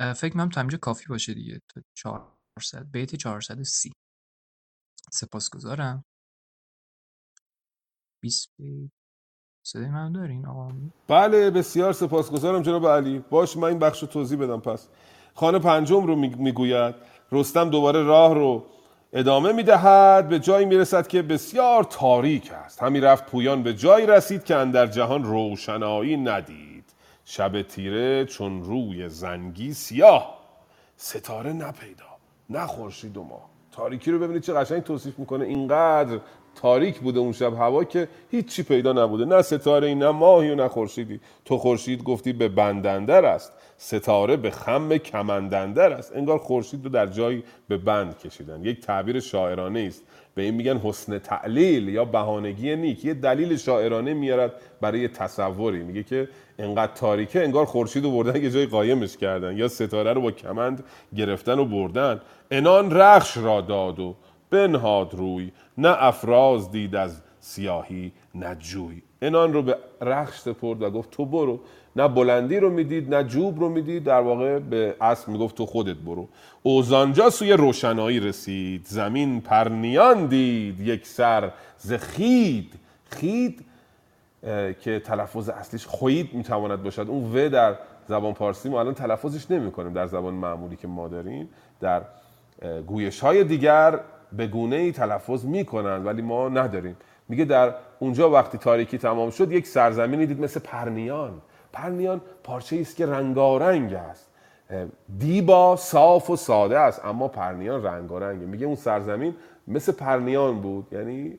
فکر 0.00 0.36
می‌کنم 0.36 0.48
تا 0.48 0.60
اینجا 0.60 0.78
کافی 0.78 1.04
باشه 1.08 1.34
دیگه. 1.34 1.60
تا 1.68 1.82
400 1.96 2.90
بیت 2.92 3.14
430 3.16 3.92
سپاسگزارم. 5.12 6.04
20 8.22 8.48
بیت. 8.58 8.90
صدای 9.66 9.86
من 9.86 10.12
دارین 10.12 10.46
آقا؟ 10.46 10.68
بله 11.08 11.50
بسیار 11.50 11.92
سپاسگزارم 11.92 12.62
جناب 12.62 12.86
علی. 12.86 13.24
باش 13.30 13.56
من 13.56 13.68
این 13.68 13.78
بخش 13.78 14.02
رو 14.02 14.08
توضیح 14.08 14.38
بدم. 14.38 14.60
پس 14.60 14.88
خانه 15.34 15.58
پنجم 15.58 16.06
رو 16.06 16.16
می‌گوید 16.16 16.94
رستم 17.32 17.70
دوباره 17.70 18.02
راه 18.02 18.34
رو 18.34 18.64
ادامه 19.12 19.52
می‌دهد 19.52 20.28
به 20.28 20.38
جایی 20.38 20.66
می‌رسد 20.66 21.06
که 21.06 21.22
بسیار 21.22 21.84
تاریک 21.84 22.52
است. 22.52 22.82
همی 22.82 23.00
رفت 23.00 23.26
پویان 23.26 23.62
به 23.62 23.74
جایی 23.74 24.06
رسید 24.06 24.44
که 24.44 24.56
اندر 24.56 24.86
جهان 24.86 25.24
روشنایی 25.24 26.16
ندید. 26.16 26.84
شب 27.24 27.62
تیره 27.62 28.24
چون 28.24 28.62
روی 28.64 29.08
زنگی 29.08 29.72
سیاه. 29.72 30.38
ستاره 30.96 31.52
نپیدا 31.52 32.04
نه 32.50 32.66
خورشید 32.66 33.16
و 33.16 33.22
ماه. 33.22 33.50
تاریکی 33.72 34.10
رو 34.10 34.18
ببینید 34.18 34.42
چه 34.42 34.52
قشنگ 34.52 34.82
توصیف 34.82 35.18
می‌کنه. 35.18 35.44
اینقدر 35.44 36.20
تاریک 36.56 36.98
بوده 36.98 37.20
اون 37.20 37.32
شب 37.32 37.54
هوا 37.54 37.84
که 37.84 38.08
هیچی 38.30 38.62
پیدا 38.62 38.92
نبوده. 38.92 39.24
نه 39.24 39.42
ستاره 39.42 39.94
نه 39.94 40.10
ماهی 40.10 40.50
و 40.50 40.54
نه 40.54 40.68
خورشیدی. 40.68 41.20
تو 41.44 41.58
خورشید 41.58 42.02
گفتی 42.02 42.32
به 42.32 42.48
بندندر 42.48 43.24
است. 43.24 43.52
ستاره 43.76 44.36
به 44.36 44.50
خم 44.50 44.96
کمندندر 44.96 45.92
است. 45.92 46.16
انگار 46.16 46.38
خورشید 46.38 46.84
رو 46.84 46.90
در 46.90 47.06
جایی 47.06 47.42
به 47.68 47.76
بند 47.76 48.18
کشیدن. 48.18 48.64
یک 48.64 48.80
تعبیر 48.80 49.20
شاعرانه 49.20 49.80
است. 49.80 50.02
به 50.34 50.42
این 50.42 50.54
میگن 50.54 50.78
حسن 50.78 51.18
تعلیل 51.18 51.88
یا 51.88 52.04
بهانگی 52.04 52.76
نیک. 52.76 53.04
یه 53.04 53.14
دلیل 53.14 53.56
شاعرانه 53.56 54.14
میارد 54.14 54.52
برای 54.80 55.08
تصوری. 55.08 55.82
میگه 55.82 56.02
که 56.02 56.28
انقدر 56.58 56.92
تاریکه 56.92 57.44
انگار 57.44 57.64
خورشید 57.64 58.04
رو 58.04 58.10
بردن 58.10 58.42
یه 58.42 58.50
جای 58.50 58.66
قایمش 58.66 59.16
کردن. 59.16 59.56
یا 59.56 59.68
ستاره 59.68 60.12
رو 60.12 60.20
با 60.20 60.30
کمند 60.30 60.84
گرفتن 61.16 61.58
و 61.58 61.64
بردن. 61.64 62.20
انان 62.50 62.96
رخش 62.96 63.36
را 63.36 63.60
داد 63.60 64.00
و 64.00 64.14
بنهاد 64.50 65.14
روی. 65.14 65.50
نه 65.78 65.96
افراز 65.98 66.70
دید 66.70 66.94
از 66.94 67.20
سیاهی 67.40 68.12
نه 68.34 68.54
جوی. 68.54 69.02
انان 69.22 69.52
رو 69.52 69.62
به 69.62 69.76
رخش 70.00 70.38
سپرد 70.38 70.82
و 70.82 70.90
گفت 70.90 71.10
تو 71.10 71.24
برو. 71.24 71.60
نه 71.96 72.08
بلندی 72.08 72.56
رو 72.56 72.70
می‌دید 72.70 73.14
نه 73.14 73.24
جوب 73.24 73.60
رو 73.60 73.68
می‌دید. 73.68 74.04
در 74.04 74.20
واقع 74.20 74.58
به 74.58 74.96
اسب 75.00 75.28
می‌گفت 75.28 75.54
تو 75.54 75.66
خودت 75.66 75.96
برو. 75.96 76.28
اوزانجا 76.62 77.30
سوی 77.30 77.52
روشنایی 77.52 78.20
رسید. 78.20 78.86
زمین 78.86 79.40
پرنیان 79.40 80.26
دید. 80.26 80.80
یک 80.80 81.06
سر 81.06 81.52
ز 81.78 81.92
خید. 81.92 82.74
خید 83.10 83.64
که 84.80 85.02
تلفظ 85.04 85.48
اصلیش 85.48 85.86
خوید 85.86 86.34
می‌تواند 86.34 86.82
باشد. 86.82 87.06
اون 87.08 87.36
و 87.36 87.48
در 87.48 87.76
زبان 88.08 88.34
پارسی 88.34 88.68
ما 88.68 88.80
الان 88.80 88.94
تلفظش 88.94 89.50
نمی 89.50 89.70
کنیم 89.72 89.92
در 89.92 90.06
زبان 90.06 90.34
معمولی 90.34 90.76
که 90.76 90.88
ما 90.88 91.08
داریم 91.08 91.48
در 91.80 92.02
گویش 92.86 93.20
های 93.20 93.44
دیگر 93.44 94.00
به 94.32 94.46
گونه 94.46 94.76
ای 94.76 94.92
تلفظ 94.92 95.44
می‌کنن 95.44 96.04
ولی 96.04 96.22
ما 96.22 96.48
نداریم. 96.48 96.96
میگه 97.28 97.44
در 97.44 97.74
اونجا 97.98 98.30
وقتی 98.30 98.58
تاریکی 98.58 98.98
تمام 98.98 99.30
شد 99.30 99.52
یک 99.52 99.66
سرزمینی 99.66 100.26
دید 100.26 100.40
مثل 100.40 100.60
پرنیان. 100.60 101.32
پرنیان 101.72 102.20
پارچه 102.44 102.76
است 102.80 102.96
که 102.96 103.06
رنگارنگ 103.06 103.92
است. 103.92 104.30
دیبا 105.18 105.76
صاف 105.76 106.30
و 106.30 106.36
ساده 106.36 106.78
است 106.78 107.04
اما 107.04 107.28
پرنیان 107.28 107.82
رنگارنگه 107.82 108.46
میگه 108.46 108.66
اون 108.66 108.74
سرزمین 108.74 109.34
مثل 109.68 109.92
پرنیان 109.92 110.60
بود 110.60 110.86
یعنی 110.92 111.38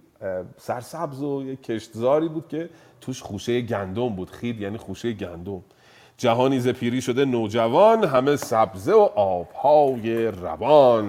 سرسبز 0.58 1.24
و 1.24 1.44
یک 1.44 1.64
کشتزاری 1.64 2.28
بود 2.28 2.48
که 2.48 2.70
توش 3.02 3.22
خوشه 3.22 3.62
گندم 3.62 4.10
بود. 4.10 4.30
خید 4.30 4.62
یعنی 4.62 4.78
خوشه 4.78 5.14
گندم. 5.14 5.62
جهانی 6.18 6.60
ز 6.60 6.68
پیری 6.68 7.02
شده 7.02 7.26
نوجوان 7.26 8.04
همه 8.04 8.36
سبزه 8.36 8.94
و 8.94 9.10
آبهای 9.16 10.28
روان. 10.28 11.08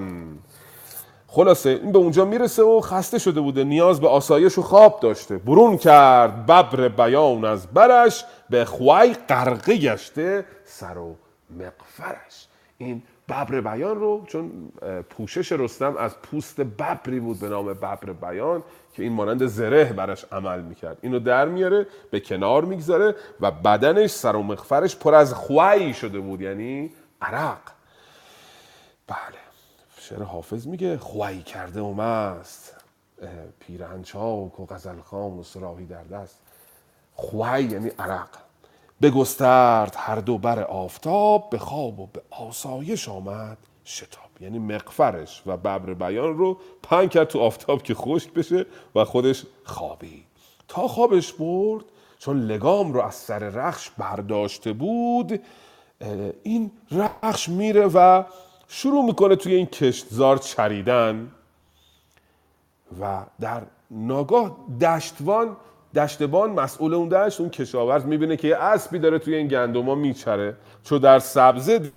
خلاصه 1.31 1.71
این 1.71 1.93
به 1.93 1.99
اونجا 1.99 2.25
می‌رسه 2.25 2.63
و 2.63 2.81
خسته 2.81 3.19
شده 3.19 3.41
بوده 3.41 3.65
نیاز 3.65 4.01
به 4.01 4.09
آسایش 4.09 4.59
و 4.59 4.63
خواب 4.63 5.01
داشته. 5.01 5.39
برون 5.39 5.77
کرد 5.77 6.47
ببر 6.47 6.89
بیان 6.89 7.45
از 7.45 7.67
برش 7.67 8.25
به 8.51 8.65
خوای 8.65 9.15
غرقه 9.29 9.77
گشته 9.77 10.45
سر 10.65 10.99
و 10.99 11.17
مقفرش 11.51 12.47
این 12.79 13.03
ببر 13.29 13.61
بیان 13.61 14.01
رو 14.01 14.25
چون 14.27 14.51
پوشش 15.11 15.53
رستم 15.53 15.97
از 15.97 16.17
پوست 16.23 16.61
ببری 16.61 17.21
بود 17.21 17.41
به 17.41 17.49
نام 17.49 17.67
ببر 17.67 17.97
بیان 17.97 18.63
که 18.93 19.03
این 19.03 19.13
مانند 19.13 19.47
زره 19.47 19.85
برش 19.85 20.25
عمل 20.33 20.61
می‌کرد. 20.61 20.99
اینو 21.01 21.19
در 21.19 21.49
میاره 21.49 21.87
به 22.11 22.21
کنار 22.21 22.65
می‌گذاره 22.65 23.15
و 23.41 23.51
بدنش 23.51 24.11
سر 24.11 24.37
و 24.37 24.43
مغفرش 24.43 24.97
پر 24.97 25.15
از 25.15 25.35
خوایی 25.35 25.95
شده 25.95 26.21
بود 26.21 26.41
یعنی 26.41 26.91
عرق. 27.23 27.59
بله. 29.07 29.48
شعر 30.09 30.23
حافظ 30.23 30.67
میگه 30.67 30.99
خوایی 30.99 31.43
کرده 31.43 31.81
و 31.81 31.95
مست 31.95 32.77
پیرهن 33.61 34.03
چاک 34.03 34.61
و 34.61 34.67
غزل 34.67 35.01
خان 35.01 35.39
و 35.39 35.43
سراحی 35.43 35.87
در 35.87 36.05
دست. 36.05 36.39
خوایی 37.15 37.67
یعنی 37.67 37.91
عرق. 37.99 38.29
بگسترد 39.03 39.95
هر 39.99 40.17
دو 40.17 40.39
بر 40.39 40.63
آفتاب 40.63 41.51
به 41.51 41.59
خواب 41.59 42.01
و 42.01 42.07
به 42.07 42.23
آسایش 42.31 43.09
آمد 43.09 43.59
شتاب. 43.85 44.31
یعنی 44.41 44.59
مقفرش 44.59 45.43
و 45.47 45.57
ببر 45.57 45.95
بیان 45.95 46.39
رو 46.39 46.59
پنگ 46.83 47.11
کرد 47.11 47.29
تو 47.29 47.41
آفتاب 47.41 47.83
که 47.83 47.95
خشک 47.95 48.33
بشه 48.33 48.67
و 48.95 49.05
خودش 49.05 49.47
خوابید. 49.65 50.25
تا 50.69 50.89
خوابش 50.89 51.33
برد 51.33 51.85
چون 52.19 52.41
لگام 52.41 52.93
رو 52.93 53.01
از 53.01 53.15
سر 53.15 53.39
رخش 53.39 53.91
برداشته 53.91 54.73
بود 54.73 55.41
این 56.43 56.71
رخش 56.91 57.49
میره 57.49 57.87
و 57.95 58.25
شروع 58.69 59.05
می‌کنه 59.05 59.37
توی 59.37 59.55
این 59.55 59.67
کشتزار 59.67 60.39
چریدن 60.39 61.31
و 63.01 63.27
در 63.41 63.63
ناگاه 63.91 64.57
دشتوان 64.81 65.57
دشتبان 65.95 66.51
مسئول 66.51 66.95
اون 66.95 67.09
دشت 67.09 67.41
اون 67.41 67.51
کشاورز 67.51 68.07
می‌بینه 68.07 68.37
که 68.37 68.49
یه 68.49 68.57
اسبی 68.57 68.99
داره 68.99 69.19
توی 69.19 69.35
این 69.35 69.49
گندما 69.49 69.95
میچره. 69.95 70.57
چون 70.85 70.99
در 70.99 71.19
سبزه 71.19 71.93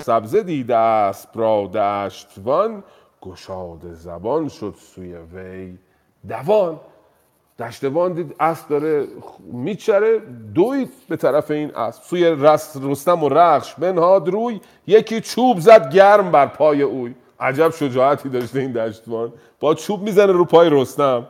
سبزه 0.00 0.42
دیده 0.42 0.76
اسب 0.76 1.28
را 1.34 1.66
دشتوان 1.66 2.84
گشاد 3.22 3.94
زبان 3.94 4.48
شد 4.48 4.74
سوی 4.78 5.14
وی 5.14 5.78
دوان. 6.28 6.80
دشتوان 7.58 8.12
دید 8.12 8.34
اسب 8.40 8.68
داره 8.68 9.06
میچره 9.52 10.18
دوید 10.54 10.90
به 11.08 11.16
طرف 11.16 11.50
این 11.50 11.74
اسب. 11.74 12.02
سوی 12.02 12.24
رست 12.24 12.78
رستم 12.82 13.24
و 13.24 13.28
رخش 13.28 13.74
بنهاد 13.74 14.28
روی 14.28 14.60
یکی 14.86 15.20
چوب 15.20 15.60
زد 15.60 15.94
گرم 15.94 16.30
بر 16.30 16.46
پای 16.46 16.82
اوی. 16.82 17.14
عجب 17.40 17.70
شجاعتی 17.70 18.28
داشته 18.28 18.60
این 18.60 18.72
دشتوان. 18.72 19.32
با 19.60 19.74
چوب 19.74 20.02
می‌زنه 20.02 20.32
رو 20.32 20.44
پای 20.44 20.68
رستم. 20.70 21.28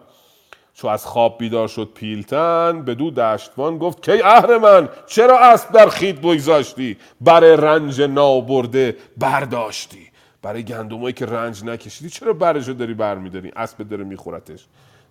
چو 0.75 0.89
از 0.89 1.07
خواب 1.07 1.39
بیدار 1.39 1.69
شد 1.69 1.91
پیلتن 1.95 2.83
به 2.83 2.95
دو 2.95 3.11
دشتوان 3.11 3.79
گفت 3.79 4.03
کی 4.03 4.23
اهر 4.23 4.59
من 4.59 4.89
چرا 5.07 5.39
اسب 5.39 5.73
در 5.73 5.89
خید 5.89 6.21
بگذاشتی؟ 6.21 6.97
برای 7.21 7.57
رنج 7.57 8.03
نابرده 8.03 8.97
برداشتی. 9.17 10.09
برای 10.43 10.63
گندمایی 10.63 11.13
که 11.13 11.27
رنج 11.27 11.65
نکشیدی 11.65 12.11
چرا 12.11 12.33
برشو 12.33 12.73
داری 12.73 12.95
برمیداری؟ 12.95 13.53
اسب 13.57 13.89
داره 13.89 14.05
میخورتش. 14.05 14.67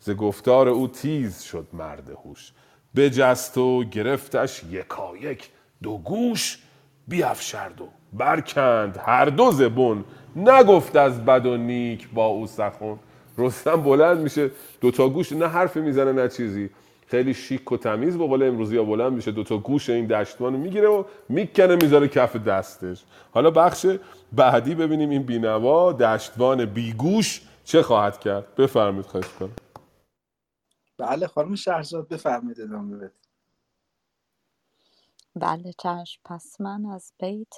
ز 0.08 0.12
گفتار 0.12 0.70
او 0.70 0.88
تیز 0.88 1.42
شد 1.42 1.68
مرد 1.74 2.10
هوش. 2.10 2.52
بجست 2.96 3.58
و 3.58 3.84
گرفتش 3.84 4.64
یکایک. 4.72 5.50
دو 5.84 5.98
گوش 5.98 6.58
بیافشرد 7.08 7.82
و 7.82 7.88
برکند 8.14 9.00
هر 9.06 9.26
دو 9.26 9.52
زبون 9.52 10.06
نگفت 10.36 10.96
از 10.96 11.26
بد 11.26 11.46
و 11.46 11.58
نیک 11.58 12.10
با 12.10 12.26
او 12.26 12.48
سخن. 12.48 13.00
رستم 13.38 13.76
بلند 13.76 14.18
میشه 14.18 14.52
دوتا 14.82 15.10
گوش 15.10 15.32
نه 15.32 15.48
حرفی 15.48 15.80
می‌زنه 15.80 16.12
نه 16.12 16.30
چیزی. 16.30 16.70
خیلی 17.08 17.34
شیک 17.34 17.72
و 17.72 17.78
تمیز 17.78 18.18
با 18.18 18.28
قول 18.28 18.44
امروزی 18.44 18.78
ها 18.78 18.84
بلند 18.84 19.14
میشه 19.14 19.32
دوتا 19.32 19.58
گوش 19.58 19.90
این 19.90 20.06
دشتوان 20.06 20.54
رو 20.54 20.60
می‌گیره 20.60 20.88
و 20.88 21.04
می‌کنه 21.30 21.76
می‌ذاره 21.76 22.08
کف 22.08 22.36
دستش. 22.36 23.04
حالا 23.32 23.52
بخش 23.52 23.86
بعدی 24.32 24.76
ببینیم 24.76 25.10
این 25.10 25.24
بینوا 25.24 25.94
دشتوان 25.94 26.66
بیگوش 26.66 27.42
چه 27.64 27.82
خواهد 27.82 28.20
کرد؟ 28.20 28.56
بفرمید 28.56 29.06
خواهش 29.06 29.28
کنم 29.40 29.52
بله 30.98 31.28
خانم 31.28 31.56
شهرزاد 31.56 32.10
بفرمایید 32.10 32.62
ادامه 32.62 32.98
بدید. 32.98 33.28
بله 35.36 35.74
چشم. 35.74 36.22
پس 36.26 36.62
من 36.62 36.86
از 36.86 37.14
بیت 37.20 37.56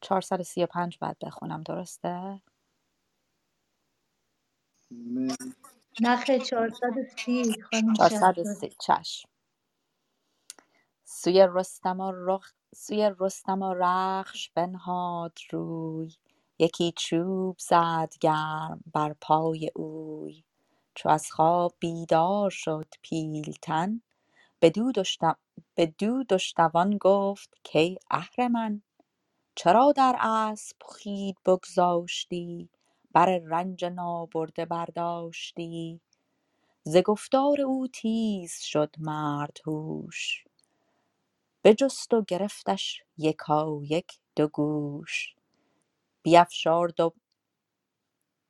435 0.00 0.98
بعد 0.98 1.18
بخونم 1.22 1.62
درسته؟ 1.62 2.42
نخه 6.02 6.38
430 6.40 7.62
خانم 7.62 7.94
430 7.94 8.76
چشم. 8.80 9.28
سوی 11.04 11.46
رستم 11.50 12.00
و 12.00 12.12
رخ 12.14 12.52
سوی 12.74 13.10
رستم 13.20 13.62
و 13.62 13.74
رخش 13.74 14.50
بنهاد 14.50 15.38
روی. 15.52 16.16
یکی 16.58 16.92
چوب 16.98 17.58
زد 17.58 18.14
گرم 18.20 18.80
بر 18.94 19.14
پای 19.20 19.70
اوی. 19.76 20.44
چو 20.94 21.08
از 21.08 21.32
خواب 21.32 21.74
بیدار 21.80 22.50
شد 22.50 22.86
پیلتن 23.02 24.02
بدو 25.76 26.24
دشتوان 26.30 26.98
گفت 26.98 27.54
کای 27.72 27.98
اهرمن 28.10 28.82
چرا 29.56 29.92
در 29.92 30.16
اسب 30.20 30.76
خید 30.94 31.36
بگذاشتی 31.46 32.70
بر 33.12 33.38
رنج 33.38 33.84
نابرده 33.84 34.66
برداشتی؟ 34.66 36.00
ز 36.84 36.96
گفتار 36.96 37.62
او 37.62 37.88
تیز 37.88 38.54
شد 38.60 38.96
مرد 38.98 39.58
هوش 39.66 40.44
بجست 41.64 42.14
و 42.14 42.22
گرفتش 42.28 43.02
یکایک 43.18 44.18
دو 44.36 44.48
گوش. 44.48 45.36
بیفشارد 46.22 47.00
و 47.00 47.14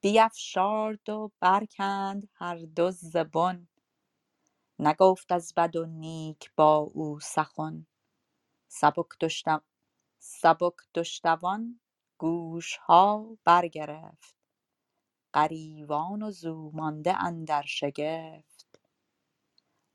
بیفشارد 0.02 1.08
و 1.08 1.30
برکند 1.40 2.28
هر 2.34 2.56
دو 2.56 2.90
زبون 2.90 3.68
نگفت 4.78 5.32
از 5.32 5.54
بد 5.56 5.76
و 5.76 5.86
نیک 5.86 6.52
با 6.56 6.76
او 6.76 7.20
سخن. 7.20 7.86
سبک 8.68 9.06
دشتم 9.20 9.62
سبک 10.18 10.74
دشتوان 10.94 11.80
گوشها 12.18 13.38
برگرفت. 13.44 14.36
غریوان 15.34 16.22
و 16.22 16.30
زومانده 16.30 17.16
اندر 17.24 17.62
شگفت. 17.66 18.80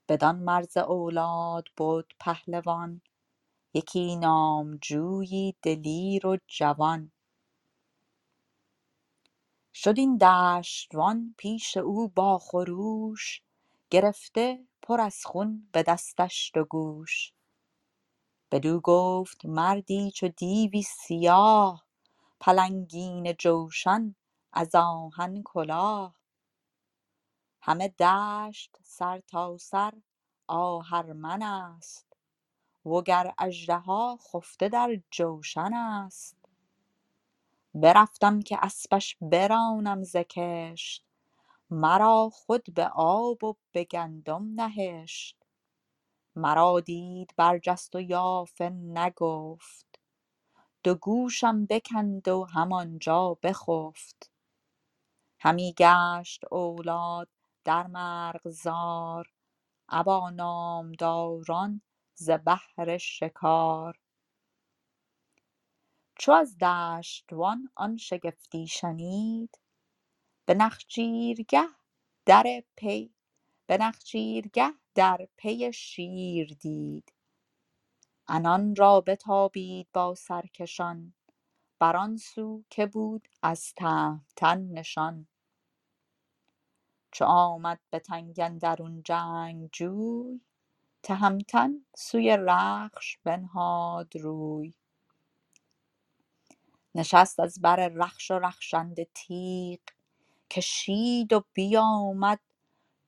بدان 0.09 0.35
مرز 0.39 0.77
اولاد 0.77 1.65
بد 1.79 2.05
پهلوان 2.19 3.01
یکی 3.73 4.15
نامجویی 4.15 5.55
دلیر 5.63 6.27
و 6.27 6.37
جوان. 6.47 7.11
شد 9.79 9.93
این 9.97 10.17
دشتوان 10.17 11.35
پیش 11.37 11.77
او 11.77 12.07
با 12.07 12.37
خروش 12.37 13.41
گرفته 13.89 14.65
پر 14.81 15.01
از 15.01 15.25
خون 15.25 15.69
به 15.71 15.83
دستش 15.83 16.51
دو 16.53 16.63
گوش. 16.65 17.33
بدو 18.51 18.79
گفت 18.79 19.45
مردی 19.45 20.11
چو 20.11 20.27
دیوی 20.27 20.81
سیاه 20.81 21.85
پلنگین 22.39 23.33
جوشن 23.33 24.15
از 24.53 24.75
آهن 24.75 25.43
کلاه. 25.43 26.15
همه 27.61 27.87
دشت 27.87 28.77
سرتاسر 28.83 29.93
آهرمن 30.47 31.43
است 31.43 32.17
وگر 32.85 33.33
اژدها 33.37 34.17
خفته 34.33 34.69
در 34.69 35.01
جوشن 35.11 35.73
است. 35.73 36.36
برفتم 37.81 38.41
که 38.41 38.57
اسپش 38.61 39.17
برانم 39.21 40.03
ز 40.03 40.15
مرا 41.69 42.29
خود 42.33 42.73
به 42.73 42.87
آب 42.95 43.43
و 43.43 43.55
به 43.71 43.83
گندم 43.83 44.61
نهشت. 44.61 45.37
مرا 46.35 46.79
دید 46.79 47.33
برجست 47.37 47.95
و 47.95 48.01
یافه 48.01 48.69
نگفت. 48.69 49.99
دو 50.83 50.95
گوشم 50.95 51.65
بکند 51.65 52.27
و 52.27 52.45
همانجا 52.45 53.37
بخفت. 53.43 54.31
همی 55.39 55.73
گشت 55.77 56.43
اولاد 56.51 57.29
در 57.65 57.87
مرغزار 57.87 59.27
ابا 59.89 60.29
نامداران 60.29 61.81
ز 62.15 62.29
بهر 62.31 62.97
شکار. 62.97 63.99
چو 66.19 66.31
از 66.31 66.57
دشتوان 66.57 67.69
آن 67.75 67.97
شگفتی 67.97 68.67
شنید؟ 68.67 69.59
به 70.45 70.53
نخچیرگه 70.53 71.67
در 72.25 72.63
پی 72.75 73.13
به 73.67 73.77
نخچیرگه 73.77 74.73
در 74.95 75.27
پی 75.37 75.73
شیر 75.73 76.53
دید. 76.59 77.13
عنان 78.27 78.75
را 78.75 79.01
بتابید 79.01 79.87
با 79.93 80.15
سرکشان 80.15 81.13
بر 81.79 81.97
آن 81.97 82.17
سو 82.17 82.63
که 82.69 82.85
بود 82.85 83.27
از 83.43 83.73
تهمتن 83.75 84.61
نشان. 84.61 85.27
چو 87.11 87.25
آمد 87.25 87.79
به 87.89 87.99
تنگ 87.99 88.39
اندرون 88.39 89.03
جنگجوی 89.03 90.41
تهمتن 91.03 91.85
سوی 91.95 92.37
رخش 92.39 93.17
بنهاد 93.23 94.17
روی. 94.17 94.73
نشست 96.97 97.39
از 97.39 97.61
بر 97.61 97.87
رخش 97.87 98.31
و 98.31 98.39
رخشنده 98.39 99.07
تیغ 99.13 99.79
کشید 100.49 101.33
و 101.33 101.43
بیامد 101.53 102.39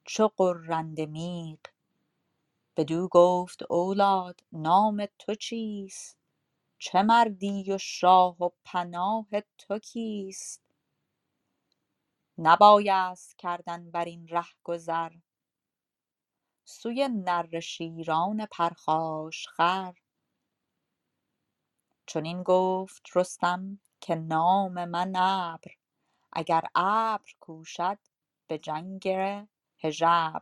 چو 0.03 0.27
غرنده 0.27 1.05
میغ. 1.05 1.59
بدو 2.77 3.07
گفت 3.07 3.71
اولاد 3.71 4.41
نام 4.51 5.05
تو 5.19 5.35
چیست؟ 5.35 6.17
چه 6.77 7.01
مردی 7.01 7.71
و 7.71 7.77
شاه 7.77 8.43
و 8.43 8.49
پناه 8.65 9.27
تو 9.57 9.79
کیست؟ 9.79 10.61
نبایست 12.37 13.37
کردن 13.37 13.91
بر 13.91 14.05
این 14.05 14.27
رهگذر. 14.27 15.11
سوی 16.65 17.09
نره 17.11 17.59
شیران 17.59 18.45
پرخاشخر 18.51 19.93
چنین 22.09 22.43
گفت 22.43 23.01
رستم 23.15 23.79
که 24.01 24.15
نام 24.15 24.85
من 24.85 25.13
ابر. 25.15 25.71
اگر 26.33 26.63
ابر 26.75 27.31
کوشد 27.39 27.97
به 28.47 28.57
جنگ 28.57 29.09
هژبر 29.79 30.41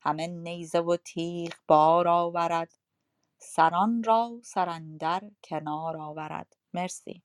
همه 0.00 0.26
نیزه 0.26 0.80
و 0.80 0.96
تیغ 0.96 1.52
بار 1.68 2.08
آورد. 2.08 2.72
سران 3.38 4.02
را 4.02 4.30
سر 4.42 4.68
اندر 4.68 5.22
کنار 5.44 5.96
آورد. 5.96 6.56
مرسی. 6.74 7.22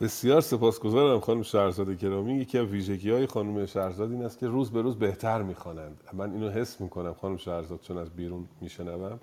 بسیار 0.00 0.40
سپاسگزارم 0.40 1.20
خانم 1.20 1.42
شهرزاد 1.42 1.90
گرامی. 1.90 2.34
یکی 2.34 2.58
از 2.58 2.66
ویژگی 2.66 3.10
های 3.10 3.26
خانم 3.26 3.66
شهرزاد 3.66 4.10
این 4.10 4.24
است 4.24 4.38
که 4.38 4.46
روز 4.46 4.72
به 4.72 4.82
روز 4.82 4.98
بهتر 4.98 5.42
می‌خوانند. 5.42 6.04
من 6.12 6.32
اینو 6.32 6.50
حس 6.50 6.80
می‌کنم 6.80 7.14
خانم 7.14 7.36
شهرزاد 7.36 7.80
چون 7.80 7.98
از 7.98 8.16
بیرون 8.16 8.48
میشنوم. 8.60 9.20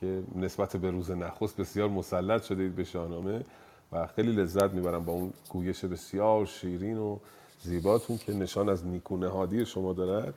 که 0.00 0.22
نسبت 0.34 0.76
به 0.76 0.90
روز 0.90 1.10
نخست 1.10 1.56
بسیار 1.56 1.88
مسلط 1.88 2.44
شده 2.44 2.68
به 2.68 2.84
شاهنامه 2.84 3.44
و 3.92 4.06
خیلی 4.06 4.32
لذت 4.32 4.70
می‌برم 4.70 5.04
با 5.04 5.12
اون 5.12 5.32
گویش 5.48 5.84
بسیار 5.84 6.46
شیرین 6.46 6.98
و 6.98 7.18
زیباتون 7.62 8.18
که 8.18 8.32
نشان 8.32 8.68
از 8.68 8.86
نیکونهادی 8.86 9.66
شما 9.66 9.92
دارد. 9.92 10.34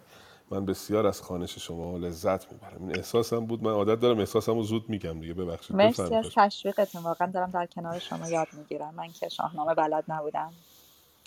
من 0.52 0.66
بسیار 0.66 1.08
از 1.08 1.22
خانش 1.22 1.58
شما 1.60 1.98
لذت 1.98 2.52
می‌برم. 2.52 2.78
این 2.80 2.96
احساسم 2.96 3.46
بود. 3.46 3.64
من 3.64 3.72
عادت 3.72 4.00
دارم 4.00 4.20
احساسم 4.20 4.54
رو 4.54 4.64
زود 4.64 4.90
میگم 4.90 5.20
دیگه. 5.20 5.34
ببخشید. 5.34 5.76
مرسی. 5.76 6.16
از 6.16 6.26
تشویقتون. 6.36 7.04
واقعا 7.04 7.28
دارم 7.28 7.52
در 7.52 7.66
کنار 7.66 8.00
شما 8.00 8.30
یاد 8.30 8.48
می‌گیرم. 8.54 8.94
من 8.96 9.12
که 9.12 9.30
شاهنامه 9.30 9.74
بلد 9.74 10.04
نبودم. 10.08 10.54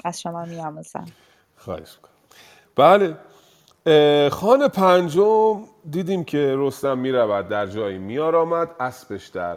از 0.05 0.21
شما 0.21 0.45
میآموزم. 0.45 1.07
خواهش 1.57 1.97
می‌کنم. 1.97 2.13
بله. 2.77 3.17
خان 4.31 4.69
پنجم 4.69 5.61
دیدیم 5.91 6.25
که 6.25 6.55
رستم 6.59 6.99
می‌رود 6.99 7.49
در 7.49 7.67
جایی 7.67 7.99
میار 7.99 8.37
آمد 8.37 8.71
اسبش 8.81 9.27
در 9.27 9.57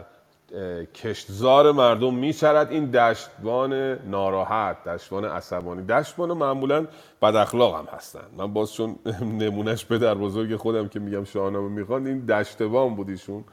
کشتزار 0.94 1.72
مردم 1.72 2.14
میچرد. 2.14 2.70
این 2.70 2.90
دشتبان 2.90 3.98
ناراحت 4.10 4.84
دشتبان 4.84 5.24
عصبانی. 5.24 5.82
دشتبان 5.82 6.32
معمولا 6.32 6.86
بد 7.22 7.36
اخلاق 7.36 7.74
هم 7.74 7.84
هستن. 7.96 8.20
من 8.36 8.52
باز 8.52 8.72
چون 8.72 8.96
نمونهش 9.40 9.86
پدر 9.86 10.14
بزرگ 10.14 10.56
خودم 10.56 10.88
که 10.88 11.00
میگم 11.00 11.24
شاهنامه 11.24 11.68
می‌خوان 11.68 12.06
این 12.06 12.18
دشتبان 12.18 12.94
بود 12.94 13.08
ایشون. 13.08 13.44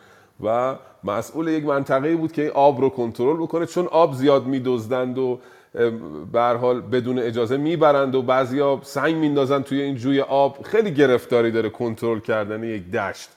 و 0.44 0.76
مسئول 1.04 1.48
یک 1.48 1.66
منطقه 1.66 2.16
بود 2.16 2.32
که 2.32 2.52
آب 2.56 2.82
رو 2.82 2.90
کنترل 2.90 3.38
بکنه. 3.38 3.66
چون 3.66 3.86
آب 3.86 4.14
زیاد 4.14 4.46
میدزدند 4.46 5.18
و 5.18 5.40
به 6.32 6.40
هر 6.40 6.56
حال 6.56 6.82
بدون 6.82 7.20
اجازه 7.20 7.58
می‌برند 7.58 8.16
و 8.16 8.22
بعضیا 8.22 8.80
سنگ 8.84 9.16
میندازن 9.16 9.62
توی 9.62 9.82
این 9.82 9.96
جوی 9.96 10.22
آب. 10.22 10.64
خیلی 10.64 10.94
گرفتاری 10.94 11.52
داره 11.52 11.70
کنترل 11.70 12.20
کردن 12.20 12.64
یک 12.64 12.92
دشت. 12.92 13.30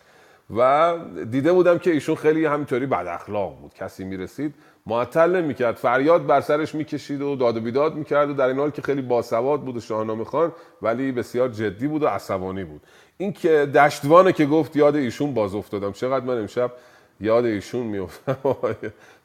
و 0.56 0.94
دیده 1.30 1.52
بودم 1.52 1.78
که 1.78 1.90
ایشون 1.90 2.14
خیلی 2.14 2.44
همینطوری 2.44 2.86
بد 2.86 3.06
اخلاق 3.06 3.58
بود. 3.60 3.74
کسی 3.74 4.04
می‌رسید 4.04 4.54
معطل 4.86 5.36
نمی‌کرد. 5.36 5.74
فریاد 5.74 6.26
بر 6.26 6.40
سرش 6.40 6.74
می‌کشید 6.74 7.22
و 7.22 7.36
داد 7.36 7.56
و 7.56 7.60
بیداد 7.60 7.94
می‌کرد 7.94 8.30
و 8.30 8.32
در 8.32 8.46
این 8.46 8.58
حال 8.58 8.70
که 8.70 8.82
خیلی 8.82 9.02
باسواد 9.02 9.60
بود 9.60 9.76
و 9.76 9.80
شاهنامه 9.80 10.24
خوان 10.24 10.52
ولی 10.82 11.12
بسیار 11.12 11.48
جدی 11.48 11.86
بود 11.86 12.02
و 12.02 12.06
عصبانی 12.06 12.64
بود. 12.64 12.80
این 13.18 13.32
که 13.32 13.48
دشتوانه 13.48 14.32
که 14.32 14.46
گفت 14.46 14.76
یاد 14.76 14.96
ایشون 14.96 15.34
باز 15.34 15.54
افتادم. 15.54 15.92
چقدر 15.92 16.24
من 16.24 16.38
امشب 16.38 16.72
یاد 17.20 17.44
ایشون 17.44 17.86
میافتم. 17.86 18.36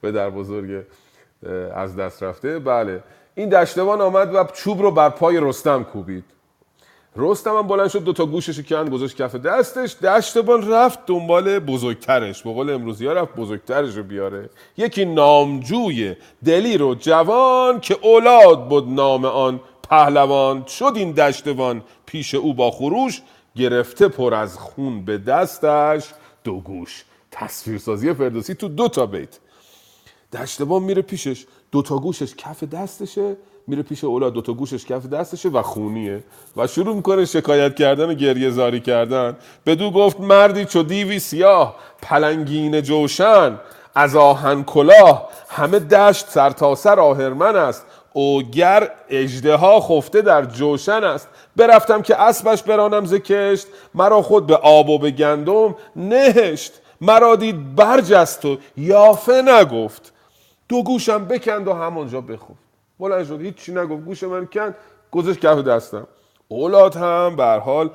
به 0.01 0.11
در 0.19 0.29
بزرگ 0.29 0.83
از 1.75 1.95
دست 1.95 2.23
رفته. 2.23 2.59
بله. 2.59 3.03
این 3.35 3.49
دشتوان 3.49 4.01
آمد 4.01 4.35
و 4.35 4.43
چوب 4.53 4.81
رو 4.81 4.91
بر 4.91 5.09
پای 5.09 5.39
رستم 5.41 5.83
کوبید. 5.83 6.23
رستم 7.15 7.57
هم 7.57 7.67
بلند 7.67 7.87
شد 7.87 8.03
دو 8.03 8.13
تا 8.13 8.25
گوشش 8.25 8.59
کند 8.59 8.89
گذاشت 8.89 9.21
کف 9.21 9.35
دستش. 9.35 9.95
دشتبان 9.95 10.71
رفت 10.71 10.99
دنبال 11.05 11.59
بزرگترش. 11.59 12.43
به 12.43 12.53
قول 12.53 12.69
امروزی 12.69 13.05
ها 13.05 13.13
رفت 13.13 13.35
بزرگترش 13.35 13.95
رو 13.95 14.03
بیاره. 14.03 14.49
یکی 14.77 15.05
نامجوی 15.05 16.15
دلیر 16.45 16.83
و 16.83 16.95
جوان 16.95 17.79
که 17.79 17.97
اولاد 18.01 18.67
بود 18.67 18.89
نام 18.89 19.25
آن 19.25 19.59
پهلوان. 19.89 20.65
شد 20.65 20.93
این 20.95 21.11
دشتوان 21.11 21.83
پیش 22.05 22.35
او 22.35 22.53
با 22.53 22.71
خروش 22.71 23.21
گرفته 23.55 24.07
پر 24.07 24.33
از 24.33 24.57
خون 24.57 25.05
به 25.05 25.17
دستش. 25.17 26.09
دو 26.43 26.59
گوش. 26.59 27.03
تصویرسازی 27.31 28.13
فردوسی 28.13 28.55
تو 28.55 28.67
دو 28.67 28.87
تا 28.87 29.05
بیت. 29.05 29.39
دشتبان 30.33 30.83
میره 30.83 31.01
پیشش. 31.01 31.45
دوتا 31.71 31.97
گوشش 31.97 32.35
کف 32.35 32.63
دستشه 32.63 33.35
میره 33.67 33.83
پیش 33.83 34.03
اولاد 34.03 34.33
دوتا 34.33 34.53
گوشش 34.53 34.85
کف 34.85 35.05
دستشه 35.05 35.49
و 35.49 35.61
خونیه. 35.61 36.23
و 36.57 36.67
شروع 36.67 36.95
می‌کنه 36.95 37.25
شکایت 37.25 37.75
کردن 37.75 38.09
و 38.09 38.13
گریه 38.13 38.49
زاری 38.49 38.79
کردن. 38.79 39.37
بدو 39.65 39.91
گفت 39.91 40.19
مردی 40.19 40.65
چو 40.65 40.83
دیوی 40.83 41.19
سیاه 41.19 41.75
پلنگین 42.01 42.81
جوشن. 42.81 43.59
از 43.95 44.15
آهن 44.15 44.63
کلاه 44.63 45.29
همه 45.49 45.79
دشت 45.79 46.29
سر 46.29 46.49
تا 46.49 46.75
سر 46.75 46.99
آهرمن 46.99 47.55
است. 47.55 47.85
اوگر 48.13 48.91
اژدها 49.09 49.79
خفته 49.79 50.21
در 50.21 50.45
جوشن 50.45 51.03
است. 51.03 51.27
برفتم 51.55 52.01
که 52.01 52.21
اسبش 52.21 52.63
برانم 52.63 53.05
ز 53.05 53.13
کشت. 53.13 53.67
مرا 53.93 54.21
خود 54.21 54.47
به 54.47 54.55
آب 54.55 54.89
و 54.89 54.99
به 54.99 55.11
گندم 55.11 55.75
نهشت. 55.95 56.73
مرا 57.01 57.35
دید 57.35 57.75
برجست 57.75 58.45
و 58.45 58.57
یافه 58.77 59.41
نگفت. 59.41 60.12
دو 60.73 60.83
گوشم 60.83 61.25
بکند 61.25 61.67
و 61.67 61.73
همونجا 61.73 62.21
بخفت 62.21 62.51
بلند 62.99 63.25
شد 63.25 63.41
هیچی 63.41 63.71
نگفت. 63.71 64.03
گوش 64.03 64.23
من 64.23 64.45
کند 64.45 64.75
گذاشت 65.11 65.39
کف 65.39 65.57
دستم. 65.57 66.07
اولاد 66.47 66.95
هم 66.95 67.35
به 67.35 67.43
هر 67.43 67.59
حال 67.59 67.89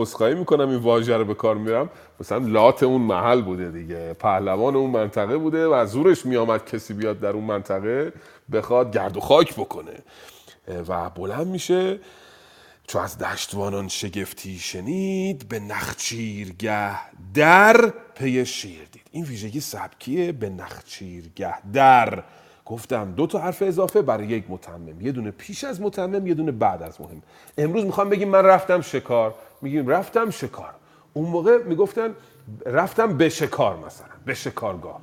اسخایی 0.00 0.34
می‌کنم 0.34 0.68
این 0.68 0.78
واژه 0.78 1.16
رو 1.16 1.24
به 1.24 1.34
کار 1.34 1.54
میرم 1.54 1.90
مثلا 2.20 2.38
لات 2.38 2.82
اون 2.82 3.00
محل 3.00 3.42
بوده 3.42 3.70
دیگه. 3.70 4.14
پهلوان 4.14 4.76
اون 4.76 4.90
منطقه 4.90 5.36
بوده 5.36 5.66
و 5.66 5.72
از 5.72 5.90
زورش 5.90 6.26
میامد 6.26 6.64
کسی 6.64 6.94
بیاد 6.94 7.20
در 7.20 7.30
اون 7.30 7.44
منطقه 7.44 8.12
بخواد 8.52 8.92
گرد 8.92 9.16
و 9.16 9.20
خاک 9.20 9.54
بکنه. 9.54 9.98
و 10.88 11.10
بلند 11.10 11.46
میشه. 11.46 11.98
چو 12.86 12.98
از 12.98 13.18
دشتوانان 13.18 13.88
شگفتی 13.88 14.58
شنید 14.58 15.48
به 15.48 15.58
نخچیرگه 15.60 16.98
در 17.34 17.92
پی 18.14 18.46
شیر 18.46 18.89
این 19.10 19.24
ویژگی 19.24 19.60
سبکیه 19.60 20.32
به 20.32 20.50
نخچیرگه 20.50 21.72
در. 21.72 22.22
گفتم 22.66 23.12
دو 23.16 23.26
تا 23.26 23.38
حرف 23.38 23.62
اضافه 23.62 24.02
برای 24.02 24.26
یک 24.26 24.44
متمم. 24.48 25.00
یه 25.00 25.12
دونه 25.12 25.30
پیش 25.30 25.64
از 25.64 25.80
متمم 25.80 26.26
یه 26.26 26.34
دونه 26.34 26.52
بعد 26.52 26.82
از 26.82 27.00
مهم. 27.00 27.22
امروز 27.58 27.84
می‌خوام 27.84 28.08
بگیم 28.08 28.28
من 28.28 28.44
رفتم 28.44 28.80
شکار. 28.80 29.34
میگیم 29.62 29.88
رفتم 29.88 30.30
شکار. 30.30 30.70
اون 31.12 31.28
موقع 31.28 31.62
می‌گفتن 31.62 32.14
رفتم 32.66 33.16
به 33.16 33.28
شکار 33.28 33.76
مثلا 33.76 34.06
به 34.26 34.34
شکارگاه. 34.34 35.00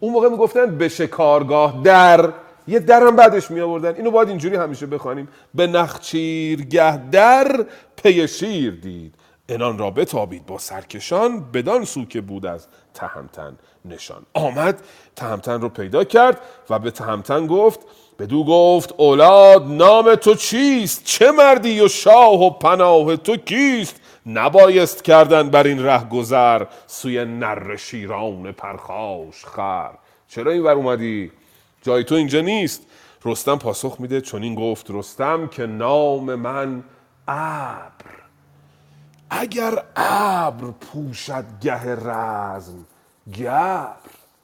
اون 0.00 0.12
موقع 0.12 0.28
می‌گفتن 0.28 0.78
به 0.78 0.88
شکارگاه 0.88 1.80
در. 1.84 2.32
یه 2.68 2.78
درم 2.78 3.16
بعدش 3.16 3.50
می 3.50 3.60
آوردن 3.60 3.94
اینو 3.94 4.10
باید 4.10 4.28
اینجوری 4.28 4.56
همیشه 4.56 4.86
بخوانیم. 4.86 5.28
به 5.54 5.66
نخچیرگه 5.66 7.10
در 7.10 7.66
پی 7.96 8.28
شیر 8.28 8.80
دید. 8.82 9.14
انان 9.50 9.78
را 9.78 9.90
بتابید 9.90 10.46
با 10.46 10.58
سرکشان 10.58 11.50
بدان 11.52 11.84
سو 11.84 12.04
که 12.04 12.20
بود 12.20 12.46
از 12.46 12.66
تهمتن 12.94 13.56
نشان 13.84 14.26
آمد. 14.34 14.82
تهمتن 15.16 15.60
رو 15.60 15.68
پیدا 15.68 16.04
کرد 16.04 16.40
و 16.70 16.78
به 16.78 16.90
تهمتن 16.90 17.46
گفت 17.46 17.80
بدو 18.18 18.44
گفت 18.44 18.94
اولاد 18.96 19.66
نام 19.66 20.14
تو 20.14 20.34
چیست؟ 20.34 21.04
چه 21.04 21.30
مردی 21.30 21.80
و 21.80 21.88
شاه 21.88 22.42
و 22.42 22.50
پناه 22.50 23.16
تو 23.16 23.36
کیست؟ 23.36 24.00
نبایست 24.26 25.04
کردن 25.04 25.50
بر 25.50 25.66
این 25.66 25.84
ره 25.84 26.04
گذر 26.04 26.66
سوی 26.86 27.24
نر 27.24 27.76
شیران 27.76 28.52
پرخاش 28.52 29.44
خر. 29.44 29.90
چرا 30.28 30.52
این 30.52 30.62
ور 30.62 30.72
اومدی؟ 30.72 31.32
جای 31.82 32.04
تو 32.04 32.14
اینجا 32.14 32.40
نیست. 32.40 32.82
رستم 33.24 33.58
پاسخ 33.58 33.96
میده 34.00 34.20
چون 34.20 34.42
این 34.42 34.54
گفت 34.54 34.86
رستم 34.90 35.46
که 35.48 35.66
نام 35.66 36.34
من 36.34 36.84
ابر. 37.28 38.19
اگر 39.30 39.82
ابر 39.96 40.70
پوشد 40.80 41.44
گه 41.60 41.94
رزم 41.94 42.86
گبر. 43.38 43.94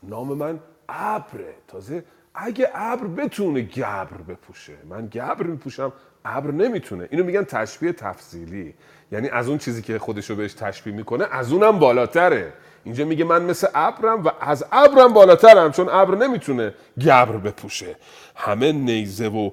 نام 0.02 0.28
من 0.28 0.58
ابره. 0.88 1.54
تازه 1.68 2.04
اگه 2.34 2.70
ابر 2.74 3.06
بتونه 3.06 3.62
گبر 3.62 4.16
بپوشه 4.28 4.76
من 4.88 5.06
گبر 5.06 5.42
میپوشم 5.42 5.92
ابر 6.24 6.50
نمی‌تونه. 6.50 7.08
اینو 7.10 7.24
میگن 7.24 7.44
تشبیه 7.44 7.92
تفصیلی. 7.92 8.74
یعنی 9.12 9.28
از 9.28 9.48
اون 9.48 9.58
چیزی 9.58 9.82
که 9.82 9.98
خودشو 9.98 10.34
بهش 10.34 10.54
تشبیه 10.54 10.94
می‌کنه 10.94 11.26
از 11.30 11.52
اونم 11.52 11.78
بالاتره. 11.78 12.52
اینجا 12.84 13.04
میگه 13.04 13.24
من 13.24 13.42
مثل 13.42 13.66
ابرم 13.74 14.24
و 14.24 14.30
از 14.40 14.64
ابرم 14.72 15.12
بالاترم 15.12 15.72
چون 15.72 15.88
ابر 15.88 16.14
نمی‌تونه 16.14 16.74
گبر 17.00 17.36
بپوشه. 17.36 17.96
همه 18.36 18.72
نیزه 18.72 19.28
و 19.28 19.50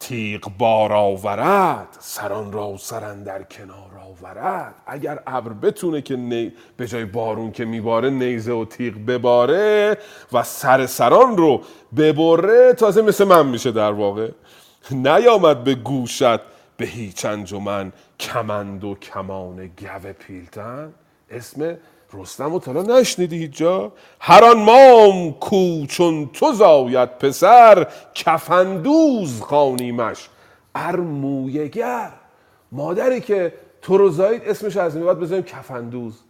تیغ 0.00 0.50
بار 0.58 0.92
آورد 0.92 1.96
سران 2.00 2.52
را 2.52 2.76
سرن 2.76 3.22
در 3.22 3.42
کنار 3.42 3.90
آورد. 4.04 4.74
اگر 4.86 5.22
ابر 5.26 5.52
بتونه 5.52 6.02
که 6.02 6.16
نی... 6.16 6.52
به 6.76 6.86
جای 6.86 7.04
بارون 7.04 7.52
که 7.52 7.64
میباره 7.64 8.10
نیزه 8.10 8.52
و 8.52 8.64
تیغ 8.64 8.94
بباره 8.94 9.98
و 10.32 10.42
سر 10.42 10.86
سران 10.86 11.36
رو 11.36 11.62
ببره 11.96 12.72
تازه 12.72 13.02
مثل 13.02 13.24
من 13.24 13.46
میشه 13.46 13.72
در 13.72 13.92
واقع. 13.92 14.30
نیامد 14.90 15.64
به 15.64 15.74
گوشت 15.74 16.40
به 16.76 16.86
هیچ 16.86 17.24
انجمن 17.24 17.92
کمند 18.20 18.84
و 18.84 18.94
کمان 18.94 19.66
گو 19.66 20.12
پیلتن. 20.18 20.92
اسم 21.30 21.76
رستم 22.12 22.54
و 22.54 22.58
تالا 22.58 22.82
نشنیدی 22.82 23.38
هیچ 23.38 23.56
جا؟ 23.56 23.92
هر 24.20 24.44
آن 24.44 24.62
مام 24.62 25.32
کو 25.32 25.86
چون 25.86 26.30
تو 26.32 26.52
زاید 26.52 27.18
پسر 27.18 27.86
کفندوز 28.14 29.40
خانیمش. 29.40 30.28
ارمویگر 30.74 32.12
مادری 32.72 33.20
که 33.20 33.52
تو 33.82 33.98
رو 33.98 34.10
زایید 34.10 34.42
اسمش 34.44 34.76
از 34.76 34.96
این 34.96 35.06
بعد 35.06 35.20
بذاریم 35.20 35.44
کفندوز 35.44 36.20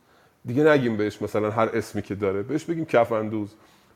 دیگه 0.45 0.65
نگیم 0.65 0.97
بهش 0.97 1.23
مثلا 1.23 1.51
هر 1.51 1.69
اسمی 1.75 2.03
که 2.03 2.15
داره. 2.15 2.43
بهش 2.43 2.65
بگیم 2.65 2.85
کفندوز 2.85 3.49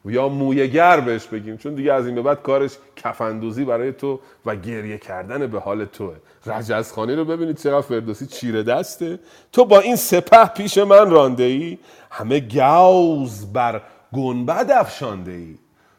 یا 0.05 0.28
مویگر 0.28 1.01
بهش 1.01 1.26
بگیم 1.26 1.56
چون 1.56 1.74
دیگه 1.74 1.93
از 1.93 2.06
این 2.06 2.14
به 2.14 2.22
بعد 2.22 2.43
کارش 2.43 2.70
کفندوزی 2.97 3.64
برای 3.64 3.93
تو 3.93 4.20
و 4.47 4.56
گریه 4.56 4.98
کردن 4.98 5.47
به 5.47 5.60
حال 5.60 5.85
توه. 5.85 6.16
رجزخانی 6.47 7.14
رو 7.14 7.24
ببینید 7.24 7.56
چقدر 7.56 7.81
فردوسی 7.81 8.26
چیره 8.26 8.62
دسته. 8.62 9.18
تو 9.52 9.64
با 9.64 9.81
این 9.81 9.97
سپه 9.97 10.44
پیش 10.44 10.78
من 10.78 11.10
رانده 11.10 11.43
ای 11.43 11.78
همه 12.10 12.40
گوز 12.40 13.52
بر 13.52 13.82
گنبد 14.12 14.70
افشانده 14.70 15.32
ای 15.32 15.55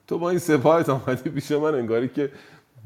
تو 0.07 0.17
با 0.17 0.29
این 0.29 0.39
سپاهت 0.39 0.89
آمدی 0.89 1.29
پیش 1.29 1.51
من 1.51 1.75
انگاری 1.75 2.07
که 2.07 2.31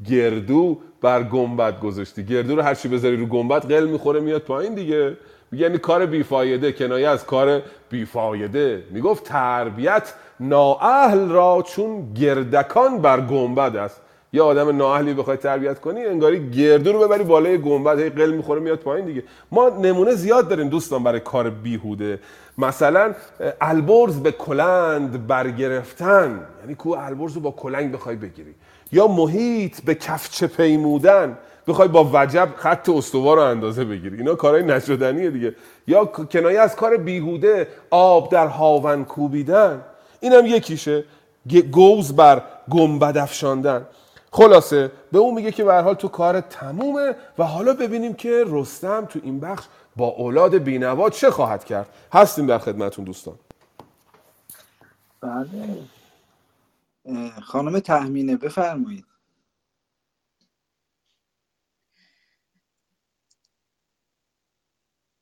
گردو 0.08 0.78
بر 1.00 1.22
گنبد 1.22 1.80
گذاشتی. 1.80 2.24
گردو 2.24 2.56
رو 2.56 2.62
هرچی 2.62 2.88
بذاری 2.88 3.16
رو 3.16 3.26
گنبد 3.26 3.72
قل 3.72 3.86
می‌خوره 3.86 4.20
میاد 4.20 4.42
پایین 4.42 4.74
دیگه. 4.74 5.16
یعنی 5.52 5.78
کار 5.78 6.06
بیفایده 6.06 6.72
کنایه 6.72 7.08
از 7.08 7.26
کار 7.26 7.62
بیفایده. 7.90 8.84
می‌گفت 8.90 9.24
تربیت 9.24 10.14
نااهل 10.40 11.28
را 11.28 11.64
چون 11.66 12.12
گردکان 12.14 12.98
بر 12.98 13.20
گنبد 13.20 13.76
است. 13.76 14.00
یه 14.32 14.42
آدم 14.42 14.76
نااهلی 14.76 15.14
بخوای 15.14 15.36
تربیت 15.36 15.80
کنی 15.80 16.04
انگاری 16.04 16.50
گردو 16.50 16.92
رو 16.92 16.98
ببری 16.98 17.24
بالای 17.24 17.58
گنبد 17.58 17.98
هی 17.98 18.10
قل 18.10 18.30
می‌خوره 18.30 18.60
میاد 18.60 18.78
پایین 18.78 19.06
دیگه. 19.06 19.22
ما 19.52 19.68
نمونه 19.68 20.14
زیاد 20.14 20.48
داریم 20.48 20.68
دوستان 20.68 21.04
برای 21.04 21.20
کار 21.20 21.50
بیهوده. 21.50 22.18
مثلا 22.58 23.14
البرز 23.60 24.20
به 24.20 24.32
کلند 24.32 25.26
برگرفتن. 25.26 26.46
یعنی 26.60 26.74
کو 26.74 26.90
البرز 26.98 27.34
رو 27.34 27.40
با 27.40 27.50
کلنگ 27.50 27.92
بخوای 27.92 28.16
بگیری. 28.16 28.54
یا 28.92 29.06
محیط 29.06 29.80
به 29.80 29.94
کفچه 29.94 30.46
پیمودن. 30.46 31.38
بخوای 31.68 31.88
با 31.88 32.10
وجب 32.12 32.48
خط 32.56 32.88
استوار 32.88 33.36
رو 33.36 33.42
اندازه 33.42 33.84
بگیری. 33.84 34.16
اینا 34.16 34.34
کارهای 34.34 34.62
نشدنیه 34.62 35.30
دیگه. 35.30 35.54
یا 35.86 36.04
کنایه 36.04 36.60
از 36.60 36.76
کار 36.76 36.96
بیهوده 36.96 37.68
آب 37.90 38.30
در 38.32 38.46
هاون 38.46 39.04
کوبیدن. 39.04 39.82
اینم 40.20 40.46
یکیشه. 40.46 41.04
گوز 41.72 42.16
بر 42.16 42.42
گنبد 42.70 43.16
افشاندن 43.18 43.86
خلاصه 44.32 44.92
به 45.12 45.18
اون 45.18 45.34
میگه 45.34 45.52
که 45.52 45.64
به 45.64 45.74
حال 45.74 45.94
تو 45.94 46.08
کار 46.08 46.40
تمومه 46.40 47.16
و 47.38 47.44
حالا 47.44 47.74
ببینیم 47.74 48.14
که 48.14 48.44
رستم 48.46 49.04
تو 49.04 49.20
این 49.22 49.40
بخش 49.40 49.66
با 49.96 50.06
اولاد 50.06 50.54
بینوا 50.58 51.10
چه 51.10 51.30
خواهد 51.30 51.64
کرد. 51.64 51.88
هستیم 52.12 52.46
در 52.46 52.58
خدمتون 52.58 53.04
دوستان. 53.04 53.38
بله. 55.20 55.82
خانم 57.42 57.78
تحمینه 57.78 58.36
بفرمایید. 58.36 59.04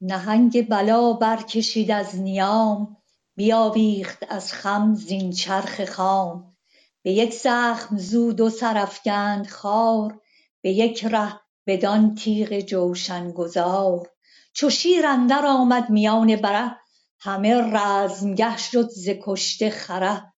نهنگ 0.01 0.69
بلا 0.69 1.13
برکشید 1.13 1.91
از 1.91 2.17
نیام 2.17 2.98
بیاویخت 3.39 4.19
از 4.29 4.53
خم 4.53 4.95
زین 4.95 5.33
چرخ 5.33 5.85
خام. 5.85 6.57
به 7.03 7.13
یک 7.13 7.35
زخم 7.35 7.99
زود 7.99 8.41
و 8.41 8.51
سرفگند 8.51 9.47
خار 9.47 10.21
به 10.63 10.71
یک 10.71 11.05
ره 11.05 11.41
بدان 11.67 12.15
تیغ 12.15 12.61
جوشن 12.61 13.33
گذار. 13.33 14.11
چو 14.53 14.71
شیر 14.71 15.07
اندر 15.07 15.47
آمد 15.47 15.91
میان 15.91 16.37
بره 16.37 16.77
همه 17.21 17.55
رزمگه 17.55 18.57
شد 18.57 18.89
ز 18.91 19.09
کشته 19.23 19.71
خره. 19.71 20.33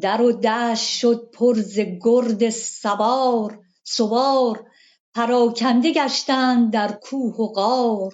در 0.00 0.22
و 0.22 0.32
دشت 0.32 0.98
شد 0.98 1.30
پر 1.32 1.54
ز 1.54 1.78
گرد 2.02 2.50
سوار 2.50 3.60
سوار. 3.84 4.70
پراکنده 5.14 5.92
گشتند 5.92 6.72
در 6.72 6.92
کوه 6.92 7.36
و 7.36 7.46
غار. 7.46 8.12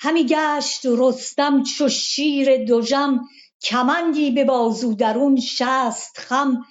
همی 0.00 0.26
گشت 0.26 0.80
رستم 0.84 1.62
چو 1.62 1.88
شیر 1.88 2.64
دژم 2.64 3.20
کمندی 3.64 4.30
به 4.30 4.44
بازو 4.44 4.94
درون 4.94 5.40
شست 5.40 6.18
خم 6.18 6.64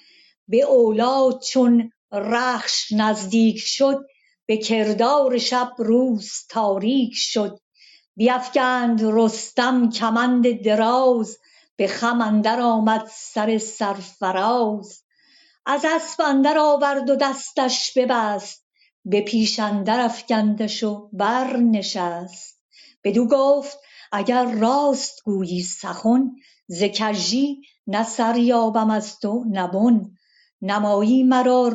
به 0.48 0.62
اولاد 0.62 1.40
چون 1.40 1.92
رخش 2.12 2.92
نزدیک 2.92 3.58
شد 3.58 4.04
به 4.46 4.56
کردار 4.56 5.38
شب 5.38 5.72
روز 5.78 6.32
تاریک 6.48 7.12
شد. 7.14 7.60
بیفگند 8.16 9.00
رستم 9.04 9.90
کمند 9.90 10.62
دراز 10.62 11.38
به 11.76 11.86
خم 11.86 12.20
اندر 12.20 12.60
آمد 12.60 13.10
سر 13.14 13.58
سرفراز. 13.58 15.02
از 15.66 15.84
اسپ 15.84 16.20
اندر 16.20 16.58
آورد 16.58 17.10
و 17.10 17.16
دستش 17.16 17.98
ببست 17.98 18.66
به 19.04 19.20
پیش 19.20 19.60
اندر 19.60 20.00
افگندش 20.00 20.82
و 20.82 21.08
برنشست. 21.12 22.60
بدو 23.04 23.28
گفت 23.28 23.78
اگر 24.12 24.44
راست 24.44 25.22
گویی 25.24 25.62
سخن 25.62 26.30
ز 26.66 26.82
کژی 26.82 27.62
نه 27.86 28.04
سر 28.04 28.36
یابم 28.36 28.90
از 28.90 29.18
تو 29.18 29.44
نه 29.50 29.68
بن. 29.68 30.10
نمایی 30.62 31.22
مرا 31.22 31.68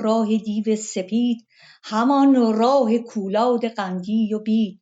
راه 0.00 0.36
دیو 0.38 0.76
سپید. 0.76 1.46
همان 1.82 2.34
راه 2.52 2.98
پولاد 2.98 3.68
غنگی 3.68 4.34
و 4.34 4.38
بید. 4.38 4.80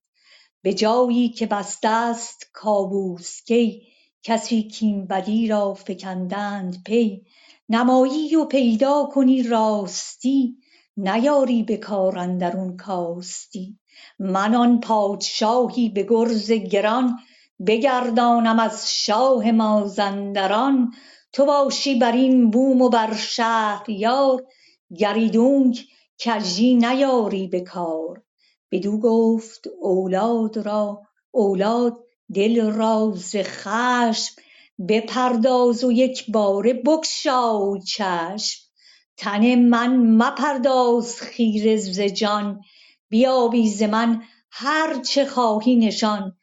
به 0.62 0.74
جایی 0.74 1.28
که 1.28 1.46
بسته 1.46 2.12
ست 2.12 2.50
کاووس 2.52 3.42
کی. 3.46 3.82
کسی 4.22 4.70
کاین 4.70 5.06
بدی 5.06 5.48
را 5.48 5.74
فکندند 5.74 6.82
پی. 6.86 7.22
نمایی 7.68 8.36
و 8.36 8.44
پیدا 8.44 9.08
کنی 9.12 9.42
راستی. 9.42 10.56
نیاری 10.96 11.62
به 11.62 11.76
کار 11.76 12.18
اندرون 12.18 12.76
کاستی. 12.76 13.78
من 14.18 14.54
آن 14.54 14.80
پادشاهی 14.80 15.88
به 15.88 16.02
گرز 16.02 16.52
گران. 16.52 17.18
بگردانم 17.66 18.58
از 18.58 18.92
شاه 18.92 19.50
مازندران. 19.50 20.92
تو 21.32 21.44
باشی 21.44 21.98
برین 21.98 22.50
بوم 22.50 22.82
و 22.82 22.88
بر 22.88 23.14
شهریار 23.14 24.44
گر 24.98 25.14
ایدونک 25.14 25.84
کژی 26.18 26.74
نیاری 26.74 27.48
به 27.48 27.60
کار. 27.60 28.22
بدو 28.70 28.98
گفت 28.98 29.64
اولاد 31.32 31.98
دل 32.34 32.70
را 32.70 33.12
ز 33.16 33.36
خشم. 33.36 34.34
بپرداز 34.88 35.84
و 35.84 35.92
یکباره 35.92 36.72
بگشای 36.72 37.80
چشم. 37.80 38.60
تن 39.16 39.54
من 39.54 39.96
مپرداز 39.96 41.20
خیره 41.20 41.76
ز 41.76 42.00
جان. 42.00 42.60
بیابی 43.08 43.68
ز 43.68 43.82
من 43.82 44.22
هر 44.50 45.02
چه 45.02 45.24
خواهی 45.24 45.76
نشان. 45.76 46.36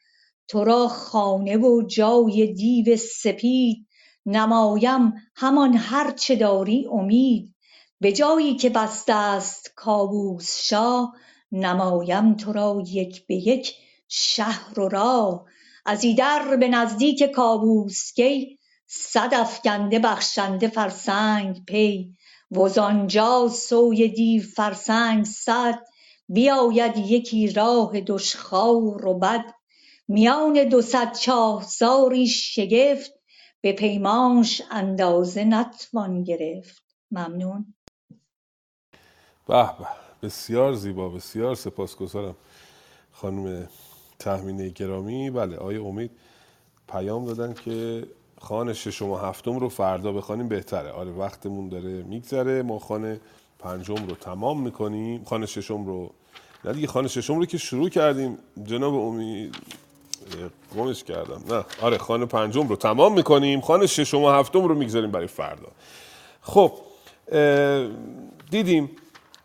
ترا 0.47 0.87
خانه 0.87 1.57
و 1.57 1.81
جای 1.81 2.53
دیو 2.53 2.97
سپید 2.97 3.87
نمایم 4.25 5.13
همان 5.35 5.73
هر 5.73 6.11
چه 6.11 6.35
داری 6.35 6.87
امید. 6.91 7.55
به 7.99 8.11
جایی 8.11 8.55
که 8.55 8.69
بسته 8.69 9.39
ست 9.39 9.73
کاووس 9.75 10.61
شاه 10.63 11.13
نمایم 11.51 12.35
ترا 12.35 12.83
یک 12.87 13.27
به 13.27 13.35
یک 13.35 13.75
شهر 14.07 14.79
و 14.79 14.89
راه. 14.89 15.45
از 15.85 16.03
ایدر 16.03 16.55
به 16.55 16.67
نزدیک 16.67 17.23
کاووس 17.23 18.13
کی 18.13 18.59
صد 18.87 19.29
افگنده 19.33 19.99
بخشنده 19.99 20.67
فرسنگ 20.67 21.65
پی. 21.65 22.15
وزانجا 22.51 23.47
سوی 23.47 24.07
دیو 24.07 24.43
فرسنگ 24.43 25.25
صد 25.25 25.79
بیاید 26.29 26.97
یکی 26.97 27.47
راه 27.47 28.01
دشخوار 28.01 29.05
و 29.05 29.19
بد. 29.19 29.45
میان 30.07 30.69
دو 30.69 30.81
صد 30.81 31.15
شاهساری 31.15 32.27
شگفت 32.27 33.11
به 33.61 33.73
پیمانش 33.73 34.61
اندازه 34.71 35.43
نتوان 35.43 36.23
گرفت. 36.23 36.83
ممنون. 37.11 37.73
به 39.47 39.63
به 39.63 39.87
بسیار 40.23 40.73
زیبا 40.73 41.09
بسیار 41.09 41.55
سپاسگزارم. 41.55 42.35
خانم 43.11 43.69
تهمینه 44.19 44.69
گرامی 44.69 45.29
بله 45.29 45.57
آیه 45.57 45.83
امید 45.83 46.11
پیام 46.87 47.25
دادن 47.25 47.53
که 47.53 48.07
خانه 48.39 48.73
ششم 48.73 49.09
و 49.09 49.17
هفتم 49.17 49.59
رو 49.59 49.69
فردا 49.69 50.11
بخوانیم 50.11 50.47
بهتره. 50.47 50.91
آره 50.91 51.11
وقتمون 51.11 51.69
داره 51.69 52.03
میگذره. 52.03 52.61
ما 52.61 52.79
خانه 52.79 53.19
پنجم 53.59 54.07
رو 54.07 54.15
تمام 54.15 54.61
می‌کنیم. 54.61 55.23
خانه 55.23 55.45
ششم 55.45 55.85
رو 55.85 56.13
نه 56.65 56.73
دیگه 56.73 56.87
خانه 56.87 57.07
ششم 57.07 57.39
رو 57.39 57.45
که 57.45 57.57
شروع 57.57 57.89
کردیم. 57.89 58.37
جناب 58.63 58.93
امید 58.93 59.55
گمش 60.77 61.03
کردم. 61.03 61.55
نه. 61.55 61.65
آره 61.81 61.97
خانه 61.97 62.25
پنجم 62.25 62.67
رو 62.67 62.75
تمام 62.75 63.13
می‌کنیم. 63.13 63.61
خانه 63.61 63.87
ششم 63.87 64.23
و 64.23 64.29
هفتم 64.29 64.63
رو 64.63 64.75
می‌گذاریم 64.75 65.11
برای 65.11 65.27
فردا. 65.27 65.67
خب 66.41 66.71
دیدیم. 68.49 68.89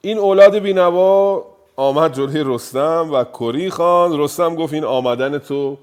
این 0.00 0.18
اولاد 0.18 0.58
بینوا 0.58 1.44
آمد 1.76 2.14
جلوی 2.14 2.42
رستم 2.54 3.10
و 3.12 3.24
کری 3.24 3.70
خان. 3.70 4.20
رستم 4.20 4.54
گفت 4.54 4.72
این 4.72 4.84
آمدن 4.84 5.38
تو 5.38 5.78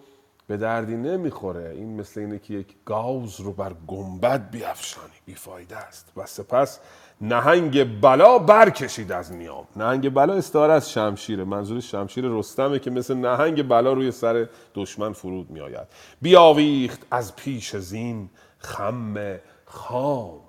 به 0.47 0.57
دردی 0.57 0.95
نمی‌خوره. 0.95 1.73
این 1.75 1.99
مثل 1.99 2.19
اینه 2.19 2.39
که 2.39 2.53
یک 2.53 2.67
گاوز 2.85 3.39
رو 3.39 3.51
بر 3.51 3.73
گنبد 3.87 4.49
بیافشانی. 4.51 5.13
بیفایده 5.25 5.77
است. 5.77 6.11
و 6.17 6.25
سپس 6.25 6.79
نهنگ 7.23 8.01
بلا 8.01 8.37
برکشید 8.37 9.11
از 9.11 9.31
نیام 9.31 9.67
نهنگ 9.75 10.13
بلا 10.13 10.33
استعاره 10.33 10.73
از 10.73 10.91
شمشیره. 10.91 11.43
منظور 11.43 11.79
شمشیر 11.79 12.25
رستمه 12.27 12.79
که 12.79 12.91
مثل 12.91 13.13
نهنگ 13.13 13.67
بلا 13.67 13.93
روی 13.93 14.11
سر 14.11 14.47
دشمن 14.75 15.13
فرود 15.13 15.51
میآید. 15.51 15.87
بیاویخت 16.21 17.05
از 17.11 17.35
پیش 17.35 17.75
زین 17.75 18.29
خم 18.57 19.39
خام. 19.65 20.39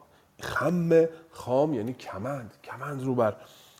خم 0.41 1.05
خام 1.31 1.75
یعنی 1.75 1.93
کمند. 1.93 2.55
کمند 2.65 3.05
رو 3.05 3.15
بر 3.15 3.37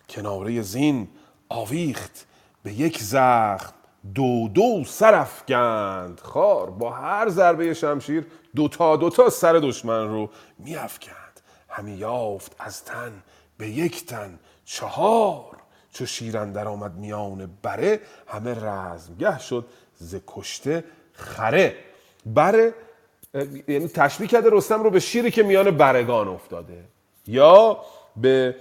کناره 0.09 0.63
زین 0.63 1.09
آویخت. 1.49 2.27
به 2.63 2.73
یک 2.73 3.03
زخم 3.03 3.73
دو 4.15 4.49
دو 4.49 4.85
سر 4.87 5.15
افکند 5.15 6.21
خار 6.21 6.71
با 6.71 6.91
هر 6.91 7.29
ضربه 7.29 7.75
شمشیر 7.75 8.27
دوتا 8.57 8.97
دوتا 8.97 9.31
سر 9.31 9.53
دشمن 9.53 10.09
رو 10.09 10.31
میافکند. 10.59 11.24
همی 11.75 11.93
یافت 11.93 12.57
از 12.59 12.85
تن 12.85 13.13
به 13.59 13.69
یک 13.69 14.07
تن. 14.07 14.39
چهار 14.65 15.57
چو 15.93 16.07
شیرندر 16.07 16.69
آمد 16.69 16.95
میان 16.95 17.59
بره 17.63 18.01
همه 18.27 18.55
رزمگه 18.65 19.39
شد 19.39 19.67
ز 19.95 20.17
کشته 20.27 20.85
خره. 21.13 21.75
بره 22.27 22.75
یعنی 23.69 23.89
تشبیه 23.89 24.29
کرده 24.29 24.49
رستم 24.53 24.83
رو 24.83 24.91
به 24.91 25.01
شیری 25.01 25.31
که 25.31 25.43
میان 25.43 25.71
برگان 25.71 26.29
افتاده. 26.29 26.85
یا 27.27 27.79
به 28.17 28.57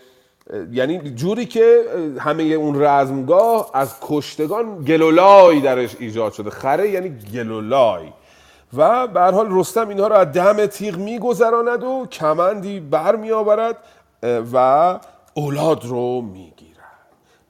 یعنی 0.72 1.12
جوری 1.12 1.46
که 1.46 1.84
همه 2.20 2.44
اون 2.44 2.84
رزمگاه 2.84 3.72
از 3.74 3.96
کشتگان 4.02 4.84
گلولای 4.84 5.62
درش 5.62 5.96
ایجاد 6.00 6.34
شده. 6.34 6.50
خره 6.50 6.90
یعنی 6.90 7.10
گلولای. 7.10 8.14
و 8.78 9.08
به 9.08 9.22
حال 9.22 9.48
رستم 9.50 9.90
اینها 9.90 10.08
رو 10.08 10.16
از 10.16 10.32
دم 10.32 10.66
تیغ 10.66 10.98
میگذراند 10.98 11.84
و 11.84 12.06
کمندی 12.12 12.80
بر 12.80 13.16
میآورد 13.16 13.78
و 14.54 15.00
اولاد 15.34 15.86
رو 15.86 16.22
می‌گیرد. 16.22 16.74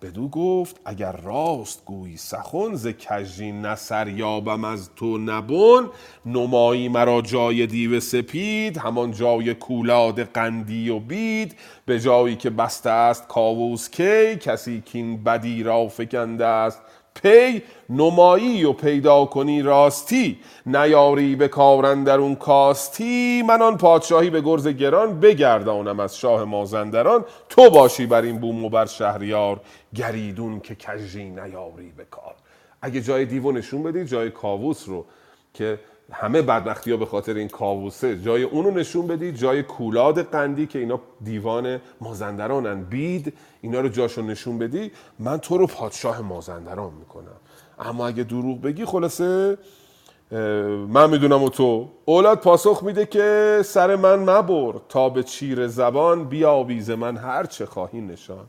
بدو 0.02 0.28
گفت 0.28 0.80
اگر 0.86 1.12
راست 1.12 1.86
گویی 1.86 2.18
سخن 2.18 2.76
ز 2.76 2.88
کژی 2.88 3.52
نصر 3.52 4.08
یابم 4.08 4.64
از 4.64 4.90
تو 4.96 5.18
نبون 5.18 5.90
نمایی 6.26 6.90
مرا 6.90 7.22
جای 7.22 7.68
دیو 7.68 8.00
سپید 8.00 8.78
همان 8.78 9.12
جای 9.12 9.54
کولاد 9.54 10.24
قندی 10.24 10.90
و 10.90 11.00
بید. 11.00 11.56
به 11.86 12.00
جایی 12.00 12.36
که 12.36 12.50
بسته 12.50 12.90
است 12.90 13.28
کاووس 13.28 13.90
کی 13.90 14.36
کسی 14.36 14.82
کین 14.82 15.24
بدی 15.24 15.64
را 15.64 15.88
فکنده 15.88 16.46
است. 16.46 16.82
پی 17.16 17.64
نمایی 17.90 18.64
و 18.64 18.74
پیدا 18.74 19.26
کنی 19.26 19.62
راستی. 19.62 20.40
نیاری 20.66 21.36
به 21.36 21.48
کارن 21.48 22.04
در 22.04 22.18
اون 22.18 22.36
کاستی. 22.36 23.44
من 23.48 23.62
آن 23.62 23.78
پادشاهی 23.78 24.30
به 24.30 24.42
گرز 24.42 24.68
گران 24.68 25.20
بگردانم 25.20 26.00
از 26.00 26.18
شاه 26.18 26.44
مازندران. 26.44 27.26
تو 27.50 27.70
باشی 27.70 28.06
بر 28.06 28.22
این 28.22 28.40
بوم 28.40 28.66
و 28.66 28.70
بر 28.70 28.86
شهریار. 28.86 29.62
گریدون 29.96 30.60
که 30.60 30.76
کژی 30.76 31.24
نیاری 31.24 31.92
به 31.98 32.06
کار. 32.06 32.36
اگه 32.82 33.02
جای 33.02 33.26
دیو 33.26 33.52
نشون 33.52 33.84
بدی 33.84 34.06
جای 34.06 34.30
کاووس 34.30 34.84
رو 34.88 35.06
که 35.54 35.80
همه 36.14 36.42
بدبختی 36.42 36.92
ها 36.92 36.98
به 36.98 37.06
خاطر 37.06 37.34
این 37.34 37.48
کاووسه. 37.48 38.20
جای 38.22 38.44
اونو 38.44 38.72
نشون 38.72 39.08
بدی 39.08 39.32
جای 39.32 39.64
کولاد 39.64 40.22
قندی 40.22 40.68
که 40.68 40.80
اینا 40.80 41.00
دیوان 41.24 41.82
مازندرانن. 42.02 42.84
بید 42.84 43.34
اینا 43.62 43.80
رو 43.80 43.90
جاشو 43.90 44.22
نشون 44.22 44.60
بدی 44.60 44.92
من 45.20 45.38
تو 45.38 45.58
رو 45.58 45.68
پادشاه 45.68 46.22
مازندران 46.22 46.94
می‌کنم. 46.94 47.38
اما 47.80 48.08
اگه 48.08 48.24
دروغ 48.24 48.62
بگی 48.62 48.86
خلاصه 48.86 49.58
من 50.90 51.10
می‌دونم 51.10 51.44
و 51.44 51.50
تو. 51.50 51.90
اولاد 52.06 52.40
پاسخ 52.40 52.84
میده 52.84 53.06
که 53.06 53.60
سر 53.66 53.96
من 53.96 54.16
مبر 54.16 54.80
تا 54.90 55.10
به 55.10 55.24
چیر 55.24 55.68
زبان 55.68 56.24
بیاویز 56.26 56.90
من 56.90 57.18
هر 57.18 57.46
چه 57.46 57.66
خواهی 57.66 58.02
نشان. 58.02 58.46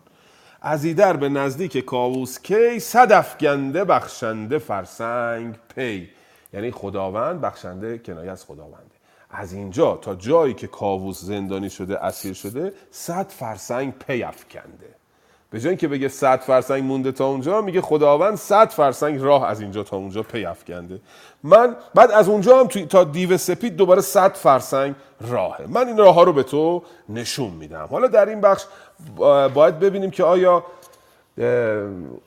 از 0.62 0.85
ایدر 0.85 1.16
به 1.16 1.28
نزدیک 1.28 1.78
کاووس 1.78 2.41
کی 2.43 2.81
صد 2.81 3.39
افگنده 3.39 3.85
بخشنده 3.85 4.59
فرسنگ 4.59 5.55
پی. 5.74 6.09
یعنی 6.55 6.70
خداوند 6.70 7.40
بخشنده 7.40 7.98
کنایه 7.98 8.31
از 8.31 8.44
خداونده. 8.44 8.94
از 9.31 9.52
اینجا 9.52 9.97
تا 9.97 10.14
جایی 10.14 10.55
که 10.55 10.66
کاووس 10.66 11.20
زندانی 11.20 11.70
شده 11.70 12.05
اسیر 12.05 12.35
شده 12.35 12.72
صد 12.90 13.26
فرسنگ 13.28 13.93
پی 14.06 14.22
افکنده. 14.22 14.94
به 15.51 15.60
جای 15.60 15.68
اینکه 15.68 15.89
بگه 15.89 16.09
صد 16.09 16.40
فرسنگ 16.40 16.85
مونده 16.85 17.12
تا 17.12 17.26
اونجا 17.26 17.60
میگه 17.60 17.81
خداوند 17.81 18.35
صد 18.35 18.68
فرسنگ 18.70 19.20
راه 19.22 19.47
از 19.47 19.60
اینجا 19.60 19.82
تا 19.82 19.97
اونجا 19.97 20.22
پی 20.22 20.44
افکنده. 20.44 21.01
من 21.43 21.76
بعد 21.94 22.10
از 22.10 22.28
اونجا 22.28 22.60
هم 22.60 22.66
تا 22.66 23.05
دیو 23.05 23.36
سپید 23.39 23.76
دوباره 23.76 24.01
صد 24.01 24.35
فرسنگ 24.35 24.94
راهه. 25.20 25.66
من 25.68 25.86
این 25.89 25.97
راه 25.97 26.14
ها 26.14 26.22
رو 26.22 26.32
به 26.32 26.43
تو 26.43 26.82
نشون 27.09 27.51
میدم. 27.51 27.89
حالا 27.90 28.06
در 28.06 28.26
این 28.28 28.40
بخش 28.40 28.64
با- 29.16 29.48
باید 29.48 29.78
ببینیم 29.78 30.10
که 30.10 30.24
آیا 30.24 30.64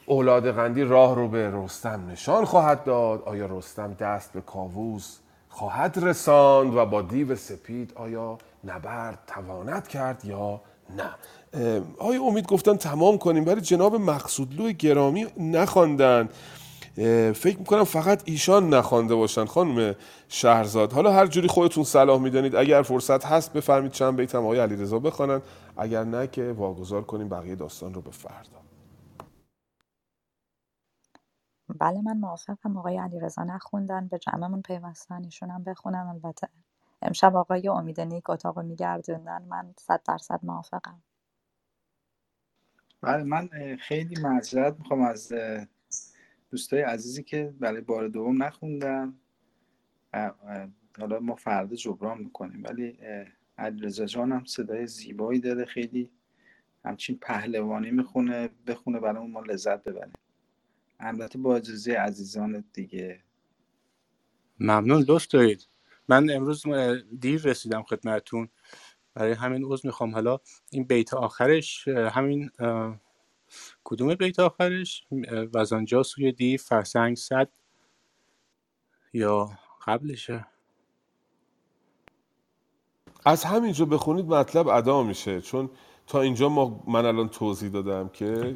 اولاد 0.06 0.52
قندی 0.52 0.84
راه 0.84 1.16
رو 1.16 1.28
به 1.28 1.52
رستم 1.54 2.08
نشان 2.10 2.46
خواهد 2.46 2.84
داد. 2.84 3.24
آیا 3.26 3.46
رستم 3.46 3.94
دست 3.94 4.34
به 4.34 4.42
کاووس 4.42 5.18
خواهد 5.50 6.00
رساند 6.02 6.76
و 6.76 6.86
با 6.86 7.02
دیو 7.02 7.36
سپید 7.36 7.94
آیا 7.96 8.38
نبرد 8.64 9.20
تواند 9.28 9.88
کرد 9.88 10.26
یا 10.26 10.62
نه؟ 10.98 11.10
آیا 11.98 12.24
امید 12.24 12.48
گفتن 12.48 12.76
تمام 12.76 13.18
کنیم؟ 13.18 13.46
ولی 13.46 13.62
جناب 13.62 13.96
مقصودلو 13.96 14.72
گرامی 14.72 15.28
نخواندن. 15.38 16.30
فکر 17.34 17.58
می‌کنم 17.60 17.84
فقط 17.84 18.22
ایشان 18.26 18.70
نخوانده 18.70 19.16
باشن 19.16 19.46
خانم 19.46 19.96
شهرزاد. 20.28 20.94
حالا 20.94 21.12
هر 21.12 21.28
جوری 21.28 21.48
خودتون 21.48 21.84
صلاح 21.84 22.22
می‌دانید. 22.22 22.56
اگر 22.56 22.82
فرصت 22.82 23.26
هست 23.26 23.54
بفرمید 23.54 23.92
چند 23.92 24.16
بیتم 24.16 24.46
آقای 24.46 24.60
علیرضا 24.60 25.00
بخوانن. 25.00 25.42
اگر 25.78 26.04
نه 26.04 26.28
که 26.28 26.52
واگذار 26.58 27.02
کنیم 27.02 27.30
بقیه 27.30 27.56
داستان 27.56 27.94
رو 27.94 28.02
به 28.02 28.12
فردا. 28.12 28.67
بله 31.80 32.02
من 32.02 32.18
موافقم. 32.18 32.78
آقای 32.78 32.98
علیرضا 32.98 33.44
نخوندن 33.44 34.08
به 34.08 34.20
جمعمون 34.20 34.62
پیوستن 34.62 35.24
ایشون 35.24 35.50
هم 35.50 35.64
بخونن. 35.64 36.08
البته 36.08 36.50
امشب 37.02 37.36
آقای 37.36 37.68
امید 37.68 38.02
نیک 38.02 38.30
اتاق 38.30 38.60
میگردوندن. 38.60 39.42
من 39.42 39.74
صد 39.78 40.02
درصد 40.08 40.40
موافقم. 40.44 41.02
بله 43.02 43.24
من 43.24 43.50
خیلی 43.80 44.22
معذرت 44.22 44.80
می‌خوام 44.80 45.02
از 45.02 45.34
دوستای 46.52 46.82
عزیزی 46.82 47.24
که 47.24 47.54
برای 47.60 47.82
بار 47.82 48.08
دوم 48.08 48.44
نخوندن. 48.44 49.14
حالا 51.00 51.20
ما 51.22 51.36
فردا 51.36 51.76
جبران 51.76 52.18
می‌کنیم. 52.18 52.64
ولی 52.64 53.00
علیرضا 53.58 54.06
جان 54.06 54.32
هم 54.32 54.46
صدای 54.46 54.88
زیبایی 54.88 55.40
داره. 55.40 55.66
خیلی 55.66 56.12
همچین 56.86 57.18
پهلوانی 57.22 57.92
می‌خونه 57.92 58.50
بخونه 58.68 59.00
برای 59.00 59.28
ما 59.28 59.42
لذت 59.42 59.84
ببریم. 59.84 60.14
البته 61.00 61.40
با 61.40 61.56
اجازه 61.56 61.94
عزیزان 61.94 62.64
دیگه. 62.74 63.24
ممنون 64.60 65.06
لطف 65.08 65.28
دارید. 65.28 65.68
من 66.08 66.30
امروز 66.30 66.64
دیر 67.20 67.42
رسیدم 67.42 67.84
خدمتتون. 67.84 68.50
برای 69.14 69.34
همین 69.34 69.66
عذر 69.66 69.88
می‌خوام. 69.88 70.14
حالا 70.14 70.40
این 70.72 70.84
بیت 70.84 71.14
آخرش 71.14 71.88
همین 71.88 72.52
کدوم 73.84 74.16
بیت 74.16 74.40
آخرش؟ 74.40 75.08
وزانجا 75.54 76.04
سوی 76.04 76.32
دی 76.32 76.58
فرسنگ 76.58 77.18
صد 77.18 77.50
یا 79.14 79.50
قبلشه؟ 79.86 80.46
از 83.26 83.44
همینجا 83.44 83.86
بخونید 83.86 84.26
مطلب 84.26 84.68
ادا 84.68 85.04
میشه. 85.04 85.42
چون 85.42 85.70
تا 86.08 86.22
اینجا 86.22 86.50
ما 86.50 86.84
من 86.88 87.06
الان 87.06 87.30
توضیح 87.30 87.70
دادم 87.70 88.10
که 88.10 88.56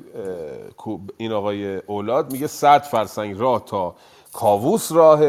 این 1.18 1.32
آقای 1.32 1.78
اولاد 1.78 2.32
میگه 2.32 2.48
100 2.48 2.82
فرسنگ 2.82 3.40
راه 3.40 3.66
تا 3.66 3.96
کاووس 4.34 4.92
راه 4.92 5.20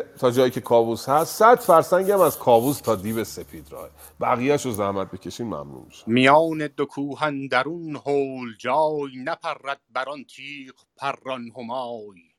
تا 0.00 0.30
جایی 0.30 0.50
که 0.50 0.60
کاووس 0.60 1.08
هست 1.08 1.36
100 1.36 1.60
فرسنگ 1.60 2.10
هم 2.10 2.20
از 2.20 2.38
کاووس 2.38 2.80
تا 2.80 2.94
دیو 2.94 3.24
سپید 3.24 3.72
راه 3.72 3.88
بقیهش 4.20 4.66
رو 4.66 4.72
زحمت 4.72 5.10
بکشین 5.10 5.46
ممنون 5.46 5.84
میشم. 5.86 6.10
میان 6.10 6.66
دو 6.66 6.84
کوهن 6.86 7.46
درون 7.46 7.96
هول 7.96 8.56
جای 8.58 9.16
نپرد 9.24 9.80
بران 9.90 10.24
تیغ 10.24 10.74
پران 10.96 11.50
همای. 11.56 12.30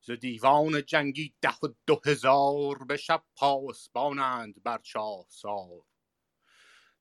ز 0.00 0.10
دیوان 0.10 0.82
جنگی 0.86 1.34
ده 1.42 1.54
و 1.62 1.68
دو 1.86 2.00
هزار 2.04 2.78
به 2.88 2.96
شب 2.96 3.22
پاسبانند 3.36 4.62
بر 4.64 4.78
چاه 4.82 5.24
سار 5.28 5.82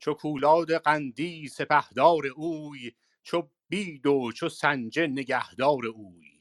چو 0.05 0.13
پولاد 0.13 0.77
قندی 0.77 1.47
سپهدار 1.47 2.27
اوی 2.27 2.91
چو 3.23 3.49
بید 3.69 4.07
و 4.07 4.31
چو 4.31 4.49
سنجه 4.49 5.07
نگهدار 5.07 5.85
اوی. 5.85 6.39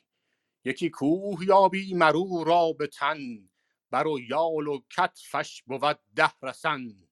یکی 0.65 0.91
کوه 0.91 1.45
یابی 1.45 1.95
مرو 1.95 2.45
را 2.45 2.73
به 2.73 2.87
تن 2.87 3.51
بر 3.91 4.07
و 4.07 4.21
یال 4.21 4.67
و 4.67 4.81
کتفش 4.97 5.63
بود 5.63 5.99
ده 6.17 6.33
رسن. 6.43 7.09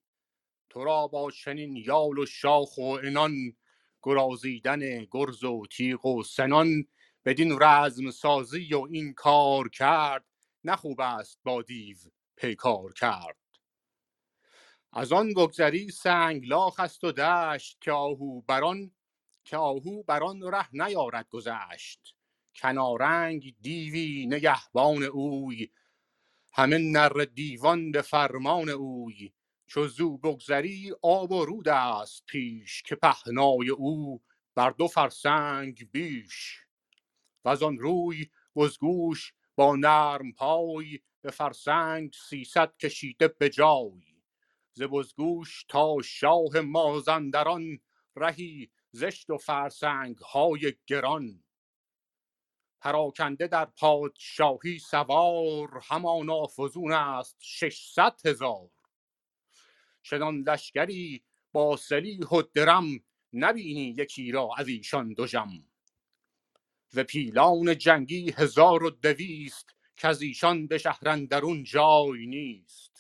تو 0.71 0.85
را 0.85 1.07
با 1.07 1.31
چنین 1.31 1.77
یال 1.77 2.19
و 2.19 2.27
شاخ 2.27 2.79
و 2.79 2.97
عنان 2.97 3.33
گرازیدن 4.03 5.05
گرز 5.05 5.45
و 5.45 5.67
تیغ 5.67 6.07
و 6.07 6.23
سنان. 6.23 6.85
بدین 7.25 7.59
رزم 7.61 8.11
سازی 8.11 8.75
و 8.75 8.87
این 8.91 9.15
کار 9.15 9.69
کرد 9.69 10.25
نه 10.65 10.77
خوب 10.77 11.01
است 11.01 11.39
با 11.45 11.63
دیو 11.63 11.97
پیکار 12.37 12.93
کرد. 12.93 13.42
از 14.95 15.13
آن 15.13 15.35
بگذری 15.35 15.91
سنگلاخ 15.91 16.81
است 16.81 17.05
و 17.05 17.13
دشت 17.13 17.79
که 17.81 17.93
آهو 17.93 18.41
بران 18.41 18.91
که 19.45 19.57
آهو 19.57 20.03
بران 20.03 20.43
ره 20.43 20.69
نیارد 20.73 21.29
گذشت. 21.29 22.15
کنارنگ 22.55 23.55
دیوی 23.61 24.27
نگهبان 24.27 25.03
اوی. 25.03 25.71
همه 26.53 26.79
نر 26.79 27.25
دیوان 27.35 27.93
به 27.93 28.03
فرمان 28.03 28.69
اوی. 28.69 29.33
چو 29.67 29.87
زو 29.87 30.19
بگذری 30.19 30.93
آب 31.03 31.33
و 31.33 31.45
رود 31.45 31.69
است 31.69 32.27
پیش 32.27 32.83
که 32.83 32.95
پهنای 32.95 33.71
او 33.71 34.23
بر 34.55 34.71
دو 34.71 34.89
فرسنگ 34.89 35.91
بیش. 35.93 36.59
و 37.45 37.49
آن 37.65 37.79
روی 37.79 38.31
وزگوش 38.57 39.33
با 39.57 39.77
نرم 39.77 40.33
پای 40.33 41.01
به 41.23 41.31
فرسنگ 41.31 42.13
سیصد 42.29 42.77
کشیده 42.77 43.29
به 43.29 43.49
جای. 43.49 44.12
ز 44.75 44.83
بزگوش 44.83 45.65
تا 45.69 45.97
شاه 46.05 46.61
مازندران 46.61 47.81
رهی 48.17 48.71
زشت 48.91 49.31
و 49.31 49.37
فرسنگ 49.39 50.17
های 50.19 50.75
گران. 50.87 51.45
پراکنده 52.81 53.47
در 53.47 53.65
پادشاهی 53.65 54.79
سوار 54.79 55.83
همانا 55.83 56.47
فزون 56.47 56.93
است 56.93 57.37
ششصد 57.41 58.21
هزار. 58.25 58.71
چنان 60.03 60.43
لشکری 60.43 61.25
با 61.53 61.77
سلیح 61.77 62.27
و 62.29 62.43
درم 62.55 62.85
نبینی 63.33 63.95
یکی 63.99 64.33
را 64.33 64.51
از 64.59 64.69
ایشان 64.69 65.15
دژم 65.19 65.49
ز 66.89 66.99
پیلان 66.99 67.79
جنگی 67.79 68.31
هزار 68.31 68.83
و 68.83 68.91
دویست 68.91 69.75
که 69.97 70.09
از 70.09 70.23
ایشان 70.23 70.67
به 70.67 70.79
شهر 70.79 71.09
اندرون 71.09 71.65
جای 71.65 72.27
نیست. 72.27 72.92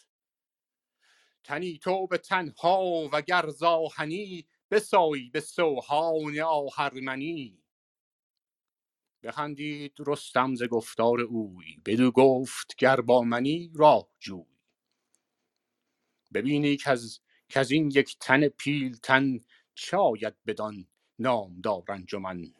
تنی 1.52 1.78
تو 1.78 2.06
به 2.06 2.18
تنها 2.18 3.08
و 3.12 3.22
گرزاهنی 3.22 4.46
بسایی 4.70 5.30
به 5.30 5.40
سوهان 5.40 6.40
آهرمنی. 6.40 7.62
بخندید 9.22 9.92
رستم 9.98 10.54
ز 10.54 10.62
گفتار 10.62 11.20
اوی 11.20 11.76
بدو 11.86 12.10
گفت 12.10 12.74
گر 12.78 13.00
با 13.00 13.22
منی 13.22 13.72
راه 13.74 14.08
جوی 14.20 14.44
ببینی 16.34 16.76
کز 16.76 17.20
کز 17.48 17.70
این 17.70 17.90
یک 17.90 18.18
تن 18.18 18.48
پیلتن 18.48 19.40
چه 19.74 19.96
آید 19.96 20.34
بدان 20.46 20.86
نامدار 21.18 21.84
انجمن. 21.88 22.54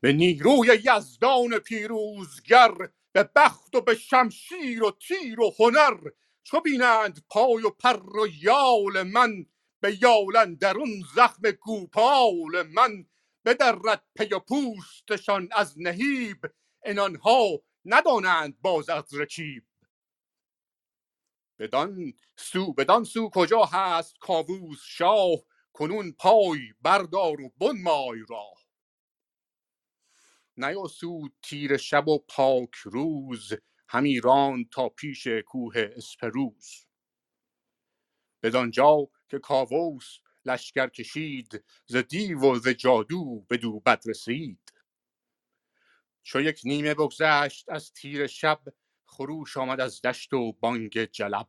به 0.00 0.12
نیروی 0.12 0.68
یزدان 0.84 1.58
پیروزگر 1.58 2.74
به 3.12 3.30
بخت 3.36 3.74
و 3.74 3.80
به 3.80 3.94
شمشیر 3.94 4.82
و 4.84 4.90
تیر 4.90 5.40
و 5.40 5.54
هنر 5.58 6.10
چو 6.46 6.60
بینند 6.60 7.24
پای 7.28 7.62
و 7.64 7.70
پر 7.70 8.18
و 8.20 8.26
یال 8.42 9.02
من 9.02 9.46
به 9.80 9.98
یال 10.02 10.54
درون 10.54 11.02
زخم 11.14 11.50
گوپال 11.50 12.62
من. 12.62 13.06
بدرد 13.44 14.04
پی 14.14 14.34
و 14.34 14.38
پوستشان 14.38 15.48
از 15.52 15.74
نهیب 15.80 16.38
انانها 16.82 17.62
ندانند 17.84 18.60
باز 18.60 18.88
از 18.88 19.14
رکیب. 19.14 19.66
بدان 21.58 22.12
سو 22.36 22.72
بدان 22.72 23.04
سو 23.04 23.30
کجا 23.34 23.64
هست 23.64 24.18
کاووس 24.18 24.80
شاه 24.82 25.38
کنون 25.72 26.12
پای 26.12 26.58
بردار 26.82 27.40
و 27.40 27.52
بنمای 27.58 28.24
راه. 28.28 28.66
نیاسود 30.56 31.34
تیر 31.42 31.76
شب 31.76 32.08
و 32.08 32.18
پاک 32.18 32.74
روز 32.74 33.52
همی 33.88 34.20
راند 34.20 34.68
تا 34.70 34.88
پیش 34.88 35.26
کوه 35.26 35.74
اسپروز. 35.96 36.86
بدانجا 38.42 39.08
که 39.28 39.38
کاووس 39.38 40.18
لشکر 40.44 40.88
کشید 40.88 41.64
ز 41.86 41.96
دیو 41.96 42.40
و 42.40 42.58
ز 42.58 42.68
جادو 42.68 43.46
بدو 43.50 43.80
بد 43.80 44.02
رسید. 44.06 44.72
چو 46.22 46.40
یک 46.40 46.60
نیمه 46.64 46.94
بگذشت 46.94 47.68
از 47.68 47.92
تیر 47.92 48.26
شب 48.26 48.62
خروش 49.04 49.56
آمد 49.56 49.80
از 49.80 50.02
دشت 50.02 50.32
و 50.32 50.52
بانگ 50.52 51.04
جلب. 51.04 51.48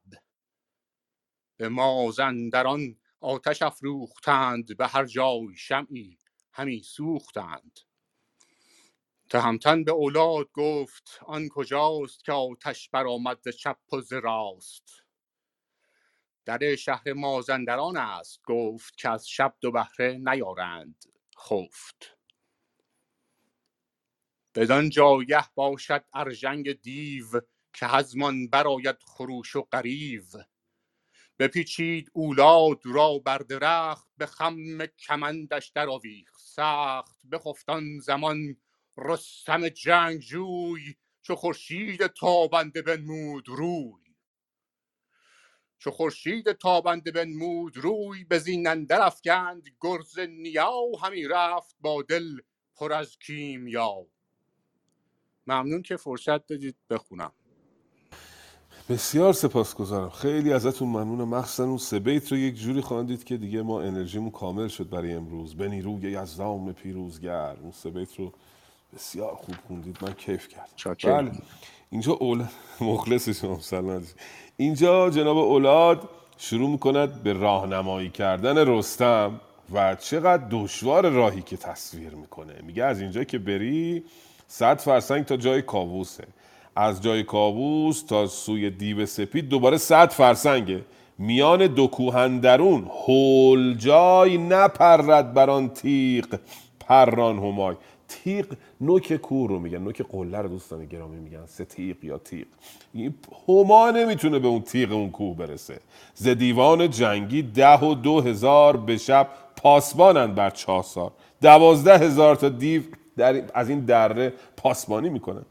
به 1.58 1.70
مازندران 1.70 3.00
آتش 3.20 3.62
افروختند 3.62 4.78
به 4.78 4.88
هر 4.88 5.06
جای 5.06 5.56
شمعی 5.58 6.18
همی 6.54 6.84
سوختند. 6.84 7.80
تهمتن 9.30 9.84
به 9.84 9.92
اولاد 9.92 10.52
گفت 10.54 11.20
آن 11.26 11.50
کجاست 11.50 12.24
که 12.24 12.32
آتش 12.32 12.90
برآمد 12.90 13.40
ز 13.42 13.48
چپ 13.48 13.94
و 13.94 14.02
ز 14.02 14.14
راست؟ 14.14 15.04
در 16.46 16.76
شهر 16.76 17.14
مازندران 17.14 17.98
است 17.98 18.42
گفت 18.44 18.98
که 18.98 19.10
از 19.10 19.30
شب 19.30 19.56
دو 19.62 19.72
بهره 19.72 20.18
نیارند 20.18 21.06
خفت. 21.40 22.18
بدان 24.56 24.90
جایه 24.90 25.46
باشد 25.56 26.06
ارژنگ 26.14 26.82
دیو 26.82 27.42
که 27.74 27.86
هزمان 27.86 28.48
برآید 28.48 28.98
خروش 29.04 29.56
و 29.56 29.62
غریو. 29.62 30.24
بپیچید 31.40 32.12
اولاد 32.14 32.80
را 32.86 33.20
بر 33.20 33.38
درخت 33.38 34.08
به 34.18 34.26
خم 34.26 34.86
کمندش 34.86 35.68
در 35.68 35.90
آویخت 35.90 36.42
سخت 36.42 37.22
آن 37.68 38.00
زمان 38.00 38.58
رستم 38.98 39.70
جنگجوی 39.70 40.96
چو 41.22 41.36
خورشید 41.36 42.08
تابنده 42.08 42.82
بنمود 42.82 43.50
روی. 43.50 44.04
چو 45.80 45.92
خورشید 45.92 46.52
تابنده 46.52 47.12
بنمود 47.12 47.78
روی 47.78 48.24
به 48.24 48.40
زین 48.40 48.88
افگند 48.92 49.68
گرز 49.82 50.20
نیا 50.20 50.72
همی 51.04 51.24
رفت 51.24 51.76
با 51.80 52.02
دل 52.02 52.38
پر 52.76 52.94
از 52.94 53.18
کیمیا 53.20 54.08
ممنون 55.48 55.82
که 55.82 55.98
فرصت 55.98 56.48
دادید 56.48 56.76
بخونم. 56.90 57.32
بسیار 58.90 59.34
سپاسگزارم. 59.34 60.10
خیلی 60.10 60.54
ازتون 60.54 60.88
ممنونم. 60.88 61.30
مخصوصا 61.30 61.64
اون 61.66 61.78
سه 61.78 62.00
بیت 62.00 62.32
رو 62.32 62.38
یک 62.38 62.56
جوری 62.56 62.82
خواندید 62.82 63.24
که 63.24 63.38
دیگه 63.38 63.62
ما 63.62 63.82
انرژیمون 63.82 64.32
کامل 64.32 64.68
شد 64.68 64.90
برای 64.90 65.14
امروز. 65.14 65.56
به 65.56 65.70
نیروی 65.70 66.12
یزدان 66.12 66.74
پیروزگر. 66.74 67.58
اون 67.62 67.72
سه 67.72 67.90
بیت 67.90 68.16
رو 68.16 68.34
بسیار 68.96 69.36
خوب 69.36 69.56
خوندید. 69.68 69.98
من 70.02 70.14
کیف 70.14 70.48
کردم. 70.48 70.66
چاکرم. 70.76 71.30
بله. 71.30 71.38
اینجا 71.90 72.14
اولاد 72.14 72.50
مخلص 72.82 73.30
شما 73.30 73.60
سلام 73.60 74.04
اینجا 74.58 75.10
جناب 75.10 75.38
اولاد 75.38 76.10
شروع 76.38 76.70
می‌کند 76.70 77.24
به 77.24 77.34
راهنمایی 77.34 78.10
کردن 78.10 78.58
رستم 78.68 79.42
و 79.74 79.96
چقدر 79.96 80.44
دشوار 80.52 81.10
راهی 81.10 81.42
که 81.42 81.58
تصویر 81.58 82.10
می‌کنه. 82.16 82.54
میگه 82.64 82.84
از 82.84 83.02
اینجا 83.02 83.24
که 83.24 83.38
بری 83.38 84.04
صد 84.48 84.80
فرسنگ 84.80 85.26
تا 85.26 85.38
جای 85.38 85.62
کاووسه. 85.62 86.28
از 86.76 87.02
جای 87.02 87.24
کاووس 87.24 88.04
تا 88.04 88.28
سوی 88.28 88.70
دیو 88.70 89.06
سپید 89.06 89.50
دوباره 89.50 89.78
صد 89.78 90.10
فرسنگه. 90.12 90.82
میان 91.18 91.68
دو 91.68 91.88
کوهندرون 91.88 92.92
هول 93.08 93.76
جای 93.78 94.38
نپرد 94.38 95.34
بران 95.34 95.70
تیغ 95.70 96.40
پران 96.80 97.38
همای. 97.38 97.76
تیغ 98.08 98.46
نوک 98.82 99.16
کوه 99.16 99.50
رو 99.50 99.60
میگن 99.60 99.78
نوک 99.78 100.02
قله 100.02 100.38
رو 100.38 100.50
دوستان 100.50 100.86
گرامی 100.86 101.20
میگن 101.20 101.46
سه 101.46 101.66
تیغ 101.66 102.04
یا 102.04 102.18
تیغ. 102.18 102.46
هما 103.48 103.92
نمی‌تونه 103.92 104.40
به 104.40 104.48
اون 104.48 104.62
تیغ 104.62 104.92
اون 104.92 105.10
کوه 105.12 105.38
برسه. 105.38 105.80
ز 106.16 106.28
دیوان 106.28 106.90
جنگی 106.90 107.42
ده 107.42 107.80
و 107.80 107.96
دو 107.96 108.22
هزار 108.22 108.78
به 108.78 108.98
شب 108.98 109.28
پاسبانند 109.56 110.36
بر 110.36 110.50
چاسار 110.50 111.12
دوازده 111.42 111.98
هزار 111.98 112.36
تا 112.36 112.50
دیو 112.50 112.82
در 113.18 113.44
از 113.54 113.70
این 113.70 113.80
دره 113.80 114.34
پاسبانی 114.58 115.10
می‌کنن. 115.10 115.46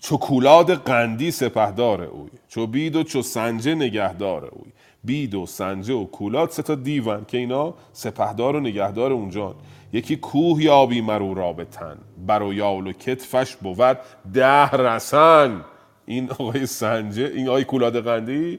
چو 0.00 0.16
کولاد 0.16 0.74
قندی 0.74 1.30
سپهدار 1.30 2.02
اوی 2.02 2.30
چو 2.48 2.66
بید 2.66 2.96
و 2.96 3.02
چو 3.02 3.22
سنجه 3.22 3.74
نگهدار 3.74 4.44
اوی. 4.44 4.72
بید 5.04 5.34
و 5.34 5.46
سنجه 5.46 5.94
و 5.94 6.04
کولاد 6.04 6.50
سه 6.50 6.62
تا 6.62 6.74
دیون 6.74 7.24
که 7.28 7.38
اینا 7.38 7.74
سپهدار 7.92 8.56
و 8.56 8.60
نگهدار 8.60 9.12
اونجان 9.12 9.54
یکی 9.92 10.16
کوه 10.16 10.62
یابی 10.62 11.00
مرو 11.00 11.64
تن. 11.64 11.98
بر 12.26 12.42
و 12.42 12.54
یال 12.54 12.86
و 12.86 12.92
کتفش 12.92 13.56
بود 13.56 13.98
ده 14.34 14.70
رسن. 14.70 15.64
این 16.06 16.30
آقای 16.30 16.66
سنجه 16.66 17.32
این 17.34 17.48
آقای 17.48 17.64
کولاد 17.64 18.04
قندی 18.04 18.58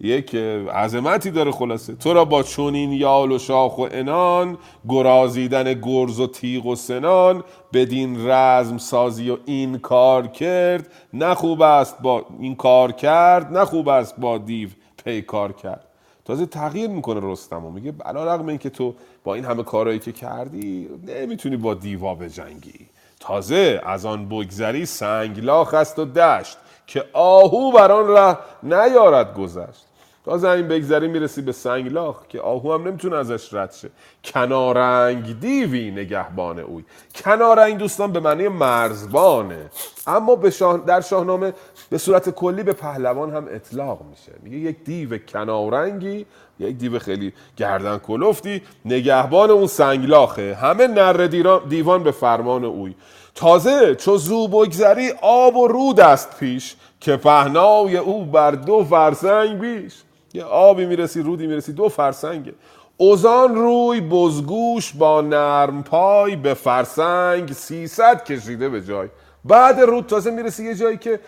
یک 0.00 0.34
عظمتی 0.74 1.30
داره 1.30 1.50
خلاصه. 1.50 1.94
تو 1.94 2.14
را 2.14 2.24
با 2.24 2.42
چونین 2.42 2.92
یال 2.92 3.32
و 3.32 3.38
شاخ 3.38 3.78
و 3.78 3.86
انان 3.90 4.58
گرازیدن 4.88 5.74
گرز 5.74 6.20
و 6.20 6.26
تیغ 6.26 6.66
و 6.66 6.76
سنان 6.76 7.44
بدین 7.72 8.30
رزم 8.30 8.78
سازی 8.78 9.30
و 9.30 9.36
این 9.46 9.78
کار 9.78 10.26
کرد 10.26 10.92
نه 11.12 11.34
خوب 11.34 11.62
است 11.62 12.02
با 12.02 12.26
این 12.40 12.56
کار 12.56 12.92
کرد 12.92 13.58
نه 13.58 13.64
خوب 13.64 13.88
است 13.88 14.20
با 14.20 14.38
دیو. 14.38 14.68
پیکار 15.04 15.52
کرد. 15.52 15.84
تازه 16.24 16.46
تغییر 16.46 16.90
می‌کنه 16.90 17.20
رستم 17.22 17.64
و 17.66 17.70
میگه 17.70 17.92
بلا 17.92 18.34
رقم 18.34 18.46
این 18.46 18.58
که 18.58 18.70
تو 18.70 18.94
با 19.24 19.34
این 19.34 19.44
همه 19.44 19.62
کارهایی 19.62 19.98
که 19.98 20.12
کردی 20.12 20.88
نمی‌تونی 21.06 21.56
با 21.56 21.74
دیوا 21.74 22.14
بجنگی. 22.14 22.86
تازه 23.20 23.80
از 23.84 24.06
آن 24.06 24.28
بگذری 24.28 24.86
سنگلاخ 24.86 25.74
است 25.74 25.98
و 25.98 26.04
دشت 26.04 26.58
که 26.86 27.04
آهو 27.12 27.72
بر 27.72 27.92
آن 27.92 28.08
ره 28.08 28.38
نیارد 28.62 29.34
گذشت. 29.34 29.86
تازه 30.24 30.48
این 30.48 30.68
بگذری 30.68 31.08
می‌رسی 31.08 31.42
به 31.42 31.52
سنگلاخ 31.52 32.16
که 32.28 32.40
آهو 32.40 32.72
هم 32.72 32.88
نمی‌تونه 32.88 33.16
ازش 33.16 33.54
رد 33.54 33.72
شه. 33.72 33.90
کنارنگ 34.24 35.40
دیوی 35.40 35.90
نگهبان 35.90 36.58
اوی. 36.58 36.84
کنارنگ 37.24 37.78
دوستان 37.78 38.12
به 38.12 38.20
معنی 38.20 38.48
مرزبانه. 38.48 39.70
اما 40.06 40.36
به 40.36 40.50
شاه 40.50 40.78
در 40.86 41.00
شاهنامه 41.00 41.52
به 41.90 41.98
صورت 41.98 42.30
کلی 42.30 42.62
به 42.62 42.72
پهلوان 42.72 43.32
هم 43.32 43.46
اطلاق 43.50 44.00
میشه. 44.10 44.32
میگه 44.42 44.56
یک 44.56 44.84
دیو 44.84 45.18
کنارنگی 45.18 46.26
یک 46.58 46.76
دیو 46.76 46.98
خیلی 46.98 47.32
گردن 47.56 47.98
کلفتی 47.98 48.62
نگهبان 48.84 49.50
اون 49.50 49.66
سنگلاخه. 49.66 50.54
همه 50.54 50.86
نر 50.86 51.26
دیوان 51.68 52.02
به 52.02 52.10
فرمان 52.10 52.64
اوی. 52.64 52.94
تازه 53.34 53.94
چو 53.94 54.16
زو 54.16 54.48
بگذری 54.48 55.12
آب 55.22 55.56
و 55.56 55.68
رود 55.68 56.00
است 56.00 56.38
پیش 56.38 56.76
که 57.00 57.16
پهنای 57.16 57.96
او 57.96 58.24
بر 58.24 58.50
دو 58.50 58.84
فرسنگ 58.84 59.58
بیش. 59.58 59.94
یه 60.34 60.44
آبی 60.44 60.86
می‌رسی 60.86 61.22
رودی 61.22 61.46
می‌رسی 61.46 61.72
دو 61.72 61.88
فرسنگه. 61.88 62.54
اوزان 62.96 63.54
روی 63.54 64.00
بزگوش 64.00 64.92
با 64.92 65.20
نرم 65.20 65.82
پای 65.82 66.36
به 66.36 66.54
فرسنگ 66.54 67.52
سیصد 67.52 68.24
کشیده 68.24 68.68
به 68.68 68.84
جای. 68.84 69.08
بعد 69.44 69.80
رود 69.80 70.06
تازه 70.06 70.30
می‌رسی 70.30 70.64
یه 70.64 70.74
جایی 70.74 70.96
که 70.96 71.20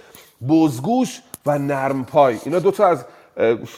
بزگوش 0.48 1.20
و 1.46 1.58
نرم 1.58 2.04
پای. 2.04 2.38
اینا 2.44 2.58
دوتا 2.58 2.86
از 2.86 3.04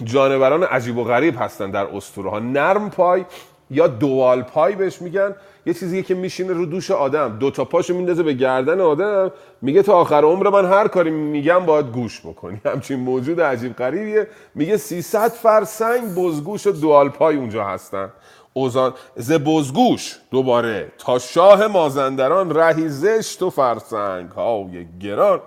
جانوران 0.04 0.62
عجیب 0.62 0.98
و 0.98 1.04
غریب 1.04 1.34
هستن 1.38 1.70
در 1.70 1.86
اسطوره 1.86 2.30
ها. 2.30 2.38
نرم 2.38 2.90
پای 2.90 3.24
یا 3.70 3.86
دوال 3.86 4.42
پای 4.42 4.74
بهش 4.74 5.02
میگن. 5.02 5.34
یه 5.66 5.74
چیزیه 5.74 6.02
که 6.02 6.14
میشینه 6.14 6.52
رو 6.52 6.66
دوش 6.66 6.90
آدم. 6.90 7.38
دو 7.38 7.50
تا 7.50 7.64
پاشو 7.64 7.94
میندازه 7.94 8.22
به 8.22 8.32
گردن 8.32 8.80
آدم. 8.80 9.32
میگه 9.62 9.82
تا 9.82 9.94
آخر 9.94 10.24
عمر 10.24 10.48
من 10.48 10.64
هر 10.64 10.88
کاری 10.88 11.10
میگم 11.10 11.66
باید 11.66 11.86
گوش 11.86 12.20
بکنی. 12.20 12.60
همچین 12.72 13.00
موجود 13.00 13.40
عجیب 13.40 13.76
غریبیه. 13.76 14.26
میگه 14.54 14.76
300 14.76 15.28
فرسنگ 15.28 16.14
بزگوش 16.14 16.66
و 16.66 16.70
دوال 16.72 17.08
پای 17.08 17.36
اونجا 17.36 17.64
هستن. 17.64 18.12
اوزان 18.52 18.94
ز 19.16 19.32
بزگوش 19.32 20.16
دوباره 20.30 20.92
تا 20.98 21.18
شاه 21.18 21.66
مازندران 21.66 22.54
رهی 22.54 22.88
زشت 22.88 23.42
و 23.42 23.50
فرسنگ 23.50 24.30
های 24.30 24.86
گران. 25.00 25.40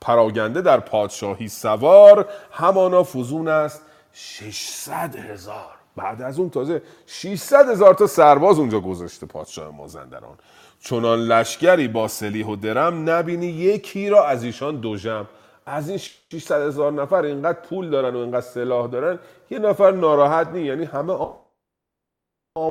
پراگنده 0.00 0.60
در 0.60 0.80
پادشاهی 0.80 1.48
سوار. 1.48 2.28
همانا 2.50 3.04
فزون 3.04 3.48
است. 3.48 3.82
600 4.12 5.16
هزار. 5.16 5.79
بعد 5.96 6.22
از 6.22 6.38
اون 6.38 6.50
تازه 6.50 6.82
600 7.06 7.68
هزار 7.68 7.94
تا 7.94 8.06
سرباز 8.06 8.58
اونجا 8.58 8.80
گذاشته 8.80 9.26
پادشاه 9.26 9.76
مازندران. 9.76 10.38
چونان 10.80 11.18
لشکری 11.18 11.88
با 11.88 12.08
سلیح 12.08 12.46
و 12.46 12.56
درم 12.56 13.10
نبینی 13.10 13.46
یکی 13.46 14.08
را 14.08 14.26
از 14.26 14.44
ایشان 14.44 14.80
دوژم 14.80 15.26
از 15.66 15.88
این 15.88 15.98
600 15.98 16.66
هزار 16.66 16.92
نفر 16.92 17.22
اینقدر 17.22 17.60
پول 17.60 17.90
دارن 17.90 18.14
و 18.14 18.18
اینقدر 18.18 18.40
سلاح 18.40 18.88
دارن 18.88 19.18
یه 19.50 19.58
نفر 19.58 19.90
ناراحت 19.90 20.48
نی. 20.48 20.60
یعنی 20.60 20.84
همه 20.84 21.12
آ... 21.12 22.70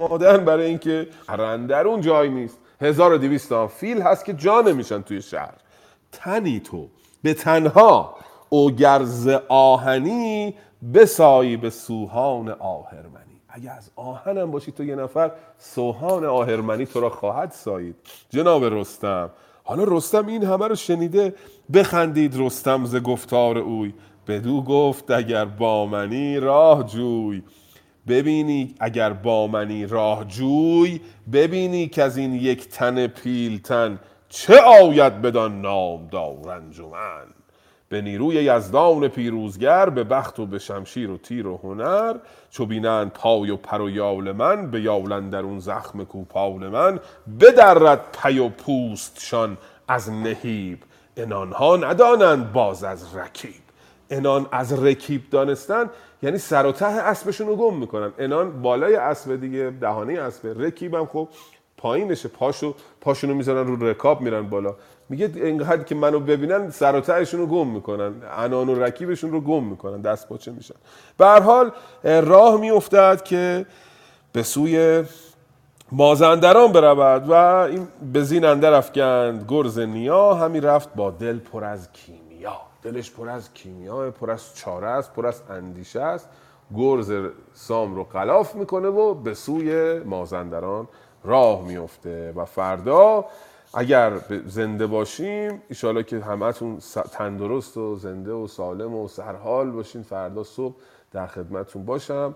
آمادن 0.00 0.44
برای 0.44 0.66
اینکه 0.66 1.08
اون 1.86 2.00
جای 2.00 2.28
نیست. 2.28 2.58
1200 2.80 3.48
تا 3.48 3.68
فیل 3.68 4.02
هست 4.02 4.24
که 4.24 4.34
جا 4.34 4.60
نمیشن 4.60 5.02
توی 5.02 5.22
شهر. 5.22 5.54
تنی 6.12 6.60
تو. 6.60 6.90
به 7.22 7.34
تنها 7.34 8.14
او 8.48 8.70
گرز 8.70 9.28
آهنی 9.48 10.54
بسایی 10.94 11.56
به 11.56 11.70
سوهان 11.70 12.48
آهرمنی. 12.48 13.40
اگه 13.48 13.70
از 13.70 13.90
آهنم 13.96 14.50
باشی 14.50 14.72
تو 14.72 14.84
یه 14.84 14.96
نفر 14.96 15.32
سوهان 15.58 16.24
آهرمنی 16.24 16.86
تو 16.86 17.00
را 17.00 17.10
خواهد 17.10 17.50
سایید 17.50 17.96
جناب 18.30 18.64
رستم 18.64 19.30
حالا 19.64 19.84
رستم 19.84 20.26
این 20.26 20.44
همه 20.44 20.68
رو 20.68 20.74
شنیده 20.74 21.34
بخندید 21.74 22.40
رستم 22.40 22.84
ز 22.84 22.96
گفتار 22.96 23.58
اوی. 23.58 23.94
بدو 24.26 24.62
گفت 24.62 25.10
اگر 25.10 25.44
با 25.44 25.86
منی 25.86 26.40
راه 26.40 26.84
جوی. 26.84 27.42
ببینی 28.08 28.74
اگر 28.80 29.12
با 29.12 29.46
منی 29.46 29.86
راه 29.86 30.24
جوی 30.24 31.00
ببینی 31.32 31.88
که 31.88 32.02
از 32.02 32.16
این 32.16 32.34
یک 32.34 32.68
تن 32.68 33.06
پیلتن 33.06 33.98
چه 34.32 34.60
آید 34.60 35.22
بدان 35.22 35.60
نام 35.60 36.08
انجمن؟ 36.48 37.26
به 37.88 38.00
نیروی 38.00 38.34
یزدان 38.34 39.08
پیروزگر 39.08 39.90
به 39.90 40.04
بخت 40.04 40.38
و 40.38 40.46
به 40.46 40.58
شمشیر 40.58 41.10
و 41.10 41.18
تیر 41.18 41.46
و 41.46 41.60
هنر. 41.62 42.16
چو 42.50 42.66
بینند 42.66 43.12
پای 43.12 43.50
و 43.50 43.56
پر 43.56 43.80
و 43.80 43.90
یال 43.90 44.32
من 44.32 44.70
به 44.70 44.80
یالن 44.80 45.30
در 45.30 45.38
اون 45.38 45.58
زخم 45.58 46.04
کوپال 46.04 46.68
من. 46.68 47.00
بدرد 47.40 48.00
پی 48.22 48.38
و 48.38 48.48
پوستشان 48.48 49.58
از 49.88 50.10
نهیب. 50.10 50.78
انانها 51.16 51.76
ندانند 51.76 52.52
باز 52.52 52.84
از 52.84 53.16
رکیب. 53.16 53.62
انان 54.10 54.46
از 54.52 54.84
رکیب 54.84 55.30
دانستن 55.30 55.90
یعنی 56.22 56.38
سر 56.38 56.66
و 56.66 56.72
ته 56.72 56.86
اسبشون 56.86 57.46
رو 57.46 57.56
گم 57.56 57.76
می‌کنن. 57.76 58.12
انان 58.18 58.62
بالای 58.62 58.96
اسب 58.96 59.40
دیگه 59.40 59.72
دهانه 59.80 60.20
اسب 60.20 60.62
رکیب 60.62 60.94
هم 60.94 61.06
خب 61.06 61.28
پایینشه 61.82 62.28
پاشو 62.28 62.74
پاشونو 63.00 63.34
می‌ذارن 63.34 63.66
رو 63.66 63.88
رکاب 63.88 64.20
میرن 64.20 64.42
بالا. 64.48 64.74
میگه 65.08 65.30
اینقدر 65.34 65.82
که 65.82 65.94
منو 65.94 66.20
ببینن 66.20 66.70
سر 66.70 66.96
و 66.96 67.36
رو 67.36 67.46
گم 67.46 67.66
می‌کنن. 67.66 68.12
انان 68.36 68.68
و 68.68 68.74
رکیبشون 68.74 69.32
رو 69.32 69.40
گم 69.40 69.64
می‌کنن 69.64 70.00
دست 70.00 70.28
پاچه 70.28 70.52
میشن. 70.52 70.74
به 71.18 71.26
حال 71.26 71.70
راه 72.04 72.60
میافتد 72.60 73.22
که 73.24 73.66
به 74.32 74.42
سوی 74.42 75.04
مازندران 75.92 76.72
برود 76.72 77.28
و 77.28 77.32
این 77.34 77.88
به 78.12 78.22
زین 78.22 78.44
اندر 78.44 78.72
افکند. 78.72 79.44
گرز 79.48 79.78
نیا 79.78 80.34
همی 80.34 80.60
رفت 80.60 80.94
با 80.94 81.10
دل 81.10 81.38
پر 81.38 81.64
از 81.64 81.92
کیمیا. 81.92 82.56
دلش 82.82 83.10
پر 83.10 83.28
از 83.28 83.54
کیمیا 83.54 84.10
پر 84.10 84.30
از 84.30 84.56
چاره 84.56 84.86
است 84.86 85.12
پر 85.14 85.26
از 85.26 85.42
اندیشه 85.50 86.00
است. 86.00 86.28
گرز 86.76 87.12
سام 87.54 87.94
رو 87.94 88.04
قلاف 88.04 88.54
می‌کنه 88.54 88.88
و 88.88 89.14
به 89.14 89.34
سوی 89.34 89.98
مازندران 89.98 90.88
راه 91.24 91.62
میفته 91.62 92.32
و 92.36 92.44
فردا 92.44 93.24
اگر 93.74 94.12
زنده 94.46 94.86
باشیم 94.86 95.62
ایشالا 95.68 96.02
که 96.02 96.20
همتون 96.20 96.78
تندرست 97.12 97.76
و 97.76 97.96
زنده 97.96 98.32
و 98.32 98.46
سالم 98.46 98.94
و 98.94 99.08
سرحال 99.08 99.70
باشین 99.70 100.02
فردا 100.02 100.44
صبح 100.44 100.74
در 101.12 101.26
خدمتون 101.26 101.84
باشم. 101.84 102.34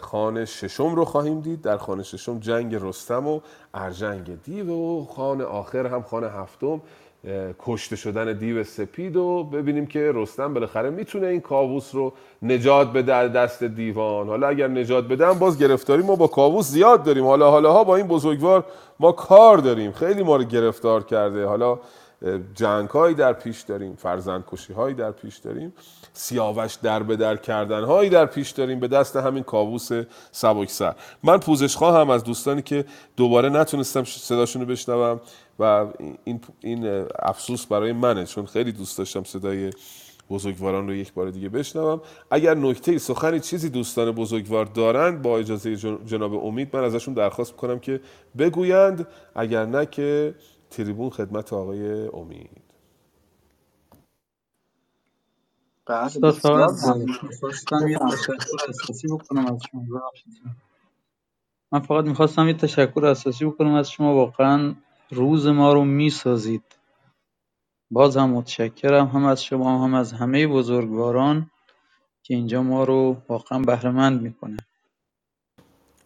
خانه 0.00 0.44
ششم 0.44 0.94
رو 0.94 1.04
خواهیم 1.04 1.40
دید. 1.40 1.60
در 1.62 1.76
خانه 1.76 2.02
ششم 2.02 2.38
جنگ 2.38 2.74
رستم 2.74 3.26
و 3.26 3.40
ارجنگ 3.74 4.42
دیو 4.42 4.70
و 4.70 5.04
خانه 5.04 5.44
آخر 5.44 5.86
هم 5.86 6.02
خانه 6.02 6.28
هفتم. 6.28 6.80
کشته 7.58 7.96
شدن 7.96 8.32
دیو 8.32 8.64
سپید 8.64 9.16
و 9.16 9.44
ببینیم 9.44 9.86
که 9.86 10.10
رستم 10.14 10.54
بالاخره 10.54 10.90
می‌تونه 10.90 11.26
این 11.26 11.40
کاووس 11.40 11.94
رو 11.94 12.12
نجات 12.42 12.92
بده 12.92 13.28
دست 13.28 13.64
دیوان. 13.64 14.28
حالا 14.28 14.48
اگر 14.48 14.68
نجات 14.68 15.08
بدن 15.08 15.32
باز 15.32 15.58
گرفتاری 15.58 16.02
ما 16.02 16.16
با 16.16 16.26
کاووس 16.26 16.66
زیاد 16.66 17.02
داریم. 17.02 17.24
حالا 17.24 17.50
حالا 17.50 17.72
ها 17.72 17.84
با 17.84 17.96
این 17.96 18.06
بزرگوار 18.06 18.64
ما 19.00 19.12
کار 19.12 19.58
داریم. 19.58 19.92
خیلی 19.92 20.22
ما 20.22 20.36
رو 20.36 20.44
گرفتار 20.44 21.02
کرده. 21.02 21.46
حالا 21.46 21.78
جنگ 22.54 22.88
هایی 22.88 23.14
در 23.14 23.32
پیش 23.32 23.60
داریم 23.60 23.96
فرزند 23.96 24.44
کشی 24.52 24.72
هایی 24.72 24.94
در 24.94 25.10
پیش 25.10 25.36
داریم 25.36 25.72
سیاوش 26.12 26.74
در 26.74 27.02
به 27.02 27.16
در 27.16 27.36
کردن 27.36 27.84
هایی 27.84 28.10
در 28.10 28.26
پیش 28.26 28.50
داریم 28.50 28.80
به 28.80 28.88
دست 28.88 29.16
همین 29.16 29.42
کاووس 29.42 29.88
سبکسر. 30.32 30.94
من 31.22 31.38
پوزش 31.38 31.76
خواهم 31.76 32.10
از 32.10 32.24
دوستانی 32.24 32.62
که 32.62 32.84
دوباره 33.16 33.48
نتونستم 33.48 34.04
صداشون 34.04 34.62
رو 34.62 34.68
بشنوم. 34.68 35.20
و 35.58 35.86
این 36.24 36.40
این 36.60 37.06
افسوس 37.18 37.66
برای 37.66 37.92
منه 37.92 38.26
چون 38.26 38.46
خیلی 38.46 38.72
دوست 38.72 38.98
داشتم 38.98 39.24
صدای 39.24 39.70
بزرگواران 40.30 40.86
رو 40.88 40.94
یک 40.94 41.12
بار 41.12 41.30
دیگه 41.30 41.48
بشنوم. 41.48 42.00
اگر 42.30 42.54
نکته 42.54 42.98
سخنی 42.98 43.40
چیزی 43.40 43.68
دوستان 43.70 44.12
بزرگوار 44.12 44.64
دارند 44.64 45.22
با 45.22 45.38
اجازه 45.38 45.76
جناب 46.06 46.34
امید 46.34 46.76
من 46.76 46.84
ازشون 46.84 47.14
درخواست 47.14 47.52
می‌کنم 47.52 47.78
که 47.78 48.00
بگویند. 48.38 49.08
اگر 49.34 49.66
نه 49.66 49.86
که 49.86 50.34
تریبون 50.70 51.10
خدمت 51.10 51.52
آقای 51.52 52.08
امید. 52.08 52.50
بله. 55.86 57.06
من 61.72 61.80
فقط 61.80 62.04
می‌خواستم 62.04 62.48
یه 62.48 62.54
تشکر 62.54 63.06
اساسی 63.06 63.44
بکنم 63.44 63.74
از 63.74 63.90
شما. 63.92 64.14
واقعا 64.14 64.74
روز 65.10 65.46
ما 65.46 65.72
رو 65.72 65.84
می‌سازید. 65.84 66.64
باز 67.90 68.16
هم 68.16 68.30
متشکرم 68.30 69.06
هم 69.06 69.24
از 69.24 69.44
شما 69.44 69.84
هم 69.84 69.94
از 69.94 70.12
همه 70.12 70.46
بزرگواران 70.46 71.50
که 72.22 72.34
اینجا 72.34 72.62
ما 72.62 72.84
رو 72.84 73.16
واقعا 73.28 73.58
بهرهمند 73.58 74.22
می‌کنه. 74.22 74.56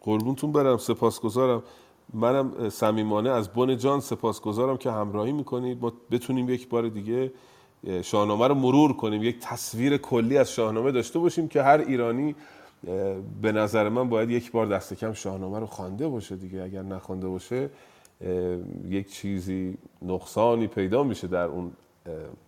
قربونتون 0.00 0.52
برم 0.52 0.76
سپاسگزارم. 0.76 1.62
منم 2.14 2.68
صمیمانه 2.70 3.30
از 3.30 3.52
بن 3.52 3.76
جان 3.76 4.00
سپاسگزارم 4.00 4.76
که 4.76 4.90
همراهی 4.90 5.32
می‌کنید. 5.32 5.82
ما 5.82 5.92
بتونیم 6.10 6.48
یک 6.48 6.68
بار 6.68 6.88
دیگه 6.88 7.32
اه، 7.86 8.02
شاهنامه 8.02 8.48
رو 8.48 8.54
مرور 8.54 8.92
کنیم. 8.92 9.22
یک 9.22 9.38
تصویر 9.40 9.96
کلی 9.96 10.38
از 10.38 10.52
شاهنامه 10.52 10.92
داشته 10.92 11.18
باشیم 11.18 11.48
که 11.48 11.62
هر 11.62 11.78
ایرانی 11.78 12.34
به 13.42 13.52
نظر 13.52 13.88
من 13.88 14.08
باید 14.08 14.30
یک 14.30 14.52
بار 14.52 14.66
دست 14.66 14.94
کم 14.94 15.12
شاهنامه 15.12 15.58
رو 15.58 15.66
خوانده 15.66 16.08
باشه 16.08 16.36
دیگه. 16.36 16.62
اگر 16.62 16.82
نخوانده 16.82 17.28
باشه 17.28 17.70
یک 18.84 19.12
چیزی 19.12 19.78
نقصانی 20.02 20.66
پیدا 20.66 21.02
میشه 21.02 21.26
در 21.26 21.44
اون 21.44 21.72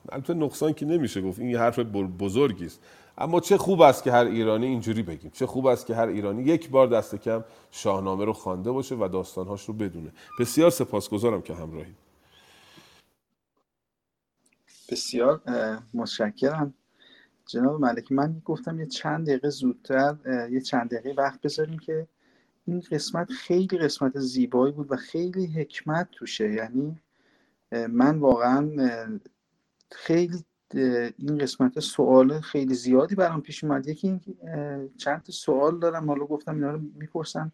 البته 0.09 0.35
نقصان 0.35 0.73
که 0.73 0.87
نمیشه 0.87 1.21
گفت 1.21 1.39
این 1.39 1.57
حرف 1.57 1.79
بزرگی 1.79 2.67
است. 2.67 2.81
اما 3.19 3.41
چه 3.41 3.57
خوب 3.57 3.81
است 3.81 4.05
که 4.05 4.13
هر 4.13 4.25
ایرانی 4.25 4.67
اینجوری 4.67 5.03
بگیم. 5.03 5.31
چه 5.31 5.47
خوب 5.47 5.67
است 5.67 5.87
که 5.87 5.95
هر 5.95 6.07
ایرانی 6.07 6.43
یک 6.43 6.71
بار 6.71 6.87
دست 6.87 7.15
کم 7.15 7.45
شاهنامه 7.71 8.25
رو 8.25 8.33
خوانده 8.33 8.71
باشه 8.71 8.95
و 8.95 9.09
داستانهاش 9.09 9.65
رو 9.65 9.75
بدونه. 9.75 10.13
بسیار 10.41 10.71
سپاسگزارم 10.71 11.43
که 11.43 11.55
همراهید 11.55 11.97
بسیار 14.91 15.41
متشکرم. 15.95 16.75
جناب 17.47 17.81
ملکی 17.81 18.15
من 18.15 18.43
گفتم 18.45 18.81
یه 18.81 18.87
چند 18.87 19.27
دقیقه 19.27 19.49
زودتر 19.49 20.17
یه 20.51 20.61
چند 20.61 20.91
دقیقه 20.91 21.23
وقت 21.23 21.41
بذاریم 21.41 21.79
که 21.79 22.07
این 22.67 22.81
قسمت 22.91 23.31
خیلی 23.31 23.79
قسمت 23.79 24.19
زیبایی 24.19 24.73
بود 24.73 24.93
و 24.93 24.97
خیلی 24.97 25.47
حکمت 25.47 26.09
توشه. 26.13 26.53
یعنی 26.53 27.01
من 27.89 28.19
واقعا 28.19 28.71
خیلی 29.91 30.45
این 31.19 31.39
قسمت 31.39 31.81
سوال 31.81 32.41
خیلی 32.41 32.75
زیادی 32.75 33.15
برام 33.15 33.41
پیش 33.41 33.65
اومد. 33.65 33.89
یکی 33.89 34.09
این 34.09 34.21
چند 34.97 35.23
تا 35.23 35.33
سوال 35.33 35.79
دارم. 35.79 36.09
حالا 36.09 36.25
گفتم 36.25 36.55
اینا 36.55 36.71
رو 36.71 36.81
می‌پرسم. 36.95 37.53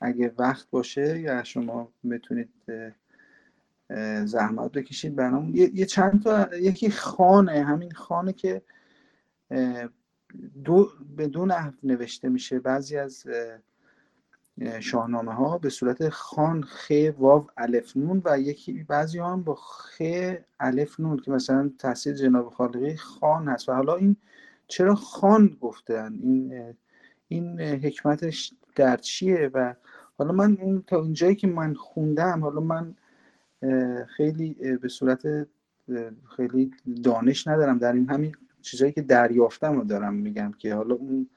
اگه 0.00 0.34
وقت 0.38 0.70
باشه 0.70 1.20
یا 1.20 1.44
شما 1.44 1.92
بتونید 2.10 2.48
زحمت 4.24 4.72
بکشید 4.72 5.16
برام 5.16 5.54
یه 5.54 5.86
چند 5.86 6.22
تا 6.22 6.56
یکی 6.56 6.90
خانه 6.90 7.64
همین 7.64 7.92
خانه 7.92 8.32
که 8.32 8.62
دو 10.64 10.90
به 11.16 11.28
دو 11.28 11.46
نحو 11.46 11.72
نوشته 11.82 12.28
میشه. 12.28 12.58
بعضی 12.58 12.96
از 12.96 13.26
شاهنامه 14.80 15.34
ها 15.34 15.58
به 15.58 15.70
صورت 15.70 16.08
خان 16.08 16.62
خ 16.62 16.92
واو 17.18 17.46
الف 17.56 17.96
نون 17.96 18.22
و 18.24 18.40
یکی 18.40 18.82
بعضی 18.82 19.18
هم 19.18 19.42
با 19.42 19.54
خ 19.54 20.02
الف 20.60 21.00
نون 21.00 21.16
که 21.16 21.30
مثلا 21.30 21.70
تاثیر 21.78 22.14
جناب 22.14 22.48
خالقی 22.48 22.96
خان 22.96 23.48
هست. 23.48 23.68
و 23.68 23.72
حالا 23.72 23.96
این 23.96 24.16
چرا 24.68 24.94
خان 24.94 25.56
گفتن؟ 25.60 26.18
این 26.22 26.64
این 27.28 27.60
حکمتش 27.60 28.54
در 28.76 28.96
چیه؟ 28.96 29.50
و 29.54 29.74
حالا 30.18 30.32
من 30.32 30.58
اون 30.60 30.84
تا 30.86 30.96
اونجایی 30.98 31.34
که 31.34 31.46
من 31.46 31.74
خوندم 31.74 32.40
حالا 32.42 32.60
من 32.60 32.94
خیلی 34.06 34.76
به 34.82 34.88
صورت 34.88 35.46
خیلی 36.36 36.70
دانش 37.02 37.46
ندارم. 37.46 37.78
در 37.78 37.92
این 37.92 38.10
همین 38.10 38.34
چیزایی 38.62 38.92
که 38.92 39.02
دریافتم 39.02 39.72
رو 39.78 39.84
دارم 39.84 40.14
میگم 40.14 40.52
که 40.58 40.74
حالا 40.74 40.94
اون 40.94 41.28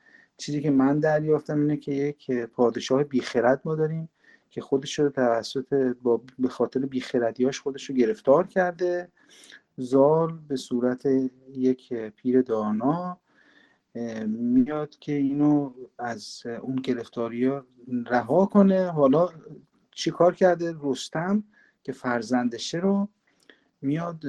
چیزی 0.42 0.62
که 0.62 0.72
من 0.72 1.00
دریافتم 1.00 1.60
اینه 1.60 1.78
که 1.78 1.92
یک 1.92 2.32
پادشاه 2.32 3.04
بیخرد 3.04 3.62
ما 3.66 3.76
داریم 3.76 4.10
که 4.50 4.62
خودش 4.62 5.00
رو 5.00 5.10
توسط 5.10 5.96
با 6.02 6.22
به 6.40 6.50
خاطر 6.50 6.80
بیخردیاش 6.80 7.60
خودش 7.60 7.90
رو 7.90 7.96
گرفتار 7.96 8.48
کرده. 8.48 9.12
زال 9.78 10.40
به 10.48 10.56
صورت 10.56 11.06
یک 11.56 11.94
پیر 11.94 12.42
دانا 12.42 13.18
میاد 14.28 14.90
که 15.00 15.12
اینو 15.12 15.74
از 16.00 16.44
اون 16.62 16.76
گرفتاری 16.76 17.46
ها 17.46 17.66
رها 18.06 18.46
کنه. 18.46 18.92
حالا 18.92 19.30
چیکار 19.92 20.36
کرده؟ 20.36 20.76
رستم 20.82 21.44
که 21.84 21.92
فرزندشه 21.92 22.78
رو 22.78 23.08
میاد 23.82 24.24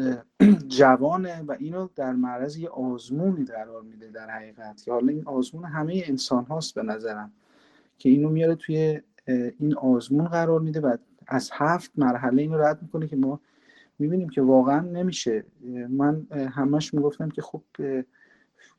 جوانه 0.68 1.42
و 1.42 1.56
اینو 1.58 1.88
در 1.96 2.12
معرض 2.12 2.56
یه 2.56 2.68
آزمونی 2.68 3.44
قرار 3.44 3.82
میده 3.82 4.10
در 4.10 4.30
حقیقت. 4.30 4.82
که 4.82 4.92
حالا 4.92 5.12
این 5.12 5.22
آزمون 5.26 5.64
همه 5.64 6.02
انسان 6.06 6.44
هاست 6.44 6.74
به 6.74 6.82
نظرم 6.82 7.32
که 7.98 8.08
اینو 8.08 8.28
میاره 8.28 8.54
توی 8.54 9.00
این 9.58 9.76
آزمون 9.76 10.28
قرار 10.28 10.60
میده 10.60 10.80
و 10.80 10.96
از 11.26 11.50
هفت 11.52 11.92
مرحله 11.96 12.42
اینو 12.42 12.58
رد 12.58 12.82
می‌کنه 12.82 13.06
که 13.06 13.16
ما 13.16 13.40
می‌بینیم 13.98 14.28
که 14.28 14.42
واقعا 14.42 14.80
نمیشه. 14.80 15.44
من 15.88 16.26
همش 16.30 16.94
می‌گفتم 16.94 17.28
که 17.28 17.42
خب 17.42 17.62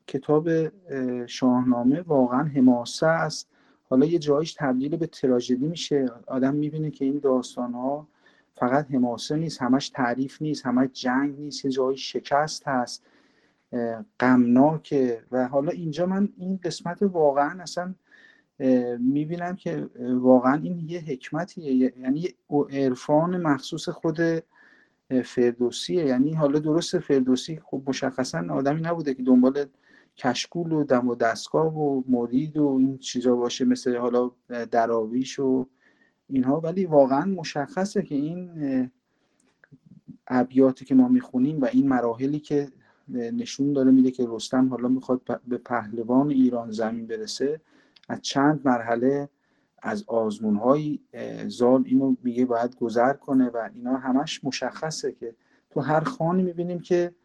کتاب 0.07 0.47
اه، 0.89 1.27
شاهنامه 1.27 2.01
واقعا 2.01 2.43
حماسه 2.43 3.07
است. 3.07 3.49
حالا 3.89 4.05
یه 4.05 4.19
جایش 4.19 4.53
تبدیل 4.53 4.97
به 4.97 5.07
تراژدی 5.07 5.67
میشه. 5.67 6.05
آدم 6.27 6.55
می‌بینه 6.55 6.91
که 6.91 7.05
این 7.05 7.19
داستان 7.19 7.73
ها 7.73 8.07
فقط 8.55 8.91
حماسه 8.91 9.35
نیست 9.35 9.61
همش 9.61 9.89
تعریف 9.89 10.41
نیست 10.41 10.65
همش 10.65 10.89
جنگ 10.93 11.39
نیست 11.39 11.65
یه 11.65 11.71
جایی 11.71 11.97
شکست 11.97 12.67
هست 12.67 13.05
غمناکه. 14.19 15.23
و 15.31 15.47
حالا 15.47 15.71
اینجا 15.71 16.05
من 16.05 16.29
این 16.37 16.59
قسمت 16.63 16.97
واقعا 17.01 17.61
اصلا 17.61 17.95
می‌بینم 18.99 19.55
که 19.55 19.89
واقعا 19.99 20.53
این 20.63 20.89
یه 20.89 20.99
حکمتیه. 20.99 21.93
یعنی 21.99 22.29
عرفان 22.71 23.41
مخصوص 23.41 23.89
خود 23.89 24.19
فردوسیه. 25.25 26.05
یعنی 26.05 26.33
حالا 26.33 26.59
درست 26.59 26.99
فردوسی 26.99 27.59
خب 27.63 27.81
مشخصا 27.87 28.45
آدمی 28.49 28.81
نبوده 28.81 29.13
که 29.13 29.23
دنبال 29.23 29.65
کشکول 30.17 30.71
و 30.71 30.83
دم 30.83 31.07
و 31.07 31.15
دستگاه 31.15 31.77
و 31.77 32.03
مرید 32.07 32.57
و 32.57 32.77
این 32.79 32.97
چیزا 32.97 33.35
باشه 33.35 33.65
مثل 33.65 33.97
حالا 33.97 34.31
دراویش 34.71 35.39
و 35.39 35.67
اینها 36.33 36.59
ولی 36.59 36.85
واقعا 36.85 37.25
مشخصه 37.25 38.01
که 38.01 38.15
این 38.15 38.49
ابیاتی 40.27 40.85
که 40.85 40.95
ما 40.95 41.07
می‌خونیم 41.07 41.61
و 41.61 41.65
این 41.65 41.87
مراحلی 41.87 42.39
که 42.39 42.67
نشون 43.09 43.73
داره 43.73 43.91
میده 43.91 44.11
که 44.11 44.27
رستم 44.29 44.69
حالا 44.69 44.87
می‌خواد 44.87 45.41
به 45.47 45.57
پهلوان 45.57 46.29
ایران 46.29 46.71
زمین 46.71 47.07
برسه 47.07 47.61
از 48.09 48.21
چند 48.21 48.61
مرحله 48.65 49.29
از 49.81 50.03
آزمون 50.07 50.55
های 50.55 50.99
زال 51.47 51.83
اینو 51.85 52.15
میگه 52.23 52.45
باید 52.45 52.75
گذر 52.75 53.13
کنه 53.13 53.49
و 53.49 53.69
اینا 53.75 53.97
همش 53.97 54.43
مشخصه 54.43 55.11
که 55.11 55.35
تو 55.69 55.79
هر 55.79 55.99
خانی 55.99 56.43
می‌بینیم 56.43 56.79
که 56.79 57.15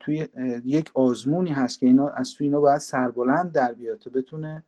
توی 0.00 0.28
یک 0.64 0.90
آزمونی 0.94 1.50
هست 1.50 1.80
که 1.80 1.86
اینا 1.86 2.08
از 2.08 2.34
تو 2.34 2.44
اینا 2.44 2.60
باید 2.60 2.78
سربلند 2.78 3.52
در 3.52 3.72
بیاد 3.72 3.98
تا 3.98 4.10
بتونه 4.10 4.64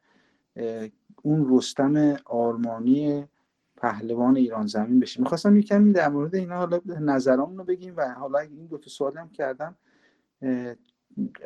اون 1.23 1.57
رستم 1.57 2.17
آرمانی 2.25 3.25
پهلوان 3.77 4.37
ایران 4.37 4.67
زمین 4.67 5.01
بشه. 5.01 5.21
می‌خواستم 5.21 5.57
یک 5.57 5.69
کمی 5.69 5.93
در 5.93 6.09
مورد 6.09 6.35
اینا 6.35 6.57
حالا 6.57 6.81
نظرامون 7.01 7.59
رو 7.59 7.65
بگیم 7.65 7.95
و 7.97 8.15
حالا 8.15 8.39
اگه 8.39 8.53
این 8.53 8.67
دو 8.67 8.79
تا 8.79 8.91
سوال 8.91 9.19
هم 9.19 9.31
کردم. 9.31 9.77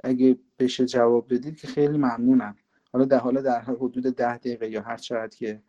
اگه 0.05 0.39
بشه 0.59 0.87
جواب 0.87 1.35
بدید 1.35 1.57
که 1.57 1.67
خیلی 1.67 1.99
ممنونم. 1.99 2.57
حالا 2.93 3.05
در 3.05 3.19
حالا 3.19 3.41
در 3.41 3.61
حدود 3.61 4.03
ده 4.03 4.37
دقیقه 4.37 4.71
یا 4.71 4.83
هر 4.83 4.97
چقدر 4.97 5.37
که 5.37 5.63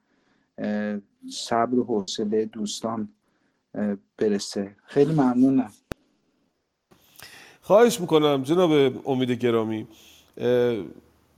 صبر 1.32 1.80
و 1.80 1.84
حوصله 1.84 2.46
دوستان 2.46 3.10
برسه. 4.18 4.76
خیلی 4.86 5.14
ممنونم. 5.14 5.72
خواهش 7.62 8.02
می‌کنم 8.02 8.44
جناب 8.44 8.72
امید 9.10 9.32
گرامی. 9.32 9.88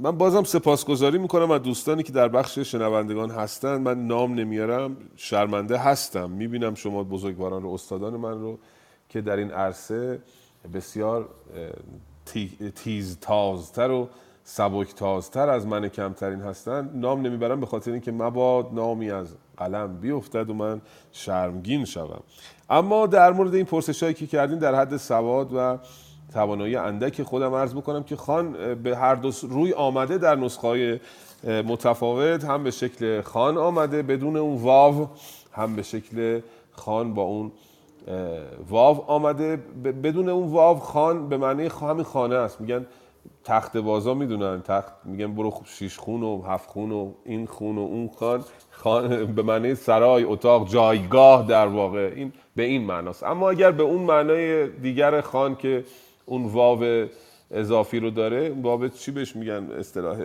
من 0.03 0.17
بازم 0.17 0.43
سپاسگزاری 0.43 1.17
می‌کنم 1.17 1.51
از 1.51 1.61
دوستانی 1.61 2.03
که 2.03 2.13
در 2.13 2.27
بخش 2.27 2.59
شنوندگان 2.59 3.31
هستند 3.31 3.81
من 3.81 4.07
نام 4.07 4.33
نمیارم 4.33 4.97
شرمنده 5.15 5.77
هستم. 5.77 6.29
می‌بینم 6.29 6.75
شما 6.75 7.03
بزرگواران 7.03 7.63
رو 7.63 7.69
استادان 7.69 8.17
من 8.17 8.41
رو 8.41 8.59
که 9.09 9.21
در 9.21 9.37
این 9.37 9.51
عرصه 9.51 10.19
بسیار 10.73 11.29
تیز 12.75 13.17
تازتر 13.21 13.91
و 13.91 14.09
سبک 14.43 14.95
تازتر 14.95 15.49
از 15.49 15.67
من 15.67 15.87
کمترین 15.87 16.41
هستند 16.41 16.91
نام 16.93 17.21
نمی‌برم 17.21 17.59
به 17.59 17.65
خاطر 17.65 17.91
اینکه 17.91 18.11
مباد 18.11 18.73
نامی 18.73 19.11
از 19.11 19.35
قلم 19.57 19.97
بیفتد 19.97 20.49
و 20.49 20.53
من 20.53 20.81
شرمگین 21.11 21.85
شوم. 21.85 22.23
اما 22.69 23.07
در 23.07 23.31
مورد 23.31 23.55
این 23.55 23.65
پرسش 23.65 24.03
هایی 24.03 24.15
که 24.15 24.27
کردین 24.27 24.59
در 24.59 24.75
حد 24.75 24.97
سواد 24.97 25.53
و 25.53 25.77
توانایی 26.33 26.75
اندک 26.75 27.23
خودم 27.23 27.53
عرض 27.53 27.73
بکنم 27.73 28.03
که 28.03 28.15
خان 28.15 28.75
به 28.83 28.97
هر 28.97 29.15
دو 29.15 29.31
روی 29.49 29.73
آمده 29.73 30.17
در 30.17 30.35
نسخه 30.35 31.01
متفاوت. 31.43 32.43
هم 32.43 32.63
به 32.63 32.71
شکل 32.71 33.21
خان 33.21 33.57
آمده 33.57 34.01
بدون 34.01 34.37
اون 34.37 34.61
واو 34.61 35.07
هم 35.51 35.75
به 35.75 35.81
شکل 35.81 36.41
خان 36.71 37.13
با 37.13 37.21
اون 37.21 37.51
واو 38.69 39.03
آمده. 39.07 39.55
بدون 40.03 40.29
اون 40.29 40.47
واو 40.51 40.79
خان 40.79 41.29
به 41.29 41.37
معنی 41.37 41.69
همین 41.81 42.03
خانه 42.03 42.35
است. 42.35 42.61
میگن 42.61 42.85
تخت 43.43 43.77
بازا 43.77 44.13
می‌دونن. 44.13 44.61
تخت 44.61 44.93
میگن 45.05 45.35
برو 45.35 45.53
شیش 45.65 45.97
خون 45.97 46.23
و 46.23 46.41
هفت 46.41 46.69
خون 46.69 46.91
و 46.91 47.11
این 47.25 47.45
خون 47.45 47.77
و 47.77 47.81
اون 47.81 48.09
خان. 48.19 48.43
خان 48.71 49.25
به 49.25 49.41
معنی 49.41 49.75
سرای 49.75 50.23
اتاق 50.23 50.69
جایگاه 50.69 51.47
در 51.47 51.67
واقع. 51.67 52.13
این 52.15 52.33
به 52.55 52.63
این 52.63 52.83
معناست. 52.85 53.23
اما 53.23 53.49
اگر 53.49 53.71
به 53.71 53.83
اون 53.83 54.01
معنای 54.01 54.67
دیگر 54.67 55.21
خان 55.21 55.55
که 55.55 55.83
اون 56.25 56.45
واو 56.45 57.05
اضافی 57.51 57.99
رو 57.99 58.09
داره 58.09 58.55
واو 58.61 58.87
چی 58.87 59.11
بهش 59.11 59.35
میگن 59.35 59.71
اصطلاح 59.71 60.17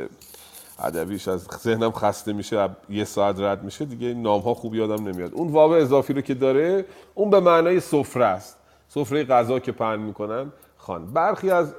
ادبیش؟ 0.79 1.29
از 1.29 1.47
ذهنم 1.63 1.93
خسته 1.93 2.33
میشه 2.33 2.69
یه 2.91 3.05
ساعت 3.05 3.41
رد 3.41 3.63
میشه 3.63 3.85
دیگه 3.85 4.15
نام 4.15 4.41
ها 4.41 4.55
خوب 4.55 4.75
یادم 4.75 5.09
نمیاد. 5.09 5.35
اون 5.35 5.49
واو 5.49 5.73
اضافی 5.73 6.13
رو 6.13 6.21
که 6.21 6.35
داره 6.35 6.85
اون 7.15 7.31
به 7.31 7.41
معنای 7.41 7.81
سفره 7.81 8.25
است. 8.25 8.59
سفره 8.89 9.25
غذا 9.25 9.59
که 9.59 9.73
پهن 9.73 9.97
می‌کنن 9.97 10.53
خان. 10.77 11.07
برخی 11.07 11.51
از 11.51 11.75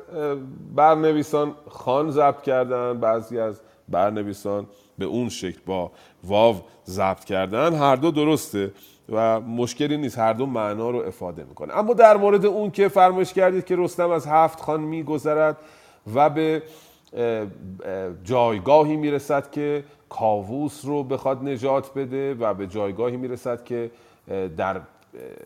برنویسان 0.76 1.56
خان 1.70 2.12
ضبط 2.12 2.42
کردن 2.42 3.00
بعضی 3.00 3.40
از 3.40 3.62
برنویسان 3.90 4.68
به 4.98 5.06
اون 5.06 5.30
شکل 5.30 5.60
با 5.66 5.92
واو 6.24 6.62
ضبط 6.88 7.24
کردن. 7.24 7.74
هر 7.74 7.96
دو 7.96 8.12
درسته. 8.12 8.72
و 9.12 9.40
مشکلی 9.40 9.98
نیست 9.98 10.20
هر 10.20 10.34
دو 10.34 10.46
معنا 10.46 10.90
رو 10.90 10.98
افاده 10.98 11.44
می‌کنه. 11.44 11.78
اما 11.78 11.94
در 11.94 12.18
مورد 12.18 12.46
اون 12.46 12.72
که 12.72 12.88
فرمایش 12.88 13.34
کردید 13.34 13.66
که 13.66 13.76
رستم 13.76 14.10
از 14.10 14.28
هفت 14.28 14.62
خان 14.62 14.82
میگذرد 14.82 15.58
و 16.16 16.30
به 16.30 16.62
جایگاهی 18.24 18.96
می‌رسد 18.96 19.52
که 19.52 19.84
کاووس 20.10 20.86
رو 20.86 21.04
بخواد 21.04 21.44
نجات 21.44 21.94
بده 21.94 22.34
و 22.34 22.54
به 22.54 22.68
جایگاهی 22.68 23.18
می‌رسد 23.18 23.64
که 23.64 23.92
در 24.58 24.82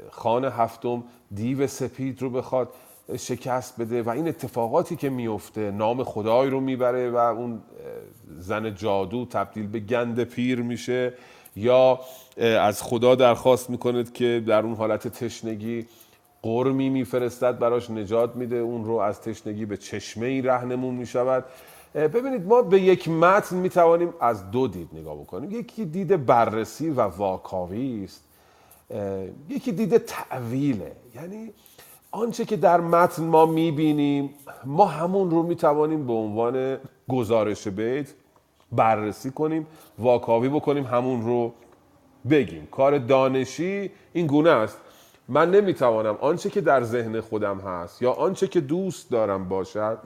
خان 0.10 0.46
هفتم 0.46 1.04
دیو 1.36 1.68
سپید 1.68 2.22
رو 2.22 2.30
بخواد 2.30 2.70
شکست 3.18 3.82
بده 3.82 4.04
و 4.04 4.10
این 4.10 4.28
اتفاقاتی 4.28 4.96
که 4.96 5.10
میفته 5.10 5.72
نام 5.72 6.04
خدای 6.04 6.50
رو 6.50 6.60
می‌بره 6.60 7.10
و 7.10 7.16
اون 7.16 7.62
زن 8.38 8.76
جادو 8.76 9.26
تبدیل 9.26 9.68
به 9.68 9.80
گند 9.80 10.24
پیر 10.24 10.62
میشه. 10.62 11.14
یا 11.56 12.00
از 12.40 12.84
خدا 12.84 13.16
درخواست 13.16 13.70
می‌کنه 13.70 14.04
که 14.04 14.44
در 14.48 14.64
اون 14.64 14.76
حالت 14.76 15.08
تشنگی 15.08 15.86
قرمی 16.42 16.90
میفرستد 16.90 17.60
براش 17.60 17.90
نجات 17.90 18.36
میده. 18.36 18.56
اون 18.56 18.86
رو 18.86 18.96
از 18.96 19.22
تشنگی 19.22 19.66
به 19.66 19.78
چشمه 19.78 20.26
ای 20.26 20.42
رهنمون 20.42 20.96
می‌شود. 20.96 21.46
ببینید 21.96 22.48
ما 22.48 22.62
به 22.62 22.82
یک 22.82 23.10
متن 23.10 23.56
می‌توانیم 23.56 24.14
از 24.20 24.52
دو 24.52 24.68
دید 24.68 24.90
نگاه 24.94 25.16
بکنیم. 25.16 25.52
یکی 25.52 25.86
دید 25.86 26.26
بررسی 26.26 26.90
و 26.90 27.02
واکاوی 27.02 28.04
است. 28.04 28.24
یکی 29.50 29.72
دید 29.72 29.98
تعویله 29.98 30.92
یعنی 31.16 31.54
آنچه 32.12 32.46
که 32.46 32.58
در 32.58 32.82
متن 32.82 33.24
ما 33.24 33.46
می‌بینیم 33.46 34.30
ما 34.66 34.86
همون 34.86 35.32
رو 35.32 35.44
می‌توانیم 35.44 36.08
به 36.08 36.14
عنوان 36.14 36.78
گزارش 37.10 37.68
بیت 37.68 38.08
بررسی 38.76 39.32
کنیم 39.32 39.68
واکاوی 40.00 40.50
بکنیم 40.50 40.86
همون 40.86 41.22
رو 41.22 41.54
بگیم. 42.30 42.68
کار 42.72 42.98
دانشی 42.98 43.92
این 44.14 44.28
گونه 44.28 44.50
است. 44.50 44.78
من 45.28 45.52
نمی‌توانم 45.52 46.18
آنچه 46.22 46.50
که 46.50 46.62
در 46.62 46.84
ذهن 46.84 47.22
خودم 47.22 47.60
هست 47.60 48.02
یا 48.02 48.12
آنچه 48.12 48.48
که 48.48 48.62
دوست 48.62 49.12
دارم 49.12 49.50
باشد 49.50 49.98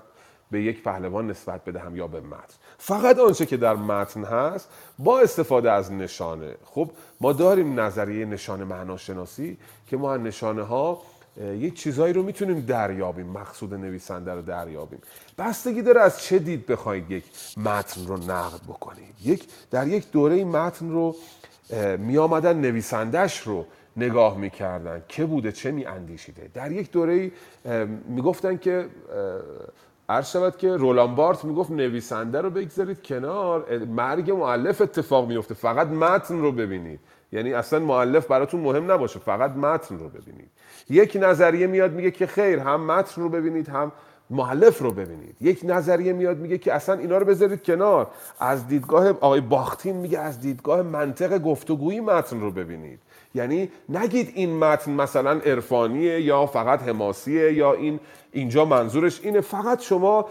به 0.51 0.61
یک 0.61 0.83
پهلوان 0.83 1.27
نسبت 1.27 1.65
بدهم 1.65 1.95
یا 1.95 2.07
به 2.07 2.21
متن. 2.21 2.55
فقط 2.77 3.19
آنچه 3.19 3.45
که 3.45 3.57
در 3.57 3.75
متن 3.75 4.23
هست 4.23 4.69
با 4.99 5.19
استفاده 5.19 5.71
از 5.71 5.91
نشانه. 5.91 6.55
خب 6.65 6.89
ما 7.21 7.33
داریم 7.33 7.79
نظریه 7.79 8.25
نشانه 8.25 8.63
معناشناسی 8.63 9.57
که 9.87 9.97
ما 9.97 10.17
نشانه 10.17 10.63
ها 10.63 11.01
یک 11.41 11.73
چیزهایی 11.73 12.13
رو 12.13 12.23
می‌تونیم 12.23 12.59
دریابیم 12.59 13.27
مقصود 13.27 13.73
نویسنده 13.73 14.33
رو 14.33 14.41
دریابیم. 14.41 14.99
بستگی 15.37 15.81
داره 15.81 16.01
از 16.01 16.21
چه 16.21 16.39
دید 16.39 16.65
بخواید 16.65 17.11
یک 17.11 17.23
متن 17.57 18.07
رو 18.07 18.17
نقد 18.17 18.63
بکنید 18.67 19.15
یک 19.23 19.47
در 19.71 19.87
یک 19.87 20.11
دوره 20.11 20.45
متن 20.45 20.89
رو 20.89 21.15
می 21.97 22.17
آمدن 22.17 22.61
نویسندش 22.61 23.39
رو 23.39 23.65
نگاه 23.97 24.37
می‌کردن. 24.37 25.03
که 25.07 25.25
بوده؟ 25.25 25.51
چه 25.51 25.71
می 25.71 25.85
اندیشیده 25.85 26.49
در 26.53 26.71
یک 26.71 26.91
دوره 26.91 27.31
می‌گفتن 28.07 28.57
که 28.57 28.85
عرض 30.09 30.31
شود 30.31 30.57
که 30.57 30.77
رولان 30.77 31.15
بارت 31.15 31.45
می‌گفت 31.45 31.71
نویسنده 31.71 32.41
رو 32.41 32.49
بگذارید 32.49 33.03
کنار 33.03 33.77
مرگ 33.77 34.31
معلف 34.31 34.81
اتفاق 34.81 35.27
میفته 35.27 35.53
فقط 35.53 35.87
متن 35.87 36.39
رو 36.39 36.51
ببینید. 36.51 36.99
یعنی 37.31 37.53
اصلا 37.53 37.79
معلف 37.79 38.27
براتون 38.27 38.61
مهم 38.61 38.91
نباشه 38.91 39.19
فقط 39.19 39.51
متن 39.51 39.99
رو 39.99 40.09
ببینید. 40.09 40.49
یک 40.89 41.17
نظریه 41.21 41.67
میاد 41.67 41.93
میگه 41.93 42.11
که 42.11 42.27
خیر 42.27 42.59
هم 42.59 42.85
متن 42.85 43.21
رو 43.21 43.29
ببینید 43.29 43.69
هم 43.69 43.91
معلف 44.29 44.79
رو 44.79 44.91
ببینید. 44.91 45.35
یک 45.41 45.61
نظریه 45.63 46.13
میاد 46.13 46.37
میگه 46.37 46.57
که 46.57 46.73
اصلا 46.73 46.95
اینا 46.95 47.17
رو 47.17 47.25
بذارید 47.25 47.63
کنار. 47.63 48.07
از 48.39 48.67
دیدگاه 48.67 49.09
آقای 49.09 49.41
باختین 49.41 49.95
میگه 49.95 50.19
از 50.19 50.41
دیدگاه 50.41 50.81
منطق 50.81 51.37
گفتگویی 51.37 51.99
متن 51.99 52.39
رو 52.39 52.51
ببینید. 52.51 52.99
یعنی 53.35 53.71
نگید 53.89 54.31
این 54.35 54.59
متن 54.59 54.91
مثلا 54.91 55.31
عرفانیه 55.31 56.21
یا 56.21 56.45
فقط 56.45 56.81
حماسیه 56.81 57.53
یا 57.53 57.73
این 57.73 57.99
اینجا 58.31 58.65
منظورش 58.65 59.21
اینه. 59.23 59.41
فقط 59.41 59.81
شما 59.81 60.25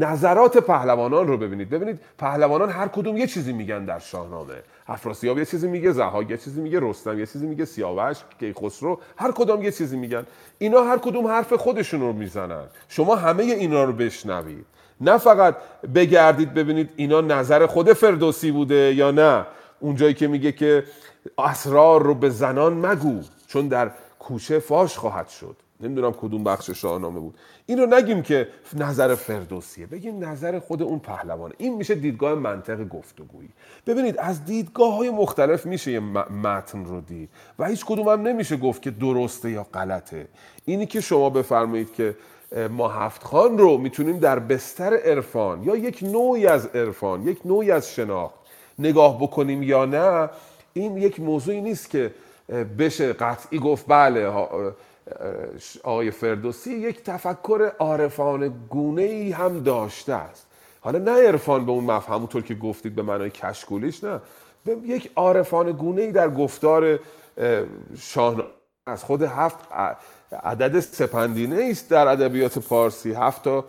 نظرات 0.00 0.58
پهلوانان 0.58 1.26
رو 1.26 1.36
ببینید. 1.36 1.70
ببینید 1.70 2.00
پهلوانان 2.18 2.70
هر 2.70 2.88
کدوم 2.88 3.16
یه 3.16 3.26
چیزی 3.26 3.52
میگن 3.52 3.84
در 3.84 3.98
شاهنامه. 3.98 4.54
افراسیاب 4.86 5.38
یه 5.38 5.44
چیزی 5.44 5.68
میگه 5.68 5.92
زهاک 5.92 6.30
یه 6.30 6.36
چیزی 6.36 6.60
میگه 6.60 6.78
رستم 6.82 7.18
یه 7.18 7.26
چیزی 7.26 7.46
میگه 7.46 7.64
سیاوش 7.64 8.16
کیخسرو 8.40 9.00
هر 9.16 9.32
کدوم 9.32 9.62
یه 9.62 9.72
چیزی 9.72 9.96
میگن. 9.96 10.26
اینا 10.58 10.82
هر 10.82 10.98
کدوم 10.98 11.26
حرف 11.26 11.52
خودشون 11.52 12.00
رو 12.00 12.12
می‌زنن. 12.12 12.64
شما 12.88 13.16
همه 13.16 13.42
اینا 13.42 13.84
رو 13.84 13.92
بشنوید. 13.92 14.66
نه 15.00 15.18
فقط 15.18 15.56
بگردید 15.94 16.54
ببینید 16.54 16.90
اینا 16.96 17.20
نظر 17.20 17.66
خود 17.66 17.92
فردوسی 17.92 18.50
بوده 18.50 18.94
یا 18.94 19.10
نه. 19.10 19.46
اونجایی 19.80 20.14
که 20.14 20.28
میگه 20.28 20.52
که 20.52 20.84
اسرار 21.38 22.02
رو 22.02 22.14
به 22.14 22.30
زنان 22.30 22.86
مگو 22.86 23.20
چون 23.46 23.68
در 23.68 23.90
کوچه 24.18 24.58
فاش 24.58 24.98
خواهد 24.98 25.28
شد. 25.28 25.56
نمی‌دونم 25.84 26.12
کدوم 26.12 26.44
بخش 26.44 26.70
شاهنامه 26.70 27.20
بود. 27.20 27.34
این 27.66 27.78
رو 27.78 27.86
نگیم 27.86 28.22
که 28.22 28.48
نظر 28.74 29.14
فردوسیه 29.14 29.86
بگیم 29.86 30.24
نظر 30.24 30.58
خود 30.58 30.82
اون 30.82 30.98
پهلوانه. 30.98 31.54
این 31.58 31.74
میشه 31.74 31.94
دیدگاه 31.94 32.34
منطق 32.34 32.88
گفتگویی 32.88 33.48
ببینید 33.86 34.18
از 34.18 34.44
دیدگاه 34.44 34.94
های 34.94 35.10
مختلف 35.10 35.66
میشه 35.66 35.92
یه 35.92 36.00
متن 36.00 36.84
رو 36.84 37.00
دید 37.00 37.28
و 37.58 37.66
هیچ 37.66 37.84
کدوم 37.84 38.08
هم 38.08 38.22
نمیشه 38.22 38.56
گفت 38.56 38.82
که 38.82 38.90
درسته 38.90 39.50
یا 39.50 39.66
غلطه. 39.74 40.26
اینی 40.64 40.86
که 40.86 41.00
شما 41.00 41.30
بفرمایید 41.30 41.94
که 41.94 42.16
ما 42.70 42.88
هفت 42.88 43.24
خان 43.24 43.58
رو 43.58 43.78
می‌تونیم 43.78 44.18
در 44.18 44.38
بستر 44.38 44.96
عرفان 44.96 45.62
یا 45.62 45.76
یک 45.76 46.02
نوعی 46.02 46.46
از 46.46 46.66
عرفان 46.66 47.22
یک 47.22 47.38
نوعی 47.44 47.70
از 47.70 47.90
شناخت 47.90 48.34
نگاه 48.78 49.18
بکنیم 49.22 49.62
یا 49.62 49.84
نه 49.84 50.30
این 50.72 50.96
یک 50.96 51.20
موضوعی 51.20 51.60
نیست 51.60 51.90
که 51.90 52.10
بشه 52.78 53.12
قطعی 53.12 53.58
گفت 53.58 53.84
بله 53.88 54.32
آقای 55.82 56.10
فردوسی 56.10 56.74
یک 56.74 57.02
تفکر 57.02 57.72
عارفانه 57.78 58.48
گونه 58.48 59.02
ای 59.02 59.30
هم 59.30 59.62
داشته 59.62 60.12
است. 60.12 60.46
حالا 60.80 60.98
نه 60.98 61.26
عرفان 61.26 61.66
به 61.66 61.72
اون 61.72 61.84
مفهوم 61.84 62.16
همونطور 62.16 62.42
که 62.42 62.54
گفتید 62.54 62.94
به 62.94 63.02
معنای 63.02 63.30
کشکولیش 63.30 64.04
نه. 64.04 64.20
به 64.64 64.76
یک 64.84 65.10
عارفانه 65.16 65.72
گونه 65.72 66.02
ای 66.02 66.12
در 66.12 66.30
گفتار 66.30 66.98
شاه 67.98 68.36
از 68.86 69.04
خود 69.04 69.22
هفت 69.22 69.58
عدد 70.32 70.80
سپندینه 70.80 71.68
است 71.70 71.90
در 71.90 72.08
ادبیات 72.08 72.58
پارسی 72.58 73.12
هفت 73.12 73.42
تا 73.42 73.64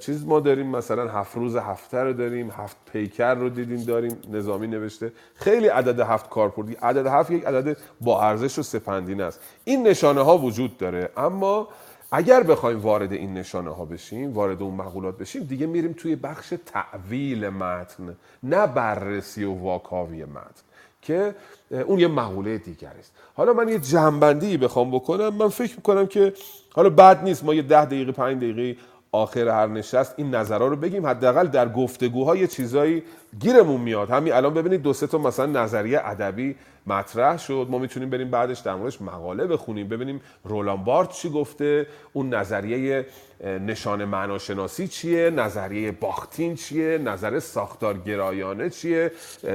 چیز 0.00 0.26
ما 0.26 0.40
داریم 0.40 0.66
مثلا 0.66 1.08
هفت 1.08 1.36
روز 1.36 1.56
هفته 1.56 1.98
رو 1.98 2.12
داریم 2.12 2.50
هفت 2.50 2.76
پیکر 2.92 3.34
رو 3.34 3.48
دیدیم 3.48 3.84
داریم 3.84 4.16
نظامی 4.32 4.66
نوشته. 4.66 5.12
خیلی 5.34 5.68
عدد 5.68 6.00
هفت 6.00 6.30
کارپردی 6.30 6.74
عدد 6.74 7.06
هفت 7.06 7.30
یک 7.30 7.44
عدد 7.44 7.76
با 8.00 8.22
ارزش 8.22 8.58
و 8.58 8.62
سپندین 8.62 9.20
است. 9.20 9.40
این 9.64 9.86
نشانه 9.86 10.22
ها 10.22 10.38
وجود 10.38 10.76
داره 10.78 11.10
اما 11.16 11.68
اگر 12.12 12.42
بخوایم 12.42 12.80
وارد 12.80 13.12
این 13.12 13.34
نشانه 13.34 13.70
ها 13.70 13.84
بشیم 13.84 14.32
وارد 14.32 14.62
اون 14.62 14.74
مقولات 14.74 15.18
بشیم 15.18 15.42
دیگه 15.42 15.66
میریم 15.66 15.92
توی 15.92 16.16
بخش 16.16 16.54
تعویل 16.66 17.48
متن 17.48 18.16
نه 18.42 18.66
بررسی 18.66 19.44
و 19.44 19.52
واکاوی 19.52 20.24
متن 20.24 20.62
که 21.02 21.34
اون 21.70 21.98
یه 21.98 22.08
مقوله 22.08 22.58
دیگر 22.58 22.92
است. 22.98 23.12
حالا 23.34 23.52
من 23.52 23.68
یه 23.68 23.78
جنبندی 23.78 24.56
بخوام 24.56 24.90
بکنم. 24.90 25.34
من 25.34 25.48
فکر 25.48 25.76
می‌کنم 25.76 26.06
که 26.06 26.32
حالا 26.74 26.90
بد 26.90 27.24
نیست. 27.24 27.44
ما 27.44 27.54
یه 27.54 27.62
ده 27.62 27.84
دقیقه 27.84 28.12
پنج 28.12 28.36
دقیقه 28.36 28.80
آخر 29.14 29.48
هر 29.48 29.66
نشست 29.66 30.14
این 30.16 30.34
نظرها 30.34 30.66
رو 30.66 30.76
بگیم. 30.76 31.06
حداقل 31.06 31.46
در 31.46 31.68
گفتگوها 31.68 32.36
یه 32.36 32.46
چیزایی 32.46 33.02
گیرمون 33.40 33.80
میاد. 33.80 34.10
همین 34.10 34.32
الان 34.32 34.54
ببینید 34.54 34.82
دو 34.82 34.92
سه 34.92 35.06
تا 35.06 35.18
مثلا 35.18 35.46
نظریه 35.46 36.00
ادبی 36.04 36.56
مطرح 36.86 37.38
شد. 37.38 37.66
ما 37.70 37.78
می‌تونیم 37.78 38.10
بریم 38.10 38.30
بعدش 38.30 38.58
در 38.58 38.74
موردش 38.74 39.02
مقاله 39.02 39.46
بخونیم. 39.46 39.88
ببینیم 39.88 40.20
رولان 40.44 40.84
بارت 40.84 41.10
چی 41.10 41.30
گفته 41.30 41.86
اون 42.12 42.34
نظریه 42.34 43.06
نشان 43.44 44.04
معناشناسی 44.04 44.88
چیه 44.88 45.30
نظریه 45.30 45.92
باختین 45.92 46.54
چیه 46.54 46.98
نظر 46.98 47.38
ساختارگرایانه 47.38 48.70
چیه 48.70 49.12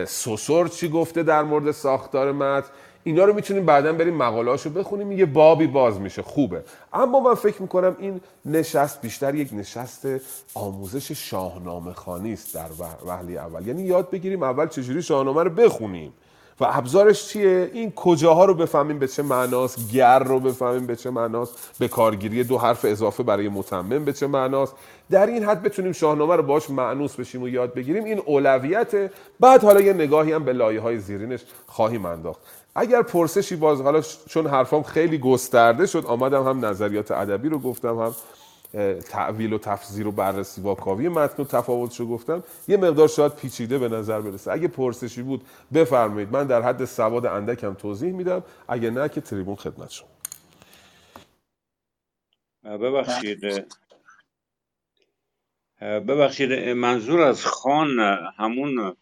سوسور 0.07 0.67
چی 0.67 0.89
گفته 0.89 1.23
در 1.23 1.43
مورد 1.43 1.71
ساختار 1.71 2.31
متن. 2.31 2.67
اینا 3.03 3.25
رو 3.25 3.33
می‌تونیم 3.33 3.65
بعدا 3.65 3.93
بریم 3.93 4.13
مقالهاشو 4.13 4.69
بخونیم 4.69 5.11
یه 5.11 5.25
بابی 5.25 5.67
باز 5.67 5.99
میشه. 5.99 6.21
خوبه. 6.21 6.63
اما 6.93 7.19
من 7.19 7.33
فکر 7.33 7.61
می‌کنم 7.61 7.95
این 7.99 8.21
نشست 8.45 9.01
بیشتر 9.01 9.35
یک 9.35 9.49
نشست 9.53 10.07
آموزش 10.53 11.11
شاهنامه 11.11 11.93
خانی 11.93 12.33
است 12.33 12.55
در 12.55 12.67
وهله 13.05 13.33
اول. 13.33 13.67
یعنی 13.67 13.81
یاد 13.81 14.09
بگیریم 14.09 14.43
اول 14.43 14.67
چجوری 14.67 15.01
شاهنامه 15.01 15.43
رو 15.43 15.49
بخونیم 15.49 16.13
و 16.61 16.65
ابزارش 16.69 17.27
چیه؟ 17.27 17.71
این 17.73 17.91
کجاها 17.91 18.45
رو 18.45 18.53
بفهمیم 18.53 18.99
به 18.99 19.07
چه 19.07 19.23
معناست 19.23 19.91
گر 19.91 20.19
رو 20.19 20.39
بفهمیم 20.39 20.87
به 20.87 20.95
چه 20.95 21.09
معناست 21.09 21.75
به 21.79 21.87
کارگیری 21.87 22.43
دو 22.43 22.57
حرف 22.57 22.85
اضافه 22.85 23.23
برای 23.23 23.49
متمم 23.49 24.05
به 24.05 24.13
چه 24.13 24.27
معناست. 24.27 24.75
در 25.11 25.25
این 25.25 25.43
حد 25.43 25.61
بتونیم 25.61 25.91
شاهنامه 25.91 26.35
رو 26.35 26.43
باش 26.43 26.69
معنوس 26.69 27.15
بشیم 27.15 27.43
و 27.43 27.47
یاد 27.47 27.73
بگیریم. 27.73 28.03
این 28.03 28.19
اولویت. 28.25 29.11
بعد 29.39 29.63
حالا 29.63 29.81
یه 29.81 29.93
نگاهی 29.93 30.31
هم 30.31 30.43
به 30.43 30.53
لایه 30.53 30.81
های 30.81 30.99
زیرینش 30.99 31.45
خواهیم 31.67 32.05
انداخت. 32.05 32.41
اگر 32.75 33.01
پرسشی 33.01 33.55
باز 33.55 33.81
حالا 33.81 34.01
چون 34.01 34.47
حرفام 34.47 34.83
خیلی 34.83 35.17
گسترده 35.17 35.85
شد 35.85 36.05
آمدم 36.05 36.43
هم 36.43 36.65
نظریات 36.65 37.11
ادبی 37.11 37.49
رو 37.49 37.59
گفتم 37.59 37.99
هم 37.99 38.15
تعویل 38.99 39.53
و 39.53 39.57
تفسیر 39.57 40.07
و 40.07 40.11
بررسی 40.11 40.61
واکاوی 40.61 41.09
متن 41.09 41.43
و 41.43 41.45
تفاوتش 41.45 41.99
رو 41.99 42.07
گفتم. 42.07 42.43
یه 42.67 42.77
مقدار 42.77 43.07
شاید 43.07 43.35
پیچیده 43.35 43.77
به 43.77 43.89
نظر 43.89 44.21
برسه. 44.21 44.51
اگه 44.51 44.67
پرسشی 44.67 45.21
بود 45.21 45.45
بفرمایید. 45.73 46.31
من 46.31 46.47
در 46.47 46.61
حد 46.61 46.85
سواد 46.85 47.25
اندکم 47.25 47.73
توضیح 47.73 48.13
میدم. 48.13 48.43
اگه 48.67 48.89
نه 48.89 49.09
که 49.09 49.21
تریبون 49.21 49.55
خدمت 49.55 49.89
شما. 49.89 50.09
ببخشید. 52.63 53.39
ببخشید. 55.81 56.51
منظور 56.69 57.21
از 57.21 57.45
خان 57.45 57.99
همون 58.37 58.95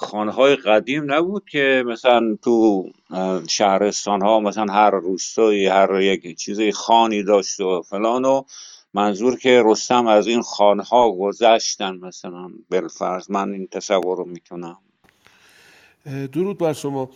خانهای 0.00 0.56
قدیم 0.56 1.12
نبود 1.12 1.48
که 1.48 1.84
مثلا 1.86 2.36
تو 2.42 2.88
شهرستان 3.48 4.22
ها 4.22 4.40
مثلا 4.40 4.72
هر 4.72 4.90
روستایی 4.90 5.66
هر 5.66 6.00
یک 6.00 6.38
چیزی 6.38 6.72
خانی 6.72 7.22
داشت 7.22 7.60
و 7.60 7.82
فلان 7.82 8.24
و 8.24 8.42
منظور 8.94 9.38
که 9.38 9.62
رستم 9.64 10.06
از 10.06 10.26
این 10.26 10.42
خانها 10.42 11.12
گذشتن 11.12 11.96
مثلا 11.96 12.50
بلفرز. 12.70 13.30
من 13.30 13.52
این 13.52 13.66
تصور 13.66 14.16
رو 14.16 14.24
می‌کنم 14.24 14.78
درود 16.32 16.58
بر 16.58 16.72
شما. 16.72 17.10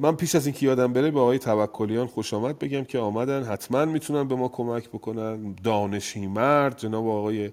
من 0.00 0.16
پیش 0.16 0.34
از 0.34 0.46
اینکه 0.46 0.66
یادم 0.66 0.92
بره 0.92 1.10
به 1.10 1.20
آقای 1.20 1.38
توکلیان 1.38 2.06
خوش 2.06 2.34
آمد 2.34 2.58
بگم 2.58 2.84
که 2.84 2.98
آمدن 2.98 3.42
حتما 3.42 3.84
می‌تونن 3.84 4.28
به 4.28 4.34
ما 4.34 4.48
کمک 4.48 4.88
بکنن. 4.88 5.56
دانشی 5.64 6.26
مرد 6.26 6.78
جناب 6.78 7.08
آقای 7.08 7.50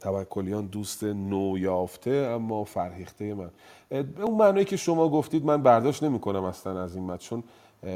توکلیان 0.00 0.66
دوست 0.66 1.04
نو 1.04 1.58
یافته 1.58 2.10
اما 2.10 2.64
فرهیخته 2.64 3.34
من. 3.34 3.50
اون 3.90 4.36
معنی 4.38 4.64
که 4.64 4.76
شما 4.76 5.08
گفتید 5.08 5.44
من 5.44 5.62
برداشت 5.62 6.02
نمی 6.02 6.20
کنم 6.20 6.44
اصلا 6.44 6.82
از 6.82 6.94
این 6.94 7.04
متن 7.04 7.18
چون 7.18 7.44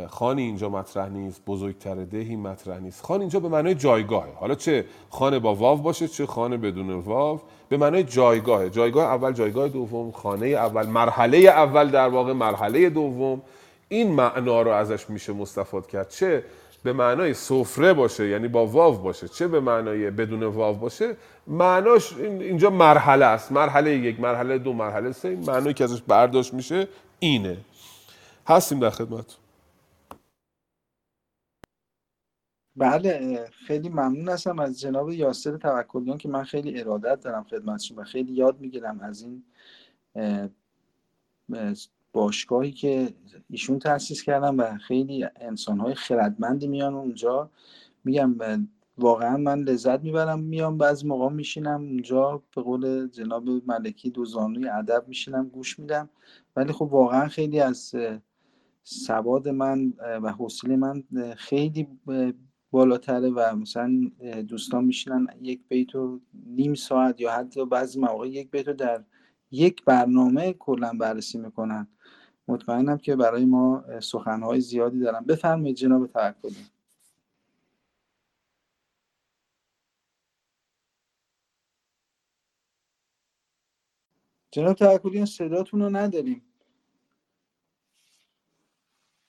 خانی 0.09 0.43
اینجا 0.43 0.69
مطرح 0.69 1.09
نیست 1.09 1.43
بزرگتر 1.47 1.95
دهی 1.95 2.37
مطرح 2.37 2.79
نیست. 2.79 3.05
خان 3.05 3.21
اینجا 3.21 3.41
به 3.41 3.49
معنای 3.49 3.75
جایگاهه. 3.75 4.33
حالا 4.35 4.55
چه 4.55 4.85
خانه 5.11 5.39
با 5.39 5.55
واو 5.55 5.83
باشه 5.83 6.09
چه 6.09 6.27
خانه 6.27 6.57
بدون 6.57 6.91
واو 6.91 7.41
به 7.69 7.77
معنای 7.77 8.05
جایگاهه. 8.05 8.71
جایگاه 8.71 9.05
اول 9.05 9.33
جایگاه 9.33 9.69
دوم 9.69 10.11
خانه 10.11 10.47
اول 10.47 10.87
مرحله 10.87 11.39
اول 11.39 11.91
در 11.91 12.09
واقع 12.09 12.33
مرحله 12.33 12.91
دوم. 12.91 13.43
این 13.89 14.13
معنا 14.13 14.63
رو 14.63 14.71
ازش 14.71 15.11
میشه 15.11 15.33
مستفاد 15.33 15.87
کرد. 15.87 16.09
چه؟ 16.09 16.45
به 16.83 16.93
معنای 16.93 17.35
سفره 17.35 17.93
باشه 17.93 18.29
یعنی 18.29 18.49
با 18.49 18.67
واو 18.67 18.99
باشه. 18.99 19.29
چه 19.29 19.49
به 19.49 19.61
معنای 19.61 20.11
بدون 20.11 20.43
واو 20.43 20.77
باشه؟ 20.77 21.17
معناش 21.47 22.17
اینجا 22.17 22.71
مرحله 22.71 23.25
است. 23.25 23.53
مرحله 23.53 23.99
یک 23.99 24.21
مرحله 24.21 24.59
دو 24.59 24.73
مرحله 24.73 25.13
سه 25.13 25.37
معنایی 25.37 25.75
که 25.75 25.85
ازش 25.85 26.03
برداشت 26.03 26.55
میشه 26.55 26.89
اینه. 27.19 27.57
هستیم 28.47 28.81
در 28.81 28.91
خدمت. 28.91 29.37
بله 32.77 33.45
خیلی 33.67 33.89
ممنون 33.89 34.29
هستم 34.29 34.59
از 34.59 34.81
جناب 34.81 35.11
یاسر 35.11 35.57
توکلیان 35.57 36.19
که 36.19 36.29
من 36.29 36.45
خیلی 36.45 36.81
ارادت 36.81 37.21
دارم 37.21 37.45
خدمتشون 37.45 37.99
و 37.99 38.05
خیلی 38.05 38.33
یاد 38.33 38.61
می‌گیرم 38.61 39.01
از 39.01 39.23
این 39.23 39.45
باشگاهی 42.13 42.73
که 42.73 43.15
ایشون 43.51 43.79
تاسیس 43.79 44.23
کردن 44.23 44.57
و 44.57 44.79
خیلی 44.79 45.27
انسانهای 45.37 45.95
خردمندی 45.95 46.67
میان 46.67 46.95
اونجا. 46.95 47.51
میگم 48.05 48.37
واقعا 48.99 49.37
من 49.37 49.61
لذت 49.61 50.01
می‌برم 50.01 50.41
میام 50.41 50.79
بعضی 50.79 51.07
موقع 51.07 51.29
میشینم 51.29 51.81
اونجا 51.81 52.43
به 52.57 52.63
قول 52.63 53.09
جناب 53.09 53.49
ملکی 53.67 54.11
دو 54.11 54.25
زانوی 54.25 54.69
ادب 54.69 55.05
میشینم 55.09 55.49
گوش 55.49 55.79
میدم. 55.79 56.11
ولی 56.57 56.73
خب 56.73 56.83
واقعا 56.83 57.29
خیلی 57.29 57.61
از 57.61 57.95
سواد 58.83 59.49
من 59.49 59.93
و 60.23 60.33
حوصله 60.33 60.77
من 60.77 61.05
خیلی 61.37 61.89
بالاتره 62.71 63.31
و 63.31 63.57
مثلا 63.57 64.11
دوستان 64.49 64.85
میشینن 64.85 65.27
یک 65.43 65.61
بیت 65.69 65.95
و 65.95 66.21
نیم 66.47 66.75
ساعت 66.75 67.21
یا 67.21 67.33
حتی 67.33 67.65
بعضی 67.67 68.01
مواقع 68.01 68.29
یک 68.29 68.51
بیت 68.51 68.69
رو 68.69 68.75
در 68.75 69.05
یک 69.51 69.85
برنامه 69.85 70.53
کلا 70.53 70.93
بررسی 71.01 71.39
می‌کنن. 71.39 71.89
مطمئنم 72.51 72.99
که 72.99 73.17
برای 73.17 73.45
ما 73.45 73.85
سخنهای 74.01 74.61
زیادی 74.61 75.01
دارم 75.01 75.25
بفرمایید 75.25 75.77
جناب 75.77 76.07
توکلی. 76.07 76.67
جناب 84.51 84.75
توکلی 84.75 85.27
صداتون 85.27 85.81
رو 85.81 85.91
نداریم. 85.97 86.43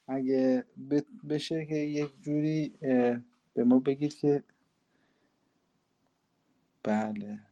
اگه 0.08 0.66
بشه 1.30 1.66
که 1.66 1.76
یک 1.76 2.22
جوری 2.22 2.74
به 3.54 3.64
ما 3.64 3.80
بگید 3.80 4.16
که 4.16 4.44
بله. 6.84 7.51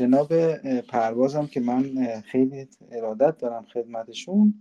جناب 0.00 0.52
پروازم 0.80 1.46
که 1.46 1.60
من 1.60 1.82
خیلی 2.20 2.68
ارادت 2.92 3.38
دارم 3.38 3.64
خدمتشون 3.64 4.54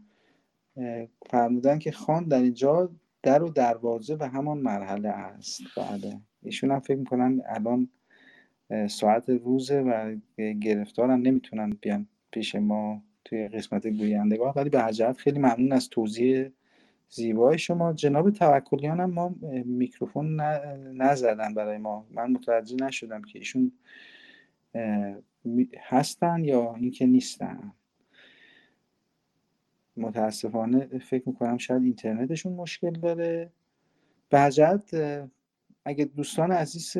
فرمودن 1.25 1.79
که 1.79 1.91
خان 1.91 2.23
در 2.23 2.41
اینجا 2.41 2.91
در 3.23 3.43
و 3.43 3.49
دروازه 3.49 4.15
به 4.15 4.27
همان 4.27 4.57
مرحله 4.57 5.09
است. 5.09 5.61
بله. 5.77 6.19
ایشون 6.43 6.71
هم 6.71 6.79
فکر 6.79 6.97
می‌کنن 6.97 7.41
الان 7.45 7.89
ساعت 8.89 9.29
روزه 9.29 9.81
و 9.81 10.15
گرفتارن 10.37 11.21
نمی‌تونن 11.21 11.77
بیان 11.81 12.07
پیش 12.31 12.55
ما 12.55 13.03
توی 13.25 13.47
قسمت 13.47 13.87
گویندگاه 13.87 14.53
ولی 14.55 14.69
به 14.69 14.79
هر 14.79 15.13
خیلی 15.13 15.39
ممنون 15.39 15.71
از 15.71 15.89
توضیح 15.89 16.49
زیبای 17.09 17.57
شما. 17.57 17.93
جناب 17.93 18.31
توکلیان 18.31 18.99
هم 18.99 19.11
ما 19.11 19.35
میکروفون 19.65 20.41
نزدن 20.93 21.53
برای 21.53 21.77
ما. 21.77 22.07
من 22.11 22.31
متوجه 22.31 22.75
نشدم 22.85 23.21
که 23.21 23.39
ایشون 23.39 23.71
هستن 25.79 26.43
یا 26.43 26.75
اینکه 26.75 27.05
نیستن؟ 27.05 27.73
متاسفانه 29.97 30.99
فکر 30.99 31.29
می‌کنم 31.29 31.57
شاید 31.57 31.83
اینترنتشون 31.83 32.53
مشکل 32.53 32.91
داره. 32.91 33.51
به 34.29 34.79
اگه 35.85 36.05
دوستان 36.05 36.51
عزیز 36.51 36.97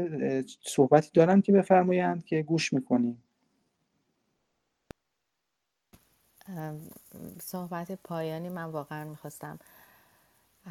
صحبتی 0.62 1.10
دارن 1.14 1.42
که 1.42 1.52
بفرمایند 1.52 2.26
که 2.26 2.44
گوش 2.44 2.74
می‌کنیم. 2.74 3.24
صحبت 7.42 7.92
پایانی 7.92 8.50
من 8.50 8.64
واقعا 8.64 9.10
می‌خواستم 9.10 9.60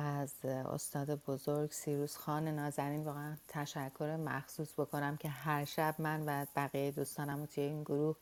از 0.00 0.44
استاد 0.44 1.24
بزرگ 1.24 1.70
سیروس 1.72 2.16
خان 2.16 2.48
نازنین 2.48 3.04
واقعا 3.04 3.36
تشکر 3.48 4.16
مخصوص 4.16 4.72
بکنم 4.72 5.16
که 5.16 5.28
هر 5.28 5.64
شب 5.64 5.94
من 5.98 6.22
و 6.26 6.46
بقیه 6.56 6.90
دوستانم 6.90 7.46
توی 7.46 7.64
این 7.64 7.82
گروه 7.82 8.16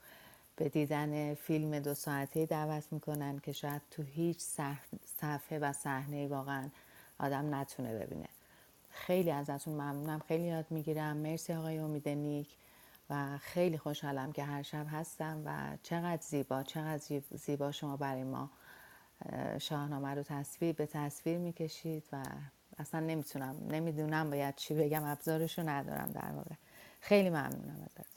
به 0.56 0.68
دیدن 0.68 1.34
فیلم 1.34 1.78
دو 1.78 1.94
ساعته 1.94 2.46
دعوت 2.46 2.92
می‌کنن 2.92 3.38
که 3.38 3.52
شاید 3.52 3.82
تو 3.90 4.02
هیچ 4.02 4.38
صفحه 5.20 5.58
و 5.58 5.72
صحنه 5.72 6.28
واقعا 6.28 6.68
آدم 7.18 7.54
نتونه 7.54 7.98
ببینه. 7.98 8.28
خیلی 8.90 9.30
ازتون 9.30 9.74
ممنونم. 9.74 10.22
خیلی 10.28 10.44
یاد 10.44 10.66
می‌گیرم. 10.70 11.16
مرسی 11.16 11.52
آقای 11.54 11.78
امید 11.78 12.08
نیک 12.08 12.56
و 13.10 13.38
خیلی 13.38 13.78
خوشحالم 13.78 14.32
که 14.32 14.44
هر 14.44 14.62
شب 14.62 14.86
هستم 14.90 15.42
و 15.44 15.76
چقدر 15.82 16.22
زیبا 16.22 16.62
چقدر 16.62 17.20
زیبا 17.34 17.72
شما 17.72 17.96
برای 17.96 18.24
ما. 18.24 18.50
شاهنامه 19.60 20.08
رو 20.14 20.22
تصویر 20.22 20.72
به 20.74 20.86
تصویر 20.86 21.38
می‌کشید 21.38 22.04
و 22.12 22.22
اصلا 22.78 23.00
نمی‌تونم 23.00 23.56
نمی‌دونم 23.70 24.30
باید 24.30 24.54
چی 24.54 24.74
بگم 24.74 25.04
ابزارشو 25.04 25.68
ندارم 25.68 26.10
در 26.14 26.32
واقع. 26.32 26.54
خیلی 27.00 27.30
ممنونم 27.30 27.82
ازت. 27.84 28.16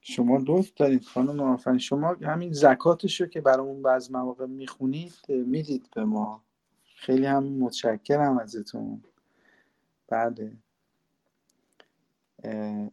شما 0.00 0.38
لطف 0.46 0.72
دارید 0.76 1.04
خانم 1.04 1.40
آفرین. 1.40 1.78
شما 1.78 2.16
همین 2.22 2.52
زکاتش 2.52 3.20
رو 3.20 3.26
که 3.26 3.40
برامون 3.40 3.82
بعض 3.82 4.10
مواقع 4.10 4.46
می‌خونید 4.46 5.14
می‌دید 5.28 5.88
به 5.94 6.04
ما. 6.04 6.42
خیلی 6.96 7.26
هم 7.26 7.44
متشکرم 7.44 8.38
ازتون. 8.38 9.04
بله. 10.08 10.56
اه، 12.44 12.90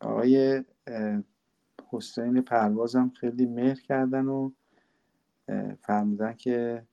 آقای 0.00 0.64
حسین 1.92 2.42
پروازم 2.42 3.12
خیلی 3.20 3.46
مهر 3.46 3.80
کردن 3.80 4.26
و 4.26 4.50
فرمودن 5.80 6.32
که 6.32 6.86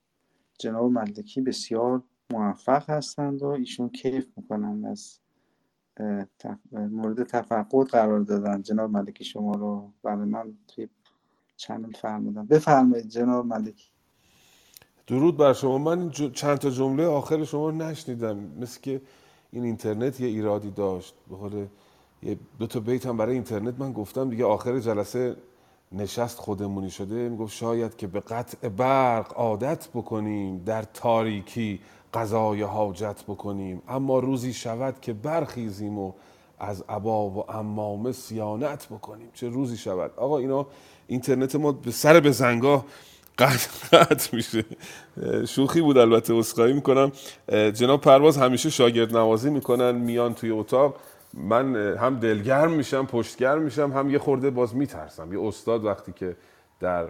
جناب 0.58 0.90
ملکی 0.90 1.40
بسیار 1.40 2.02
موفق 2.32 2.90
هستند 2.90 3.42
و 3.42 3.46
ایشون 3.46 3.88
کیف 3.88 4.26
می‌کنن 4.36 4.84
از 4.84 5.18
تف- 6.38 6.72
مورد 6.72 7.22
تفقد 7.22 7.86
قرار 7.86 8.20
دادن. 8.20 8.62
جناب 8.62 8.90
ملکی 8.90 9.24
شما 9.24 9.52
رو 9.52 9.92
برای 10.02 10.24
من 10.28 10.54
توی 10.68 10.88
چنل 11.56 11.92
فرمودن. 11.92 12.46
بفرمایید 12.46 13.08
جناب 13.08 13.46
ملکی. 13.46 13.90
درود 15.06 15.36
بر 15.36 15.52
شما. 15.52 15.78
من 15.78 16.10
چند 16.10 16.58
تا 16.58 16.70
جمله 16.70 17.06
آخر 17.06 17.44
شما 17.44 17.70
نشنیدم. 17.70 18.38
مثل 18.38 18.80
که 18.80 19.02
این 19.50 19.64
اینترنت 19.64 20.20
یه 20.20 20.28
ایرادی 20.28 20.70
داشت. 20.70 21.14
به 21.30 21.68
یه 22.22 22.36
دو 22.58 22.66
تا 22.66 22.80
بیت 22.80 23.06
هم 23.06 23.16
برای 23.16 23.34
اینترنت 23.34 23.74
من 23.78 23.92
گفتم 23.92 24.30
دیگه 24.30 24.44
آخر 24.44 24.78
جلسه 24.78 25.36
نشست 25.92 26.38
خودمونی 26.38 26.90
شده 26.90 27.28
می‌گفت 27.28 27.56
شاید 27.56 27.96
که 27.96 28.06
به 28.06 28.20
قطع 28.20 28.68
برق 28.68 29.32
عادت 29.36 29.88
بکنیم 29.88 30.58
در 30.64 30.82
تاریکی 30.82 31.80
قضای 32.14 32.62
حاجت 32.62 33.22
بکنیم. 33.28 33.82
اما 33.88 34.18
روزی 34.18 34.52
شود 34.52 35.00
که 35.00 35.12
برخیزیم 35.12 35.98
و 35.98 36.12
از 36.58 36.84
عبا 36.88 37.30
و 37.30 37.50
امامه 37.50 38.12
سیانت 38.12 38.86
بکنیم. 38.86 39.28
چه 39.34 39.48
روزی 39.48 39.76
شود؟ 39.76 40.10
آقا 40.16 40.38
اینا 40.38 40.66
اینترنت 41.06 41.56
ما 41.56 41.72
به 41.72 41.90
سر 41.90 42.20
به 42.20 42.30
زنگاه 42.30 42.84
قطع 43.38 44.36
میشه. 44.36 44.64
شوخی 45.48 45.80
بود 45.80 45.98
البته 45.98 46.34
اسخایی 46.34 46.72
می‌کنم. 46.72 47.12
جناب 47.48 48.00
پرواز 48.00 48.36
همیشه 48.36 48.70
شاگرد 48.70 49.16
نوازی 49.16 49.50
می‌کنن 49.50 49.90
میان 49.90 50.34
توی 50.34 50.50
اتاق. 50.50 50.94
من 51.34 51.76
هم 51.76 52.18
دلگرم 52.18 52.72
میشم 52.72 53.06
پشتگرم 53.06 53.62
میشم 53.62 53.92
هم 53.92 54.10
یه 54.10 54.18
خورده 54.18 54.50
باز 54.50 54.76
میترسم. 54.76 55.32
یه 55.32 55.40
استاد 55.42 55.84
وقتی 55.84 56.12
که 56.12 56.36
در 56.80 57.06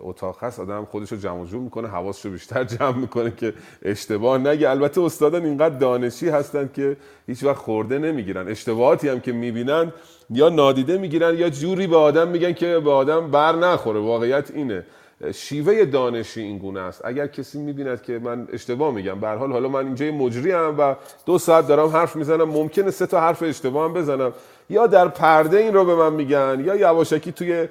اتاق 0.00 0.44
هست 0.44 0.60
آدم 0.60 0.84
خودش 0.84 1.12
رو 1.12 1.18
جمع 1.18 1.46
جور 1.46 1.60
می‌کنه 1.60 1.88
حواسش 1.88 2.24
رو 2.24 2.30
بیشتر 2.30 2.64
جمع 2.78 2.96
می‌کنه 2.96 3.30
که 3.36 3.54
اشتباه 3.82 4.38
نگه. 4.38 4.70
البته 4.70 5.00
استادان 5.00 5.44
اینقدر 5.44 5.78
دانشی 5.78 6.28
هستن 6.28 6.70
که 6.74 6.96
هیچ 7.26 7.44
وقت 7.44 7.56
خورده 7.56 7.98
نمی‌گیرن. 7.98 8.48
اشتباهاتی 8.48 9.08
هم 9.08 9.20
که 9.20 9.32
می‌بینن 9.32 9.92
یا 10.30 10.48
نادیده 10.48 10.98
می‌گیرن 10.98 11.34
یا 11.38 11.50
جوری 11.50 11.86
به 11.86 11.96
آدم 11.96 12.28
میگن 12.28 12.52
که 12.52 12.80
به 12.80 12.90
آدم 12.90 13.30
بر 13.30 13.52
نخوره. 13.52 14.00
واقعیت 14.00 14.50
اینه. 14.50 14.86
شیوه 15.34 15.84
دانشی 15.84 16.40
این 16.40 16.58
گونه 16.58 16.80
است. 16.80 17.00
اگر 17.04 17.26
کسی 17.26 17.58
می‌بیند 17.58 18.02
که 18.02 18.18
من 18.18 18.48
اشتباه 18.52 18.94
میگم 18.94 19.20
به 19.20 19.28
حال 19.28 19.52
حالا 19.52 19.68
من 19.68 19.86
اینجا 19.86 20.12
مجری 20.12 20.52
ام 20.52 20.78
و 20.78 20.94
دو 21.26 21.38
ساعت 21.38 21.68
دارم 21.68 21.88
حرف 21.88 22.16
می‌زنم 22.16 22.44
ممکنه 22.44 22.90
سه 22.90 23.06
تا 23.06 23.20
حرف 23.20 23.42
اشتباه 23.42 23.84
هم 23.84 23.94
بزنم. 23.94 24.32
یا 24.70 24.86
در 24.86 25.08
پرده 25.08 25.56
این 25.58 25.74
رو 25.74 25.84
به 25.84 25.94
من 25.94 26.12
میگن 26.12 26.62
یا 26.64 26.76
یواشکی 26.76 27.32
توی 27.32 27.68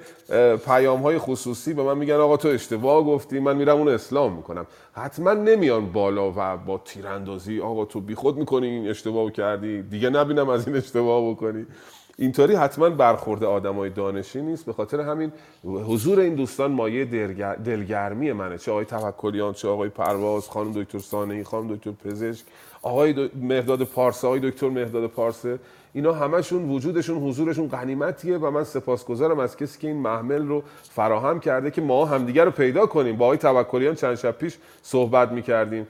پیام 0.66 1.02
های 1.02 1.18
خصوصی 1.18 1.74
به 1.74 1.82
من 1.82 1.98
میگن 1.98 2.14
آقا 2.14 2.36
تو 2.36 2.48
اشتباه 2.48 3.04
گفتی 3.04 3.40
من 3.40 3.56
میرم 3.56 3.76
اون 3.76 3.88
اسلام 3.88 4.32
می‌کنم. 4.32 4.66
حتما 4.92 5.32
نمیان 5.32 5.92
بالا 5.92 6.32
و 6.36 6.56
با 6.56 6.80
تیراندازی 6.84 7.60
آقا 7.60 7.84
تو 7.84 8.00
بیخود 8.00 8.36
می‌کنی 8.36 8.66
این 8.66 8.88
اشتباه 8.88 9.30
کردی 9.30 9.82
دیگه 9.82 10.10
نبینم 10.10 10.48
از 10.48 10.68
این 10.68 10.76
اشتباه 10.76 11.30
بکنی. 11.30 11.66
اینطوری 12.18 12.54
حتما 12.54 12.90
برخورد 12.90 13.44
آدمای 13.44 13.90
دانشی 13.90 14.42
نیست. 14.42 14.66
به 14.66 14.72
خاطر 14.72 15.00
همین 15.00 15.32
حضور 15.64 16.20
این 16.20 16.34
دوستان 16.34 16.72
مایه 16.72 17.04
دلگر- 17.04 17.54
دلگرمی 17.54 18.32
منه. 18.32 18.58
چه 18.58 18.70
آقای 18.72 18.84
توکلیان 18.84 19.52
چه 19.52 19.68
آقای 19.68 19.88
پرواز 19.88 20.48
خانم 20.48 20.72
دکتر 20.72 20.98
سانهی 20.98 21.44
خانم 21.44 21.74
دکتر 21.74 21.90
پزشک 21.90 22.44
آقای 22.82 23.12
دو- 23.12 23.28
مهداد 23.40 23.82
پارسه 23.82 24.26
آقای 24.26 24.40
دکتر 24.50 24.68
مهداد 24.68 25.06
پارسه 25.06 25.58
اینا 25.92 26.12
همشون 26.12 26.68
وجودشون 26.68 27.18
حضورشون 27.18 27.68
غنیمتیه 27.68 28.38
و 28.38 28.50
من 28.50 28.64
سپاسگزارم 28.64 29.38
از 29.38 29.56
کسی 29.56 29.78
که 29.80 29.88
این 29.88 29.96
محمل 29.96 30.46
رو 30.48 30.62
فراهم 30.82 31.40
کرده 31.40 31.70
که 31.70 31.80
ما 31.80 32.04
همدیگه 32.04 32.44
رو 32.44 32.50
پیدا 32.50 32.86
کنیم. 32.86 33.16
با 33.16 33.24
آقای 33.24 33.38
توکلیان 33.38 33.94
چند 33.94 34.14
شب 34.14 34.30
پیش 34.38 34.58
صحبت 34.82 35.32
می‌کردیم. 35.32 35.86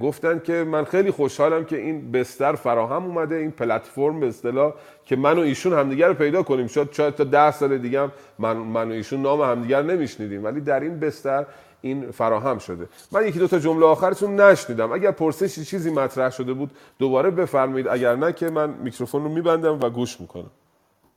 گفتن 0.00 0.38
که 0.38 0.52
من 0.52 0.84
خیلی 0.84 1.10
خوشحالم 1.10 1.64
که 1.64 1.76
این 1.76 2.12
بستر 2.12 2.54
فراهم 2.54 3.04
اومده 3.04 3.34
این 3.34 3.50
پلتفرم 3.50 4.20
به 4.20 4.26
اصطلاح 4.26 4.74
که 5.04 5.16
من 5.16 5.38
و 5.38 5.40
ایشون 5.40 5.72
همدیگه 5.72 6.06
رو 6.06 6.14
پیدا 6.14 6.42
کنیم. 6.42 6.66
شاید 6.66 6.92
شاید 6.92 7.14
تا 7.14 7.24
ده 7.24 7.50
سال 7.50 7.78
دیگه 7.78 8.00
هم 8.00 8.12
من, 8.38 8.56
من 8.56 8.88
و 8.88 8.92
ایشون 8.92 9.22
نام 9.22 9.40
همدیگه 9.40 9.78
رو 9.78 9.86
نمیشنیدیم 9.86 10.44
ولی 10.44 10.60
در 10.60 10.80
این 10.80 11.00
بستر 11.00 11.46
این 11.80 12.10
فراهم 12.10 12.58
شده. 12.58 12.88
من 13.12 13.28
یکی 13.28 13.38
دو 13.38 13.48
تا 13.48 13.58
جمله 13.58 13.86
آخرتون 13.86 14.40
نشنیدم. 14.40 14.92
اگر 14.92 15.10
پرسشی 15.10 15.64
چیزی 15.64 15.90
مطرح 15.90 16.30
شده 16.30 16.52
بود 16.52 16.70
دوباره 16.98 17.30
بفرمایید. 17.30 17.88
اگر 17.88 18.16
نه 18.16 18.32
که 18.32 18.50
من 18.50 18.70
میکروفون 18.70 19.22
رو 19.22 19.28
میبندم 19.28 19.80
و 19.80 19.90
گوش 19.90 20.20
می‌کنم. 20.20 20.50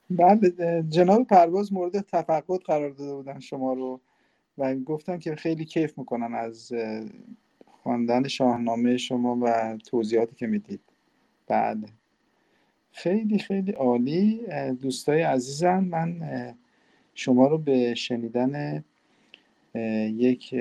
بعد 0.10 0.40
جناب 0.90 1.28
پرواز 1.28 1.74
مورد 1.74 2.00
تفقد 2.02 2.60
قرار 2.66 2.90
داده 2.90 3.14
بودن 3.14 3.40
شما 3.40 3.74
رو 3.74 4.00
و 4.58 4.76
گفتن 4.76 5.20
که 5.20 5.36
خیلی 5.36 5.66
کیف 5.66 5.98
می‌کنن 5.98 6.34
از 6.36 6.72
خواندن 7.90 8.28
شاهنامه 8.28 8.98
شما 8.98 9.40
و 9.42 9.78
توضیحاتی 9.78 10.36
که 10.36 10.48
می‌دید. 10.48 10.80
بله. 11.48 11.88
خیلی 12.92 13.40
خیلی 13.40 13.72
عالی. 13.72 14.42
دوستای 14.82 15.22
عزیزم 15.22 15.84
من 15.84 16.22
شما 17.14 17.48
رو 17.48 17.58
به 17.58 17.96
شنیدن 17.96 18.84
یک 20.16 20.56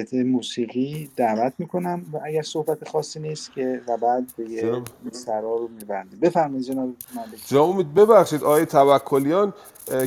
قطعه 0.00 0.24
موسیقی 0.24 1.10
دعوت 1.16 1.52
می‌کنم 1.58 2.04
و 2.12 2.18
اگر 2.24 2.42
صحبت 2.42 2.88
خاصی 2.88 3.20
نیست 3.20 3.52
که 3.52 3.80
و 3.88 3.96
بعد 3.96 4.24
دیگه 4.36 4.62
جناب 4.62 4.88
سرا 5.10 5.56
رو 5.56 5.68
میبندیم. 5.68 6.20
بفرمایید 6.20 6.64
جناب 6.64 6.88
ملکی 7.16 7.46
جناب 7.46 7.70
امید 7.70 7.94
ببخشید 7.94 8.42
آقای 8.42 8.66
توکلیان 8.66 9.52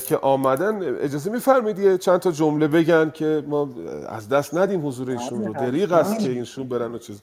که 0.05 0.17
آمدن 0.17 0.95
اجازه 0.95 1.31
میفرمایید 1.31 1.79
یه 1.79 1.97
چند 1.97 2.19
تا 2.19 2.31
جمله 2.31 2.67
بگن 2.67 3.11
که 3.13 3.43
ما 3.47 3.69
از 4.09 4.29
دست 4.29 4.55
ندیم 4.55 4.87
حضور 4.87 5.11
ایشون 5.11 5.45
رو. 5.45 5.53
دریغ 5.53 5.91
است 5.91 6.13
حتما 6.13 6.25
که 6.25 6.31
اینشون 6.31 6.67
برن 6.69 6.95
و 6.95 6.97
چیز. 6.97 7.21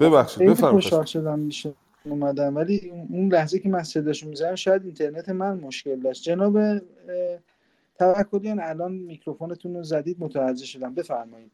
ببخشید 0.00 0.48
بفرمایید. 0.48 0.82
خوشحال 0.82 1.04
شدم 1.04 1.38
میشه 1.38 1.74
اومدم. 2.04 2.56
ولی 2.56 2.92
اون 3.10 3.32
لحظه 3.32 3.58
که 3.58 3.68
من 3.68 3.82
صداشو 3.82 4.28
می‌زنم 4.28 4.54
شاید 4.54 4.84
اینترنت 4.84 5.28
من 5.28 5.60
مشکل 5.60 6.00
داشت. 6.00 6.22
جناب 6.22 6.58
توکلیان 7.98 8.60
الان 8.60 8.92
میکروفونتون 8.92 9.74
رو 9.74 9.82
زدید 9.82 10.16
متوجه 10.20 10.66
شدم. 10.66 10.94
بفرمایید. 10.94 11.52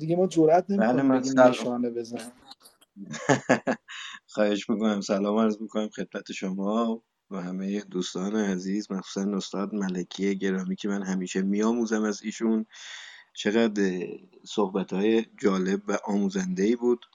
دیگه 0.00 0.16
ما 0.16 0.28
جرئت 0.28 0.66
بله 0.78 1.02
نمی‌کنیم 1.02 1.12
بگیم 1.12 1.34
سلام. 1.34 1.50
نشانه 1.50 1.90
بزن 1.90 2.32
خواهش 4.34 4.70
می‌کنم. 4.70 5.00
سلام 5.00 5.38
عرض 5.38 5.62
می‌کنم 5.62 5.88
خدمت 5.88 6.32
شما 6.32 7.02
و 7.30 7.36
همه 7.42 7.80
دوستان 7.80 8.36
عزیز 8.36 8.92
مخصوصا 8.92 9.36
استاد 9.36 9.74
ملکی 9.74 10.38
گرامی 10.38 10.76
که 10.76 10.88
من 10.88 11.02
همیشه 11.02 11.42
میآموزم 11.42 12.04
از 12.04 12.22
ایشون. 12.22 12.66
چقدر 13.34 14.06
صحبت 14.44 14.92
های 14.92 15.26
جالب 15.42 15.82
و 15.88 15.98
آموزنده 16.04 16.62
ای 16.62 16.76
بود. 16.76 17.06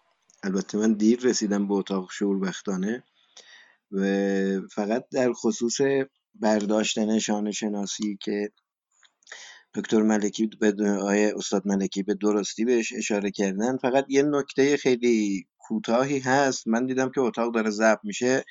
البته 0.44 0.78
من 0.78 0.94
دیر 0.94 1.22
رسیدم 1.22 1.68
به 1.68 1.74
اتاق 1.74 2.12
شوربختانه 2.12 3.04
و 3.92 4.02
فقط 4.72 5.06
در 5.12 5.34
خصوص 5.34 5.82
برداشت 6.36 6.98
نشان 6.98 7.52
شناسی 7.52 8.18
که 8.22 8.52
دکتر 9.76 10.02
ملکی 10.02 10.48
به 10.48 10.74
آقای 11.00 11.32
استاد 11.32 11.68
ملکی 11.68 12.04
به 12.04 12.14
درستی 12.14 12.66
بهش 12.66 12.94
اشاره 12.94 13.32
کردن. 13.32 13.78
فقط 13.78 14.06
یه 14.10 14.24
نکته 14.24 14.78
خیلی 14.78 15.48
کوتاهی 15.58 16.20
هست. 16.20 16.68
من 16.68 16.86
دیدم 16.86 17.10
که 17.10 17.22
اتاق 17.22 17.54
داره 17.54 17.70
ضبط 17.70 18.00
میشه. 18.04 18.44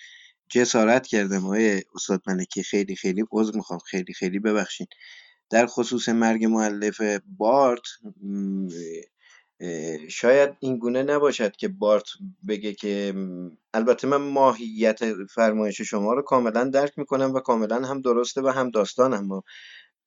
جسارت 0.49 1.07
کردم. 1.07 1.45
آقای 1.45 1.83
استاد 1.95 2.23
ملکی 2.27 2.63
خیلی 2.63 2.97
خیلی 2.97 3.25
عذر 3.33 3.57
می‌خوام. 3.57 3.79
خیلی 3.79 4.13
خیلی 4.13 4.39
ببخشید 4.39 4.89
در 5.51 5.67
خصوص 5.67 6.09
مرگ 6.09 6.45
معلف 6.45 7.01
بارت 7.39 7.83
شاید 10.09 10.51
این 10.61 10.79
گونه 10.79 11.03
نباشد 11.03 11.57
که 11.57 11.69
بارت 11.69 12.05
بگه 12.49 12.75
که 12.75 13.15
البته 13.75 14.07
من 14.09 14.17
ماهیت 14.17 15.01
فرمایش 15.35 15.81
شما 15.81 16.13
رو 16.15 16.23
کاملا 16.23 16.65
درک 16.65 16.99
می‌کنم 16.99 17.35
و 17.35 17.41
کاملا 17.41 17.77
هم 17.87 18.01
درسته 18.01 18.43
و 18.43 18.49
هم 18.49 18.71
داستان 18.71 19.15
اما 19.15 19.45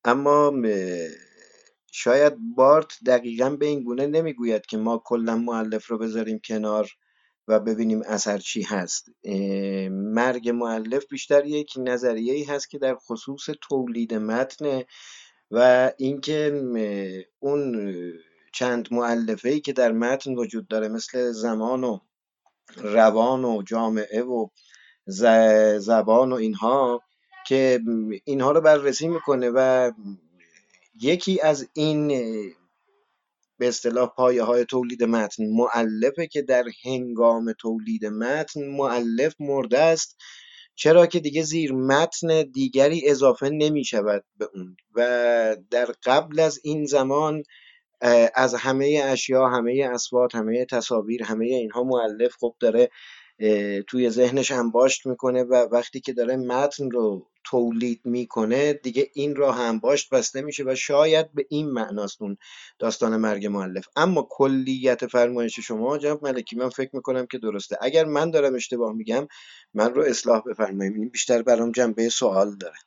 اما 0.03 0.53
شاید 1.91 2.33
بارت 2.55 2.93
دقیقا 3.05 3.49
به 3.49 3.65
این 3.65 3.83
گونه 3.83 4.07
نمی‌گوید 4.07 4.65
که 4.65 4.77
ما 4.77 5.01
کلا 5.05 5.35
مؤلف 5.35 5.87
رو 5.87 5.97
بذاریم 5.97 6.39
کنار 6.45 6.89
و 7.47 7.59
ببینیم 7.59 8.01
اثر 8.05 8.37
چی 8.37 8.61
هست. 8.61 9.05
مرگ 9.91 10.49
مؤلف 10.49 11.05
بیشتر 11.09 11.45
یک 11.45 11.73
نظریه 11.77 12.33
ای 12.33 12.43
هست 12.43 12.69
که 12.69 12.77
در 12.77 12.95
خصوص 12.95 13.49
تولید 13.69 14.13
متن 14.13 14.83
و 15.51 15.91
اینکه 15.97 16.61
اون 17.39 17.91
چند 18.53 18.87
مؤلفه 18.91 19.49
ای 19.49 19.59
که 19.59 19.73
در 19.73 19.91
متن 19.91 20.35
وجود 20.35 20.67
داره 20.67 20.87
مثل 20.87 21.31
زمان 21.31 21.83
و 21.83 21.99
روان 22.77 23.45
و 23.45 23.63
جامعه 23.63 24.23
و 24.23 24.47
زبان 25.79 26.31
و 26.31 26.35
اینها 26.35 27.01
که 27.47 27.79
اینها 28.25 28.51
رو 28.51 28.61
بررسی 28.61 29.07
می‌کنه 29.07 29.51
و 29.55 29.91
یکی 31.01 31.41
از 31.41 31.69
این 31.73 32.07
به 33.59 33.67
اصطلاح 33.67 34.09
پایه 34.15 34.43
های 34.43 34.65
تولید 34.65 35.03
متن 35.03 35.43
معلفه 35.45 36.27
که 36.27 36.41
در 36.41 36.65
هنگام 36.85 37.53
تولید 37.59 38.05
متن 38.05 38.67
معلف 38.67 39.35
مرده 39.39 39.79
است. 39.79 40.17
چرا 40.75 41.05
که 41.05 41.19
دیگه 41.19 41.43
زیر 41.43 41.73
متن 41.73 42.43
دیگری 42.43 43.09
اضافه 43.09 43.49
نمی 43.49 43.85
شود 43.85 44.23
به 44.37 44.49
اون 44.53 44.77
و 44.95 45.57
در 45.71 45.93
قبل 46.05 46.39
از 46.39 46.59
این 46.63 46.85
زمان 46.85 47.43
از 48.35 48.55
همه 48.55 49.01
اشیا 49.05 49.47
همه 49.47 49.89
اسوات 49.93 50.35
همه 50.35 50.65
تصاویر 50.65 51.23
همه 51.23 51.45
اینها 51.45 51.83
معلف 51.83 52.35
خب 52.39 52.55
داره 52.59 52.89
توی 53.87 54.09
ذهنش 54.09 54.51
انباشت 54.51 55.05
می‌کنه 55.05 55.43
و 55.43 55.53
وقتی 55.53 55.99
که 55.99 56.13
داره 56.13 56.35
متن 56.35 56.91
رو 56.91 57.27
تولید 57.43 58.01
می‌کنه 58.05 58.73
دیگه 58.73 59.09
این 59.13 59.35
را 59.35 59.51
هم 59.51 59.79
باشت 59.79 60.09
بسته 60.09 60.41
میشه 60.41 60.63
و 60.63 60.75
شاید 60.75 61.33
به 61.33 61.45
این 61.49 61.69
معناست 61.69 62.21
اون 62.21 62.37
داستان 62.79 63.17
مرگ 63.17 63.45
معلف 63.45 63.85
اما 63.95 64.27
کلیت 64.29 65.07
فرمایش 65.07 65.59
شما 65.59 65.97
جناب 65.97 66.23
ملکی 66.23 66.55
من 66.55 66.69
فکر 66.69 66.89
می‌کنم 66.93 67.25
که 67.25 67.37
درسته. 67.37 67.77
اگر 67.81 68.05
من 68.05 68.31
دارم 68.31 68.55
اشتباه 68.55 68.93
میگم 68.93 69.27
من 69.73 69.93
رو 69.93 70.01
اصلاح 70.03 70.41
بفرمایید. 70.47 70.95
این 70.95 71.09
بیشتر 71.09 71.41
برام 71.41 71.71
جنبه 71.71 72.09
سوال 72.09 72.55
داره. 72.57 72.77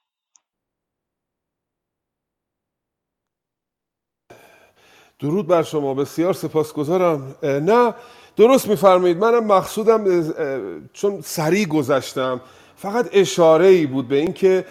درود 5.20 5.46
بر 5.46 5.62
شما 5.62 5.94
بسیار 5.94 6.32
سپاسگزارم. 6.32 7.34
نه 7.42 7.94
درست 8.36 8.68
میفرمایید. 8.68 9.18
منم 9.18 9.44
مقصودم 9.46 10.04
چون 10.92 11.20
سریع 11.20 11.66
گذشتم. 11.66 12.40
فقط 12.76 13.08
اشاره 13.12 13.66
ای 13.66 13.86
بود 13.86 14.08
به 14.08 14.16
اینکه 14.16 14.64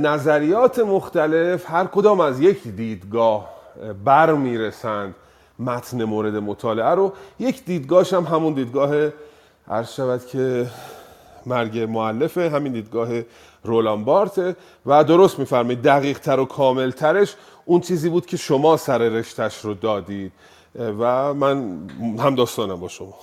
نظریات 0.00 0.78
مختلف 0.78 1.70
هر 1.70 1.84
کدام 1.84 2.20
از 2.20 2.40
یک 2.40 2.62
دیدگاه 2.62 3.48
بر 4.04 4.34
می‌رسند 4.34 5.14
متن 5.58 6.04
مورد 6.04 6.36
مطالعه 6.36 6.94
رو. 6.94 7.12
یک 7.38 7.64
دیدگاهش 7.64 8.12
هم 8.12 8.24
همون 8.24 8.52
دیدگاه 8.52 8.94
عرض 9.68 9.92
شود 9.92 10.26
که 10.26 10.66
مرگ 11.46 11.78
معلفه 11.78 12.50
همین 12.50 12.72
دیدگاه 12.72 13.08
رولان 13.64 14.04
بارته. 14.04 14.56
و 14.86 15.04
درست 15.04 15.38
میفرمایید 15.38 15.82
دقیق 15.82 16.18
تر 16.18 16.40
و 16.40 16.44
کامل 16.44 16.90
ترش 16.90 17.34
اون 17.70 17.80
چیزی 17.80 18.08
بود 18.08 18.26
که 18.26 18.36
شما 18.36 18.76
سر 18.76 18.98
رشتش 18.98 19.64
رو 19.64 19.74
دادید 19.74 20.32
و 20.74 21.34
من 21.34 21.88
هم 22.18 22.34
داستانم 22.34 22.80
با 22.80 22.88
شما. 22.88 23.18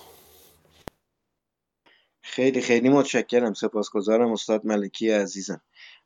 خیلی 2.22 2.62
خیلی 2.62 2.90
متشکرم. 2.90 3.54
سپاسگزارم 3.54 4.32
استاد 4.32 4.66
ملکی 4.66 5.12
عزیزم. 5.12 5.62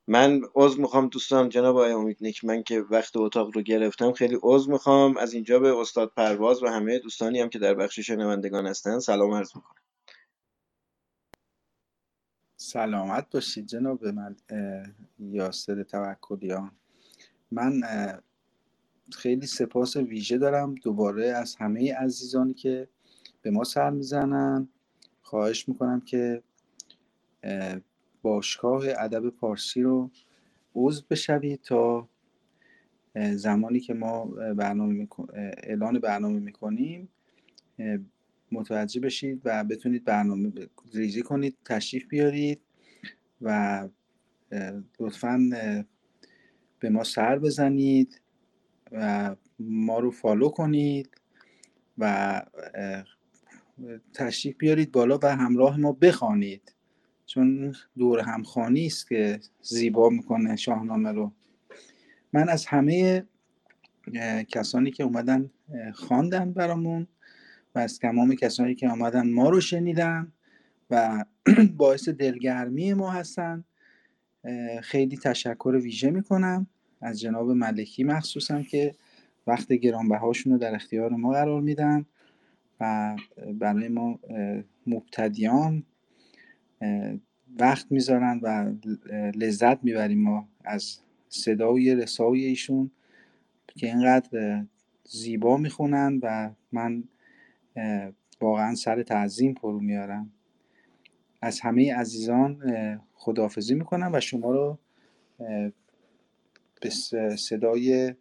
من 0.07 0.41
عضو 0.55 0.81
می‌خوام 0.81 1.07
دوستان 1.07 1.49
جناب 1.49 1.75
آقای 1.75 1.91
امید 1.91 2.17
من 2.43 2.63
که 2.63 2.81
وقت 2.81 3.17
اتاق 3.17 3.51
رو 3.55 3.61
گرفتم 3.61 4.11
خیلی 4.11 4.37
عضو 4.43 4.71
می‌خوام. 4.71 5.17
از 5.17 5.33
اینجا 5.33 5.59
به 5.59 5.77
استاد 5.77 6.11
پرواز 6.15 6.63
و 6.63 6.67
همه 6.67 6.99
دوستانی 6.99 7.39
هم 7.39 7.49
که 7.49 7.59
در 7.59 7.73
بخش 7.73 7.99
شنوندگان 7.99 8.67
هستن 8.67 8.99
سلام 8.99 9.33
عرض 9.33 9.55
می‌کنم. 9.55 9.81
سلامت 12.57 13.29
باشید 13.31 13.67
جناب 13.67 14.05
من 14.05 14.35
یاسر 15.19 15.83
توکلیان. 15.83 16.71
من 17.51 17.81
خیلی 19.09 19.47
سپاس 19.47 19.95
ویژه 19.97 20.37
دارم 20.37 20.75
دوباره 20.75 21.27
از 21.27 21.55
همه 21.55 21.93
عزیزانی 21.95 22.53
که 22.53 22.87
به 23.41 23.51
ما 23.51 23.63
سر 23.63 23.89
می‌زنن. 23.89 24.67
خواهش 25.21 25.69
می‌کنم 25.69 26.01
که 26.01 26.43
باشگاه 28.21 28.83
ادب 28.99 29.29
پارسی 29.29 29.81
رو 29.83 30.11
عضو 30.75 31.03
بشوید 31.09 31.61
تا 31.61 32.09
زمانی 33.35 33.79
که 33.79 33.93
ما 33.93 34.25
برنامه 34.57 35.07
اعلان 35.63 35.99
برنامه 35.99 36.39
می‌کنیم 36.39 37.09
متوجه 38.51 39.01
بشید 39.01 39.41
و 39.45 39.63
بتونید 39.63 40.03
برنامه 40.05 40.51
ریزی 40.93 41.21
کنید 41.21 41.57
تشریف 41.65 42.07
بیارید 42.07 42.61
و 43.41 43.89
لطفا 44.99 45.49
به 46.79 46.89
ما 46.89 47.03
سر 47.03 47.39
بزنید. 47.39 48.20
و 48.91 49.35
ما 49.59 49.99
رو 49.99 50.11
فالو 50.11 50.49
کنید 50.49 51.09
و 51.97 52.41
تشریف 54.13 54.57
بیارید 54.57 54.91
بالا 54.91 55.19
و 55.23 55.35
همراه 55.35 55.77
ما 55.79 55.91
بخوانید. 55.91 56.75
چون 57.25 57.75
دور 57.97 58.19
همخانی 58.19 58.85
است 58.85 59.09
که 59.09 59.39
زیبا 59.61 60.09
می‌کنه 60.09 60.55
شاهنامه 60.55 61.11
رو. 61.11 61.31
من 62.33 62.49
از 62.49 62.65
همه 62.65 63.25
کسانی 64.47 64.91
که 64.91 65.03
اومدن 65.03 65.51
خواندن 65.93 66.53
برامون 66.53 67.07
و 67.75 67.79
از 67.79 67.99
تمام 67.99 68.35
کسانی 68.35 68.75
که 68.75 68.89
آمدن 68.89 69.29
ما 69.29 69.49
رو 69.49 69.61
شنیدن 69.61 70.31
و 70.89 71.25
باعث 71.77 72.09
دلگرمی 72.09 72.93
ما 72.93 73.11
هستن 73.11 73.63
خیلی 74.81 75.17
تشکر 75.17 75.79
ویژه 75.83 76.11
می‌کنم. 76.11 76.67
از 77.01 77.19
جناب 77.19 77.51
ملکی 77.51 78.03
مخصوصا 78.03 78.61
که 78.61 78.95
وقت 79.47 79.73
گرانبهاشون 79.73 80.53
رو 80.53 80.59
در 80.59 80.75
اختیار 80.75 81.09
ما 81.09 81.31
قرار 81.31 81.61
میدن 81.61 82.05
و 82.79 83.15
برای 83.53 83.87
ما 83.87 84.19
مبتدیان 84.87 85.83
وقت 87.59 87.91
می‌ذارن 87.91 88.39
و 88.43 88.73
لذت 89.35 89.83
می‌بریم 89.83 90.21
ما 90.21 90.47
از 90.63 90.97
صدای 91.29 91.95
رسای 91.95 92.45
ایشون 92.45 92.91
که 93.67 93.87
اینقدر 93.87 94.63
زیبا 95.03 95.57
می‌خونن 95.57 96.19
و 96.23 96.51
من 96.71 97.03
واقعا 98.41 98.75
سر 98.75 99.03
تعظیم 99.03 99.53
فرو 99.53 99.79
میارم. 99.79 100.31
از 101.41 101.59
همه 101.59 101.95
عزیزان 101.95 102.61
خداحافظی 103.13 103.75
می‌کنم 103.75 104.11
و 104.13 104.19
شما 104.19 104.51
رو 104.51 104.77
به 106.81 106.89
صدای 107.35 108.13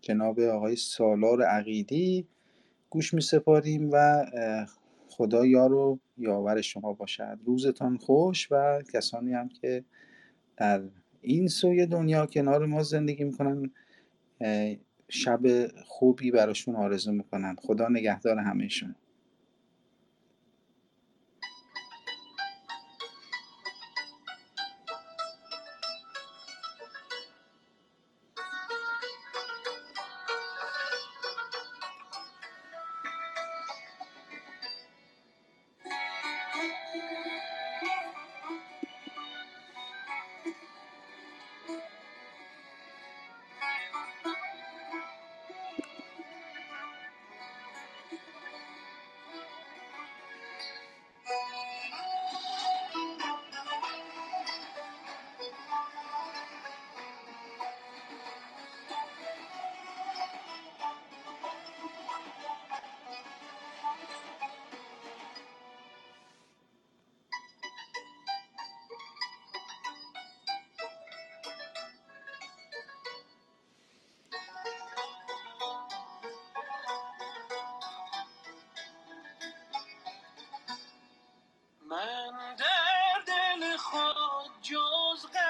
جناب 0.00 0.40
آقای 0.40 0.76
سالار 0.76 1.42
عقیدی 1.42 2.26
گوش 2.90 3.14
می 3.14 3.20
سپاریم 3.20 3.90
و 3.92 4.26
خدا 5.08 5.46
یار 5.46 5.72
و 5.72 5.98
یاور 6.18 6.60
شما 6.60 6.92
باشد. 6.92 7.38
روزتان 7.44 7.96
خوش 7.96 8.48
و 8.50 8.82
کسانی 8.94 9.32
هم 9.32 9.48
که 9.48 9.84
در 10.56 10.82
این 11.20 11.48
سوی 11.48 11.86
دنیا 11.86 12.26
کنار 12.26 12.66
ما 12.66 12.82
زندگی 12.82 13.24
می‌کنن 13.24 13.70
شب 15.08 15.40
خوبی 15.84 16.30
براشون 16.30 16.76
آرزو 16.76 17.12
می‌کنم 17.12 17.56
خدا 17.58 17.88
نگهدار 17.88 18.38
همهشون. 18.38 18.88
ندارم 18.88 19.07
was. 85.24 85.47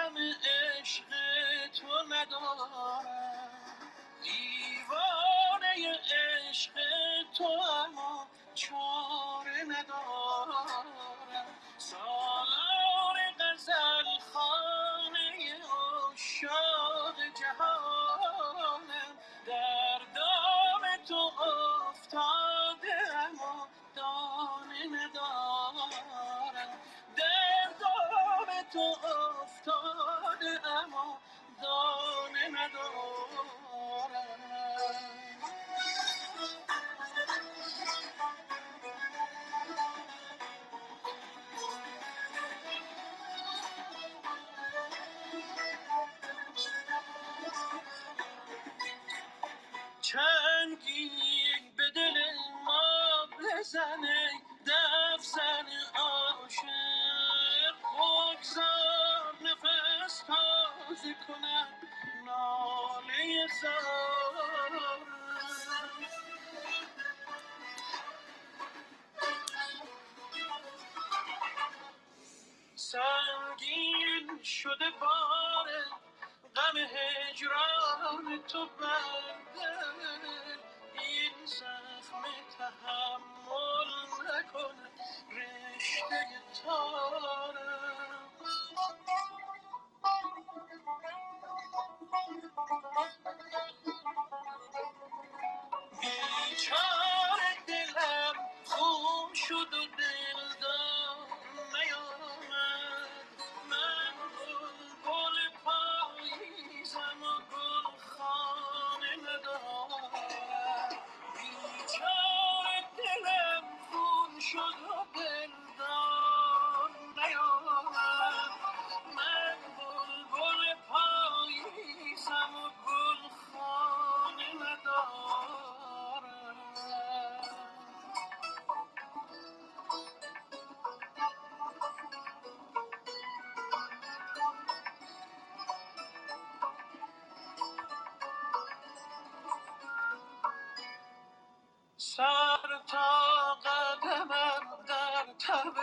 سر 142.62 142.78
تا 142.86 143.54
قدمم 143.54 144.84
در 144.88 145.32
تب 145.38 145.74